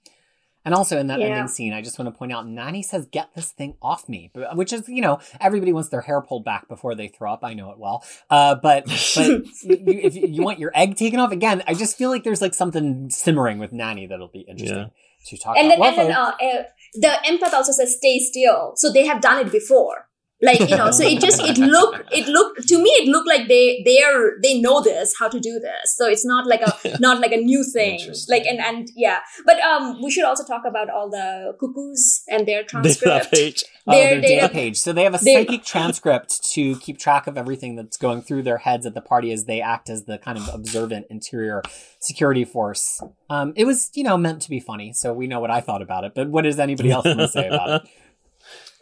And 0.64 0.74
also 0.74 0.98
in 0.98 1.06
that 1.06 1.20
Yeah. 1.20 1.26
ending 1.26 1.48
scene, 1.48 1.72
I 1.72 1.80
just 1.80 1.98
want 1.98 2.12
to 2.12 2.18
point 2.18 2.32
out 2.32 2.46
Nanny 2.46 2.82
says, 2.82 3.06
"Get 3.06 3.30
this 3.34 3.50
thing 3.50 3.76
off 3.80 4.08
me," 4.08 4.30
which 4.52 4.72
is 4.74 4.88
you 4.88 5.00
know 5.00 5.18
everybody 5.40 5.72
wants 5.72 5.88
their 5.88 6.02
hair 6.02 6.20
pulled 6.20 6.44
back 6.44 6.68
before 6.68 6.94
they 6.94 7.08
throw 7.08 7.32
up. 7.32 7.40
I 7.42 7.54
know 7.54 7.70
it 7.70 7.78
well, 7.78 8.04
uh, 8.28 8.56
but 8.56 8.84
but 9.14 9.26
you, 9.62 10.00
if 10.02 10.14
you 10.14 10.42
want 10.42 10.58
your 10.58 10.70
egg 10.74 10.96
taken 10.96 11.18
off 11.18 11.32
again, 11.32 11.62
I 11.66 11.72
just 11.72 11.96
feel 11.96 12.10
like 12.10 12.24
there's 12.24 12.42
like 12.42 12.52
something 12.54 13.08
simmering 13.08 13.58
with 13.58 13.72
Nanny 13.72 14.06
that'll 14.06 14.28
be 14.28 14.40
interesting 14.40 14.90
to 15.28 15.38
talk 15.38 15.56
And 15.56 15.72
about. 15.72 15.78
then, 15.78 15.88
and 15.88 15.98
then 15.98 16.08
Well, 16.10 16.36
uh, 16.40 16.58
uh, 16.58 16.62
the 16.94 17.18
empath 17.26 17.54
also 17.54 17.72
says 17.72 17.96
stay 17.96 18.18
still. 18.18 18.72
So 18.76 18.92
they 18.92 19.06
have 19.06 19.22
done 19.22 19.38
it 19.46 19.50
before. 19.50 20.08
Like, 20.42 20.60
you 20.60 20.76
know, 20.76 20.90
so 20.90 21.04
it 21.04 21.20
just, 21.20 21.40
it 21.42 21.58
looked, 21.74 22.12
it 22.12 22.26
looked, 22.26 22.66
to 22.68 22.78
me, 22.82 22.88
it 22.90 23.08
looked 23.08 23.28
like 23.28 23.46
they, 23.48 23.82
they're, 23.84 24.38
they 24.42 24.58
know 24.60 24.82
this, 24.82 25.14
how 25.18 25.28
to 25.28 25.38
do 25.38 25.58
this. 25.58 25.94
So 25.96 26.08
it's 26.08 26.24
not 26.24 26.46
like 26.46 26.62
a, 26.62 26.98
not 27.00 27.20
like 27.20 27.32
a 27.32 27.36
new 27.36 27.62
thing. 27.62 28.00
Like, 28.28 28.44
and, 28.46 28.58
and 28.58 28.88
yeah. 28.96 29.18
But, 29.44 29.60
um, 29.60 30.00
we 30.02 30.10
should 30.10 30.24
also 30.24 30.44
talk 30.44 30.62
about 30.66 30.88
all 30.88 31.10
the 31.10 31.54
cuckoos 31.60 32.22
and 32.28 32.46
their 32.48 32.62
data 32.62 32.68
transcript. 32.68 33.32
page 33.32 33.64
oh, 33.86 33.92
their 33.92 34.12
their 34.12 34.20
data 34.20 34.40
data- 34.42 34.52
page. 34.52 34.78
So 34.78 34.92
they 34.92 35.04
have 35.04 35.14
a 35.14 35.18
they- 35.18 35.34
psychic 35.44 35.64
transcript 35.64 36.42
to 36.52 36.76
keep 36.78 36.98
track 36.98 37.26
of 37.26 37.36
everything 37.36 37.76
that's 37.76 37.96
going 37.96 38.22
through 38.22 38.42
their 38.44 38.58
heads 38.58 38.86
at 38.86 38.94
the 38.94 39.00
party 39.02 39.32
as 39.32 39.44
they 39.44 39.60
act 39.60 39.90
as 39.90 40.04
the 40.04 40.18
kind 40.18 40.38
of 40.38 40.48
observant 40.52 41.06
interior 41.10 41.62
security 41.98 42.44
force. 42.44 43.02
Um, 43.28 43.52
it 43.56 43.64
was 43.64 43.90
you 43.94 44.02
know 44.04 44.16
meant 44.16 44.42
to 44.42 44.50
be 44.50 44.58
funny, 44.60 44.92
so 44.92 45.12
we 45.12 45.26
know 45.26 45.38
what 45.40 45.50
I 45.50 45.60
thought 45.60 45.82
about 45.82 46.04
it. 46.04 46.14
But 46.14 46.28
what 46.30 46.42
does 46.42 46.58
anybody 46.58 46.90
else 46.90 47.04
want 47.04 47.18
to 47.20 47.28
say 47.28 47.46
about 47.46 47.82
it? 47.82 47.88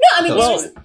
No, 0.00 0.08
I 0.16 0.22
mean, 0.28 0.38
Well, 0.38 0.54
it's 0.54 0.62
just, 0.64 0.76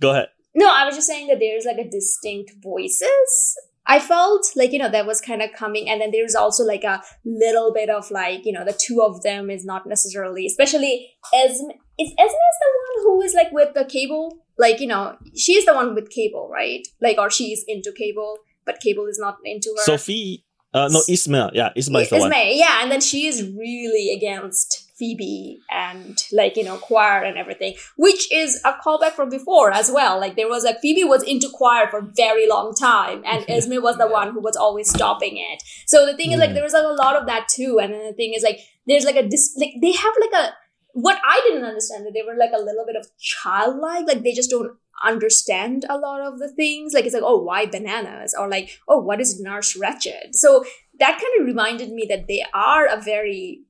Go 0.00 0.10
ahead. 0.10 0.28
No, 0.54 0.72
I 0.72 0.84
was 0.84 0.94
just 0.94 1.08
saying 1.08 1.26
that 1.28 1.40
there's 1.40 1.64
like 1.64 1.78
a 1.78 1.88
distinct 1.88 2.52
voices. 2.62 3.56
I 3.86 3.98
felt 3.98 4.50
like, 4.56 4.72
you 4.72 4.78
know, 4.78 4.88
that 4.88 5.06
was 5.06 5.20
kind 5.20 5.42
of 5.42 5.52
coming. 5.52 5.90
And 5.90 6.00
then 6.00 6.10
there's 6.10 6.34
also 6.34 6.64
like 6.64 6.84
a 6.84 7.02
little 7.24 7.72
bit 7.72 7.90
of 7.90 8.10
like, 8.10 8.46
you 8.46 8.52
know, 8.52 8.64
the 8.64 8.72
two 8.72 9.02
of 9.02 9.22
them 9.22 9.50
is 9.50 9.64
not 9.64 9.86
necessarily, 9.86 10.46
especially 10.46 11.10
Esme. 11.34 11.70
Is 11.98 12.10
Esme 12.10 12.24
is 12.24 12.58
the 12.60 12.70
one 12.82 13.02
who 13.02 13.22
is 13.22 13.34
like 13.34 13.52
with 13.52 13.74
the 13.74 13.84
cable? 13.84 14.38
Like, 14.58 14.80
you 14.80 14.86
know, 14.86 15.16
she's 15.36 15.66
the 15.66 15.74
one 15.74 15.94
with 15.94 16.10
cable, 16.10 16.48
right? 16.50 16.86
Like, 17.00 17.18
or 17.18 17.28
she's 17.28 17.64
into 17.68 17.92
cable, 17.92 18.38
but 18.64 18.80
cable 18.80 19.06
is 19.06 19.18
not 19.18 19.36
into 19.44 19.74
her. 19.76 19.82
Sophie. 19.84 20.44
Uh, 20.74 20.88
no, 20.90 21.00
Esme. 21.08 21.36
Yeah, 21.54 21.70
Esme 21.76 21.96
is 21.96 22.10
the 22.10 22.18
one. 22.18 22.32
yeah, 22.34 22.82
and 22.82 22.90
then 22.90 23.00
she 23.00 23.26
is 23.26 23.42
really 23.42 24.12
against 24.16 24.90
Phoebe 24.96 25.60
and 25.70 26.18
like 26.32 26.56
you 26.56 26.64
know 26.64 26.76
Quire 26.78 27.22
and 27.22 27.36
everything, 27.38 27.74
which 27.96 28.30
is 28.32 28.60
a 28.64 28.72
callback 28.84 29.12
from 29.12 29.28
before 29.28 29.70
as 29.72 29.90
well. 29.90 30.18
Like 30.20 30.34
there 30.36 30.48
was 30.48 30.64
like 30.64 30.80
Phoebe 30.80 31.04
was 31.04 31.22
into 31.22 31.48
Quire 31.52 31.86
for 31.88 32.00
a 32.00 32.08
very 32.16 32.48
long 32.48 32.74
time, 32.74 33.22
and 33.24 33.44
Esme 33.48 33.80
was 33.82 33.96
the 33.98 34.08
one 34.08 34.32
who 34.32 34.40
was 34.40 34.56
always 34.56 34.90
stopping 34.90 35.36
it. 35.36 35.62
So 35.86 36.04
the 36.06 36.16
thing 36.16 36.32
is 36.32 36.38
like 36.40 36.50
Mm. 36.50 36.54
there 36.54 36.62
was 36.64 36.72
like 36.74 36.84
a 36.84 36.88
lot 37.04 37.16
of 37.16 37.26
that 37.26 37.48
too, 37.48 37.78
and 37.80 37.92
then 37.94 38.04
the 38.06 38.12
thing 38.12 38.34
is 38.34 38.42
like 38.42 38.58
there's 38.86 39.04
like 39.04 39.16
a 39.16 39.26
dis- 39.28 39.56
like 39.58 39.74
they 39.80 39.92
have 39.92 40.14
like 40.20 40.32
a 40.42 40.52
what 40.92 41.18
I 41.24 41.40
didn't 41.46 41.64
understand 41.64 42.06
that 42.06 42.12
they 42.14 42.22
were 42.22 42.36
like 42.36 42.52
a 42.54 42.62
little 42.62 42.84
bit 42.86 42.96
of 42.96 43.06
childlike, 43.18 44.06
like 44.06 44.22
they 44.22 44.32
just 44.32 44.50
don't 44.50 44.76
understand 45.02 45.84
a 45.88 45.98
lot 45.98 46.20
of 46.20 46.38
the 46.38 46.48
things. 46.48 46.92
Like 46.94 47.04
it's 47.06 47.14
like, 47.14 47.22
oh, 47.24 47.38
why 47.42 47.66
bananas? 47.66 48.34
Or 48.38 48.48
like, 48.48 48.70
oh, 48.88 48.98
what 48.98 49.20
is 49.20 49.40
Nurse 49.40 49.76
Ratched? 49.76 50.34
So 50.34 50.64
that 50.98 51.12
kind 51.12 51.40
of 51.40 51.46
reminded 51.46 51.90
me 51.90 52.06
that 52.08 52.26
they 52.28 52.44
are 52.54 52.86
a 52.86 53.00
very 53.00 53.62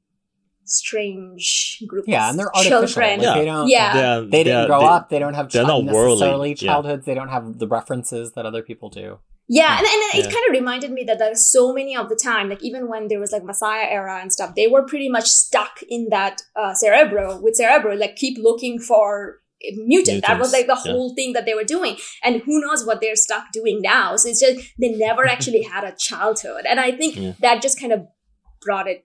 strange 0.66 1.82
group 1.86 2.04
Yeah, 2.08 2.30
and 2.30 2.38
they're 2.38 2.54
artificial. 2.54 2.86
children. 2.86 3.18
Like, 3.18 3.22
Yeah. 3.26 3.34
they 3.38 3.44
don't. 3.44 3.68
Yeah. 3.68 3.92
They're- 3.94 4.20
They 4.22 4.44
didn't 4.44 4.58
they're- 4.60 4.66
grow 4.66 4.80
they- 4.80 4.86
up. 4.86 5.08
They 5.10 5.18
don't 5.18 5.34
have 5.34 5.50
they're 5.50 5.62
chi- 5.62 5.68
not 5.68 5.84
worldly, 5.84 6.14
necessarily 6.20 6.48
yeah. 6.50 6.54
childhoods. 6.56 7.04
They 7.06 7.14
don't 7.14 7.28
have 7.28 7.58
the 7.58 7.68
references 7.68 8.32
that 8.32 8.46
other 8.46 8.62
people 8.62 8.88
do. 8.90 9.18
Yeah, 9.46 9.76
and, 9.76 9.86
and 9.86 10.24
it 10.24 10.32
kind 10.32 10.44
of 10.48 10.52
reminded 10.52 10.90
me 10.90 11.04
that 11.04 11.18
there's 11.18 11.46
so 11.50 11.74
many 11.74 11.94
of 11.94 12.08
the 12.08 12.16
time, 12.16 12.48
like 12.48 12.62
even 12.64 12.88
when 12.88 13.08
there 13.08 13.20
was 13.20 13.30
like 13.30 13.44
Messiah 13.44 13.86
era 13.90 14.18
and 14.22 14.32
stuff, 14.32 14.54
they 14.54 14.68
were 14.68 14.82
pretty 14.84 15.10
much 15.10 15.26
stuck 15.26 15.82
in 15.86 16.08
that 16.10 16.40
uh, 16.56 16.72
Cerebro 16.72 17.38
with 17.42 17.56
Cerebro, 17.56 17.94
like 17.94 18.16
keep 18.16 18.38
looking 18.38 18.78
for 18.78 19.42
mutant. 19.76 20.24
That 20.26 20.38
was 20.38 20.52
like 20.52 20.66
the 20.66 20.80
yeah. 20.84 20.92
whole 20.92 21.14
thing 21.14 21.32
that 21.32 21.44
they 21.46 21.54
were 21.54 21.64
doing, 21.64 21.96
and 22.22 22.42
who 22.42 22.60
knows 22.60 22.84
what 22.86 23.00
they're 23.00 23.16
stuck 23.16 23.52
doing 23.52 23.80
now? 23.82 24.16
So 24.16 24.28
it's 24.28 24.40
just 24.40 24.60
they 24.78 24.90
never 24.90 25.26
actually 25.26 25.62
had 25.72 25.84
a 25.84 25.94
childhood, 25.98 26.64
and 26.68 26.78
I 26.80 26.92
think 26.92 27.16
Yeah. 27.16 27.32
that 27.40 27.62
just 27.62 27.78
kind 27.80 27.92
of 27.92 28.06
brought 28.60 28.86
it 28.88 29.04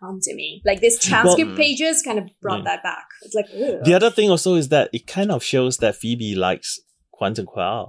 home 0.00 0.20
to 0.22 0.34
me. 0.34 0.62
Like 0.64 0.80
this 0.80 0.98
transcript 0.98 1.48
Well- 1.48 1.56
pages 1.56 2.02
kind 2.02 2.18
of 2.18 2.28
brought 2.40 2.58
Yeah. 2.58 2.64
that 2.64 2.82
back. 2.82 3.06
It's 3.22 3.34
like 3.34 3.46
ugh. 3.54 3.84
The 3.84 3.94
other 3.94 4.10
thing 4.10 4.30
also 4.30 4.54
is 4.54 4.68
that 4.68 4.90
it 4.92 5.06
kind 5.06 5.30
of 5.32 5.42
shows 5.42 5.78
that 5.78 5.96
Phoebe 5.96 6.34
likes 6.34 6.78
Quentin 7.10 7.46
Quire. 7.46 7.86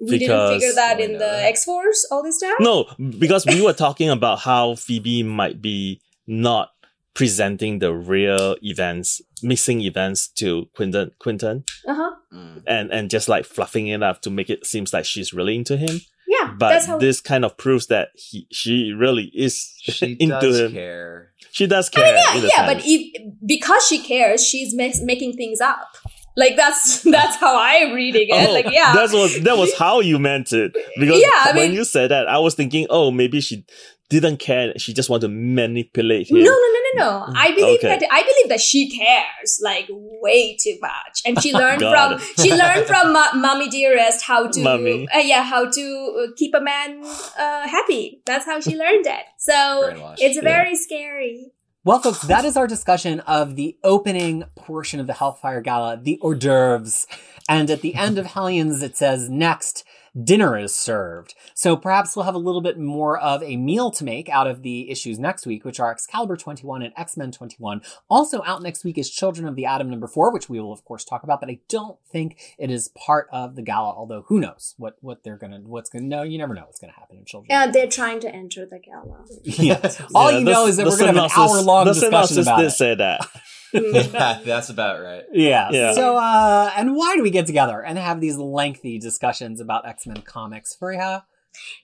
we 0.00 0.18
didn't 0.18 0.20
because- 0.28 0.52
figure 0.62 0.74
that 0.74 1.00
in 1.00 1.18
the. 1.18 1.44
X 1.44 1.64
Force 1.64 2.06
all 2.10 2.22
this 2.22 2.38
time. 2.40 2.52
No, 2.60 2.84
because 3.18 3.46
we 3.46 3.62
were 3.62 3.72
talking 3.72 4.10
about 4.10 4.40
how 4.40 4.74
Phoebe 4.74 5.22
might 5.22 5.62
be 5.62 6.00
not 6.26 6.70
presenting 7.16 7.78
the 7.80 7.92
real 7.94 8.54
events, 8.62 9.22
missing 9.42 9.80
events 9.80 10.28
to 10.28 10.66
Quentin, 10.76 11.10
Quentin, 11.18 11.64
Uh 11.88 11.94
huh. 11.94 12.10
Mm. 12.32 12.62
and 12.66 12.92
and 12.92 13.10
just 13.10 13.28
like 13.28 13.44
fluffing 13.46 13.88
it 13.88 14.02
up 14.02 14.20
to 14.22 14.30
make 14.30 14.50
it 14.50 14.66
seems 14.66 14.92
like 14.92 15.06
she's 15.06 15.32
really 15.32 15.56
into 15.56 15.76
him. 15.76 16.00
Yeah, 16.28 16.54
But 16.58 16.70
that's 16.70 16.86
how. 16.86 16.98
this 16.98 17.20
kind 17.20 17.44
of 17.44 17.56
proves 17.56 17.86
that 17.86 18.08
he 18.14 18.46
she 18.52 18.92
really 18.92 19.30
is 19.34 19.54
She 19.80 20.12
into 20.20 20.38
does 20.40 20.60
him. 20.60 20.72
care. 20.72 21.30
She 21.52 21.66
does 21.66 21.88
care. 21.88 22.04
yeah, 22.14 22.36
in 22.36 22.44
a 22.44 22.48
yeah, 22.48 22.66
but 22.66 22.82
if 22.84 23.22
because 23.46 23.86
she 23.88 23.98
cares, 24.02 24.44
she's 24.46 24.74
ma- 24.76 25.04
making 25.04 25.32
things 25.34 25.60
up. 25.62 25.88
Like 26.36 26.56
that's 26.56 27.00
that's 27.16 27.36
how 27.36 27.56
I'm 27.58 27.94
reading 27.94 28.26
it. 28.28 28.48
Oh, 28.48 28.52
like 28.52 28.66
yeah, 28.70 28.92
that 28.92 29.10
was 29.12 29.40
that 29.44 29.56
was 29.56 29.72
how 29.78 30.00
you 30.00 30.18
meant 30.18 30.52
it. 30.52 30.76
Because 31.00 31.18
Yeah, 31.22 31.28
I 31.46 31.52
when 31.54 31.68
mean- 31.68 31.78
you 31.78 31.84
said 31.84 32.10
that, 32.10 32.28
I 32.28 32.38
was 32.40 32.54
thinking, 32.54 32.86
oh, 32.90 33.10
maybe 33.10 33.40
she 33.40 33.64
didn't 34.08 34.38
care. 34.38 34.72
She 34.78 34.92
just 34.94 35.10
want 35.10 35.22
to 35.22 35.28
manipulate 35.28 36.30
him. 36.30 36.38
no, 36.38 36.44
no, 36.44 36.50
no, 36.50 36.80
no, 36.94 37.04
no. 37.26 37.32
I 37.36 37.52
believe 37.54 37.78
Okay. 37.80 37.88
that 37.98 38.02
I 38.10 38.22
believe 38.22 38.48
that 38.48 38.60
she 38.60 38.88
cares 38.96 39.58
like 39.62 39.86
way 39.90 40.56
too 40.56 40.76
much, 40.80 41.22
and 41.26 41.42
she 41.42 41.52
learned 41.62 41.80
from 41.80 42.18
she 42.42 42.52
learned 42.54 42.86
from 42.92 43.12
Ma- 43.12 43.34
Mommy 43.34 43.68
Dearest 43.68 44.22
how 44.22 44.46
to 44.48 44.60
Mommy. 44.62 45.08
Uh, 45.14 45.18
yeah 45.18 45.42
how 45.42 45.68
to 45.70 46.26
uh, 46.28 46.32
keep 46.36 46.54
a 46.54 46.60
man 46.60 47.02
uh, 47.04 47.68
happy. 47.68 48.22
That's 48.24 48.44
how 48.46 48.60
she 48.60 48.76
learned 48.76 49.06
it. 49.06 49.24
So 49.38 49.52
Brainwashed. 49.52 50.16
it's 50.18 50.36
Yeah. 50.36 50.42
very 50.42 50.76
scary. 50.76 51.52
Well, 51.84 52.00
folks, 52.00 52.22
that 52.22 52.44
is 52.44 52.56
our 52.56 52.66
discussion 52.66 53.20
of 53.20 53.54
the 53.54 53.76
opening 53.84 54.42
portion 54.56 54.98
of 54.98 55.06
the 55.06 55.12
Hellfire 55.12 55.60
Gala, 55.60 55.96
the 56.02 56.18
hors 56.20 56.34
d'oeuvres. 56.34 57.06
And 57.48 57.70
at 57.70 57.80
the 57.80 57.94
end 57.94 58.18
of 58.18 58.26
Hellions, 58.26 58.82
it 58.82 58.96
says, 58.96 59.30
next, 59.30 59.84
dinner 60.22 60.56
is 60.58 60.74
served. 60.74 61.34
So 61.54 61.76
perhaps 61.76 62.16
we'll 62.16 62.24
have 62.24 62.34
a 62.34 62.38
little 62.38 62.60
bit 62.60 62.78
more 62.78 63.18
of 63.18 63.42
a 63.42 63.56
meal 63.56 63.90
to 63.92 64.04
make 64.04 64.28
out 64.28 64.46
of 64.46 64.62
the 64.62 64.90
issues 64.90 65.18
next 65.18 65.46
week, 65.46 65.64
which 65.64 65.78
are 65.80 65.90
Excalibur 65.90 66.36
21 66.36 66.82
and 66.82 66.92
X-Men 66.96 67.32
21. 67.32 67.82
Also 68.08 68.42
out 68.44 68.62
next 68.62 68.84
week 68.84 68.96
is 68.98 69.10
Children 69.10 69.46
of 69.46 69.56
the 69.56 69.66
Atom 69.66 69.90
number 69.90 70.06
four, 70.06 70.32
which 70.32 70.48
we 70.48 70.60
will 70.60 70.72
of 70.72 70.84
course 70.84 71.04
talk 71.04 71.22
about, 71.22 71.40
but 71.40 71.50
I 71.50 71.58
don't 71.68 71.98
think 72.10 72.38
it 72.58 72.70
is 72.70 72.88
part 72.96 73.28
of 73.32 73.56
the 73.56 73.62
gala, 73.62 73.94
although 73.94 74.22
who 74.28 74.40
knows 74.40 74.74
what, 74.78 74.96
what 75.00 75.22
they're 75.24 75.36
gonna, 75.38 75.60
what's 75.60 75.90
gonna, 75.90 76.04
no, 76.04 76.22
you 76.22 76.38
never 76.38 76.54
know 76.54 76.64
what's 76.64 76.78
gonna 76.80 76.92
happen 76.94 77.18
in 77.18 77.24
Children. 77.24 77.48
Yeah, 77.50 77.70
they're 77.70 77.86
trying 77.88 78.20
to 78.20 78.34
enter 78.34 78.64
the 78.66 78.78
gala. 78.78 79.24
yeah. 79.42 79.92
All 80.14 80.32
Yeah, 80.32 80.38
you 80.38 80.44
the- 80.44 80.50
know 80.52 80.66
is 80.66 80.76
that 80.78 80.86
we're 80.86 80.98
gonna 80.98 81.12
have 81.20 81.30
an 81.30 81.30
hour 81.36 81.60
long 81.62 81.84
The 81.86 81.92
discussion 81.92 82.10
synopsis 82.12 82.46
about 82.46 82.56
did 82.58 82.66
it. 82.66 82.70
say 82.70 82.94
that. 82.94 83.28
Yeah, 83.72 84.38
that's 84.44 84.70
about 84.70 85.02
right. 85.02 85.24
Yeah. 85.32 85.68
Yeah. 85.70 85.92
So, 85.92 86.16
uh, 86.16 86.70
and 86.76 86.94
why 86.96 87.16
do 87.16 87.22
we 87.22 87.30
get 87.30 87.46
together 87.46 87.82
and 87.82 87.98
have 87.98 88.20
these 88.20 88.36
lengthy 88.36 88.98
discussions 88.98 89.60
about 89.60 89.86
X 89.86 90.05
Men 90.06 90.22
comics? 90.22 90.74
Freya, 90.74 91.24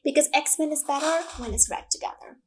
because 0.05 0.29
X 0.35 0.57
Men 0.59 0.71
is 0.73 0.83
better 0.83 1.23
when 1.39 1.53
it's 1.53 1.71
read 1.71 1.91
together. 1.91 2.39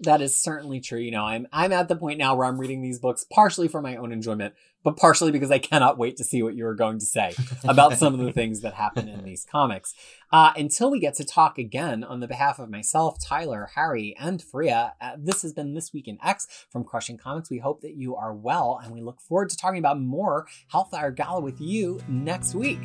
that 0.00 0.20
is 0.20 0.38
certainly 0.38 0.80
true. 0.80 0.98
You 0.98 1.10
know, 1.12 1.24
I'm 1.24 1.46
I'm 1.52 1.72
at 1.72 1.88
the 1.88 1.96
point 1.96 2.18
now 2.18 2.34
where 2.34 2.46
I'm 2.46 2.58
reading 2.58 2.82
these 2.82 2.98
books 2.98 3.24
partially 3.32 3.68
for 3.68 3.80
my 3.80 3.96
own 3.96 4.12
enjoyment, 4.12 4.54
but 4.82 4.96
partially 4.96 5.30
because 5.30 5.50
I 5.50 5.58
cannot 5.58 5.96
wait 5.96 6.16
to 6.16 6.24
see 6.24 6.42
what 6.42 6.54
you 6.54 6.66
are 6.66 6.74
going 6.74 6.98
to 6.98 7.06
say 7.06 7.34
about 7.64 7.98
some 7.98 8.12
of 8.12 8.20
the 8.20 8.32
things 8.32 8.60
that 8.60 8.74
happen 8.74 9.08
in 9.08 9.24
these 9.24 9.44
comics. 9.44 9.94
Uh, 10.32 10.52
until 10.56 10.90
we 10.90 10.98
get 10.98 11.14
to 11.14 11.24
talk 11.24 11.58
again 11.58 12.02
on 12.02 12.20
the 12.20 12.26
behalf 12.26 12.58
of 12.58 12.70
myself, 12.70 13.18
Tyler, 13.24 13.70
Harry, 13.74 14.16
and 14.18 14.42
Freya, 14.42 14.94
uh, 15.00 15.12
this 15.16 15.42
has 15.42 15.52
been 15.52 15.74
This 15.74 15.92
Week 15.92 16.08
in 16.08 16.18
X 16.24 16.66
from 16.70 16.84
Crushing 16.84 17.18
Comics. 17.18 17.50
We 17.50 17.58
hope 17.58 17.82
that 17.82 17.94
you 17.94 18.16
are 18.16 18.34
well, 18.34 18.80
and 18.82 18.92
we 18.92 19.02
look 19.02 19.20
forward 19.20 19.50
to 19.50 19.56
talking 19.56 19.78
about 19.78 20.00
more 20.00 20.46
Hellfire 20.68 21.12
Gala 21.12 21.40
with 21.40 21.60
you 21.60 22.00
next 22.08 22.54
week. 22.54 22.80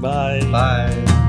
Bye. 0.00 0.40
Bye. 0.52 1.27